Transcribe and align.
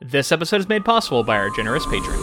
This 0.00 0.30
episode 0.30 0.60
is 0.60 0.68
made 0.68 0.84
possible 0.84 1.24
by 1.24 1.36
our 1.38 1.50
generous 1.50 1.84
patrons. 1.84 2.22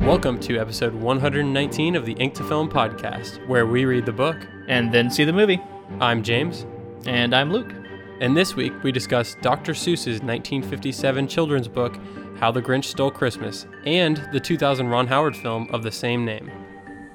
Welcome 0.00 0.40
to 0.40 0.58
episode 0.58 0.92
119 0.94 1.94
of 1.94 2.04
the 2.04 2.14
Ink 2.14 2.34
to 2.34 2.42
Film 2.42 2.68
podcast, 2.68 3.46
where 3.46 3.64
we 3.64 3.84
read 3.84 4.06
the 4.06 4.12
book. 4.12 4.36
And 4.66 4.90
then 4.90 5.08
see 5.08 5.24
the 5.24 5.32
movie. 5.32 5.62
I'm 6.00 6.22
James, 6.22 6.66
And 7.06 7.34
I'm 7.34 7.52
Luke. 7.52 7.72
and 8.20 8.36
this 8.36 8.54
week 8.56 8.72
we 8.82 8.92
discuss 8.92 9.36
Dr. 9.42 9.72
Seuss's 9.72 10.20
1957 10.22 11.28
children's 11.28 11.68
book, 11.68 11.98
How 12.38 12.50
the 12.50 12.62
Grinch 12.62 12.84
Stole 12.86 13.10
Christmas, 13.10 13.66
and 13.84 14.26
the 14.32 14.40
2000 14.40 14.88
Ron 14.88 15.06
Howard 15.06 15.36
film 15.36 15.68
of 15.72 15.82
the 15.82 15.92
same 15.92 16.24
name. 16.24 16.50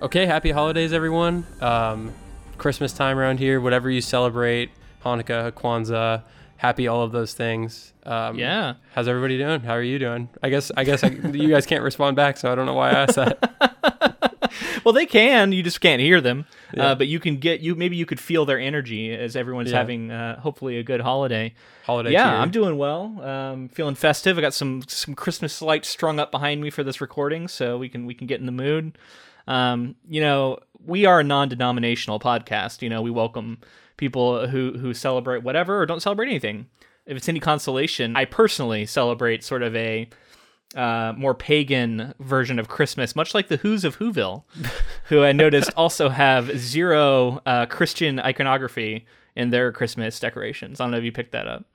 Okay, 0.02 0.26
happy 0.26 0.52
holidays, 0.52 0.94
everyone. 0.94 1.46
Um, 1.62 2.14
Christmas 2.58 2.94
time 2.94 3.18
around 3.18 3.40
here, 3.40 3.60
whatever 3.60 3.90
you 3.90 4.02
celebrate, 4.02 4.72
Hanukkah, 5.04 5.52
Kwanzaa, 5.52 6.24
happy 6.58 6.88
all 6.88 7.04
of 7.04 7.12
those 7.12 7.34
things. 7.34 7.94
Um, 8.06 8.38
Yeah. 8.38 8.76
How's 8.94 9.08
everybody 9.08 9.38
doing? 9.38 9.62
How 9.62 9.74
are 9.74 9.82
you 9.84 10.00
doing? 10.00 10.30
I 10.44 10.50
guess 10.50 10.72
I 10.76 10.84
guess 10.84 11.04
I, 11.04 11.08
you 11.10 11.50
guys 11.50 11.66
can't 11.66 11.84
respond 11.84 12.16
back, 12.16 12.38
so 12.38 12.52
I 12.52 12.56
don't 12.56 12.66
know 12.66 12.74
why 12.74 12.90
I 12.92 12.94
asked 12.94 13.16
that. 13.16 14.09
Well, 14.84 14.94
they 14.94 15.06
can. 15.06 15.52
You 15.52 15.62
just 15.64 15.82
can't 15.82 16.02
hear 16.02 16.22
them. 16.22 16.46
Yeah. 16.74 16.88
Uh, 16.92 16.96
but 16.96 17.08
you 17.08 17.20
can 17.20 17.38
get 17.38 17.60
you. 17.62 17.76
Maybe 17.76 17.96
you 17.96 18.06
could 18.06 18.20
feel 18.20 18.46
their 18.46 18.60
energy 18.60 19.12
as 19.14 19.36
everyone's 19.36 19.72
Yeah. 19.72 19.78
having 19.78 20.12
uh, 20.12 20.40
hopefully 20.40 20.78
a 20.78 20.84
good 20.84 21.02
holiday. 21.02 21.54
Holiday 21.86 22.12
yeah, 22.12 22.30
cheer. 22.30 22.40
I'm 22.40 22.52
doing 22.52 22.78
well. 22.78 23.22
Um, 23.22 23.70
feeling 23.70 23.96
festive. 23.96 24.38
I 24.38 24.42
got 24.42 24.54
some 24.54 24.84
some 24.88 25.16
Christmas 25.16 25.62
lights 25.62 25.90
strung 25.90 26.20
up 26.20 26.32
behind 26.32 26.62
me 26.62 26.70
for 26.70 26.84
this 26.84 27.02
recording, 27.02 27.48
so 27.48 27.78
we 27.78 27.90
can 27.90 28.06
we 28.06 28.14
can 28.14 28.28
get 28.28 28.40
in 28.40 28.46
the 28.46 28.52
mood. 28.52 28.98
Um, 29.48 29.96
you 30.08 30.22
know, 30.22 30.60
we 30.86 31.06
are 31.06 31.20
a 31.20 31.24
non-denominational 31.24 32.20
podcast. 32.20 32.82
You 32.82 32.90
know, 32.90 33.02
we 33.02 33.12
welcome 33.12 33.58
people 33.98 34.48
who 34.48 34.78
who 34.78 34.94
celebrate 34.94 35.44
whatever 35.44 35.82
or 35.82 35.86
don't 35.86 36.02
celebrate 36.02 36.28
anything. 36.28 36.68
If 37.06 37.18
it's 37.18 37.28
any 37.28 37.40
consolation, 37.40 38.16
I 38.16 38.26
personally 38.26 38.86
celebrate 38.86 39.44
sort 39.44 39.64
of 39.64 39.76
a 39.76 40.08
uh, 40.76 41.14
more 41.18 41.34
pagan 41.34 42.14
version 42.20 42.60
of 42.60 42.68
Christmas, 42.68 43.16
much 43.16 43.34
like 43.34 43.48
the 43.48 43.58
Who's 43.58 43.84
of 43.84 43.98
Whoville, 43.98 44.44
who 45.06 45.24
I 45.24 45.32
noticed 45.32 45.72
also 45.76 46.10
have 46.10 46.58
zero 46.58 47.42
uh, 47.46 47.66
Christian 47.66 48.20
iconography 48.20 49.06
in 49.36 49.50
their 49.50 49.72
Christmas 49.72 50.20
decorations. 50.20 50.80
I 50.80 50.84
don't 50.84 50.92
know 50.92 50.98
if 50.98 51.04
you 51.04 51.12
picked 51.12 51.32
that 51.32 51.48
up. 51.48 51.66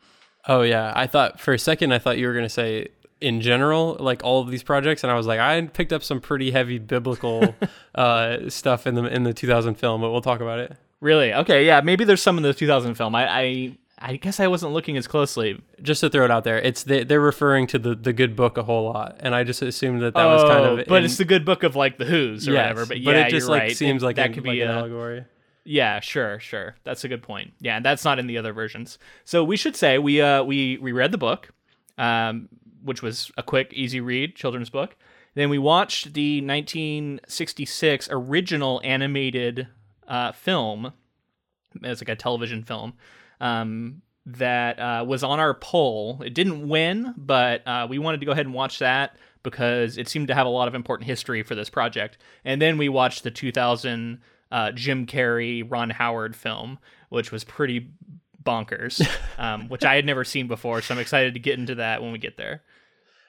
Oh 0.46 0.62
yeah, 0.62 0.92
I 0.94 1.06
thought 1.06 1.40
for 1.40 1.54
a 1.54 1.58
second 1.58 1.92
I 1.92 1.98
thought 1.98 2.18
you 2.18 2.26
were 2.26 2.34
gonna 2.34 2.48
say 2.48 2.88
in 3.20 3.40
general, 3.40 3.96
like 3.98 4.22
all 4.22 4.42
of 4.42 4.50
these 4.50 4.62
projects, 4.62 5.02
and 5.02 5.10
I 5.10 5.14
was 5.14 5.26
like, 5.26 5.40
I 5.40 5.60
picked 5.62 5.92
up 5.92 6.04
some 6.04 6.20
pretty 6.20 6.50
heavy 6.50 6.78
biblical 6.78 7.54
uh, 7.94 8.50
stuff 8.50 8.86
in 8.86 8.94
the 8.94 9.04
in 9.04 9.24
the 9.24 9.32
2000 9.32 9.76
film, 9.76 10.02
but 10.02 10.10
we'll 10.10 10.20
talk 10.20 10.40
about 10.40 10.58
it. 10.58 10.76
Really? 11.00 11.34
Okay, 11.34 11.66
yeah. 11.66 11.80
Maybe 11.82 12.04
there's 12.04 12.22
some 12.22 12.38
in 12.38 12.42
the 12.42 12.54
2000 12.54 12.94
film. 12.94 13.14
I, 13.14 13.28
I, 13.28 13.78
I 13.98 14.16
guess 14.16 14.40
I 14.40 14.48
wasn't 14.48 14.72
looking 14.72 14.96
as 14.96 15.06
closely. 15.06 15.62
Just 15.80 16.00
to 16.00 16.10
throw 16.10 16.24
it 16.24 16.30
out 16.30 16.44
there, 16.44 16.58
it's 16.58 16.82
they, 16.82 17.04
they're 17.04 17.20
referring 17.20 17.66
to 17.68 17.78
the 17.78 17.94
the 17.94 18.12
good 18.12 18.34
book 18.36 18.58
a 18.58 18.62
whole 18.64 18.84
lot, 18.92 19.16
and 19.20 19.34
I 19.34 19.44
just 19.44 19.62
assumed 19.62 20.02
that 20.02 20.14
that 20.14 20.24
was 20.24 20.42
kind 20.42 20.64
of. 20.64 20.78
Oh, 20.80 20.84
but 20.88 20.98
in- 20.98 21.04
it's 21.04 21.16
the 21.16 21.24
good 21.24 21.44
book 21.44 21.62
of 21.62 21.76
like 21.76 21.96
the 21.98 22.04
Who's 22.04 22.48
or 22.48 22.52
yes, 22.52 22.62
whatever. 22.70 22.86
But 22.86 23.00
yeah, 23.00 23.26
it 23.26 23.30
just 23.30 23.44
you're 23.46 23.50
like 23.50 23.62
right. 23.62 23.76
seems 23.76 24.02
It- 24.02 24.06
like 24.06 24.16
that 24.16 24.26
an- 24.26 24.34
could 24.34 24.44
like 24.44 24.52
be 24.54 24.60
an 24.62 24.70
a, 24.70 24.74
allegory. 24.78 25.24
Yeah, 25.66 26.00
sure, 26.00 26.40
sure. 26.40 26.74
That's 26.84 27.04
a 27.04 27.08
good 27.08 27.22
point. 27.22 27.54
Yeah, 27.60 27.76
and 27.76 27.84
that's 27.84 28.04
not 28.04 28.18
in 28.18 28.26
the 28.26 28.36
other 28.36 28.52
versions. 28.52 28.98
So 29.24 29.42
we 29.44 29.56
should 29.56 29.76
say 29.76 29.98
we 29.98 30.20
uh 30.20 30.42
we 30.42 30.76
we 30.78 30.92
read 30.92 31.12
the 31.12 31.18
book, 31.18 31.50
um, 31.96 32.48
which 32.82 33.00
was 33.00 33.30
a 33.38 33.42
quick, 33.42 33.72
easy 33.72 34.00
read 34.00 34.34
children's 34.36 34.70
book. 34.70 34.96
Then 35.34 35.48
we 35.50 35.58
watched 35.58 36.14
the 36.14 36.40
1966 36.42 38.08
original 38.10 38.80
animated 38.84 39.68
uh, 40.06 40.32
film. 40.32 40.92
It's 41.82 42.00
like 42.00 42.08
a 42.08 42.16
television 42.16 42.62
film 42.62 42.92
um, 43.40 44.02
that 44.26 44.78
uh, 44.78 45.04
was 45.06 45.22
on 45.22 45.40
our 45.40 45.54
poll. 45.54 46.22
It 46.24 46.34
didn't 46.34 46.68
win, 46.68 47.14
but 47.16 47.66
uh, 47.66 47.86
we 47.88 47.98
wanted 47.98 48.20
to 48.20 48.26
go 48.26 48.32
ahead 48.32 48.46
and 48.46 48.54
watch 48.54 48.78
that 48.78 49.16
because 49.42 49.98
it 49.98 50.08
seemed 50.08 50.28
to 50.28 50.34
have 50.34 50.46
a 50.46 50.50
lot 50.50 50.68
of 50.68 50.74
important 50.74 51.06
history 51.06 51.42
for 51.42 51.54
this 51.54 51.68
project. 51.68 52.18
And 52.44 52.60
then 52.60 52.78
we 52.78 52.88
watched 52.88 53.22
the 53.22 53.30
2000 53.30 54.20
uh, 54.50 54.72
Jim 54.72 55.06
Carrey, 55.06 55.68
Ron 55.68 55.90
Howard 55.90 56.34
film, 56.34 56.78
which 57.10 57.30
was 57.30 57.44
pretty 57.44 57.90
bonkers, 58.42 59.06
um, 59.38 59.68
which 59.68 59.84
I 59.84 59.94
had 59.96 60.06
never 60.06 60.24
seen 60.24 60.48
before. 60.48 60.80
So 60.80 60.94
I'm 60.94 61.00
excited 61.00 61.34
to 61.34 61.40
get 61.40 61.58
into 61.58 61.76
that 61.76 62.02
when 62.02 62.12
we 62.12 62.18
get 62.18 62.36
there. 62.36 62.62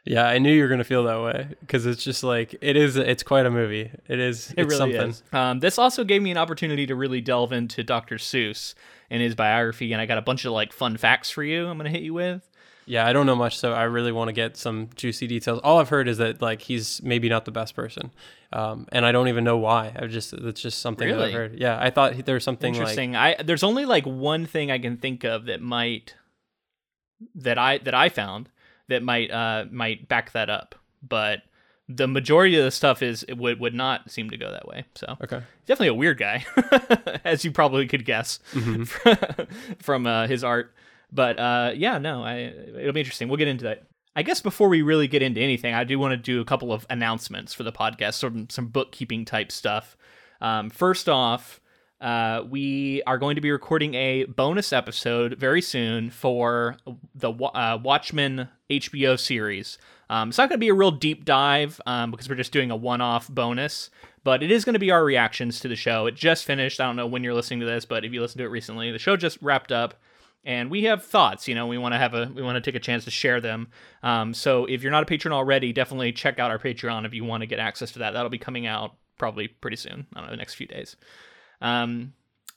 Yeah, 0.06 0.28
I 0.28 0.38
knew 0.38 0.54
you 0.54 0.62
were 0.62 0.70
gonna 0.70 0.84
feel 0.84 1.04
that 1.06 1.20
way 1.20 1.48
because 1.62 1.88
it's 1.88 2.04
just 2.04 2.24
like 2.24 2.56
it 2.62 2.78
is. 2.78 2.96
It's 2.96 3.24
quite 3.24 3.48
a 3.48 3.50
movie. 3.50 3.90
It 4.08 4.20
is. 4.20 4.54
It 4.56 4.66
really 4.66 4.78
something. 4.78 5.10
is. 5.10 5.24
Um, 5.34 5.60
this 5.62 5.80
also 5.80 6.04
gave 6.04 6.22
me 6.22 6.30
an 6.30 6.38
opportunity 6.38 6.86
to 6.86 6.96
really 6.96 7.22
delve 7.22 7.52
into 7.52 7.84
Dr. 7.84 8.18
Seuss 8.18 8.76
and 9.10 9.22
his 9.22 9.36
biography, 9.36 9.92
and 9.94 10.02
I 10.02 10.06
got 10.06 10.18
a 10.18 10.22
bunch 10.22 10.46
of 10.46 10.52
like 10.52 10.74
fun 10.74 10.98
facts 10.98 11.30
for 11.30 11.44
you. 11.44 11.68
I'm 11.68 11.78
gonna 11.78 11.90
hit 11.90 12.02
you 12.02 12.14
with. 12.14 12.50
Yeah, 12.88 13.08
I 13.08 13.14
don't 13.14 13.26
know 13.26 13.36
much, 13.36 13.58
so 13.58 13.74
I 13.74 13.84
really 13.84 14.12
want 14.12 14.28
to 14.28 14.32
get 14.34 14.58
some 14.58 14.90
juicy 14.96 15.26
details. 15.26 15.60
All 15.64 15.80
I've 15.80 15.90
heard 15.90 16.08
is 16.08 16.20
that 16.20 16.42
like 16.42 16.62
he's 16.62 17.02
maybe 17.02 17.30
not 17.30 17.46
the 17.46 17.52
best 17.52 17.76
person, 17.76 18.12
um, 18.54 18.86
and 18.92 19.06
I 19.06 19.12
don't 19.12 19.28
even 19.28 19.44
know 19.44 19.58
why. 19.58 19.92
I 19.96 20.06
just 20.06 20.40
that's 20.40 20.62
just 20.62 20.82
something 20.82 21.08
that 21.08 21.16
Really? 21.16 21.30
I've 21.30 21.34
heard. 21.34 21.60
Yeah, 21.60 21.80
I 21.80 21.90
thought 21.90 22.26
there 22.26 22.36
was 22.36 22.44
something 22.44 22.74
like 22.74 22.82
Interesting. 22.82 23.16
I 23.16 23.42
there's 23.42 23.64
only 23.64 23.86
like 23.86 24.06
one 24.06 24.46
thing 24.46 24.70
I 24.70 24.78
can 24.78 24.98
think 24.98 25.24
of 25.24 25.46
that 25.46 25.62
might 25.62 26.14
that 27.34 27.58
I 27.58 27.80
that 27.80 27.96
I 27.96 28.10
found 28.10 28.50
that 28.88 29.02
might 29.02 29.32
uh 29.32 29.66
might 29.72 30.08
back 30.08 30.32
that 30.34 30.52
up, 30.52 30.76
but 31.02 31.42
the 31.88 32.08
majority 32.08 32.58
of 32.58 32.64
the 32.64 32.72
stuff 32.72 33.04
is 33.04 33.24
it 33.24 33.38
would 33.38 33.60
would 33.60 33.74
not 33.74 34.10
seem 34.10 34.30
to 34.32 34.38
go 34.38 34.52
that 34.52 34.68
way. 34.68 34.86
So 34.96 35.18
okay. 35.24 35.42
definitely 35.66 35.90
a 35.90 35.94
weird 35.94 36.18
guy, 36.18 36.46
as 37.24 37.46
you 37.46 37.52
probably 37.52 37.88
could 37.88 38.06
guess 38.06 38.40
from 39.80 40.08
uh, 40.08 40.28
his 40.28 40.44
art. 40.44 40.74
But 41.12 41.40
uh, 41.40 41.72
yeah, 41.76 41.98
no, 41.98 42.24
I, 42.24 42.54
it'll 42.80 42.94
be 42.94 43.02
interesting. 43.02 43.28
We'll 43.28 43.38
get 43.38 43.48
into 43.48 43.66
that. 43.66 43.84
I 44.16 44.24
guess 44.24 44.42
before 44.42 44.70
we 44.70 44.82
really 44.82 45.08
get 45.08 45.22
into 45.22 45.42
anything, 45.42 45.74
I 45.74 45.84
do 45.84 46.00
want 46.00 46.14
to 46.14 46.18
do 46.18 46.42
a 46.42 46.46
couple 46.46 46.72
of 46.72 46.86
announcements 46.90 47.54
for 47.54 47.64
the 47.64 47.72
podcast, 47.72 48.16
some 48.16 48.50
some 48.50 48.68
bookkeeping 48.68 49.26
type 49.26 49.52
stuff. 49.52 49.96
Um, 50.42 50.70
first 50.70 51.08
off, 51.08 51.62
uh, 52.02 52.44
we 52.50 53.04
are 53.08 53.18
going 53.18 53.36
to 53.36 53.42
be 53.42 53.52
recording 53.52 53.94
a 53.94 54.26
bonus 54.26 54.74
episode 54.74 55.38
very 55.38 55.62
soon 55.62 56.10
for 56.10 56.78
the 57.14 57.32
uh, 57.32 57.78
Watchmen 57.82 58.50
HBO 58.70 59.20
series. 59.20 59.78
Um, 60.10 60.30
it's 60.30 60.38
not 60.38 60.50
going 60.50 60.58
to 60.58 60.64
be 60.64 60.70
a 60.70 60.74
real 60.74 60.92
deep 60.92 61.26
dive 61.26 61.82
um, 61.86 62.12
because 62.12 62.30
we're 62.30 62.36
just 62.36 62.52
doing 62.52 62.72
a 62.72 62.76
one 62.76 63.02
off 63.02 63.28
bonus, 63.28 63.90
but 64.24 64.44
it 64.44 64.52
is 64.52 64.66
going 64.66 64.74
to 64.74 64.80
be 64.80 64.92
our 64.92 65.04
reactions 65.04 65.60
to 65.62 65.68
the 65.68 65.76
show. 65.76 66.06
It 66.06 66.16
just 66.16 66.46
finished. 66.46 66.80
I 66.80 66.86
don't 66.86 66.96
know 66.96 67.08
when 67.08 67.24
you're 67.24 67.34
listening 67.34 67.60
to 67.62 67.66
this, 67.66 67.86
but 67.86 68.06
if 68.06 68.14
you 68.14 68.22
listened 68.22 68.40
to 68.40 68.46
it 68.46 68.50
recently, 68.50 68.92
the 68.92 69.00
show 69.00 69.18
just 69.18 69.38
wrapped 69.42 69.72
up. 69.72 69.96
And 70.44 70.70
we 70.70 70.84
have 70.84 71.04
thoughts, 71.04 71.48
you 71.48 71.56
know, 71.56 71.66
we 71.66 71.80
want 71.80 71.94
to 71.94 71.98
have 71.98 72.14
a, 72.14 72.32
we 72.34 72.44
want 72.44 72.56
to 72.56 72.62
take 72.62 72.76
a 72.76 72.84
chance 72.84 73.04
to 73.06 73.12
share 73.12 73.42
them. 73.42 73.68
Um, 74.04 74.32
so 74.32 74.66
if 74.66 74.84
you're 74.84 74.92
not 74.92 75.02
a 75.02 75.08
patron 75.08 75.34
already, 75.34 75.74
definitely 75.74 76.12
check 76.12 76.38
out 76.38 76.52
our 76.52 76.60
Patreon 76.60 77.04
if 77.06 77.16
you 77.16 77.24
want 77.24 77.42
to 77.42 77.48
get 77.48 77.58
access 77.58 77.92
to 77.94 78.00
that. 78.00 78.12
That'll 78.12 78.30
be 78.30 78.38
coming 78.38 78.68
out 78.68 78.94
probably 79.18 79.48
pretty 79.48 79.78
soon. 79.78 80.06
I 80.14 80.20
don't 80.20 80.28
know, 80.28 80.32
the 80.34 80.38
next 80.38 80.54
few 80.54 80.68
days. 80.68 80.98
Um, 81.62 82.14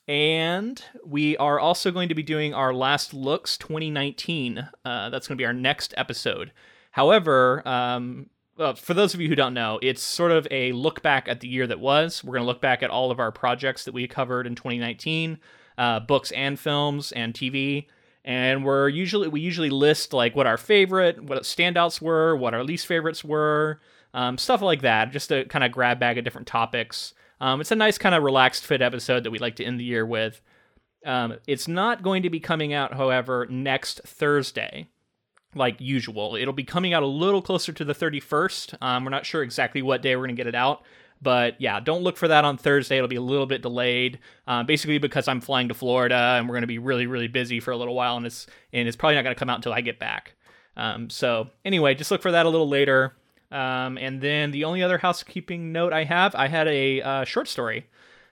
and 0.07 0.83
we 1.05 1.37
are 1.37 1.59
also 1.59 1.91
going 1.91 2.09
to 2.09 2.15
be 2.15 2.23
doing 2.23 2.53
our 2.53 2.73
last 2.73 3.13
looks 3.13 3.57
2019. 3.57 4.67
Uh, 4.85 5.09
that's 5.09 5.27
going 5.27 5.37
to 5.37 5.41
be 5.41 5.45
our 5.45 5.53
next 5.53 5.93
episode. 5.97 6.51
However, 6.91 7.67
um, 7.67 8.29
for 8.75 8.93
those 8.93 9.13
of 9.13 9.21
you 9.21 9.29
who 9.29 9.35
don't 9.35 9.53
know, 9.53 9.79
it's 9.81 10.01
sort 10.01 10.31
of 10.31 10.47
a 10.51 10.71
look 10.73 11.01
back 11.01 11.27
at 11.27 11.39
the 11.39 11.47
year 11.47 11.65
that 11.67 11.79
was. 11.79 12.23
We're 12.23 12.33
going 12.33 12.43
to 12.43 12.47
look 12.47 12.61
back 12.61 12.83
at 12.83 12.89
all 12.89 13.09
of 13.09 13.19
our 13.19 13.31
projects 13.31 13.85
that 13.85 13.93
we 13.93 14.07
covered 14.07 14.45
in 14.45 14.55
2019, 14.55 15.39
uh, 15.77 16.01
books 16.01 16.31
and 16.31 16.59
films 16.59 17.11
and 17.13 17.33
TV. 17.33 17.87
And 18.25 18.65
we're 18.65 18.89
usually 18.89 19.29
we 19.29 19.39
usually 19.39 19.69
list 19.69 20.13
like 20.13 20.35
what 20.35 20.45
our 20.45 20.57
favorite, 20.57 21.23
what 21.23 21.43
standouts 21.43 22.01
were, 22.01 22.35
what 22.35 22.53
our 22.53 22.63
least 22.63 22.85
favorites 22.85 23.23
were, 23.23 23.79
um, 24.13 24.37
stuff 24.37 24.61
like 24.61 24.81
that, 24.81 25.11
just 25.11 25.29
to 25.29 25.45
kind 25.45 25.63
of 25.63 25.71
grab 25.71 25.99
bag 25.99 26.17
of 26.17 26.25
different 26.25 26.47
topics. 26.47 27.13
Um, 27.39 27.61
it's 27.61 27.71
a 27.71 27.75
nice 27.75 27.97
kind 27.97 28.13
of 28.13 28.23
relaxed 28.23 28.65
fit 28.65 28.81
episode 28.81 29.23
that 29.23 29.31
we 29.31 29.39
like 29.39 29.55
to 29.55 29.63
end 29.63 29.79
the 29.79 29.85
year 29.85 30.05
with. 30.05 30.41
Um, 31.05 31.35
it's 31.47 31.67
not 31.67 32.03
going 32.03 32.23
to 32.23 32.29
be 32.29 32.41
coming 32.41 32.73
out, 32.73 32.93
however, 32.93 33.47
next 33.49 34.01
Thursday, 34.05 34.89
like 35.55 35.79
usual. 35.79 36.35
It'll 36.35 36.53
be 36.53 36.63
coming 36.63 36.93
out 36.93 37.03
a 37.03 37.07
little 37.07 37.41
closer 37.41 37.71
to 37.73 37.83
the 37.83 37.95
31st. 37.95 38.75
Um, 38.81 39.03
we're 39.03 39.09
not 39.09 39.25
sure 39.25 39.41
exactly 39.41 39.81
what 39.81 40.01
day 40.01 40.15
we're 40.15 40.23
going 40.23 40.35
to 40.35 40.39
get 40.39 40.47
it 40.47 40.55
out. 40.55 40.83
But 41.21 41.59
yeah, 41.59 41.79
don't 41.79 42.01
look 42.01 42.15
for 42.15 42.27
that 42.29 42.45
on 42.45 42.57
Thursday. 42.57 42.97
It'll 42.97 43.09
be 43.09 43.17
a 43.17 43.21
little 43.21 43.45
bit 43.45 43.61
delayed, 43.61 44.19
uh, 44.47 44.63
basically 44.63 44.99
because 44.99 45.27
I'm 45.27 45.41
flying 45.41 45.67
to 45.67 45.73
Florida 45.73 46.15
and 46.37 46.47
we're 46.47 46.53
going 46.53 46.61
to 46.61 46.67
be 46.67 46.77
really, 46.77 47.07
really 47.07 47.27
busy 47.27 47.59
for 47.59 47.71
a 47.71 47.77
little 47.77 47.93
while, 47.95 48.15
and 48.15 48.25
it's 48.25 48.47
and 48.71 48.87
it's 48.87 48.95
probably 48.95 49.15
not 49.15 49.23
going 49.23 49.35
to 49.35 49.39
come 49.39 49.49
out 49.49 49.57
until 49.57 49.73
I 49.73 49.81
get 49.81 49.99
back. 49.99 50.35
Um, 50.77 51.09
so 51.09 51.49
anyway, 51.65 51.93
just 51.93 52.09
look 52.09 52.21
for 52.21 52.31
that 52.31 52.45
a 52.45 52.49
little 52.49 52.69
later. 52.69 53.15
Um, 53.51 53.97
and 53.97 54.21
then 54.21 54.51
the 54.51 54.63
only 54.63 54.81
other 54.81 54.99
housekeeping 54.99 55.71
note 55.71 55.91
I 55.91 56.03
have, 56.05 56.35
I 56.35 56.47
had 56.47 56.67
a 56.67 57.01
uh, 57.01 57.23
short 57.25 57.47
story 57.47 57.87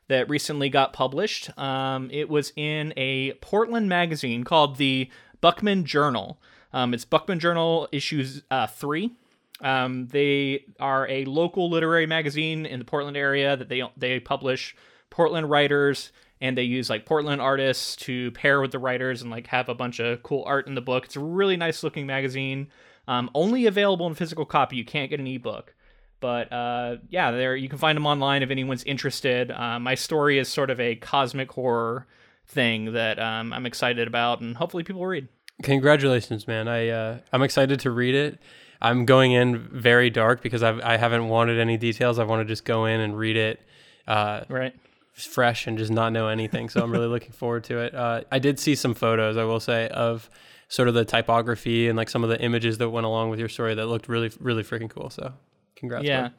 that 0.08 0.30
recently 0.30 0.70
got 0.70 0.94
published. 0.94 1.58
Um, 1.58 2.10
it 2.12 2.30
was 2.30 2.54
in 2.56 2.94
a 2.96 3.34
Portland 3.34 3.90
magazine 3.90 4.44
called 4.44 4.78
the 4.78 5.10
Buckman 5.42 5.86
Journal. 5.86 6.40
Um, 6.78 6.94
it's 6.94 7.06
Buckman 7.06 7.40
Journal 7.40 7.90
issues 7.92 8.44
uh, 8.52 8.68
three. 8.68 9.16
Um, 9.62 10.06
they 10.12 10.66
are 10.80 11.08
a 11.10 11.26
local 11.26 11.72
literary 11.72 12.06
magazine 12.06 12.68
in 12.68 12.78
the 12.78 12.86
Portland 12.86 13.18
area 13.18 13.58
that 13.58 13.68
they 13.68 13.82
they 13.98 14.20
publish 14.20 14.76
Portland 15.10 15.50
writers 15.50 16.12
and 16.40 16.56
they 16.56 16.62
use 16.62 16.88
like 16.88 17.08
Portland 17.08 17.42
artists 17.42 17.96
to 17.96 18.30
pair 18.34 18.62
with 18.62 18.72
the 18.72 18.78
writers 18.78 19.24
and 19.24 19.32
like 19.32 19.48
have 19.48 19.70
a 19.70 19.74
bunch 19.74 20.00
of 20.00 20.22
cool 20.22 20.44
art 20.46 20.68
in 20.68 20.76
the 20.76 20.82
book. 20.82 21.06
It's 21.06 21.16
a 21.16 21.20
really 21.20 21.58
nice 21.58 21.82
looking 21.82 22.06
magazine. 22.06 22.68
Um, 23.08 23.32
only 23.34 23.66
available 23.66 24.06
in 24.06 24.14
physical 24.14 24.46
copy. 24.46 24.76
You 24.76 24.86
can't 24.86 25.10
get 25.10 25.20
an 25.20 25.26
ebook. 25.26 25.74
But 26.20 26.54
uh, 26.54 26.98
yeah, 27.10 27.32
there 27.32 27.56
you 27.56 27.70
can 27.70 27.80
find 27.80 27.96
them 27.96 28.06
online 28.06 28.44
if 28.44 28.52
anyone's 28.52 28.84
interested. 28.84 29.50
Uh, 29.50 29.80
my 29.80 29.96
story 29.96 30.38
is 30.38 30.48
sort 30.48 30.70
of 30.70 30.80
a 30.80 30.94
cosmic 30.94 31.52
horror 31.52 32.06
thing 32.46 32.94
that 32.94 33.18
um, 33.18 33.52
I'm 33.52 33.66
excited 33.66 34.08
about, 34.08 34.42
and 34.42 34.56
hopefully 34.56 34.84
people 34.84 35.08
read. 35.08 35.28
Congratulations, 35.64 36.48
man! 36.48 36.68
I 36.68 36.90
uh, 36.90 37.18
I'm 37.34 37.42
excited 37.44 37.80
to 37.82 37.92
read 37.92 38.16
it. 38.16 38.40
I'm 38.80 39.06
going 39.06 39.32
in 39.32 39.68
very 39.72 40.10
dark 40.10 40.42
because 40.42 40.64
I've 40.64 40.80
I 40.82 40.98
haven't 40.98 41.28
wanted 41.30 41.60
any 41.60 41.78
details. 41.78 42.20
I 42.20 42.24
want 42.26 42.42
to 42.42 42.46
just 42.46 42.64
go 42.66 42.86
in 42.86 43.00
and 43.00 43.18
read 43.18 43.38
it. 43.38 43.62
Uh, 44.08 44.44
right 44.50 44.74
fresh 45.18 45.66
and 45.66 45.78
just 45.78 45.92
not 45.92 46.14
know 46.14 46.28
anything. 46.28 46.70
So 46.70 46.82
I'm 46.82 46.92
really 46.92 47.08
looking 47.08 47.32
forward 47.32 47.64
to 47.66 47.80
it. 47.80 47.96
Uh, 47.96 48.22
I 48.32 48.40
did 48.40 48.60
see 48.60 48.76
some 48.76 48.94
photos, 48.94 49.36
I 49.36 49.44
will 49.44 49.60
say, 49.60 49.88
of 49.90 50.30
sort 50.70 50.88
of 50.88 50.94
the 50.94 51.06
typography 51.06 51.88
and 51.88 51.98
like 51.98 52.10
some 52.10 52.24
of 52.24 52.30
the 52.30 52.40
images 52.40 52.78
that 52.78 52.90
went 52.90 53.06
along 53.06 53.30
with 53.30 53.40
your 53.40 53.50
story 53.50 53.74
that 53.76 53.88
looked 53.88 54.08
really, 54.08 54.32
really 54.40 54.64
freaking 54.64 54.90
cool. 54.90 55.10
So 55.10 55.34
congrats. 55.76 56.06
Yeah. 56.06 56.22
Man. 56.22 56.34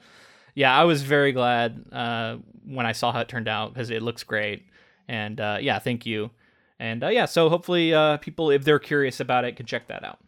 Yeah. 0.55 0.79
I 0.79 0.85
was 0.85 1.03
very 1.03 1.33
glad 1.33 1.85
uh, 1.91 2.37
when 2.65 2.87
I 2.87 2.93
saw 2.93 3.11
how 3.11 3.21
it 3.21 3.29
turned 3.29 3.49
out 3.49 3.75
because 3.75 3.91
it 3.91 4.03
looks 4.03 4.23
great. 4.23 4.65
And 5.09 5.41
uh, 5.41 5.59
yeah, 5.61 5.79
thank 5.81 6.07
you. 6.07 6.31
And 6.79 7.03
uh, 7.03 7.09
yeah, 7.09 7.25
so 7.25 7.49
hopefully 7.49 7.93
uh, 7.93 8.19
people, 8.19 8.51
if 8.51 8.65
they're 8.65 8.79
curious 8.79 9.21
about 9.21 9.45
it, 9.45 9.57
can 9.57 9.67
check 9.67 9.89
that 9.89 10.05
out. 10.05 10.19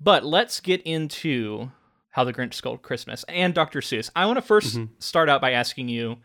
But 0.00 0.24
let's 0.24 0.60
get 0.60 0.82
into 0.82 1.70
How 2.10 2.24
the 2.24 2.32
Grinch 2.32 2.54
Stole 2.54 2.78
Christmas 2.78 3.24
and 3.28 3.54
Dr. 3.54 3.80
Seuss. 3.80 4.10
I 4.14 4.26
want 4.26 4.44
to 4.44 4.52
1st 4.52 4.76
mm-hmm. 4.76 4.84
start 4.98 5.28
out 5.28 5.40
by 5.40 5.52
asking 5.52 5.88
you 5.88 6.18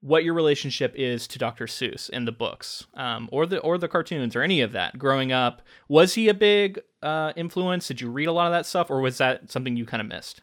what 0.00 0.24
your 0.24 0.34
relationship 0.34 0.94
is 0.96 1.26
to 1.28 1.38
Dr. 1.38 1.66
Seuss 1.66 2.08
in 2.10 2.24
the 2.24 2.32
books, 2.32 2.86
um, 2.94 3.28
or 3.32 3.46
the 3.46 3.58
or 3.60 3.78
the 3.78 3.88
cartoons, 3.88 4.36
or 4.36 4.42
any 4.42 4.60
of 4.60 4.72
that. 4.72 4.98
Growing 4.98 5.32
up, 5.32 5.62
was 5.88 6.14
he 6.14 6.28
a 6.28 6.34
big 6.34 6.80
uh, 7.02 7.32
influence? 7.34 7.88
Did 7.88 8.00
you 8.00 8.10
read 8.10 8.28
a 8.28 8.32
lot 8.32 8.46
of 8.46 8.52
that 8.52 8.66
stuff, 8.66 8.90
or 8.90 9.00
was 9.00 9.18
that 9.18 9.50
something 9.50 9.76
you 9.76 9.84
kind 9.84 10.00
of 10.00 10.06
missed? 10.06 10.42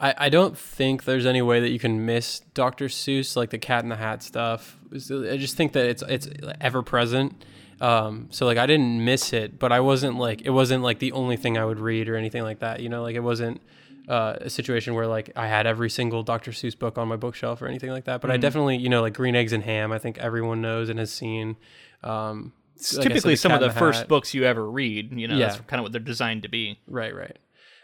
I, 0.00 0.14
I 0.16 0.28
don't 0.28 0.56
think 0.56 1.04
there's 1.04 1.26
any 1.26 1.42
way 1.42 1.60
that 1.60 1.70
you 1.70 1.78
can 1.78 2.06
miss 2.06 2.40
Dr. 2.54 2.86
Seuss, 2.86 3.36
like 3.36 3.50
the 3.50 3.58
Cat 3.58 3.82
in 3.82 3.88
the 3.88 3.96
Hat 3.96 4.22
stuff. 4.22 4.78
I 4.92 5.36
just 5.36 5.56
think 5.56 5.72
that 5.72 5.86
it's 5.86 6.02
it's 6.08 6.28
ever 6.60 6.82
present. 6.82 7.44
Um, 7.80 8.28
so 8.30 8.46
like 8.46 8.58
I 8.58 8.66
didn't 8.66 9.04
miss 9.04 9.32
it, 9.32 9.58
but 9.58 9.72
I 9.72 9.80
wasn't 9.80 10.18
like 10.18 10.42
it 10.42 10.50
wasn't 10.50 10.82
like 10.82 10.98
the 10.98 11.12
only 11.12 11.36
thing 11.36 11.56
I 11.56 11.64
would 11.64 11.78
read 11.78 12.08
or 12.08 12.16
anything 12.16 12.42
like 12.42 12.60
that. 12.60 12.80
You 12.80 12.88
know, 12.88 13.02
like 13.02 13.14
it 13.14 13.20
wasn't 13.20 13.60
uh, 14.08 14.36
a 14.40 14.50
situation 14.50 14.94
where 14.94 15.06
like 15.06 15.30
I 15.36 15.46
had 15.46 15.66
every 15.66 15.90
single 15.90 16.22
Dr. 16.22 16.50
Seuss 16.50 16.78
book 16.78 16.98
on 16.98 17.08
my 17.08 17.16
bookshelf 17.16 17.62
or 17.62 17.68
anything 17.68 17.90
like 17.90 18.04
that. 18.04 18.20
But 18.20 18.30
mm. 18.30 18.34
I 18.34 18.36
definitely, 18.38 18.76
you 18.78 18.88
know, 18.88 19.02
like 19.02 19.14
Green 19.14 19.36
Eggs 19.36 19.52
and 19.52 19.62
Ham. 19.62 19.92
I 19.92 19.98
think 19.98 20.18
everyone 20.18 20.60
knows 20.60 20.88
and 20.88 20.98
has 20.98 21.12
seen. 21.12 21.56
Um, 22.02 22.52
like 22.94 23.08
typically 23.08 23.36
said, 23.36 23.42
some 23.42 23.52
of 23.52 23.60
the, 23.60 23.70
first 23.70 24.08
books 24.08 24.34
you 24.34 24.44
ever 24.44 24.68
read. 24.68 25.12
You 25.12 25.28
know, 25.28 25.36
yeah. 25.36 25.48
that's 25.48 25.60
kind 25.66 25.80
of 25.80 25.84
what 25.84 25.92
they're 25.92 26.00
designed 26.00 26.42
to 26.42 26.48
be. 26.48 26.78
Right, 26.86 27.14
right. 27.14 27.36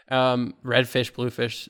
Um, 0.09 0.53
Redfish, 0.63 1.13
Bluefish 1.13 1.67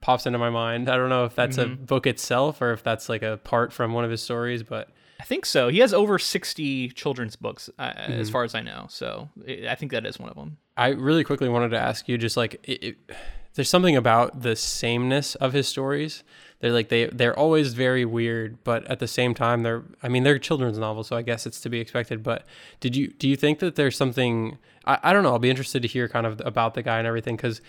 pops 0.00 0.26
into 0.26 0.38
my 0.38 0.50
mind. 0.50 0.88
I 0.88 0.96
don't 0.96 1.08
know 1.08 1.24
if 1.24 1.34
that's 1.34 1.56
mm-hmm. 1.56 1.72
a 1.72 1.76
book 1.76 2.06
itself 2.06 2.60
or 2.60 2.72
if 2.72 2.82
that's 2.82 3.08
like 3.08 3.22
a 3.22 3.38
part 3.38 3.72
from 3.72 3.92
one 3.92 4.04
of 4.04 4.10
his 4.10 4.22
stories, 4.22 4.62
but 4.62 4.90
I 5.18 5.24
think 5.24 5.46
so. 5.46 5.68
He 5.68 5.78
has 5.78 5.94
over 5.94 6.18
60 6.18 6.90
children's 6.90 7.36
books, 7.36 7.70
uh, 7.78 7.90
mm-hmm. 7.90 8.12
as 8.12 8.30
far 8.30 8.44
as 8.44 8.54
I 8.54 8.60
know. 8.60 8.86
So 8.88 9.28
I 9.68 9.74
think 9.74 9.92
that 9.92 10.04
is 10.04 10.18
one 10.18 10.28
of 10.28 10.36
them. 10.36 10.58
I 10.76 10.88
really 10.88 11.24
quickly 11.24 11.48
wanted 11.48 11.70
to 11.70 11.78
ask 11.78 12.08
you 12.08 12.18
just 12.18 12.36
like, 12.36 12.60
it, 12.64 12.84
it, 12.84 12.96
there's 13.54 13.70
something 13.70 13.96
about 13.96 14.42
the 14.42 14.54
sameness 14.54 15.34
of 15.36 15.52
his 15.52 15.66
stories. 15.66 16.22
They're 16.60 16.72
like 16.72 16.88
they 16.88 17.06
they're 17.06 17.38
always 17.38 17.74
very 17.74 18.04
weird, 18.04 18.62
but 18.64 18.86
at 18.86 18.98
the 18.98 19.08
same 19.08 19.34
time 19.34 19.62
they're 19.62 19.82
I 20.02 20.08
mean 20.08 20.22
they're 20.22 20.38
children's 20.38 20.78
novels, 20.78 21.08
so 21.08 21.16
I 21.16 21.22
guess 21.22 21.46
it's 21.46 21.60
to 21.62 21.68
be 21.68 21.80
expected. 21.80 22.22
But 22.22 22.46
did 22.80 22.96
you 22.96 23.08
do 23.08 23.28
you 23.28 23.36
think 23.36 23.58
that 23.58 23.76
there's 23.76 23.96
something 23.96 24.56
I, 24.86 24.98
I 25.02 25.12
don't 25.12 25.22
know, 25.22 25.30
I'll 25.30 25.38
be 25.38 25.50
interested 25.50 25.82
to 25.82 25.88
hear 25.88 26.08
kind 26.08 26.26
of 26.26 26.40
about 26.44 26.74
the 26.74 26.82
guy 26.82 26.98
and 26.98 27.06
everything 27.06 27.36
because 27.36 27.60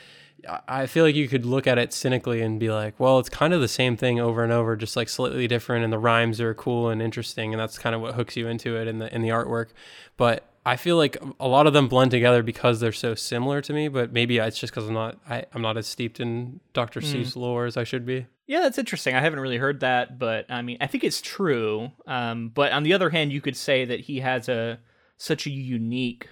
I 0.67 0.85
feel 0.85 1.03
like 1.03 1.15
you 1.15 1.27
could 1.27 1.45
look 1.45 1.67
at 1.67 1.77
it 1.77 1.91
cynically 1.91 2.41
and 2.41 2.59
be 2.59 2.69
like, 2.69 2.99
well, 2.99 3.19
it's 3.19 3.29
kind 3.29 3.53
of 3.53 3.61
the 3.61 3.67
same 3.67 3.97
thing 3.97 4.19
over 4.19 4.43
and 4.43 4.53
over, 4.53 4.75
just 4.75 4.95
like 4.95 5.09
slightly 5.09 5.47
different, 5.47 5.83
and 5.83 5.91
the 5.91 5.99
rhymes 5.99 6.39
are 6.39 6.53
cool 6.53 6.89
and 6.89 7.01
interesting, 7.01 7.53
and 7.53 7.59
that's 7.59 7.79
kind 7.79 7.95
of 7.95 8.01
what 8.01 8.15
hooks 8.15 8.37
you 8.37 8.47
into 8.47 8.77
it 8.77 8.87
in 8.87 8.99
the 8.99 9.13
in 9.13 9.21
the 9.21 9.29
artwork. 9.29 9.69
But 10.15 10.47
I 10.65 10.75
feel 10.75 10.97
like 10.97 11.17
a 11.39 11.47
lot 11.47 11.65
of 11.65 11.73
them 11.73 11.87
blend 11.87 12.11
together 12.11 12.43
because 12.43 12.79
they're 12.79 12.91
so 12.91 13.15
similar 13.15 13.61
to 13.61 13.73
me, 13.73 13.87
but 13.87 14.11
maybe 14.11 14.37
it's 14.37 14.59
just 14.59 14.73
because 14.73 14.87
I'm 14.87 14.93
not 14.93 15.17
I, 15.27 15.45
am 15.55 15.61
not 15.61 15.77
as 15.77 15.87
steeped 15.87 16.19
in 16.19 16.59
Dr. 16.73 16.99
Mm. 16.99 17.05
Seuss 17.05 17.35
lore 17.35 17.65
as 17.65 17.77
I 17.77 17.83
should 17.83 18.05
be. 18.05 18.27
Yeah, 18.47 18.61
that's 18.61 18.77
interesting. 18.77 19.15
I 19.15 19.21
haven't 19.21 19.39
really 19.39 19.57
heard 19.57 19.79
that, 19.79 20.19
but 20.19 20.45
I 20.49 20.61
mean, 20.61 20.77
I 20.79 20.87
think 20.87 21.03
it's 21.03 21.21
true. 21.21 21.91
Um, 22.05 22.49
but 22.49 22.71
on 22.71 22.83
the 22.83 22.93
other 22.93 23.09
hand, 23.09 23.31
you 23.31 23.41
could 23.41 23.57
say 23.57 23.85
that 23.85 24.01
he 24.01 24.19
has 24.19 24.49
a 24.49 24.79
such 25.17 25.47
a 25.47 25.49
unique 25.49 26.27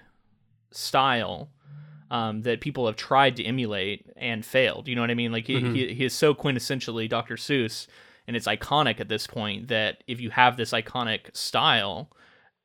style 0.72 1.50
um, 2.16 2.44
that 2.44 2.62
people 2.62 2.86
have 2.86 2.96
tried 2.96 3.36
to 3.36 3.44
emulate 3.44 4.06
and 4.16 4.46
failed. 4.46 4.88
You 4.88 4.96
know 4.96 5.02
what 5.02 5.12
I 5.12 5.16
mean? 5.16 5.34
Like 5.34 5.48
he, 5.48 5.56
mm-hmm. 5.56 5.74
he, 5.74 5.94
he 5.94 6.06
is 6.06 6.14
so 6.14 6.34
quintessentially 6.34 7.10
Dr. 7.10 7.36
Seuss, 7.36 7.88
and 8.26 8.38
it's 8.38 8.48
iconic 8.48 9.02
at 9.02 9.10
this 9.10 9.28
point 9.28 9.68
that 9.68 10.02
if 10.08 10.22
you 10.22 10.30
have 10.30 10.56
this 10.56 10.72
iconic 10.72 11.36
style 11.36 12.10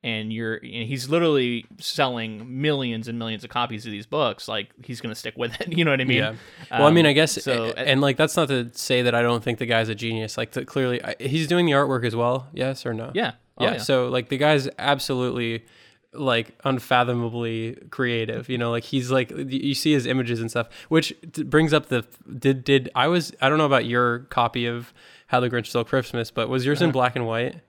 and 0.04 0.32
you're 0.32 0.54
and 0.54 0.86
he's 0.86 1.08
literally 1.08 1.66
selling 1.78 2.62
millions 2.62 3.08
and 3.08 3.18
millions 3.18 3.44
of 3.44 3.50
copies 3.50 3.84
of 3.84 3.92
these 3.92 4.06
books 4.06 4.48
like 4.48 4.70
he's 4.82 4.98
gonna 4.98 5.14
stick 5.14 5.36
with 5.36 5.60
it 5.60 5.70
you 5.76 5.84
know 5.84 5.90
what 5.90 6.00
i 6.00 6.04
mean 6.04 6.16
yeah 6.16 6.34
well 6.70 6.84
um, 6.84 6.86
i 6.86 6.90
mean 6.90 7.04
i 7.04 7.12
guess 7.12 7.32
so 7.44 7.64
and 7.76 8.00
like 8.00 8.16
that's 8.16 8.34
not 8.34 8.48
to 8.48 8.70
say 8.72 9.02
that 9.02 9.14
i 9.14 9.20
don't 9.20 9.44
think 9.44 9.58
the 9.58 9.66
guy's 9.66 9.90
a 9.90 9.94
genius 9.94 10.38
like 10.38 10.52
the, 10.52 10.64
clearly 10.64 11.02
he's 11.20 11.46
doing 11.46 11.66
the 11.66 11.72
artwork 11.72 12.02
as 12.06 12.16
well 12.16 12.48
yes 12.54 12.86
or 12.86 12.94
no 12.94 13.10
yeah 13.12 13.32
oh, 13.58 13.64
yeah. 13.64 13.72
yeah 13.72 13.76
so 13.76 14.08
like 14.08 14.30
the 14.30 14.38
guy's 14.38 14.70
absolutely 14.78 15.66
like 16.12 16.58
unfathomably 16.64 17.76
creative 17.90 18.48
you 18.48 18.58
know 18.58 18.70
like 18.70 18.82
he's 18.82 19.12
like 19.12 19.30
you 19.30 19.74
see 19.74 19.92
his 19.92 20.06
images 20.06 20.40
and 20.40 20.50
stuff 20.50 20.68
which 20.88 21.14
brings 21.44 21.72
up 21.72 21.86
the 21.86 22.04
did 22.36 22.64
did 22.64 22.90
i 22.96 23.06
was 23.06 23.32
i 23.40 23.48
don't 23.48 23.58
know 23.58 23.66
about 23.66 23.84
your 23.84 24.20
copy 24.30 24.66
of 24.66 24.92
how 25.28 25.38
the 25.38 25.48
grinch 25.48 25.66
stole 25.66 25.84
christmas 25.84 26.32
but 26.32 26.48
was 26.48 26.66
yours 26.66 26.78
uh-huh. 26.78 26.86
in 26.86 26.92
black 26.92 27.14
and 27.14 27.26
white 27.26 27.60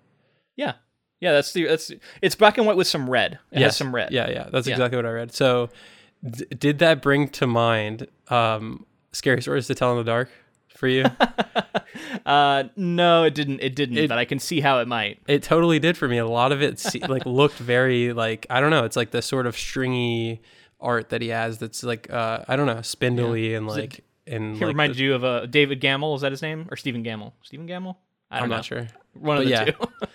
yeah 0.56 0.74
yeah, 1.22 1.34
that's 1.34 1.54
the 1.54 1.66
that's 1.66 1.92
it's 2.22 2.36
black 2.36 2.58
and 2.58 2.66
white 2.66 2.76
with 2.76 2.88
some 2.88 3.10
red. 3.10 3.34
It 3.52 3.60
yes. 3.60 3.64
has 3.64 3.78
some 3.78 3.94
red. 3.94 4.12
Yeah, 4.12 4.30
yeah, 4.30 4.50
that's 4.52 4.68
yeah. 4.68 4.74
exactly 4.74 4.98
what 4.98 5.06
I 5.06 5.12
read. 5.12 5.34
So, 5.34 5.70
d- 6.28 6.46
did 6.46 6.80
that 6.80 7.02
bring 7.04 7.30
to 7.30 7.46
mind 7.46 8.08
um, 8.30 8.88
scary 9.12 9.42
stories 9.42 9.68
to 9.68 9.76
tell 9.76 9.92
in 9.92 10.00
the 10.00 10.04
dark 10.04 10.30
for 10.82 10.88
you? 10.88 11.06
uh, 12.26 12.64
no, 12.76 13.24
it 13.24 13.36
didn't. 13.36 13.60
It 13.62 13.76
didn't. 13.76 13.98
It, 13.98 14.10
but 14.10 14.18
I 14.18 14.26
can 14.26 14.40
see 14.40 14.60
how 14.60 14.80
it 14.80 14.88
might. 14.88 15.20
It 15.28 15.44
totally 15.44 15.78
did 15.78 15.96
for 15.96 16.08
me. 16.08 16.18
A 16.18 16.28
lot 16.28 16.52
of 16.52 16.62
it 16.62 16.84
like 17.08 17.26
looked 17.26 17.58
very 17.58 18.14
like 18.14 18.48
I 18.50 18.60
don't 18.60 18.72
know. 18.72 18.84
It's 18.84 18.98
like 18.98 19.12
the 19.12 19.22
sort 19.22 19.46
of 19.46 19.56
stringy 19.56 20.42
art 20.80 21.10
that 21.10 21.22
he 21.22 21.28
has. 21.30 21.60
That's 21.60 21.84
like 21.84 22.12
uh, 22.12 22.44
I 22.48 22.56
don't 22.56 22.66
know, 22.66 22.82
spindly 22.82 23.52
yeah. 23.52 23.58
and 23.58 23.68
like. 23.68 24.00
It, 24.00 24.06
and 24.28 24.56
he 24.56 24.66
like 24.66 24.74
reminded 24.74 24.98
the, 24.98 25.04
you 25.04 25.14
of 25.14 25.24
uh, 25.24 25.46
David 25.46 25.80
Gamble. 25.80 26.16
Is 26.16 26.22
that 26.22 26.32
his 26.32 26.42
name 26.42 26.68
or 26.70 26.78
Stephen 26.78 27.04
Gammell? 27.04 27.34
Stephen 27.44 27.68
Gammell? 27.68 27.96
I 28.30 28.38
don't 28.38 28.46
am 28.46 28.50
not 28.50 28.66
sure. 28.66 28.88
One 29.14 29.38
of 29.38 29.44
the 29.44 29.50
yeah. 29.50 29.66
two. 29.66 29.74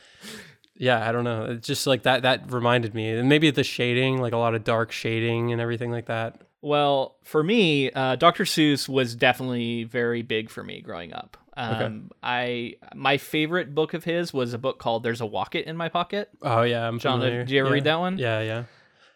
Yeah, 0.79 1.09
I 1.09 1.11
don't 1.11 1.25
know. 1.25 1.45
It's 1.45 1.67
just 1.67 1.87
like 1.87 2.03
that. 2.03 2.23
That 2.23 2.53
reminded 2.53 2.95
me, 2.95 3.09
and 3.09 3.29
maybe 3.29 3.51
the 3.51 3.65
shading, 3.65 4.21
like 4.21 4.35
a 4.35 4.37
lot 4.37 4.55
of 4.55 4.63
dark 4.63 4.93
shading 4.93 5.53
and 5.53 5.61
everything 5.61 5.91
like 5.91 6.07
that. 6.07 6.43
Well, 6.67 7.15
for 7.23 7.45
me, 7.45 7.93
uh, 7.93 8.17
Dr. 8.17 8.43
Seuss 8.43 8.89
was 8.89 9.15
definitely 9.15 9.85
very 9.85 10.23
big 10.23 10.51
for 10.51 10.65
me 10.65 10.81
growing 10.81 11.13
up. 11.13 11.37
Um, 11.57 11.75
okay. 11.75 12.01
I 12.25 12.75
my 12.93 13.19
favorite 13.19 13.73
book 13.73 13.95
of 13.95 14.03
his 14.03 14.35
was 14.35 14.53
a 14.53 14.59
book 14.59 14.81
called 14.81 15.05
"There's 15.05 15.21
a 15.21 15.27
Wocket 15.27 15.67
in 15.67 15.77
My 15.77 15.89
Pocket." 15.89 16.29
Oh 16.43 16.63
yeah, 16.63 16.89
I'm 16.89 16.99
John, 16.99 17.21
familiar. 17.21 17.45
Did 17.45 17.53
you 17.53 17.61
ever 17.61 17.69
yeah. 17.69 17.75
read 17.75 17.85
that 17.85 18.01
one? 18.01 18.19
Yeah, 18.19 18.41
yeah. 18.41 18.65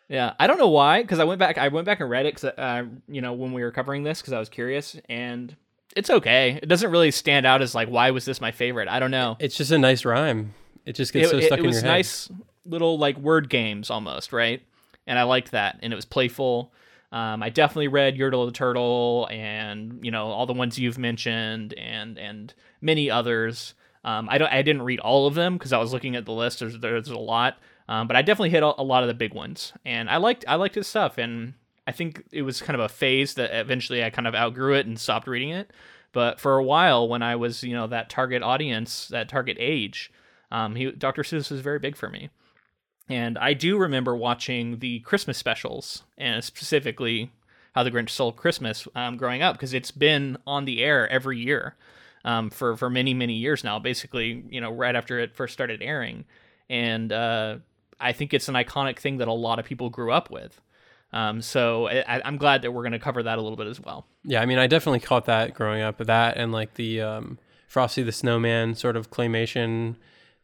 Yeah, 0.09 0.35
I 0.39 0.47
don't 0.47 0.59
know 0.59 0.69
why, 0.69 1.03
because 1.03 1.19
I 1.19 1.25
went 1.25 1.41
back. 1.41 1.59
I 1.59 1.67
went 1.69 1.87
back 1.87 1.99
and 1.99 2.09
read 2.09 2.25
it 2.25 2.37
because, 2.37 2.53
uh, 2.57 2.85
you 3.09 3.21
know, 3.21 3.33
when 3.33 3.53
we 3.53 3.63
were 3.63 3.73
covering 3.73 4.05
this, 4.05 4.21
because 4.21 4.33
I 4.33 4.39
was 4.39 4.49
curious, 4.49 4.97
and 5.09 5.57
it's 5.97 6.09
okay. 6.09 6.61
It 6.63 6.69
doesn't 6.69 6.93
really 6.93 7.11
stand 7.11 7.47
out 7.47 7.63
as 7.63 7.75
like 7.75 7.89
why 7.89 8.13
was 8.13 8.27
this 8.27 8.41
my 8.41 8.53
favorite. 8.53 8.87
I 8.87 9.01
don't 9.01 9.11
know. 9.11 9.37
It's 9.41 9.57
just 9.57 9.73
a 9.73 9.79
nice 9.79 10.05
rhyme. 10.05 10.55
It 10.87 10.93
just 10.93 11.13
gets 11.13 11.27
it, 11.27 11.31
so 11.31 11.41
stuck 11.41 11.59
it, 11.59 11.65
it 11.65 11.67
in 11.67 11.73
your 11.73 11.83
head. 11.83 11.89
It 11.89 11.99
was 11.99 12.31
nice 12.31 12.31
little 12.65 12.97
like 12.97 13.19
word 13.19 13.49
games 13.49 13.91
almost, 13.91 14.33
right? 14.33 14.63
And 15.05 15.19
I 15.19 15.25
liked 15.25 15.51
that, 15.51 15.81
and 15.83 15.93
it 15.93 15.97
was 15.97 16.05
playful. 16.05 16.73
Um, 17.13 17.43
I 17.43 17.51
definitely 17.51 17.89
read 17.89 18.17
Yertle 18.17 18.47
the 18.47 18.53
Turtle, 18.53 19.29
and 19.31 19.99
you 20.03 20.11
know 20.11 20.27
all 20.29 20.47
the 20.47 20.53
ones 20.53 20.79
you've 20.79 20.99
mentioned, 20.99 21.75
and 21.75 22.19
and 22.19 22.55
many 22.81 23.11
others. 23.11 23.75
Um, 24.03 24.29
I 24.31 24.39
don't, 24.39 24.51
I 24.53 24.63
didn't 24.63 24.83
read 24.83 25.01
all 25.01 25.27
of 25.27 25.35
them 25.35 25.59
because 25.59 25.73
I 25.73 25.79
was 25.79 25.93
looking 25.93 26.17
at 26.17 26.25
the 26.25 26.33
list. 26.33 26.61
There's 26.61 26.79
there's 26.79 27.09
a 27.09 27.19
lot, 27.19 27.59
um, 27.89 28.07
but 28.07 28.17
I 28.17 28.23
definitely 28.23 28.51
hit 28.51 28.63
a, 28.63 28.81
a 28.81 28.83
lot 28.83 29.03
of 29.03 29.09
the 29.09 29.15
big 29.15 29.35
ones, 29.35 29.73
and 29.85 30.09
I 30.09 30.17
liked 30.19 30.45
I 30.49 30.55
liked 30.55 30.77
his 30.77 30.87
stuff, 30.87 31.19
and 31.19 31.55
I 31.87 31.93
think 31.93 32.23
it 32.33 32.43
was 32.43 32.63
kind 32.63 32.75
of 32.79 32.85
a 32.85 32.89
phase 32.89 33.35
that 33.35 33.51
eventually 33.53 34.03
I 34.05 34.11
kind 34.11 34.27
of 34.29 34.35
outgrew 34.35 34.75
it 34.75 34.87
and 34.87 34.99
stopped 34.99 35.27
reading 35.27 35.51
it. 35.51 35.71
But 36.13 36.41
for 36.41 36.57
a 36.57 36.65
while, 36.65 37.09
when 37.09 37.23
I 37.23 37.37
was 37.37 37.63
you 37.63 37.75
know 37.75 37.89
that 37.89 38.09
target 38.09 38.43
audience, 38.43 39.09
that 39.09 39.29
target 39.29 39.57
age, 39.61 40.11
Um, 40.53 40.77
he 40.77 40.91
Dr. 40.93 41.23
Seuss 41.23 41.51
was 41.51 41.61
very 41.61 41.79
big 41.79 41.97
for 41.97 42.09
me, 42.09 42.31
and 43.11 43.37
I 43.39 43.55
do 43.55 43.77
remember 43.77 44.17
watching 44.17 44.79
the 44.79 45.01
Christmas 45.01 45.37
specials 45.37 46.05
and 46.17 46.43
specifically 46.43 47.31
How 47.75 47.83
the 47.83 47.91
Grinch 47.91 48.11
Stole 48.11 48.33
Christmas 48.33 48.87
um, 48.95 49.17
growing 49.17 49.43
up 49.43 49.57
because 49.57 49.75
it's 49.75 49.91
been 49.91 50.39
on 50.47 50.65
the 50.65 50.83
air 50.83 51.09
every 51.09 51.39
year 51.39 51.75
um, 52.25 52.51
for 52.51 52.77
for 52.77 52.89
many 52.89 53.15
many 53.15 53.35
years 53.35 53.65
now. 53.65 53.79
Basically, 53.79 54.45
you 54.49 54.61
know, 54.61 54.73
right 54.73 54.95
after 54.95 55.19
it 55.19 55.35
first 55.35 55.53
started 55.53 55.83
airing, 55.83 56.25
and 56.69 57.13
uh, 57.13 57.57
I 57.99 58.13
think 58.13 58.33
it's 58.33 58.49
an 58.49 58.55
iconic 58.55 58.99
thing 58.99 59.19
that 59.19 59.29
a 59.29 59.33
lot 59.33 59.59
of 59.59 59.65
people 59.65 59.91
grew 59.91 60.13
up 60.13 60.31
with. 60.31 60.61
Um, 61.13 61.43
so 61.43 61.89
I, 61.89 62.23
I'm 62.25 62.37
glad 62.37 62.63
that 62.63 62.71
we're 62.71 62.83
going 62.83 62.93
to 62.93 63.01
cover 63.01 63.23
that 63.25 63.37
a 63.37 63.43
little 63.43 63.57
bit 63.57 63.67
as 63.67 63.81
well. 63.81 64.07
Yeah, 64.25 64.41
I 64.41 64.47
mean, 64.47 64.59
I 64.59 64.69
definitely 64.69 65.01
caught 65.01 65.25
that 65.25 65.55
growing 65.55 65.83
up. 65.83 65.99
That 65.99 66.37
and 66.37 66.53
like 66.53 66.75
the 66.75 67.01
um, 67.01 67.39
Frosty 67.67 68.03
the 68.03 68.13
Snowman 68.13 68.75
sort 68.75 68.97
of 68.97 69.11
claymation 69.11 69.97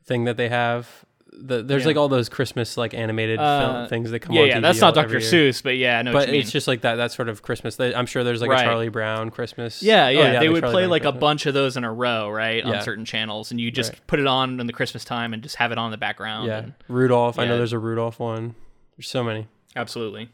thing 0.04 0.24
that 0.24 0.36
they 0.36 0.48
have. 0.48 1.04
The, 1.38 1.62
there's 1.62 1.82
Yeah. 1.82 1.88
like 1.88 1.96
all 1.98 2.08
those 2.08 2.28
Christmas 2.30 2.76
like 2.78 2.94
animated 2.94 3.38
Uh, 3.38 3.60
film 3.60 3.88
things 3.88 4.10
that 4.10 4.20
come 4.20 4.34
yeah, 4.34 4.40
on 4.42 4.48
yeah, 4.48 4.56
TV 4.58 4.62
that's 4.62 4.80
not 4.80 4.94
Dr. 4.94 5.16
Seuss, 5.18 5.62
but 5.62 5.76
yeah, 5.76 5.98
I 5.98 6.02
know 6.02 6.12
But 6.12 6.18
what 6.20 6.26
you 6.28 6.32
mean. 6.32 6.40
it's 6.40 6.50
just 6.50 6.66
like 6.66 6.80
that 6.80 6.94
that 6.96 7.12
sort 7.12 7.28
of 7.28 7.42
Christmas. 7.42 7.78
I'm 7.78 8.06
sure 8.06 8.24
there's 8.24 8.40
like 8.40 8.50
Right. 8.50 8.62
a 8.62 8.64
Charlie 8.64 8.88
Brown 8.88 9.30
Christmas. 9.30 9.82
Yeah, 9.82 10.06
Oh, 10.06 10.08
yeah, 10.08 10.40
they 10.40 10.48
would 10.48 10.60
Charlie 10.62 10.72
play 10.72 10.82
Brown 10.84 10.90
like 10.90 11.04
a 11.04 11.12
bunch 11.12 11.44
of 11.46 11.52
those 11.52 11.76
in 11.76 11.84
a 11.84 11.92
row, 11.92 12.30
right, 12.30 12.64
Yeah. 12.64 12.78
on 12.78 12.82
certain 12.82 13.04
channels, 13.04 13.50
and 13.50 13.60
you 13.60 13.70
just 13.70 13.92
Right. 13.92 14.06
put 14.06 14.18
it 14.18 14.26
on 14.26 14.60
in 14.60 14.66
the 14.66 14.72
Christmas 14.72 15.04
time 15.04 15.34
and 15.34 15.42
just 15.42 15.56
have 15.56 15.72
it 15.72 15.78
on 15.78 15.86
in 15.86 15.90
the 15.90 15.98
background. 15.98 16.46
Yeah, 16.48 16.58
and- 16.58 16.72
Rudolph. 16.88 17.38
I 17.38 17.44
know 17.44 17.58
there's 17.58 17.72
a 17.74 17.78
Rudolph 17.78 18.18
one. 18.18 18.54
There's 18.96 19.08
so 19.08 19.22
many. 19.22 19.46
absolutely. 19.76 20.30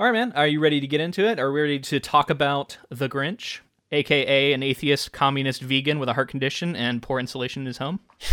All 0.00 0.06
right, 0.06 0.12
man. 0.12 0.32
Are 0.34 0.46
you 0.46 0.60
ready 0.60 0.80
to 0.80 0.86
get 0.86 1.00
into 1.00 1.24
it? 1.26 1.38
Are 1.38 1.52
we 1.52 1.60
ready 1.60 1.78
to 1.78 2.00
talk 2.00 2.30
about 2.30 2.78
the 2.90 3.08
Grinch, 3.08 3.60
aka 3.92 4.52
an 4.52 4.62
atheist, 4.62 5.12
communist, 5.12 5.60
vegan 5.62 5.98
with 5.98 6.08
a 6.08 6.12
heart 6.14 6.28
condition 6.28 6.74
and 6.76 7.02
poor 7.02 7.18
insulation 7.20 7.62
in 7.62 7.66
his 7.66 7.78
home? 7.78 8.00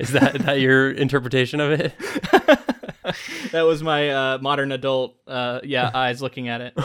Is 0.00 0.10
that 0.12 0.36
that 0.44 0.60
your 0.60 0.90
interpretation 0.90 1.60
of 1.60 1.72
it? 1.72 1.92
that 3.52 3.62
was 3.62 3.82
my 3.82 4.10
uh, 4.10 4.38
modern 4.40 4.72
adult, 4.72 5.16
uh, 5.26 5.60
yeah, 5.64 5.90
eyes 5.94 6.22
looking 6.22 6.48
at 6.48 6.60
it. 6.60 6.78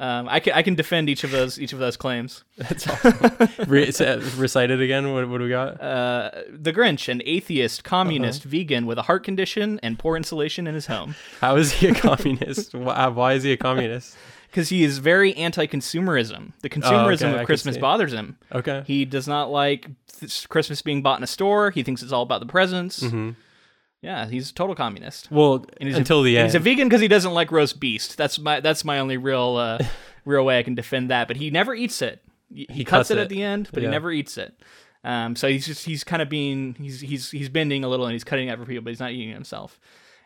Um, 0.00 0.28
I 0.28 0.38
can 0.38 0.52
I 0.52 0.62
can 0.62 0.76
defend 0.76 1.08
each 1.08 1.24
of 1.24 1.32
those 1.32 1.58
each 1.58 1.72
of 1.72 1.80
those 1.80 1.96
claims. 1.96 2.44
That's 2.56 2.88
awesome. 2.88 3.48
Re- 3.66 3.90
recite 4.36 4.70
it 4.70 4.80
again. 4.80 5.12
What, 5.12 5.28
what 5.28 5.38
do 5.38 5.44
we 5.44 5.50
got? 5.50 5.80
Uh, 5.82 6.30
the 6.52 6.72
Grinch, 6.72 7.08
an 7.08 7.20
atheist, 7.24 7.82
communist, 7.82 8.42
Uh-huh. 8.42 8.50
vegan 8.50 8.86
with 8.86 8.98
a 8.98 9.02
heart 9.02 9.24
condition 9.24 9.80
and 9.82 9.98
poor 9.98 10.16
insulation 10.16 10.68
in 10.68 10.74
his 10.74 10.86
home. 10.86 11.16
How 11.40 11.56
is 11.56 11.72
he 11.72 11.88
a 11.88 11.94
communist? 11.94 12.74
why, 12.74 13.08
why 13.08 13.32
is 13.32 13.42
he 13.42 13.50
a 13.52 13.56
communist? 13.56 14.16
Because 14.50 14.68
he 14.70 14.82
is 14.84 14.98
very 14.98 15.34
anti-consumerism. 15.36 16.52
The 16.62 16.68
consumerism 16.70 17.12
Oh, 17.28 17.32
can 17.32 17.38
of 17.40 17.46
Christmas 17.46 17.78
bothers 17.78 18.12
him. 18.12 18.38
Okay. 18.52 18.82
He 18.86 19.04
does 19.04 19.28
not 19.28 19.50
like 19.50 19.88
th- 20.20 20.48
Christmas 20.48 20.82
being 20.82 21.02
bought 21.02 21.18
in 21.18 21.24
a 21.24 21.28
store. 21.28 21.70
He 21.70 21.82
thinks 21.82 22.02
it's 22.02 22.12
all 22.12 22.22
about 22.22 22.40
the 22.40 22.46
presents. 22.46 23.02
hmm 23.02 23.30
Yeah, 24.00 24.26
he's 24.26 24.50
a 24.50 24.54
total 24.54 24.74
communist. 24.74 25.30
Well, 25.30 25.64
And 25.80 25.88
he's 25.88 25.96
a- 25.96 26.00
until 26.00 26.22
the 26.22 26.36
end. 26.38 26.46
He's 26.46 26.54
a 26.54 26.58
vegan 26.60 26.88
because 26.88 27.00
he 27.00 27.08
doesn't 27.08 27.32
like 27.32 27.50
roast 27.52 27.78
beast. 27.80 28.16
That's 28.16 28.38
my 28.38 28.60
that's 28.60 28.84
my 28.84 28.98
only 28.98 29.16
real 29.16 29.56
uh, 29.56 29.78
real 30.24 30.44
way 30.44 30.58
I 30.58 30.62
can 30.62 30.74
defend 30.74 31.10
that. 31.10 31.28
But 31.28 31.36
he 31.36 31.50
never 31.50 31.74
eats 31.74 32.00
it. 32.02 32.22
He, 32.52 32.66
he 32.70 32.84
cuts, 32.84 33.08
cuts 33.08 33.10
it, 33.10 33.18
it. 33.18 33.22
at 33.22 33.28
the 33.28 33.42
end, 33.42 33.68
but 33.72 33.82
he 33.82 33.88
never 33.88 34.10
eats 34.10 34.38
it. 34.38 34.54
Um, 35.04 35.36
so 35.36 35.48
he's 35.48 35.66
just 35.66 35.84
he's 35.86 36.02
kind 36.04 36.22
of 36.22 36.28
being 36.28 36.74
he's 36.78 37.00
he's 37.00 37.30
he's 37.30 37.48
bending 37.48 37.84
a 37.84 37.88
little 37.88 38.06
and 38.06 38.12
he's 38.14 38.24
cutting 38.24 38.48
it 38.48 38.58
for 38.58 38.64
people, 38.64 38.82
but 38.84 38.90
he's 38.90 39.00
not 39.00 39.12
eating 39.12 39.30
it 39.30 39.34
himself. 39.34 39.78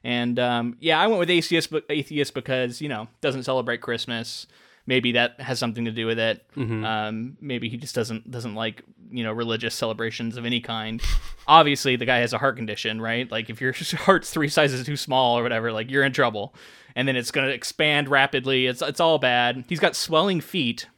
And 0.04 0.38
um, 0.38 0.76
yeah, 0.80 1.00
I 1.00 1.06
went 1.06 1.20
with 1.20 1.30
atheist, 1.30 1.72
atheist 1.88 2.34
because 2.34 2.80
you 2.80 2.88
know 2.88 3.08
doesn't 3.20 3.44
celebrate 3.44 3.80
Christmas. 3.80 4.46
Maybe 4.84 5.12
that 5.12 5.40
has 5.40 5.60
something 5.60 5.84
to 5.84 5.92
do 5.92 6.06
with 6.06 6.18
it. 6.18 6.44
Mm-hmm. 6.56 6.84
Um, 6.84 7.36
maybe 7.40 7.68
he 7.68 7.76
just 7.76 7.94
doesn't 7.94 8.30
doesn't 8.30 8.54
like 8.54 8.82
you 9.10 9.22
know 9.22 9.32
religious 9.32 9.74
celebrations 9.74 10.36
of 10.36 10.44
any 10.44 10.60
kind. 10.60 11.00
Obviously, 11.46 11.96
the 11.96 12.06
guy 12.06 12.18
has 12.18 12.32
a 12.32 12.38
heart 12.38 12.56
condition, 12.56 13.00
right? 13.00 13.30
Like 13.30 13.48
if 13.48 13.60
your 13.60 13.72
heart's 13.98 14.30
three 14.30 14.48
sizes 14.48 14.84
too 14.84 14.96
small 14.96 15.38
or 15.38 15.42
whatever, 15.42 15.72
like 15.72 15.90
you're 15.90 16.04
in 16.04 16.12
trouble. 16.12 16.54
And 16.94 17.08
then 17.08 17.16
it's 17.16 17.30
going 17.30 17.46
to 17.46 17.54
expand 17.54 18.08
rapidly. 18.08 18.66
It's 18.66 18.82
it's 18.82 19.00
all 19.00 19.18
bad. 19.18 19.64
He's 19.68 19.80
got 19.80 19.96
swelling 19.96 20.40
feet 20.40 20.88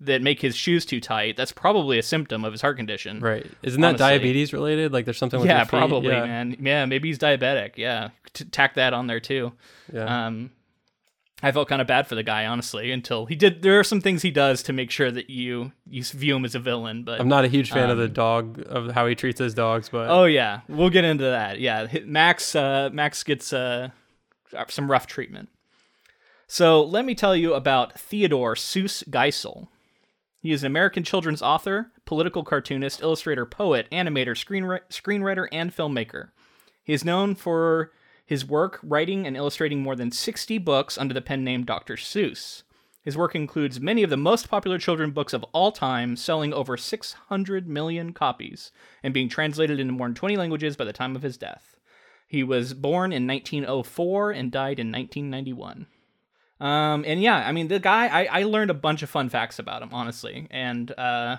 that 0.00 0.22
make 0.22 0.40
his 0.40 0.56
shoes 0.56 0.84
too 0.84 1.00
tight. 1.00 1.36
That's 1.36 1.52
probably 1.52 1.98
a 1.98 2.02
symptom 2.02 2.44
of 2.44 2.52
his 2.52 2.60
heart 2.60 2.76
condition. 2.76 3.20
right. 3.20 3.46
Isn't 3.62 3.80
that 3.80 3.88
honestly. 3.88 4.04
diabetes 4.06 4.52
related? 4.52 4.92
Like 4.92 5.04
there's 5.04 5.18
something 5.18 5.40
with 5.40 5.48
Yeah, 5.48 5.64
probably, 5.64 6.08
yeah. 6.12 6.24
man. 6.26 6.56
Yeah, 6.60 6.84
maybe 6.86 7.08
he's 7.08 7.18
diabetic. 7.18 7.72
Yeah, 7.76 8.10
T- 8.32 8.44
tack 8.44 8.74
that 8.74 8.92
on 8.92 9.06
there 9.06 9.20
too. 9.20 9.52
Yeah. 9.92 10.26
Um, 10.26 10.50
I 11.42 11.52
felt 11.52 11.68
kind 11.68 11.82
of 11.82 11.86
bad 11.86 12.06
for 12.06 12.14
the 12.14 12.22
guy, 12.22 12.46
honestly, 12.46 12.90
until 12.90 13.26
he 13.26 13.34
did. 13.36 13.60
There 13.60 13.78
are 13.78 13.84
some 13.84 14.00
things 14.00 14.22
he 14.22 14.30
does 14.30 14.62
to 14.62 14.72
make 14.72 14.90
sure 14.90 15.10
that 15.10 15.28
you 15.28 15.72
you 15.86 16.02
view 16.02 16.36
him 16.36 16.44
as 16.44 16.54
a 16.54 16.58
villain. 16.58 17.02
But 17.04 17.20
I'm 17.20 17.28
not 17.28 17.44
a 17.44 17.48
huge 17.48 17.70
fan 17.70 17.90
of 17.90 17.98
the 17.98 18.04
um, 18.04 18.12
dog 18.12 18.62
of 18.66 18.92
how 18.92 19.06
he 19.06 19.14
treats 19.14 19.40
his 19.40 19.52
dogs, 19.52 19.90
but 19.90 20.08
oh 20.08 20.24
yeah, 20.24 20.60
we'll 20.68 20.90
get 20.90 21.04
into 21.04 21.24
that. 21.24 21.60
Yeah, 21.60 21.86
Max 22.04 22.54
uh, 22.54 22.88
Max 22.92 23.22
gets 23.22 23.52
uh, 23.52 23.90
some 24.68 24.90
rough 24.90 25.06
treatment. 25.06 25.50
So 26.46 26.82
let 26.82 27.04
me 27.04 27.14
tell 27.14 27.36
you 27.36 27.52
about 27.54 27.98
Theodore 27.98 28.54
Seuss 28.54 29.06
Geisel. 29.08 29.68
He 30.44 30.52
is 30.52 30.62
an 30.62 30.66
American 30.66 31.04
children's 31.04 31.40
author, 31.40 31.90
political 32.04 32.44
cartoonist, 32.44 33.00
illustrator, 33.00 33.46
poet, 33.46 33.88
animator, 33.90 34.36
screenwri- 34.36 34.82
screenwriter, 34.90 35.48
and 35.50 35.74
filmmaker. 35.74 36.32
He 36.82 36.92
is 36.92 37.02
known 37.02 37.34
for 37.34 37.92
his 38.26 38.44
work 38.44 38.78
writing 38.82 39.26
and 39.26 39.38
illustrating 39.38 39.80
more 39.80 39.96
than 39.96 40.10
60 40.10 40.58
books 40.58 40.98
under 40.98 41.14
the 41.14 41.22
pen 41.22 41.44
name 41.44 41.64
Dr. 41.64 41.96
Seuss. 41.96 42.62
His 43.00 43.16
work 43.16 43.34
includes 43.34 43.80
many 43.80 44.02
of 44.02 44.10
the 44.10 44.18
most 44.18 44.50
popular 44.50 44.76
children 44.76 45.12
books 45.12 45.32
of 45.32 45.44
all 45.54 45.72
time, 45.72 46.14
selling 46.14 46.52
over 46.52 46.76
600 46.76 47.66
million 47.66 48.12
copies 48.12 48.70
and 49.02 49.14
being 49.14 49.30
translated 49.30 49.80
into 49.80 49.94
more 49.94 50.08
than 50.08 50.14
20 50.14 50.36
languages 50.36 50.76
by 50.76 50.84
the 50.84 50.92
time 50.92 51.16
of 51.16 51.22
his 51.22 51.38
death. 51.38 51.74
He 52.28 52.42
was 52.42 52.74
born 52.74 53.14
in 53.14 53.26
1904 53.26 54.32
and 54.32 54.52
died 54.52 54.78
in 54.78 54.92
1991. 54.92 55.86
Um, 56.64 57.04
and 57.06 57.20
yeah, 57.20 57.36
I 57.36 57.52
mean, 57.52 57.68
the 57.68 57.78
guy, 57.78 58.06
I, 58.06 58.40
I 58.40 58.42
learned 58.44 58.70
a 58.70 58.74
bunch 58.74 59.02
of 59.02 59.10
fun 59.10 59.28
facts 59.28 59.58
about 59.58 59.82
him, 59.82 59.90
honestly. 59.92 60.46
And 60.50 60.90
uh, 60.98 61.36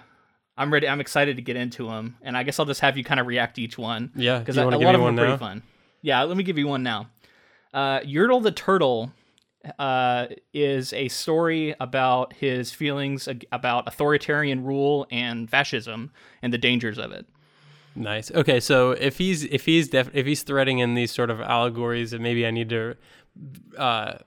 I'm 0.56 0.72
ready, 0.72 0.88
I'm 0.88 1.02
excited 1.02 1.38
to 1.38 1.42
get 1.42 1.56
into 1.56 1.90
him. 1.90 2.18
And 2.22 2.38
I 2.38 2.44
guess 2.44 2.60
I'll 2.60 2.68
just 2.68 2.82
have 2.82 2.96
you 2.96 3.04
kind 3.04 3.20
of 3.20 3.26
react 3.26 3.56
to 3.56 3.62
each 3.64 3.76
one 3.76 4.12
yeah. 4.16 4.38
Because 4.38 4.56
you 4.56 4.62
a 4.62 4.72
give 4.72 4.82
lot 4.82 4.94
of 4.94 5.00
them 5.00 5.02
one 5.02 5.20
are 5.20 5.26
pretty 5.26 5.40
fun. 5.40 5.64
Yeah, 6.04 6.22
let 6.24 6.38
me 6.38 6.44
give 6.44 6.60
you 6.60 6.68
one 6.68 6.84
now. 6.84 7.10
Uh, 7.74 8.02
Yertle 8.02 8.44
the 8.44 8.52
turtle 8.52 9.12
uh, 9.80 10.28
is 10.54 10.94
a 10.94 11.08
story 11.08 11.74
about 11.80 12.34
his 12.34 12.72
feelings 12.72 13.28
ag- 13.28 13.48
about 13.52 13.88
authoritarian 13.88 14.64
rule 14.64 15.08
and 15.10 15.50
fascism 15.50 16.12
and 16.44 16.54
the 16.54 16.60
dangers 16.60 17.00
of 17.00 17.12
it. 17.12 17.26
Nice. 17.96 18.30
Okay, 18.30 18.60
so 18.60 18.92
if 18.92 19.18
he's 19.18 19.44
if 19.46 19.66
he's 19.66 19.90
def- 19.90 20.14
if 20.14 20.28
he's 20.28 20.44
threading 20.44 20.80
in 20.80 20.94
these 20.94 21.12
sort 21.12 21.32
of 21.32 21.42
allegories, 21.42 22.14
and 22.14 22.22
maybe 22.22 22.46
I 22.46 22.52
need 22.52 22.70
to 22.70 22.96
uh, 23.76 24.18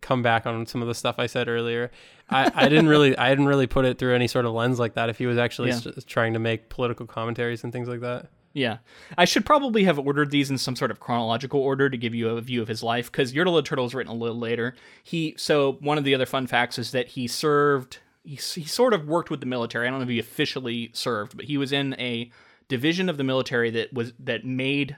come 0.00 0.22
back 0.22 0.46
on 0.46 0.66
some 0.66 0.82
of 0.82 0.88
the 0.88 0.94
stuff 0.94 1.16
I 1.18 1.26
said 1.26 1.48
earlier. 1.48 1.90
I, 2.28 2.50
I 2.54 2.68
didn't 2.68 2.88
really 2.88 3.16
I 3.18 3.28
didn't 3.30 3.46
really 3.46 3.66
put 3.66 3.84
it 3.84 3.98
through 3.98 4.14
any 4.14 4.28
sort 4.28 4.46
of 4.46 4.52
lens 4.52 4.78
like 4.78 4.94
that. 4.94 5.08
If 5.08 5.18
he 5.18 5.26
was 5.26 5.38
actually 5.38 5.70
Yeah. 5.70 5.76
s- 5.96 6.04
trying 6.06 6.32
to 6.34 6.38
make 6.38 6.68
political 6.68 7.06
commentaries 7.06 7.64
and 7.64 7.72
things 7.72 7.88
like 7.88 8.00
that. 8.00 8.28
Yeah, 8.52 8.78
I 9.16 9.26
should 9.26 9.46
probably 9.46 9.84
have 9.84 9.96
ordered 9.98 10.32
these 10.32 10.50
in 10.50 10.58
some 10.58 10.74
sort 10.74 10.90
of 10.90 10.98
chronological 10.98 11.60
order 11.60 11.88
to 11.88 11.96
give 11.96 12.16
you 12.16 12.30
a 12.30 12.40
view 12.40 12.60
of 12.62 12.66
his 12.66 12.82
life 12.82 13.10
because 13.12 13.32
Yertle 13.32 13.54
the 13.56 13.62
Turtle 13.62 13.84
is 13.86 13.94
written 13.94 14.12
a 14.12 14.16
little 14.16 14.38
later. 14.40 14.74
He 15.04 15.34
so 15.36 15.74
one 15.80 15.98
of 15.98 16.04
the 16.04 16.14
other 16.16 16.26
fun 16.26 16.48
facts 16.48 16.76
is 16.78 16.90
that 16.90 17.08
he 17.08 17.28
served. 17.28 17.98
He, 18.24 18.34
he 18.34 18.64
sort 18.64 18.92
of 18.92 19.06
worked 19.06 19.30
with 19.30 19.38
the 19.40 19.46
military. 19.46 19.86
I 19.86 19.90
don't 19.90 20.00
know 20.00 20.02
if 20.04 20.08
he 20.08 20.18
officially 20.18 20.90
served, 20.92 21.36
but 21.36 21.46
he 21.46 21.56
was 21.56 21.70
in 21.72 21.94
a 22.00 22.30
division 22.66 23.08
of 23.08 23.16
the 23.18 23.24
military 23.24 23.70
that 23.70 23.92
was 23.92 24.12
that 24.18 24.44
made 24.44 24.96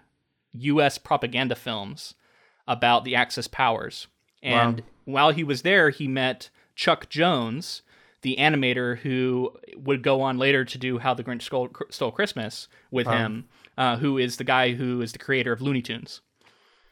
U.S. 0.55 0.97
propaganda 0.99 1.55
films 1.55 2.15
about 2.67 3.05
the 3.05 3.15
Axis 3.15 3.49
powers. 3.49 4.07
And 4.43 4.83
while 5.05 5.31
he 5.31 5.45
was 5.45 5.63
there, 5.63 5.91
he 5.91 6.09
met 6.09 6.51
Chuck 6.75 7.09
Jones, 7.09 7.83
the 8.23 8.37
animator 8.37 8.99
who 8.99 9.53
would 9.77 10.03
go 10.03 10.21
on 10.23 10.39
later 10.39 10.65
to 10.65 10.79
do 10.79 10.99
How 10.99 11.15
the 11.15 11.25
Grinch 11.25 11.43
Stole, 11.43 11.71
Stole 11.91 12.13
Christmas 12.13 12.69
with 12.91 13.07
him, 13.07 13.47
uh, 13.77 13.97
who 13.97 14.19
is 14.19 14.37
the 14.37 14.45
guy 14.45 14.73
who 14.73 15.01
is 15.01 15.13
the 15.13 15.19
creator 15.19 15.53
of 15.53 15.61
Looney 15.61 15.83
Tunes. 15.83 16.21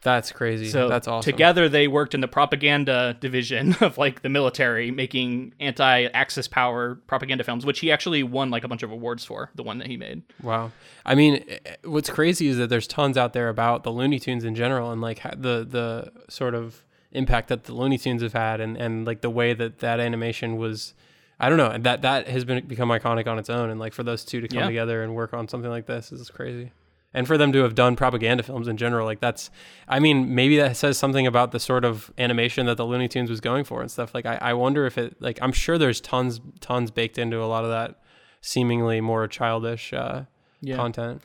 That's 0.03 0.31
crazy. 0.31 0.67
So 0.69 0.89
That's 0.89 1.07
awesome. 1.07 1.31
together 1.31 1.69
they 1.69 1.87
worked 1.87 2.15
in 2.15 2.21
the 2.21 2.27
propaganda 2.27 3.15
division 3.19 3.75
of 3.81 3.97
like 3.97 4.23
the 4.23 4.29
military, 4.29 4.89
making 4.89 5.53
anti-Axis 5.59 6.47
power 6.47 6.95
propaganda 7.05 7.43
films, 7.43 7.65
which 7.65 7.79
he 7.79 7.91
actually 7.91 8.23
won 8.23 8.49
like 8.49 8.63
a 8.63 8.67
bunch 8.67 8.81
of 8.83 8.91
awards 8.91 9.23
for. 9.23 9.51
The 9.53 9.63
one 9.63 9.77
that 9.77 9.87
he 9.87 9.97
made. 9.97 10.23
Wow. 10.41 10.71
I 11.05 11.13
mean, 11.13 11.45
eh, 11.47 11.75
what's 11.83 12.09
crazy 12.09 12.47
is 12.47 12.57
that 12.57 12.69
there's 12.69 12.87
tons 12.87 13.15
out 13.15 13.33
there 13.33 13.49
about 13.49 13.83
the 13.83 13.91
Looney 13.91 14.19
Tunes 14.19 14.43
in 14.43 14.55
general 14.55 14.91
and 14.91 15.01
like 15.01 15.21
the 15.23 15.65
the 15.69 16.11
sort 16.29 16.55
of 16.55 16.83
impact 17.11 17.49
that 17.49 17.65
the 17.65 17.73
Looney 17.73 17.97
Tunes 17.97 18.21
have 18.21 18.33
had 18.33 18.59
and 18.61 18.77
and 18.77 19.05
like 19.05 19.21
the 19.21 19.29
way 19.29 19.53
that 19.53 19.79
that 19.79 19.99
animation 19.99 20.57
was 20.57 20.93
I 21.39 21.49
don't 21.49 21.57
know, 21.57 21.69
and 21.71 21.83
that 21.83 22.01
that 22.03 22.27
has 22.27 22.45
been 22.45 22.65
become 22.67 22.89
iconic 22.89 23.25
on 23.27 23.39
its 23.39 23.49
own 23.49 23.69
and 23.69 23.79
like 23.79 23.93
for 23.93 24.03
those 24.03 24.23
two 24.23 24.41
to 24.41 24.47
come 24.47 24.59
Yeah. 24.59 24.67
together 24.67 25.03
and 25.03 25.15
work 25.15 25.33
on 25.33 25.47
something 25.47 25.71
like 25.71 25.87
this 25.87 26.11
is 26.11 26.29
crazy. 26.29 26.71
And 27.13 27.27
for 27.27 27.37
them 27.37 27.51
to 27.51 27.63
have 27.63 27.75
done 27.75 27.97
propaganda 27.97 28.41
films 28.41 28.69
in 28.69 28.77
general, 28.77 29.05
like 29.05 29.19
that's, 29.19 29.51
I 29.85 29.99
mean, 29.99 30.33
maybe 30.33 30.55
that 30.57 30.77
says 30.77 30.97
something 30.97 31.27
about 31.27 31.51
the 31.51 31.59
sort 31.59 31.83
of 31.83 32.09
animation 32.17 32.67
that 32.67 32.77
the 32.77 32.85
Looney 32.85 33.09
Tunes 33.09 33.29
was 33.29 33.41
going 33.41 33.65
for 33.65 33.81
and 33.81 33.91
stuff. 33.91 34.13
Like, 34.15 34.25
I, 34.25 34.37
I 34.41 34.53
wonder 34.53 34.85
if 34.85 34.97
it, 34.97 35.17
like, 35.21 35.37
I'm 35.41 35.51
sure 35.51 35.77
there's 35.77 35.99
tons, 35.99 36.39
tons 36.61 36.89
baked 36.89 37.17
into 37.17 37.43
a 37.43 37.47
lot 37.47 37.65
of 37.65 37.69
that 37.69 37.99
seemingly 38.39 39.01
more 39.01 39.27
childish 39.27 39.91
uh, 39.91 40.23
Yeah. 40.61 40.77
content. 40.77 41.21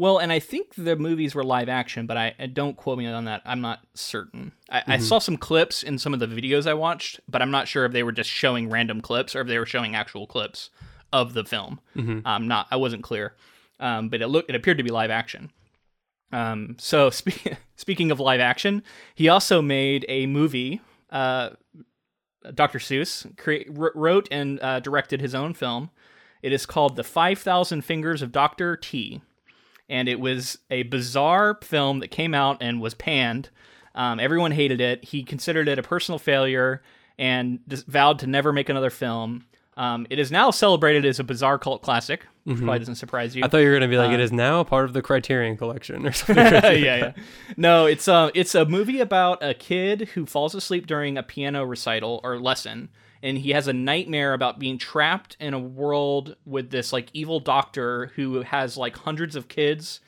Well, 0.00 0.16
and 0.16 0.32
I 0.32 0.38
think 0.38 0.76
the 0.76 0.96
movies 0.96 1.34
were 1.34 1.44
live 1.44 1.68
action, 1.68 2.06
but 2.06 2.16
I, 2.16 2.30
don't 2.54 2.74
quote 2.74 2.96
me 2.96 3.06
on 3.06 3.26
that. 3.26 3.42
I'm 3.44 3.60
not 3.60 3.80
certain. 3.92 4.52
I, 4.70 4.82
I 4.86 4.96
saw 4.96 5.18
some 5.18 5.36
clips 5.36 5.82
in 5.82 5.98
some 5.98 6.14
of 6.14 6.20
the 6.20 6.26
videos 6.26 6.66
I 6.66 6.72
watched, 6.72 7.20
but 7.28 7.42
I'm 7.42 7.50
not 7.50 7.68
sure 7.68 7.84
if 7.84 7.92
they 7.92 8.02
were 8.02 8.10
just 8.10 8.30
showing 8.30 8.70
random 8.70 9.02
clips 9.02 9.36
or 9.36 9.42
if 9.42 9.46
they 9.46 9.58
were 9.58 9.66
showing 9.66 9.94
actual 9.94 10.26
clips 10.26 10.70
of 11.12 11.34
the 11.34 11.44
film. 11.44 11.80
Um, 12.24 12.48
not 12.48 12.66
I 12.70 12.76
wasn't 12.76 13.02
clear, 13.02 13.34
um, 13.78 14.08
but 14.08 14.22
it 14.22 14.28
looked 14.28 14.48
it 14.48 14.56
appeared 14.56 14.78
to 14.78 14.82
be 14.82 14.88
live 14.88 15.10
action. 15.10 15.50
Um, 16.32 16.76
so 16.78 17.10
spe- 17.20 17.58
speaking 17.76 18.10
of 18.10 18.18
live 18.18 18.40
action, 18.40 18.82
he 19.14 19.28
also 19.28 19.60
made 19.60 20.06
a 20.08 20.24
movie. 20.24 20.80
Uh, 21.10 21.50
Dr. 22.54 22.78
Seuss 22.78 23.36
cre- 23.36 23.70
wrote 23.70 24.28
and 24.30 24.58
uh, 24.62 24.80
directed 24.80 25.20
his 25.20 25.34
own 25.34 25.52
film. 25.52 25.90
It 26.42 26.54
is 26.54 26.64
called 26.64 26.96
The 26.96 27.04
5,000 27.04 27.82
Fingers 27.82 28.22
of 28.22 28.32
Dr. 28.32 28.78
T. 28.78 29.20
And 29.90 30.08
it 30.08 30.18
was 30.20 30.56
a 30.70 30.84
bizarre 30.84 31.58
film 31.62 31.98
that 31.98 32.08
came 32.08 32.32
out 32.32 32.58
and 32.62 32.80
was 32.80 32.94
panned. 32.94 33.50
Um, 33.94 34.18
everyone 34.20 34.52
hated 34.52 34.80
it. 34.80 35.04
He 35.04 35.22
considered 35.24 35.68
it 35.68 35.78
a 35.78 35.82
personal 35.82 36.18
failure 36.18 36.80
and 37.18 37.58
vowed 37.66 38.20
to 38.20 38.26
never 38.26 38.52
make 38.52 38.68
another 38.70 38.88
film. 38.88 39.44
Um, 39.76 40.06
it 40.08 40.18
is 40.18 40.30
now 40.30 40.50
celebrated 40.50 41.04
as 41.04 41.18
a 41.18 41.24
bizarre 41.24 41.58
cult 41.58 41.82
classic, 41.82 42.26
which 42.44 42.58
probably 42.58 42.78
doesn't 42.78 42.96
surprise 42.96 43.34
you. 43.34 43.42
I 43.44 43.48
thought 43.48 43.58
you 43.58 43.68
were 43.68 43.74
gonna 43.74 43.88
be 43.88 43.98
like, 43.98 44.10
Uh, 44.10 44.14
it 44.14 44.20
is 44.20 44.30
now 44.32 44.62
part 44.62 44.84
of 44.84 44.92
the 44.92 45.02
Criterion 45.02 45.56
Collection 45.56 46.06
or 46.06 46.12
something. 46.12 46.36
yeah, 46.46 46.72
yeah. 46.72 47.12
No, 47.56 47.86
it's 47.86 48.06
a 48.06 48.30
it's 48.34 48.54
a 48.54 48.64
movie 48.64 49.00
about 49.00 49.42
a 49.42 49.54
kid 49.54 50.10
who 50.14 50.24
falls 50.26 50.54
asleep 50.54 50.86
during 50.86 51.16
a 51.18 51.22
piano 51.22 51.64
recital 51.64 52.20
or 52.22 52.38
lesson, 52.38 52.90
and 53.22 53.38
he 53.38 53.50
has 53.50 53.68
a 53.68 53.72
nightmare 53.72 54.32
about 54.32 54.58
being 54.58 54.78
trapped 54.78 55.36
in 55.40 55.54
a 55.54 55.58
world 55.58 56.36
with 56.44 56.70
this 56.70 56.92
like 56.92 57.08
evil 57.12 57.40
doctor 57.40 58.06
who 58.16 58.42
has 58.42 58.76
like 58.76 58.96
hundreds 58.96 59.36
of 59.36 59.48
kids 59.48 60.00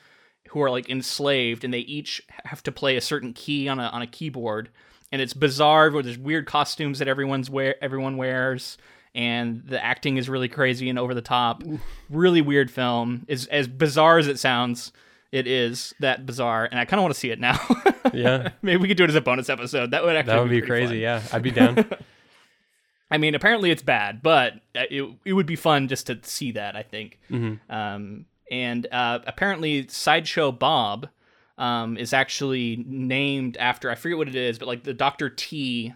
who 0.49 0.61
are 0.61 0.69
like 0.69 0.89
enslaved, 0.89 1.63
and 1.63 1.73
they 1.73 1.79
each 1.79 2.21
have 2.45 2.61
to 2.63 2.71
play 2.71 2.95
a 2.95 3.01
certain 3.01 3.33
key 3.33 3.67
on 3.67 3.79
a 3.79 3.83
on 3.83 4.01
a 4.01 4.07
keyboard, 4.07 4.69
and 5.11 5.21
it's 5.21 5.33
bizarre. 5.33 5.89
Where 5.91 6.03
there's 6.03 6.17
weird 6.17 6.45
costumes 6.45 6.99
that 6.99 7.07
everyone's 7.07 7.49
wear 7.49 7.75
everyone 7.83 8.17
wears. 8.17 8.77
And 9.15 9.61
the 9.67 9.83
acting 9.83 10.17
is 10.17 10.27
really 10.27 10.47
crazy 10.49 10.89
and 10.89 10.97
over 10.97 11.13
the 11.13 11.21
top. 11.21 11.61
Really 12.09 12.41
weird 12.41 12.71
film. 12.71 13.25
Is 13.27 13.45
as 13.45 13.67
bizarre 13.67 14.17
as 14.17 14.27
it 14.27 14.39
sounds 14.39 14.91
it 15.33 15.47
is 15.47 15.95
that 15.99 16.27
bizarre, 16.27 16.65
and 16.69 16.79
I 16.79 16.85
kind 16.85 16.99
of 16.99 17.03
want 17.05 17.15
to 17.15 17.19
see 17.19 17.31
it 17.31 17.39
now. 17.39 17.59
yeah, 18.13 18.49
Maybe 18.61 18.79
we 18.79 18.87
could 18.87 18.97
do 18.97 19.03
it 19.03 19.09
as 19.09 19.15
a 19.15 19.21
bonus 19.21 19.49
episode. 19.49 19.89
That 19.89 20.03
would 20.03 20.15
actually 20.15 20.33
that 20.33 20.41
would 20.41 20.51
be 20.51 20.61
pretty 20.61 20.85
crazy. 20.85 20.93
fun. 20.93 20.99
Yeah, 21.01 21.23
I'd 21.31 21.41
be 21.41 21.49
down. 21.49 21.85
I 23.13 23.19
mean, 23.19 23.35
apparently 23.35 23.69
it's 23.69 23.83
bad, 23.83 24.23
but 24.23 24.53
uh, 24.75 24.85
it 24.89 25.07
it 25.23 25.33
would 25.33 25.45
be 25.45 25.55
fun 25.55 25.87
just 25.87 26.07
to 26.07 26.17
see 26.23 26.53
that. 26.53 26.75
I 26.75 26.81
think. 26.81 27.19
Mm-hmm. 27.29 27.71
Um, 27.71 28.25
and 28.49 28.87
uh, 28.91 29.19
apparently, 29.27 29.87
Sideshow 29.87 30.51
Bob 30.51 31.07
um, 31.59 31.95
is 31.95 32.11
actually 32.11 32.83
named 32.87 33.55
after 33.57 33.91
I 33.91 33.95
forget 33.95 34.17
what 34.17 34.27
it 34.27 34.35
is, 34.35 34.57
but 34.57 34.67
like 34.67 34.83
the 34.83 34.95
Doctor 34.95 35.29
T. 35.29 35.93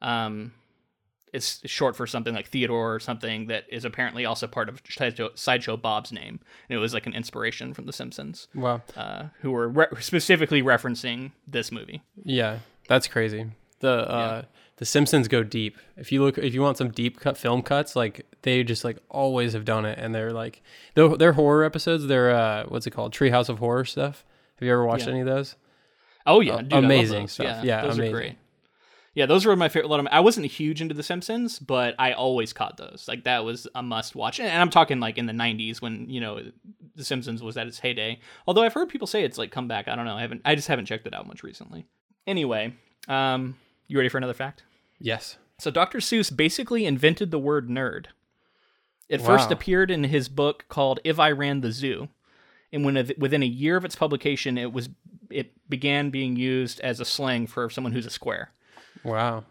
Um, 0.00 0.52
it's 1.34 1.60
short 1.68 1.96
for 1.96 2.06
something 2.06 2.32
like 2.32 2.46
Theodore 2.46 2.94
or 2.94 3.00
something 3.00 3.48
that 3.48 3.64
is 3.68 3.84
apparently 3.84 4.24
also 4.24 4.46
part 4.46 4.68
of 4.68 4.80
Sideshow, 4.88 5.30
Sideshow 5.34 5.76
Bob's 5.76 6.12
name. 6.12 6.38
And 6.68 6.76
it 6.76 6.78
was 6.78 6.94
like 6.94 7.06
an 7.06 7.12
inspiration 7.12 7.74
from 7.74 7.86
The 7.86 7.92
Simpsons, 7.92 8.46
wow. 8.54 8.82
uh, 8.96 9.24
who 9.40 9.50
were 9.50 9.68
re- 9.68 9.86
specifically 9.98 10.62
referencing 10.62 11.32
this 11.44 11.72
movie. 11.72 12.02
Yeah, 12.22 12.60
that's 12.88 13.08
crazy. 13.08 13.50
The 13.80 14.08
uh, 14.08 14.42
the 14.76 14.84
Simpsons 14.84 15.28
go 15.28 15.42
deep. 15.42 15.78
If 15.96 16.10
you 16.12 16.22
look, 16.22 16.36
if 16.38 16.52
you 16.54 16.60
want 16.62 16.76
some 16.78 16.90
deep 16.90 17.20
cut 17.20 17.36
film 17.38 17.62
cuts, 17.62 17.94
like 17.94 18.26
they 18.42 18.64
just 18.64 18.84
like 18.84 18.98
always 19.08 19.52
have 19.52 19.64
done 19.64 19.84
it, 19.84 19.98
and 19.98 20.14
they're 20.14 20.32
like 20.32 20.62
their 20.94 21.08
their 21.16 21.32
horror 21.34 21.64
episodes. 21.64 22.06
They're 22.06 22.30
uh, 22.30 22.64
what's 22.68 22.86
it 22.86 22.90
called? 22.90 23.12
Treehouse 23.14 23.48
of 23.48 23.58
Horror 23.60 23.84
stuff. 23.84 24.24
Have 24.58 24.66
you 24.66 24.72
ever 24.72 24.84
watched 24.86 25.04
Yeah. 25.06 25.10
any 25.12 25.20
of 25.20 25.26
those? 25.26 25.56
Oh 26.26 26.40
yeah, 26.40 26.58
dude, 26.62 26.72
amazing 26.72 27.28
stuff. 27.28 27.44
Yeah, 27.46 27.62
Yeah, 27.62 27.82
those 27.82 27.96
amazing. 27.98 28.14
are 28.14 28.18
great. 28.18 28.36
Yeah, 29.14 29.26
those 29.26 29.46
were 29.46 29.54
my 29.54 29.68
favorite. 29.68 29.88
Lot 29.90 30.00
of 30.00 30.08
I 30.10 30.18
wasn't 30.20 30.46
huge 30.46 30.80
into 30.82 30.92
The 30.94 31.02
Simpsons, 31.04 31.60
but 31.60 31.94
I 32.00 32.12
always 32.14 32.52
caught 32.52 32.76
those. 32.76 33.04
Like 33.06 33.24
that 33.24 33.44
was 33.44 33.68
a 33.76 33.82
must 33.82 34.16
watch, 34.16 34.40
and 34.40 34.50
I'm 34.60 34.70
talking 34.70 34.98
like 34.98 35.18
in 35.18 35.26
the 35.26 35.32
'90s 35.32 35.80
when 35.80 36.08
you 36.10 36.20
know 36.20 36.40
The 36.96 37.04
Simpsons 37.04 37.40
was 37.40 37.56
at 37.56 37.68
its 37.68 37.78
heyday. 37.78 38.18
Although 38.48 38.64
I've 38.64 38.72
heard 38.72 38.88
people 38.88 39.06
say 39.06 39.22
it's 39.22 39.38
like 39.38 39.52
come 39.52 39.68
back. 39.68 39.86
I 39.86 39.94
don't 39.94 40.04
know. 40.04 40.16
I 40.16 40.22
haven't. 40.22 40.42
I 40.44 40.56
just 40.56 40.66
haven't 40.66 40.86
checked 40.86 41.06
it 41.06 41.14
out 41.14 41.28
much 41.28 41.44
recently. 41.44 41.84
Anyway, 42.26 42.74
um, 43.06 43.56
you 43.86 43.96
ready 43.98 44.08
for 44.08 44.18
another 44.18 44.34
fact? 44.34 44.62
Yes. 44.98 45.36
So 45.58 45.70
Dr. 45.70 45.98
Seuss 45.98 46.34
basically 46.34 46.84
invented 46.86 47.30
the 47.30 47.38
word 47.38 47.68
nerd. 47.68 48.06
It 49.08 49.20
first 49.20 49.50
appeared 49.50 49.90
in 49.90 50.04
his 50.04 50.28
book 50.28 50.64
called 50.68 50.98
If 51.04 51.18
I 51.20 51.30
Ran 51.30 51.60
the 51.60 51.70
Zoo, 51.72 52.08
and 52.72 52.84
when 52.84 52.94
within 53.18 53.42
a 53.42 53.46
year 53.46 53.76
of 53.76 53.84
its 53.84 53.94
publication, 53.94 54.56
it 54.58 54.72
was 54.72 54.88
it 55.30 55.52
began 55.68 56.10
being 56.10 56.36
used 56.36 56.80
as 56.80 57.00
a 57.00 57.04
slang 57.04 57.46
for 57.46 57.68
someone 57.70 57.92
who's 57.92 58.06
a 58.06 58.10
square. 58.10 58.50
Wow. 59.04 59.44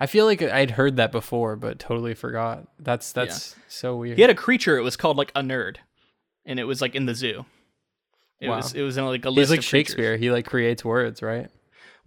I 0.00 0.06
feel 0.06 0.26
like 0.26 0.42
I'd 0.42 0.72
heard 0.72 0.96
that 0.96 1.10
before, 1.12 1.56
but 1.56 1.78
totally 1.78 2.14
forgot. 2.14 2.66
That's 2.78 3.12
that's 3.12 3.54
so 3.68 3.96
weird. 3.96 4.16
He 4.16 4.22
had 4.22 4.30
a 4.30 4.34
creature. 4.34 4.76
It 4.76 4.82
was 4.82 4.96
called 4.96 5.16
like 5.16 5.32
a 5.34 5.42
nerd, 5.42 5.76
and 6.44 6.58
it 6.60 6.64
was 6.64 6.80
like 6.80 6.94
in 6.94 7.06
the 7.06 7.14
zoo. 7.14 7.46
It 8.40 8.48
Wow. 8.48 8.56
was 8.56 8.74
it 8.74 8.82
was 8.82 8.96
in 8.96 9.04
like 9.06 9.24
a 9.24 9.30
He's 9.30 9.36
list 9.36 9.50
like 9.50 9.58
of 9.60 9.64
creatures. 9.64 9.68
Shakespeare. 9.92 10.16
He 10.16 10.30
like 10.30 10.46
creates 10.46 10.84
words, 10.84 11.22
right? 11.22 11.50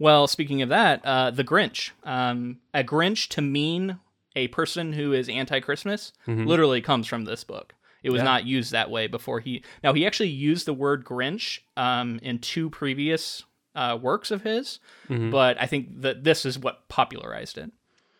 Well, 0.02 0.26
speaking 0.26 0.62
of 0.62 0.68
that, 0.70 1.04
uh, 1.04 1.30
the 1.30 1.44
Grinch. 1.44 1.90
Um, 2.02 2.58
a 2.74 2.82
Grinch 2.82 3.28
to 3.28 3.40
mean 3.40 3.98
a 4.34 4.48
person 4.48 4.92
who 4.94 5.12
is 5.12 5.28
anti-Christmas 5.28 6.12
literally 6.26 6.80
comes 6.80 7.06
from 7.06 7.24
this 7.24 7.44
book. 7.44 7.74
It 8.02 8.10
was 8.10 8.18
Mm-hmm. 8.18 8.26
Yeah. 8.26 8.32
not 8.32 8.46
used 8.46 8.72
that 8.72 8.90
way 8.90 9.06
before 9.06 9.38
he. 9.40 9.62
Now 9.84 9.92
he 9.92 10.04
actually 10.06 10.30
used 10.30 10.66
the 10.66 10.72
word 10.74 11.04
Grinch 11.04 11.60
um, 11.76 12.18
in 12.22 12.40
two 12.40 12.68
previous 12.68 13.44
uh, 13.76 13.96
works 14.00 14.30
of 14.32 14.42
his, 14.42 14.80
Mm-hmm. 15.08 15.30
but 15.30 15.56
I 15.60 15.66
think 15.66 16.00
that 16.02 16.24
this 16.24 16.44
is 16.44 16.58
what 16.58 16.88
popularized 16.88 17.58
it. 17.58 17.70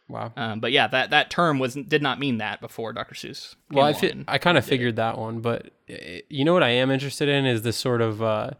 Wow. 0.08 0.32
Um, 0.36 0.60
but 0.60 0.70
yeah, 0.72 0.86
that 0.88 1.10
that 1.10 1.30
term 1.30 1.58
was 1.58 1.74
did 1.74 2.02
not 2.02 2.20
mean 2.20 2.38
that 2.38 2.60
before 2.60 2.92
Dr. 2.92 3.14
Seuss. 3.16 3.54
Well, 3.72 3.84
I 3.86 3.92
fi- 3.92 4.24
I 4.28 4.38
kind 4.38 4.56
of 4.58 4.64
figured 4.64 4.96
that 4.96 5.18
one, 5.18 5.40
but 5.40 5.70
uh, 5.90 5.94
you 6.28 6.44
know 6.44 6.52
what 6.52 6.62
I 6.62 6.70
am 6.70 6.90
interested 6.90 7.28
in 7.28 7.44
is 7.46 7.62
this 7.62 7.76
sort 7.76 8.02
of 8.02 8.22
uh, 8.22 8.50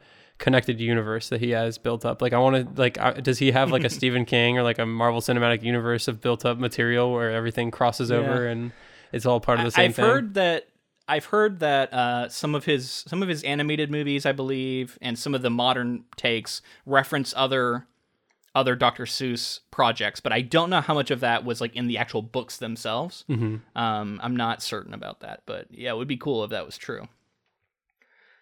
connected 0.43 0.81
universe 0.81 1.29
that 1.29 1.41
he 1.41 1.51
has 1.51 1.79
built 1.79 2.05
up. 2.05 2.21
Like 2.21 2.33
I 2.33 2.39
want 2.39 2.75
to 2.75 2.81
like 2.81 3.01
uh, 3.01 3.13
does 3.13 3.39
he 3.39 3.53
have 3.53 3.71
like 3.71 3.85
a 3.85 3.91
Stephen 3.99 4.25
King 4.25 4.59
or 4.59 4.65
like 4.65 4.81
a 4.81 4.85
Marvel 4.85 5.21
Cinematic 5.21 5.63
Universe 5.63 6.09
of 6.09 6.21
built 6.21 6.45
up 6.45 6.59
material 6.59 7.13
where 7.13 7.31
everything 7.31 7.71
crosses 7.71 8.11
over 8.11 8.49
and 8.49 8.73
it's 9.13 9.25
all 9.25 9.39
part 9.39 9.61
of 9.61 9.65
the 9.65 9.71
same 9.71 9.93
thing? 9.93 10.05
I've 10.05 10.09
thing? 10.09 10.15
heard 10.15 10.35
that 10.35 10.67
I've 11.07 11.27
heard 11.27 11.61
that 11.61 11.95
uh, 11.95 12.29
some 12.29 12.57
of 12.57 12.65
his 12.65 12.91
some 12.91 13.23
of 13.23 13.29
his 13.29 13.45
animated 13.45 13.89
movies, 13.89 14.27
I 14.27 14.33
believe, 14.33 14.99
and 15.01 15.17
some 15.17 15.33
of 15.33 15.43
the 15.43 15.51
modern 15.51 16.05
takes 16.17 16.61
reference 16.87 17.33
other 17.37 17.87
other 18.55 18.75
Dr. 18.75 19.05
Seuss 19.05 19.61
projects, 19.71 20.19
but 20.19 20.33
I 20.33 20.41
don't 20.43 20.71
know 20.71 20.81
how 20.81 20.93
much 20.93 21.11
of 21.13 21.21
that 21.21 21.45
was 21.45 21.61
like 21.61 21.75
in 21.77 21.87
the 21.87 21.99
actual 21.99 22.21
books 22.21 22.57
themselves. 22.57 23.25
Mhm. 23.31 23.61
Um, 23.77 24.21
I'm 24.23 24.37
not 24.37 24.61
certain 24.61 24.93
about 24.93 25.21
that, 25.21 25.43
but 25.47 25.69
yeah, 25.71 25.93
it 25.93 25.97
would 25.97 26.09
be 26.09 26.17
cool 26.19 26.43
if 26.43 26.51
that 26.51 26.67
was 26.67 26.77
true. 26.77 27.09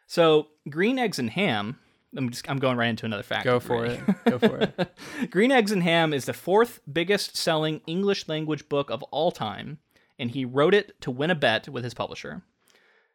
So, 0.06 0.48
green 0.68 0.98
eggs 0.98 1.20
and 1.20 1.30
ham. 1.30 1.78
I'm 2.16 2.30
just 2.30 2.48
I'm 2.50 2.58
going 2.58 2.76
right 2.76 2.88
into 2.88 3.06
another 3.06 3.22
fact. 3.22 3.44
Go 3.44 3.60
for 3.60 3.86
it. 3.86 4.00
Go 4.24 4.38
for 4.38 4.58
it. 4.58 4.96
Green 5.30 5.52
Eggs 5.52 5.70
and 5.70 5.82
Ham 5.82 6.12
is 6.12 6.24
the 6.24 6.32
fourth 6.32 6.80
biggest 6.90 7.36
selling 7.36 7.80
English 7.86 8.28
language 8.28 8.68
book 8.68 8.90
of 8.90 9.02
all 9.04 9.30
time, 9.30 9.78
and 10.18 10.32
he 10.32 10.44
wrote 10.44 10.74
it 10.74 11.00
to 11.02 11.10
win 11.10 11.30
a 11.30 11.34
bet 11.34 11.68
with 11.68 11.84
his 11.84 11.94
publisher. 11.94 12.42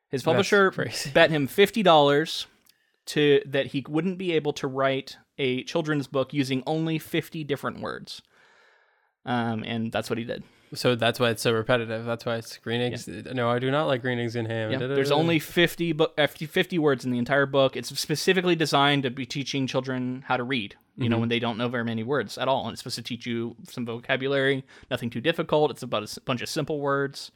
His 0.09 0.23
publisher 0.23 0.71
bet 1.13 1.29
him 1.29 1.47
fifty 1.47 1.83
dollars 1.83 2.47
to 3.07 3.41
that 3.45 3.67
he 3.67 3.83
wouldn't 3.87 4.17
be 4.17 4.31
able 4.31 4.53
to 4.53 4.67
write 4.67 5.17
a 5.37 5.63
children's 5.63 6.07
book 6.07 6.33
using 6.33 6.63
only 6.65 6.97
fifty 6.97 7.43
different 7.43 7.81
words. 7.81 8.21
Um, 9.25 9.63
and 9.63 9.91
that's 9.91 10.09
what 10.09 10.19
he 10.19 10.23
did. 10.23 10.43
So 10.73 10.95
that's 10.95 11.19
why 11.19 11.29
it's 11.29 11.41
so 11.41 11.53
repetitive. 11.53 12.05
That's 12.05 12.25
why 12.25 12.35
it's 12.35 12.57
green 12.57 12.81
eggs. 12.81 13.07
No, 13.07 13.49
I 13.49 13.59
do 13.59 13.69
not 13.71 13.85
like 13.85 14.01
green 14.01 14.19
eggs 14.19 14.35
and 14.35 14.47
ham. 14.47 14.71
Yeah, 14.71 14.79
there's 14.79 15.11
only 15.11 15.39
50, 15.39 15.91
bu- 15.93 16.03
uh, 16.17 16.27
50 16.27 16.45
50 16.47 16.79
words 16.79 17.05
in 17.05 17.11
the 17.11 17.17
entire 17.19 17.45
book. 17.45 17.77
It's 17.77 17.97
specifically 17.97 18.55
designed 18.55 19.03
to 19.03 19.09
be 19.11 19.25
teaching 19.25 19.67
children 19.67 20.23
how 20.27 20.37
to 20.37 20.43
read, 20.43 20.75
you 20.97 21.03
Mm-hmm. 21.03 21.11
know, 21.11 21.19
when 21.19 21.29
they 21.29 21.39
don't 21.39 21.57
know 21.57 21.67
very 21.69 21.83
many 21.85 22.03
words 22.03 22.37
at 22.37 22.47
all. 22.47 22.63
And 22.65 22.73
it's 22.73 22.81
supposed 22.81 22.95
to 22.95 23.03
teach 23.03 23.25
you 23.25 23.55
some 23.69 23.85
vocabulary, 23.85 24.63
nothing 24.89 25.09
too 25.09 25.21
difficult. 25.21 25.71
It's 25.71 25.83
about 25.83 26.01
a 26.01 26.09
s- 26.09 26.17
bunch 26.19 26.41
of 26.41 26.49
simple 26.49 26.79
words, 26.79 27.31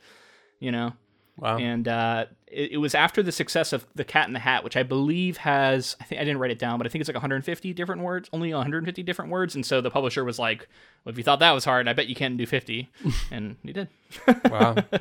you 0.59 0.71
know. 0.71 0.93
Wow. 1.39 1.57
And 1.57 1.87
uh, 1.87 2.25
it, 2.47 2.73
it 2.73 2.77
was 2.77 2.93
after 2.95 3.23
the 3.23 3.31
success 3.31 3.73
of 3.73 3.85
The 3.95 4.03
Cat 4.03 4.27
in 4.27 4.33
the 4.33 4.39
Hat, 4.39 4.63
which 4.63 4.77
I 4.77 4.83
believe 4.83 5.37
has, 5.37 5.95
I 5.99 6.03
think 6.03 6.21
I 6.21 6.23
didn't 6.23 6.39
write 6.39 6.51
it 6.51 6.59
down, 6.59 6.77
but 6.77 6.87
I 6.87 6.89
think 6.89 7.01
it's 7.01 7.09
like 7.09 7.15
150 7.15 7.73
different 7.73 8.01
words, 8.01 8.29
only 8.33 8.53
150 8.53 9.03
different 9.03 9.31
words. 9.31 9.55
And 9.55 9.65
so 9.65 9.81
the 9.81 9.91
publisher 9.91 10.23
was 10.23 10.39
like, 10.39 10.67
well, 11.03 11.11
if 11.11 11.17
you 11.17 11.23
thought 11.23 11.39
that 11.39 11.51
was 11.51 11.65
hard, 11.65 11.87
I 11.87 11.93
bet 11.93 12.07
you 12.07 12.15
can't 12.15 12.37
do 12.37 12.45
50. 12.45 12.89
and 13.31 13.55
he 13.63 13.73
did. 13.73 13.87
wow. 14.45 14.75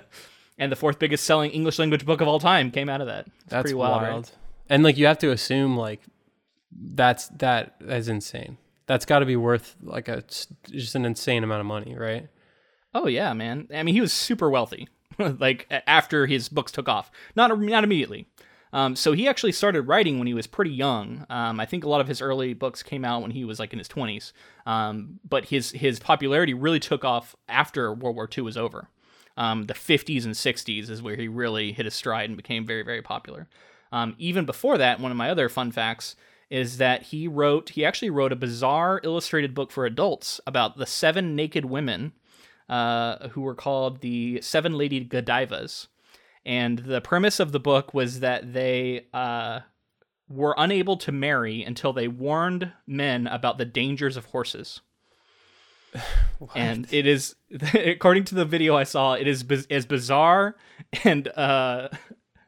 And 0.60 0.72
the 0.72 0.76
fourth 0.76 0.98
biggest 0.98 1.24
selling 1.24 1.52
English 1.52 1.78
language 1.78 2.04
book 2.04 2.20
of 2.20 2.26
all 2.26 2.40
time 2.40 2.72
came 2.72 2.88
out 2.88 3.00
of 3.00 3.06
that. 3.06 3.26
It's 3.26 3.50
That's 3.50 3.62
pretty 3.62 3.74
wild, 3.76 4.02
wild. 4.02 4.24
right? 4.24 4.32
And 4.68 4.82
like 4.82 4.98
you 4.98 5.06
have 5.06 5.18
to 5.18 5.30
assume 5.30 5.76
like 5.76 6.00
that's 6.72 7.28
that 7.38 7.76
is 7.80 8.08
insane. 8.08 8.58
That's 8.86 9.04
got 9.04 9.20
to 9.20 9.26
be 9.26 9.36
worth 9.36 9.76
like 9.82 10.08
a 10.08 10.22
just 10.68 10.94
an 10.96 11.04
insane 11.04 11.44
amount 11.44 11.60
of 11.60 11.66
money, 11.66 11.94
right? 11.96 12.28
Oh 12.92 13.06
yeah, 13.06 13.32
man. 13.34 13.68
I 13.72 13.84
mean, 13.84 13.94
he 13.94 14.00
was 14.00 14.12
super 14.12 14.50
wealthy. 14.50 14.88
like 15.38 15.66
after 15.86 16.26
his 16.26 16.48
books 16.48 16.72
took 16.72 16.88
off, 16.88 17.10
not 17.36 17.58
not 17.60 17.84
immediately, 17.84 18.26
Um, 18.72 18.96
so 18.96 19.12
he 19.12 19.26
actually 19.28 19.52
started 19.52 19.82
writing 19.82 20.18
when 20.18 20.26
he 20.26 20.34
was 20.34 20.46
pretty 20.46 20.70
young. 20.72 21.24
Um, 21.30 21.58
I 21.58 21.66
think 21.66 21.84
a 21.84 21.88
lot 21.88 22.00
of 22.00 22.08
his 22.08 22.20
early 22.20 22.54
books 22.54 22.82
came 22.82 23.04
out 23.04 23.22
when 23.22 23.30
he 23.30 23.44
was 23.44 23.58
like 23.58 23.72
in 23.72 23.78
his 23.78 23.88
20s. 23.88 24.32
Um, 24.66 25.20
but 25.28 25.46
his 25.46 25.70
his 25.72 25.98
popularity 25.98 26.54
really 26.54 26.80
took 26.80 27.04
off 27.04 27.34
after 27.48 27.92
World 27.92 28.16
War 28.16 28.28
II 28.36 28.44
was 28.44 28.56
over. 28.56 28.88
Um, 29.36 29.64
the 29.66 29.74
50s 29.74 30.24
and 30.24 30.34
60s 30.34 30.90
is 30.90 31.00
where 31.00 31.16
he 31.16 31.28
really 31.28 31.72
hit 31.72 31.84
his 31.84 31.94
stride 31.94 32.28
and 32.28 32.36
became 32.36 32.66
very 32.66 32.82
very 32.82 33.02
popular. 33.02 33.48
Um, 33.92 34.14
even 34.18 34.44
before 34.44 34.76
that, 34.78 35.00
one 35.00 35.10
of 35.10 35.16
my 35.16 35.30
other 35.30 35.48
fun 35.48 35.72
facts 35.72 36.14
is 36.50 36.78
that 36.78 37.04
he 37.04 37.26
wrote 37.28 37.70
he 37.70 37.84
actually 37.84 38.10
wrote 38.10 38.32
a 38.32 38.36
bizarre 38.36 39.00
illustrated 39.04 39.54
book 39.54 39.70
for 39.70 39.86
adults 39.86 40.40
about 40.46 40.76
the 40.76 40.86
seven 40.86 41.34
naked 41.36 41.64
women 41.64 42.12
uh, 42.68 43.28
who 43.30 43.40
were 43.42 43.54
called 43.54 44.00
the 44.00 44.40
Seven 44.42 44.74
Lady 44.74 45.04
Godivas 45.04 45.88
and 46.48 46.78
the 46.78 47.02
premise 47.02 47.40
of 47.40 47.52
the 47.52 47.60
book 47.60 47.92
was 47.92 48.20
that 48.20 48.54
they 48.54 49.04
uh, 49.12 49.60
were 50.30 50.54
unable 50.56 50.96
to 50.96 51.12
marry 51.12 51.62
until 51.62 51.92
they 51.92 52.08
warned 52.08 52.72
men 52.86 53.26
about 53.26 53.58
the 53.58 53.66
dangers 53.66 54.16
of 54.16 54.24
horses. 54.24 54.80
and 56.54 56.86
it 56.90 57.06
is, 57.06 57.34
according 57.74 58.24
to 58.24 58.34
the 58.34 58.46
video 58.46 58.76
I 58.76 58.84
saw, 58.84 59.12
it 59.12 59.28
is 59.28 59.42
biz- 59.42 59.66
as 59.70 59.84
bizarre 59.84 60.56
and 61.04 61.28
uh, 61.28 61.90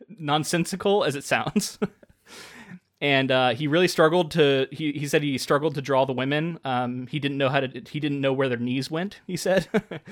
nonsensical 0.09 1.04
as 1.04 1.14
it 1.14 1.24
sounds. 1.24 1.78
and 3.00 3.30
uh, 3.30 3.50
he 3.50 3.66
really 3.66 3.88
struggled 3.88 4.30
to. 4.32 4.66
He, 4.70 4.92
he 4.92 5.08
said 5.08 5.22
he 5.22 5.38
struggled 5.38 5.74
to 5.76 5.82
draw 5.82 6.04
the 6.04 6.12
women. 6.12 6.58
Um, 6.64 7.06
he 7.06 7.18
didn't 7.18 7.38
know 7.38 7.48
how 7.48 7.60
to. 7.60 7.82
He 7.90 8.00
didn't 8.00 8.20
know 8.20 8.32
where 8.32 8.48
their 8.48 8.58
knees 8.58 8.90
went. 8.90 9.20
He 9.26 9.36
said, 9.36 9.68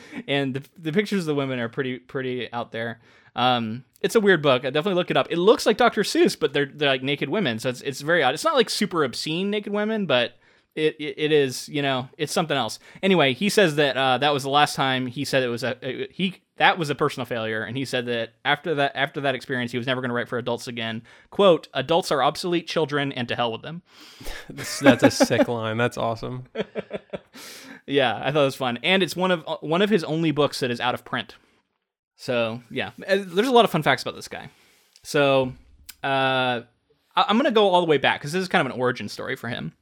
and 0.29 0.55
the, 0.55 0.63
the 0.79 0.93
pictures 0.93 1.21
of 1.21 1.27
the 1.27 1.35
women 1.35 1.59
are 1.59 1.69
pretty 1.69 1.99
pretty 1.99 2.51
out 2.53 2.73
there. 2.73 3.01
Um, 3.37 3.85
it's 4.01 4.15
a 4.15 4.21
weird 4.21 4.43
book. 4.43 4.65
I 4.65 4.71
definitely 4.71 4.95
look 4.95 5.11
it 5.11 5.17
up. 5.17 5.29
It 5.31 5.37
looks 5.37 5.67
like 5.67 5.77
Dr. 5.77 6.03
Seuss, 6.03 6.39
but 6.39 6.53
they're 6.53 6.71
they're 6.73 6.89
like 6.89 7.03
naked 7.03 7.29
women, 7.29 7.59
so 7.59 7.69
it's 7.69 7.83
it's 7.83 8.01
very 8.01 8.23
odd. 8.23 8.35
It's 8.35 8.45
not 8.45 8.57
like 8.57 8.71
super 8.71 9.05
obscene 9.05 9.51
naked 9.51 9.73
women, 9.73 10.07
but 10.07 10.39
it, 10.79 10.97
it, 10.99 11.15
it 11.19 11.33
is 11.33 11.69
you 11.69 11.83
know 11.83 12.09
it's 12.17 12.33
something 12.33 12.57
else. 12.57 12.79
Anyway, 13.03 13.35
he 13.35 13.49
says 13.49 13.77
that 13.77 13.97
uh, 13.97 14.19
that 14.19 14.33
was 14.33 14.45
the 14.45 14.51
last 14.51 14.75
time 14.77 15.07
he 15.07 15.25
said 15.25 15.43
it 15.43 15.49
was 15.49 15.65
a 15.65 15.77
it, 15.83 16.13
he 16.13 16.37
that 16.57 16.79
was 16.79 16.91
a 16.91 16.95
personal 16.95 17.25
failure, 17.25 17.63
and 17.63 17.77
he 17.77 17.85
said 17.85 18.07
that 18.07 18.35
after 18.45 18.75
that 18.77 18.93
after 18.95 19.21
that 19.23 19.35
experience, 19.35 19.73
he 19.73 19.79
was 19.79 19.87
never 19.87 20.01
going 20.01 20.11
to 20.11 20.15
write 20.15 20.29
for 20.29 20.39
adults 20.39 20.69
again. 20.69 21.03
"Quote: 21.31 21.69
Adults 21.75 22.13
are 22.13 22.23
obsolete 22.23 22.69
children, 22.69 23.13
and 23.13 23.29
to 23.29 23.37
hell 23.37 23.53
with 23.53 23.63
them." 23.63 23.83
that's, 24.51 24.81
that's 24.81 25.03
a 25.03 25.11
sick 25.11 25.49
line. 25.49 25.77
That's 25.77 25.99
awesome. 25.99 26.45
yeah, 27.87 28.21
I 28.23 28.31
thought 28.31 28.43
it 28.43 28.47
was 28.47 28.55
fun, 28.55 28.79
and 28.83 29.03
it's 29.03 29.17
one 29.17 29.31
of 29.31 29.45
one 29.61 29.83
of 29.83 29.91
his 29.91 30.05
only 30.05 30.31
books 30.31 30.61
that 30.61 30.71
is 30.71 30.81
out 30.81 30.95
of 30.95 31.05
print. 31.05 31.35
So 32.17 32.63
yeah, 32.71 32.91
uh, 33.07 33.19
there's 33.25 33.49
a 33.49 33.53
lot 33.53 33.65
of 33.65 33.71
fun 33.71 33.83
facts 33.83 34.03
about 34.03 34.15
this 34.15 34.29
guy. 34.29 34.51
So 35.03 35.53
uh, 36.03 36.63
I'm 37.17 37.37
gonna 37.37 37.51
go 37.51 37.69
all 37.69 37.81
the 37.81 37.87
way 37.87 37.99
back 37.99 38.21
because 38.21 38.33
this 38.33 38.43
is 38.43 38.49
kind 38.49 38.67
of 38.67 38.73
an 38.73 38.81
origin 38.81 39.09
story 39.09 39.37
for 39.37 39.49
him. 39.49 39.73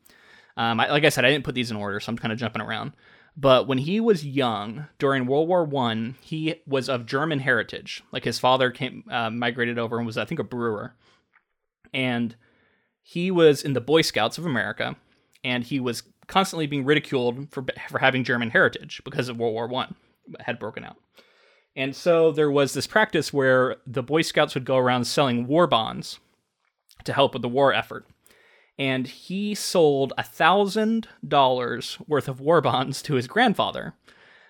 Um, 0.56 0.80
I, 0.80 0.90
like 0.90 1.04
I 1.04 1.10
said, 1.10 1.24
I 1.24 1.30
didn't 1.30 1.44
put 1.44 1.54
these 1.54 1.70
in 1.70 1.76
order, 1.76 2.00
so 2.00 2.10
I'm 2.10 2.18
kind 2.18 2.32
of 2.32 2.38
jumping 2.38 2.62
around. 2.62 2.92
But 3.36 3.68
when 3.68 3.78
he 3.78 4.00
was 4.00 4.24
young, 4.24 4.86
during 4.98 5.26
World 5.26 5.48
War 5.48 5.64
One, 5.64 6.16
he 6.22 6.62
was 6.66 6.88
of 6.88 7.04
German 7.04 7.40
heritage. 7.40 8.02
Like 8.10 8.24
his 8.24 8.38
father 8.38 8.70
came 8.70 9.04
uh, 9.10 9.30
migrated 9.30 9.78
over 9.78 9.98
and 9.98 10.06
was, 10.06 10.16
I 10.16 10.24
think, 10.24 10.40
a 10.40 10.44
brewer, 10.44 10.94
and 11.92 12.34
he 13.02 13.30
was 13.30 13.62
in 13.62 13.74
the 13.74 13.80
Boy 13.80 14.00
Scouts 14.02 14.38
of 14.38 14.46
America, 14.46 14.96
and 15.44 15.62
he 15.62 15.78
was 15.80 16.02
constantly 16.26 16.66
being 16.66 16.86
ridiculed 16.86 17.52
for 17.52 17.64
for 17.90 17.98
having 17.98 18.24
German 18.24 18.50
heritage 18.50 19.02
because 19.04 19.28
of 19.28 19.36
World 19.36 19.52
War 19.52 19.68
One 19.68 19.94
had 20.40 20.58
broken 20.58 20.84
out. 20.84 20.96
And 21.76 21.94
so 21.94 22.32
there 22.32 22.50
was 22.50 22.72
this 22.72 22.86
practice 22.86 23.34
where 23.34 23.76
the 23.86 24.02
Boy 24.02 24.22
Scouts 24.22 24.54
would 24.54 24.64
go 24.64 24.78
around 24.78 25.04
selling 25.04 25.46
war 25.46 25.66
bonds 25.66 26.18
to 27.04 27.12
help 27.12 27.34
with 27.34 27.42
the 27.42 27.48
war 27.50 27.74
effort. 27.74 28.06
And 28.78 29.06
he 29.06 29.54
sold 29.54 30.12
a 30.18 30.22
thousand 30.22 31.08
dollars 31.26 31.98
worth 32.06 32.28
of 32.28 32.40
war 32.40 32.60
bonds 32.60 33.00
to 33.02 33.14
his 33.14 33.26
grandfather 33.26 33.94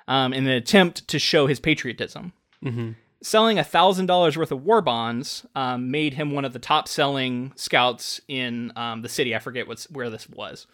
um, 0.09 0.33
in 0.33 0.47
an 0.47 0.53
attempt 0.53 1.07
to 1.09 1.19
show 1.19 1.47
his 1.47 1.61
patriotism. 1.61 2.33
Mm-hmm. 2.65 2.93
Selling 3.23 3.59
a 3.59 3.65
thousand 3.65 4.07
dollars 4.07 4.37
worth 4.37 4.53
of 4.53 4.65
war 4.65 4.83
bonds 4.83 5.47
um, 5.55 5.91
made 5.91 6.15
him 6.15 6.31
one 6.31 6.45
of 6.45 6.53
the 6.53 6.59
top 6.59 6.87
selling 6.87 7.53
scouts 7.57 8.21
in 8.29 8.73
um, 8.77 9.03
the 9.03 9.09
city. 9.09 9.35
I 9.35 9.39
forget 9.39 9.67
what's 9.67 9.91
where 9.91 10.11
this 10.11 10.29
was. 10.29 10.67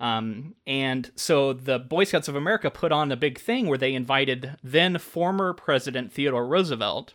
Um, 0.00 0.54
and 0.66 1.10
so 1.14 1.52
the 1.52 1.78
Boy 1.78 2.04
Scouts 2.04 2.28
of 2.28 2.34
America 2.34 2.70
put 2.70 2.92
on 2.92 3.12
a 3.12 3.16
big 3.16 3.38
thing 3.38 3.68
where 3.68 3.78
they 3.78 3.94
invited 3.94 4.56
then 4.62 4.98
former 4.98 5.54
President 5.54 6.12
Theodore 6.12 6.46
Roosevelt 6.46 7.14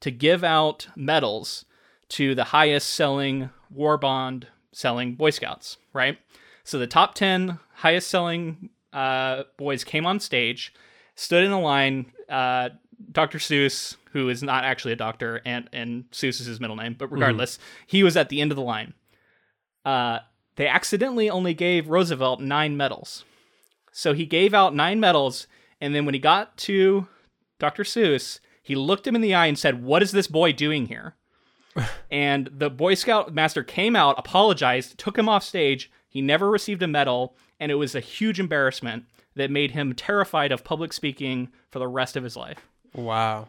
to 0.00 0.10
give 0.10 0.44
out 0.44 0.88
medals 0.94 1.64
to 2.10 2.34
the 2.34 2.44
highest 2.44 2.90
selling 2.90 3.50
war 3.70 3.96
bond 3.96 4.46
selling 4.72 5.14
Boy 5.14 5.30
Scouts, 5.30 5.78
right? 5.92 6.18
So 6.64 6.78
the 6.78 6.86
top 6.86 7.14
10 7.14 7.58
highest 7.76 8.08
selling 8.08 8.70
uh, 8.92 9.44
boys 9.56 9.84
came 9.84 10.06
on 10.06 10.20
stage, 10.20 10.72
stood 11.14 11.44
in 11.44 11.50
a 11.50 11.60
line. 11.60 12.12
Uh, 12.28 12.70
Dr. 13.12 13.38
Seuss, 13.38 13.96
who 14.12 14.28
is 14.28 14.42
not 14.42 14.64
actually 14.64 14.92
a 14.92 14.96
doctor, 14.96 15.40
and, 15.44 15.68
and 15.72 16.10
Seuss 16.10 16.40
is 16.40 16.46
his 16.46 16.60
middle 16.60 16.76
name, 16.76 16.96
but 16.98 17.10
regardless, 17.12 17.56
mm. 17.56 17.60
he 17.86 18.02
was 18.02 18.16
at 18.16 18.28
the 18.28 18.40
end 18.40 18.50
of 18.50 18.56
the 18.56 18.62
line. 18.62 18.94
Uh, 19.84 20.18
they 20.56 20.66
accidentally 20.66 21.30
only 21.30 21.54
gave 21.54 21.88
Roosevelt 21.88 22.40
nine 22.40 22.76
medals. 22.76 23.24
So 23.92 24.12
he 24.12 24.26
gave 24.26 24.52
out 24.52 24.74
nine 24.74 25.00
medals, 25.00 25.46
and 25.80 25.94
then 25.94 26.04
when 26.04 26.14
he 26.14 26.20
got 26.20 26.56
to 26.58 27.06
Dr. 27.58 27.84
Seuss, 27.84 28.40
he 28.62 28.74
looked 28.74 29.06
him 29.06 29.14
in 29.14 29.22
the 29.22 29.34
eye 29.34 29.46
and 29.46 29.58
said, 29.58 29.82
What 29.82 30.02
is 30.02 30.12
this 30.12 30.26
boy 30.26 30.52
doing 30.52 30.86
here? 30.86 31.14
And 32.10 32.48
the 32.52 32.70
Boy 32.70 32.94
Scout 32.94 33.34
master 33.34 33.62
came 33.62 33.96
out, 33.96 34.18
apologized, 34.18 34.98
took 34.98 35.18
him 35.18 35.28
off 35.28 35.44
stage. 35.44 35.90
He 36.08 36.20
never 36.20 36.50
received 36.50 36.82
a 36.82 36.88
medal, 36.88 37.36
and 37.60 37.70
it 37.70 37.76
was 37.76 37.94
a 37.94 38.00
huge 38.00 38.40
embarrassment 38.40 39.04
that 39.34 39.50
made 39.50 39.72
him 39.72 39.94
terrified 39.94 40.52
of 40.52 40.64
public 40.64 40.92
speaking 40.92 41.50
for 41.70 41.78
the 41.78 41.88
rest 41.88 42.16
of 42.16 42.24
his 42.24 42.36
life. 42.36 42.68
Wow. 42.94 43.48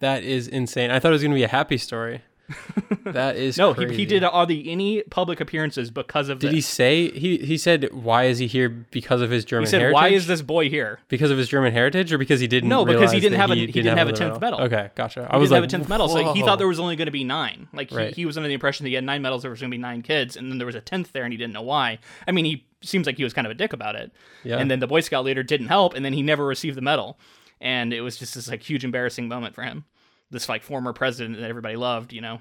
That 0.00 0.22
is 0.22 0.48
insane. 0.48 0.90
I 0.90 0.98
thought 0.98 1.08
it 1.08 1.12
was 1.12 1.22
going 1.22 1.32
to 1.32 1.36
be 1.36 1.42
a 1.42 1.48
happy 1.48 1.78
story 1.78 2.22
that 3.04 3.36
is 3.36 3.58
no. 3.58 3.72
He, 3.72 3.86
he 3.94 4.06
did 4.06 4.22
all 4.22 4.46
the 4.46 4.70
any 4.70 5.02
public 5.02 5.40
appearances 5.40 5.90
because 5.90 6.28
of. 6.28 6.38
Did 6.38 6.48
this. 6.48 6.54
he 6.54 6.60
say 6.60 7.10
he 7.10 7.38
he 7.38 7.58
said 7.58 7.92
why 7.92 8.24
is 8.24 8.38
he 8.38 8.46
here 8.46 8.68
because 8.68 9.20
of 9.20 9.30
his 9.30 9.44
German? 9.44 9.66
He 9.66 9.70
said 9.70 9.80
heritage? 9.80 9.94
why 9.94 10.08
is 10.08 10.26
this 10.26 10.42
boy 10.42 10.68
here 10.68 11.00
because 11.08 11.30
of 11.30 11.38
his 11.38 11.48
German 11.48 11.72
heritage 11.72 12.12
or 12.12 12.18
because 12.18 12.40
he 12.40 12.46
didn't? 12.46 12.68
No, 12.68 12.84
because 12.84 13.12
he 13.12 13.20
didn't 13.20 13.38
have 13.38 13.50
a 13.50 13.54
he, 13.54 13.62
he 13.62 13.66
didn't, 13.66 13.84
didn't, 13.84 13.98
have, 13.98 14.08
a 14.08 14.12
tenth 14.12 14.40
medal. 14.40 14.58
medal. 14.58 14.78
Okay, 14.78 14.90
gotcha. 14.94 15.26
I 15.30 15.36
was 15.36 15.50
didn't 15.50 15.50
like, 15.50 15.56
have 15.56 15.64
a 15.64 15.78
tenth 15.78 15.88
medal, 15.88 16.08
so 16.08 16.32
he 16.32 16.42
thought 16.42 16.58
there 16.58 16.68
was 16.68 16.80
only 16.80 16.96
going 16.96 17.06
to 17.06 17.12
be 17.12 17.24
nine. 17.24 17.68
Like 17.72 17.90
he, 17.90 17.96
Right. 17.96 18.14
he 18.14 18.26
was 18.26 18.36
under 18.36 18.48
the 18.48 18.54
impression 18.54 18.84
that 18.84 18.90
he 18.90 18.94
had 18.94 19.04
nine 19.04 19.22
medals, 19.22 19.42
there 19.42 19.50
was 19.50 19.60
going 19.60 19.70
to 19.70 19.74
be 19.76 19.80
nine 19.80 20.02
kids, 20.02 20.36
and 20.36 20.50
then 20.50 20.58
there 20.58 20.66
was 20.66 20.74
a 20.74 20.80
tenth 20.80 21.12
there, 21.12 21.24
and 21.24 21.32
he 21.32 21.36
didn't 21.36 21.52
know 21.52 21.62
why. 21.62 21.98
I 22.28 22.32
mean, 22.32 22.44
he 22.44 22.66
seems 22.82 23.06
like 23.06 23.16
he 23.16 23.24
was 23.24 23.32
kind 23.32 23.46
of 23.46 23.50
a 23.50 23.54
dick 23.54 23.72
about 23.72 23.96
it. 23.96 24.12
Yeah. 24.44 24.58
And 24.58 24.70
then 24.70 24.80
the 24.80 24.86
Boy 24.86 25.00
Scout 25.00 25.24
leader 25.24 25.42
didn't 25.42 25.68
help, 25.68 25.94
and 25.94 26.04
then 26.04 26.12
he 26.12 26.22
never 26.22 26.44
received 26.44 26.76
the 26.76 26.82
medal, 26.82 27.18
and 27.60 27.92
it 27.92 28.02
was 28.02 28.16
just 28.16 28.34
this 28.34 28.48
like 28.48 28.62
huge 28.62 28.84
embarrassing 28.84 29.28
moment 29.28 29.54
for 29.54 29.62
him. 29.62 29.84
This 30.30 30.48
like 30.48 30.62
former 30.62 30.92
president 30.92 31.38
that 31.38 31.48
everybody 31.48 31.76
loved, 31.76 32.12
you 32.12 32.20
know, 32.20 32.40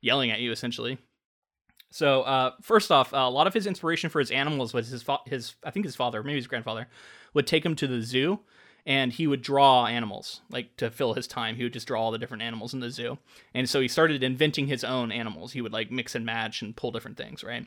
yelling 0.00 0.30
at 0.30 0.40
you 0.40 0.52
essentially. 0.52 0.98
So 1.90 2.22
uh, 2.22 2.50
first 2.60 2.90
off, 2.90 3.14
uh, 3.14 3.18
a 3.18 3.30
lot 3.30 3.46
of 3.46 3.54
his 3.54 3.66
inspiration 3.66 4.10
for 4.10 4.18
his 4.18 4.30
animals 4.32 4.74
was 4.74 4.88
his 4.88 5.02
fa- 5.02 5.20
his 5.26 5.54
I 5.62 5.70
think 5.70 5.86
his 5.86 5.94
father, 5.96 6.22
maybe 6.22 6.36
his 6.36 6.48
grandfather, 6.48 6.88
would 7.34 7.46
take 7.46 7.64
him 7.64 7.76
to 7.76 7.86
the 7.86 8.02
zoo, 8.02 8.40
and 8.84 9.12
he 9.12 9.26
would 9.26 9.42
draw 9.42 9.86
animals 9.86 10.40
like 10.50 10.76
to 10.78 10.90
fill 10.90 11.14
his 11.14 11.28
time. 11.28 11.54
He 11.56 11.62
would 11.62 11.72
just 11.72 11.86
draw 11.86 12.02
all 12.02 12.10
the 12.10 12.18
different 12.18 12.42
animals 12.42 12.74
in 12.74 12.80
the 12.80 12.90
zoo, 12.90 13.18
and 13.54 13.68
so 13.68 13.80
he 13.80 13.86
started 13.86 14.22
inventing 14.22 14.66
his 14.66 14.82
own 14.82 15.12
animals. 15.12 15.52
He 15.52 15.60
would 15.60 15.72
like 15.72 15.92
mix 15.92 16.16
and 16.16 16.26
match 16.26 16.62
and 16.62 16.74
pull 16.74 16.90
different 16.90 17.16
things, 17.16 17.44
right? 17.44 17.66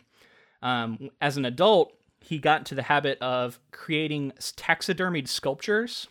Um, 0.62 1.10
as 1.22 1.38
an 1.38 1.46
adult, 1.46 1.94
he 2.20 2.38
got 2.38 2.60
into 2.60 2.76
the 2.76 2.84
habit 2.84 3.18
of 3.22 3.60
creating 3.72 4.34
taxidermied 4.40 5.30
sculptures 5.30 6.10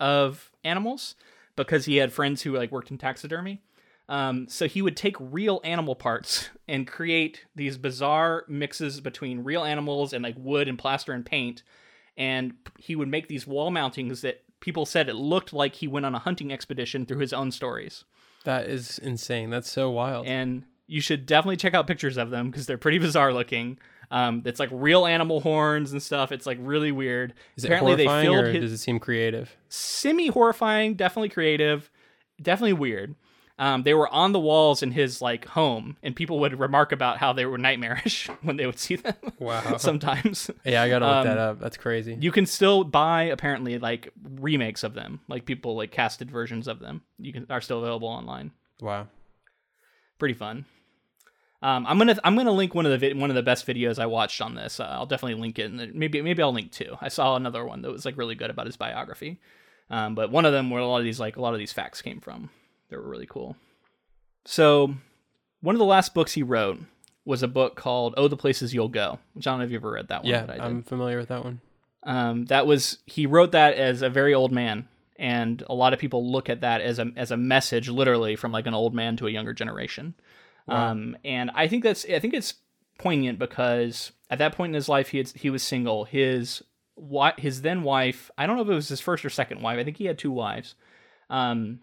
of 0.00 0.50
animals 0.64 1.14
because 1.56 1.86
he 1.86 1.96
had 1.96 2.12
friends 2.12 2.42
who 2.42 2.56
like 2.56 2.70
worked 2.70 2.90
in 2.90 2.98
taxidermy. 2.98 3.62
Um, 4.08 4.46
so 4.48 4.68
he 4.68 4.82
would 4.82 4.96
take 4.96 5.16
real 5.18 5.60
animal 5.64 5.96
parts 5.96 6.50
and 6.68 6.86
create 6.86 7.44
these 7.56 7.76
bizarre 7.76 8.44
mixes 8.48 9.00
between 9.00 9.42
real 9.42 9.64
animals 9.64 10.12
and 10.12 10.22
like 10.22 10.36
wood 10.38 10.68
and 10.68 10.78
plaster 10.78 11.12
and 11.12 11.26
paint. 11.26 11.62
And 12.16 12.54
he 12.78 12.94
would 12.94 13.08
make 13.08 13.28
these 13.28 13.46
wall 13.46 13.70
mountings 13.70 14.20
that 14.20 14.42
people 14.60 14.86
said 14.86 15.08
it 15.08 15.16
looked 15.16 15.52
like 15.52 15.74
he 15.74 15.88
went 15.88 16.06
on 16.06 16.14
a 16.14 16.20
hunting 16.20 16.52
expedition 16.52 17.04
through 17.04 17.18
his 17.18 17.32
own 17.32 17.50
stories. 17.50 18.04
That 18.44 18.68
is 18.68 18.98
insane. 18.98 19.50
That's 19.50 19.70
so 19.70 19.90
wild. 19.90 20.26
And 20.26 20.64
you 20.86 21.00
should 21.00 21.26
definitely 21.26 21.56
check 21.56 21.74
out 21.74 21.86
pictures 21.88 22.16
of 22.16 22.30
them 22.30 22.50
because 22.50 22.66
they're 22.66 22.78
pretty 22.78 22.98
bizarre 22.98 23.32
looking. 23.32 23.78
Um, 24.10 24.42
it's 24.44 24.60
like 24.60 24.68
real 24.72 25.04
animal 25.06 25.40
horns 25.40 25.92
and 25.92 26.02
stuff. 26.02 26.30
It's 26.32 26.46
like 26.46 26.58
really 26.60 26.92
weird. 26.92 27.34
is 27.56 27.64
it 27.64 27.72
horrifying 27.78 28.28
or 28.34 28.52
does 28.52 28.72
it 28.72 28.78
seem 28.78 28.98
creative? 29.00 29.56
semi 29.68 30.28
horrifying, 30.28 30.94
definitely 30.94 31.28
creative, 31.28 31.90
definitely 32.40 32.74
weird. 32.74 33.14
Um, 33.58 33.84
they 33.84 33.94
were 33.94 34.06
on 34.08 34.32
the 34.32 34.38
walls 34.38 34.82
in 34.82 34.90
his 34.90 35.22
like 35.22 35.46
home, 35.46 35.96
and 36.02 36.14
people 36.14 36.40
would 36.40 36.60
remark 36.60 36.92
about 36.92 37.16
how 37.16 37.32
they 37.32 37.46
were 37.46 37.56
nightmarish 37.56 38.26
when 38.42 38.56
they 38.58 38.66
would 38.66 38.78
see 38.78 38.96
them. 38.96 39.14
Wow. 39.38 39.76
Sometimes 39.78 40.50
Yeah, 40.62 40.82
I 40.82 40.90
gotta 40.90 41.06
look 41.06 41.14
Um, 41.16 41.26
that 41.26 41.38
up. 41.38 41.58
That's 41.58 41.78
crazy. 41.78 42.18
you 42.20 42.30
can 42.30 42.44
still 42.44 42.84
buy 42.84 43.22
apparently 43.24 43.78
like 43.78 44.12
remakes 44.22 44.84
of 44.84 44.92
them, 44.92 45.20
like 45.26 45.46
people 45.46 45.74
like 45.74 45.90
casted 45.90 46.30
versions 46.30 46.68
of 46.68 46.80
them. 46.80 47.00
You 47.18 47.32
can 47.32 47.46
are 47.48 47.62
still 47.62 47.78
available 47.78 48.08
online. 48.08 48.50
Wow. 48.82 49.08
Pretty 50.18 50.34
fun. 50.34 50.66
Um, 51.62 51.86
I'm 51.86 51.98
gonna 51.98 52.16
I'm 52.22 52.36
gonna 52.36 52.52
link 52.52 52.74
one 52.74 52.86
of 52.86 52.92
the 52.92 52.98
vid- 52.98 53.18
one 53.18 53.30
of 53.30 53.36
the 53.36 53.42
best 53.42 53.66
videos 53.66 53.98
I 53.98 54.06
watched 54.06 54.40
on 54.40 54.54
this. 54.54 54.78
Uh, 54.78 54.84
I'll 54.84 55.06
definitely 55.06 55.40
link 55.40 55.58
it. 55.58 55.70
And 55.70 55.94
maybe 55.94 56.20
maybe 56.20 56.42
I'll 56.42 56.52
link 56.52 56.70
two. 56.70 56.96
I 57.00 57.08
saw 57.08 57.36
another 57.36 57.64
one 57.64 57.82
that 57.82 57.90
was 57.90 58.04
like 58.04 58.18
really 58.18 58.34
good 58.34 58.50
about 58.50 58.66
his 58.66 58.76
biography. 58.76 59.40
Um, 59.88 60.14
but 60.14 60.30
one 60.30 60.44
of 60.44 60.52
them 60.52 60.70
where 60.70 60.80
a 60.80 60.86
lot 60.86 60.98
of 60.98 61.04
these 61.04 61.20
like 61.20 61.36
a 61.36 61.40
lot 61.40 61.54
of 61.54 61.58
these 61.58 61.72
facts 61.72 62.02
came 62.02 62.20
from. 62.20 62.50
They 62.90 62.96
were 62.96 63.08
really 63.08 63.26
cool. 63.26 63.56
So 64.44 64.94
one 65.60 65.74
of 65.74 65.78
the 65.78 65.84
last 65.84 66.14
books 66.14 66.32
he 66.32 66.42
wrote 66.42 66.78
was 67.24 67.42
a 67.42 67.48
book 67.48 67.74
called 67.74 68.14
"Oh, 68.16 68.28
the 68.28 68.36
Places 68.36 68.74
You'll 68.74 68.88
Go," 68.88 69.18
which 69.34 69.46
I 69.46 69.50
don't 69.50 69.60
know 69.60 69.64
if 69.64 69.70
you 69.70 69.76
ever 69.76 69.90
read 69.90 70.08
that 70.08 70.22
one. 70.22 70.30
Yeah, 70.30 70.44
but 70.46 70.60
I 70.60 70.66
I'm 70.66 70.82
familiar 70.82 71.18
with 71.18 71.28
that 71.28 71.44
one. 71.44 71.60
Um, 72.02 72.44
that 72.46 72.66
was 72.66 72.98
he 73.06 73.26
wrote 73.26 73.52
that 73.52 73.74
as 73.74 74.02
a 74.02 74.08
very 74.08 74.34
old 74.34 74.52
man, 74.52 74.88
and 75.16 75.62
a 75.68 75.74
lot 75.74 75.92
of 75.92 75.98
people 75.98 76.30
look 76.30 76.48
at 76.48 76.60
that 76.60 76.80
as 76.80 76.98
a 76.98 77.10
as 77.16 77.30
a 77.30 77.36
message, 77.36 77.88
literally 77.88 78.36
from 78.36 78.52
like 78.52 78.66
an 78.66 78.74
old 78.74 78.94
man 78.94 79.16
to 79.16 79.26
a 79.26 79.30
younger 79.30 79.52
generation. 79.52 80.14
Um, 80.68 81.16
and 81.24 81.50
I 81.54 81.68
think 81.68 81.84
that's 81.84 82.04
I 82.04 82.18
think 82.18 82.34
it's 82.34 82.54
poignant 82.98 83.38
because 83.38 84.12
at 84.30 84.38
that 84.38 84.54
point 84.54 84.70
in 84.70 84.74
his 84.74 84.88
life 84.88 85.08
he 85.08 85.18
had, 85.18 85.28
he 85.28 85.50
was 85.50 85.62
single. 85.62 86.04
His 86.04 86.62
wi- 86.96 87.34
his 87.38 87.62
then 87.62 87.82
wife, 87.82 88.30
I 88.36 88.46
don't 88.46 88.56
know 88.56 88.62
if 88.62 88.68
it 88.68 88.74
was 88.74 88.88
his 88.88 89.00
first 89.00 89.24
or 89.24 89.30
second 89.30 89.62
wife. 89.62 89.78
I 89.78 89.84
think 89.84 89.98
he 89.98 90.06
had 90.06 90.18
two 90.18 90.32
wives. 90.32 90.74
Um, 91.28 91.80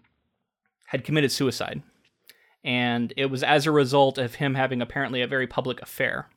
had 0.86 1.04
committed 1.04 1.32
suicide, 1.32 1.82
and 2.62 3.12
it 3.16 3.26
was 3.26 3.42
as 3.42 3.66
a 3.66 3.72
result 3.72 4.18
of 4.18 4.36
him 4.36 4.54
having 4.54 4.80
apparently 4.80 5.22
a 5.22 5.26
very 5.26 5.46
public 5.46 5.82
affair. 5.82 6.28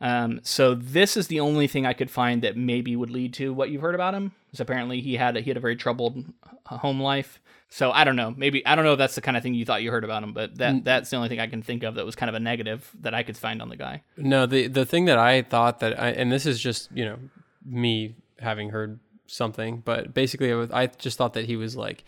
Um, 0.00 0.40
so 0.42 0.74
this 0.74 1.16
is 1.16 1.28
the 1.28 1.40
only 1.40 1.68
thing 1.68 1.86
I 1.86 1.92
could 1.92 2.10
find 2.10 2.42
that 2.42 2.56
maybe 2.56 2.96
would 2.96 3.10
lead 3.10 3.32
to 3.34 3.54
what 3.54 3.70
you've 3.70 3.82
heard 3.82 3.94
about 3.94 4.14
him. 4.14 4.32
Is 4.52 4.60
apparently 4.60 5.00
he 5.00 5.14
had 5.14 5.36
a, 5.36 5.40
he 5.40 5.50
had 5.50 5.56
a 5.56 5.60
very 5.60 5.76
troubled 5.76 6.24
uh, 6.68 6.78
home 6.78 7.00
life. 7.00 7.40
So 7.72 7.90
I 7.90 8.04
don't 8.04 8.16
know. 8.16 8.34
Maybe 8.36 8.64
I 8.66 8.74
don't 8.74 8.84
know 8.84 8.92
if 8.92 8.98
that's 8.98 9.14
the 9.14 9.22
kind 9.22 9.34
of 9.34 9.42
thing 9.42 9.54
you 9.54 9.64
thought 9.64 9.82
you 9.82 9.90
heard 9.90 10.04
about 10.04 10.22
him, 10.22 10.34
but 10.34 10.58
that 10.58 10.74
mm. 10.74 10.84
that's 10.84 11.08
the 11.08 11.16
only 11.16 11.30
thing 11.30 11.40
I 11.40 11.46
can 11.46 11.62
think 11.62 11.84
of 11.84 11.94
that 11.94 12.04
was 12.04 12.14
kind 12.14 12.28
of 12.28 12.34
a 12.34 12.40
negative 12.40 12.90
that 13.00 13.14
I 13.14 13.22
could 13.22 13.34
find 13.34 13.62
on 13.62 13.70
the 13.70 13.78
guy. 13.78 14.02
No, 14.18 14.44
the 14.44 14.66
the 14.66 14.84
thing 14.84 15.06
that 15.06 15.16
I 15.16 15.40
thought 15.40 15.80
that 15.80 15.98
I 15.98 16.10
and 16.10 16.30
this 16.30 16.44
is 16.44 16.60
just 16.60 16.92
you 16.92 17.06
know 17.06 17.18
me 17.64 18.14
having 18.38 18.68
heard 18.68 19.00
something, 19.26 19.78
but 19.78 20.12
basically 20.12 20.52
I, 20.52 20.54
was, 20.54 20.70
I 20.70 20.86
just 20.88 21.16
thought 21.16 21.32
that 21.32 21.46
he 21.46 21.56
was 21.56 21.74
like 21.74 22.04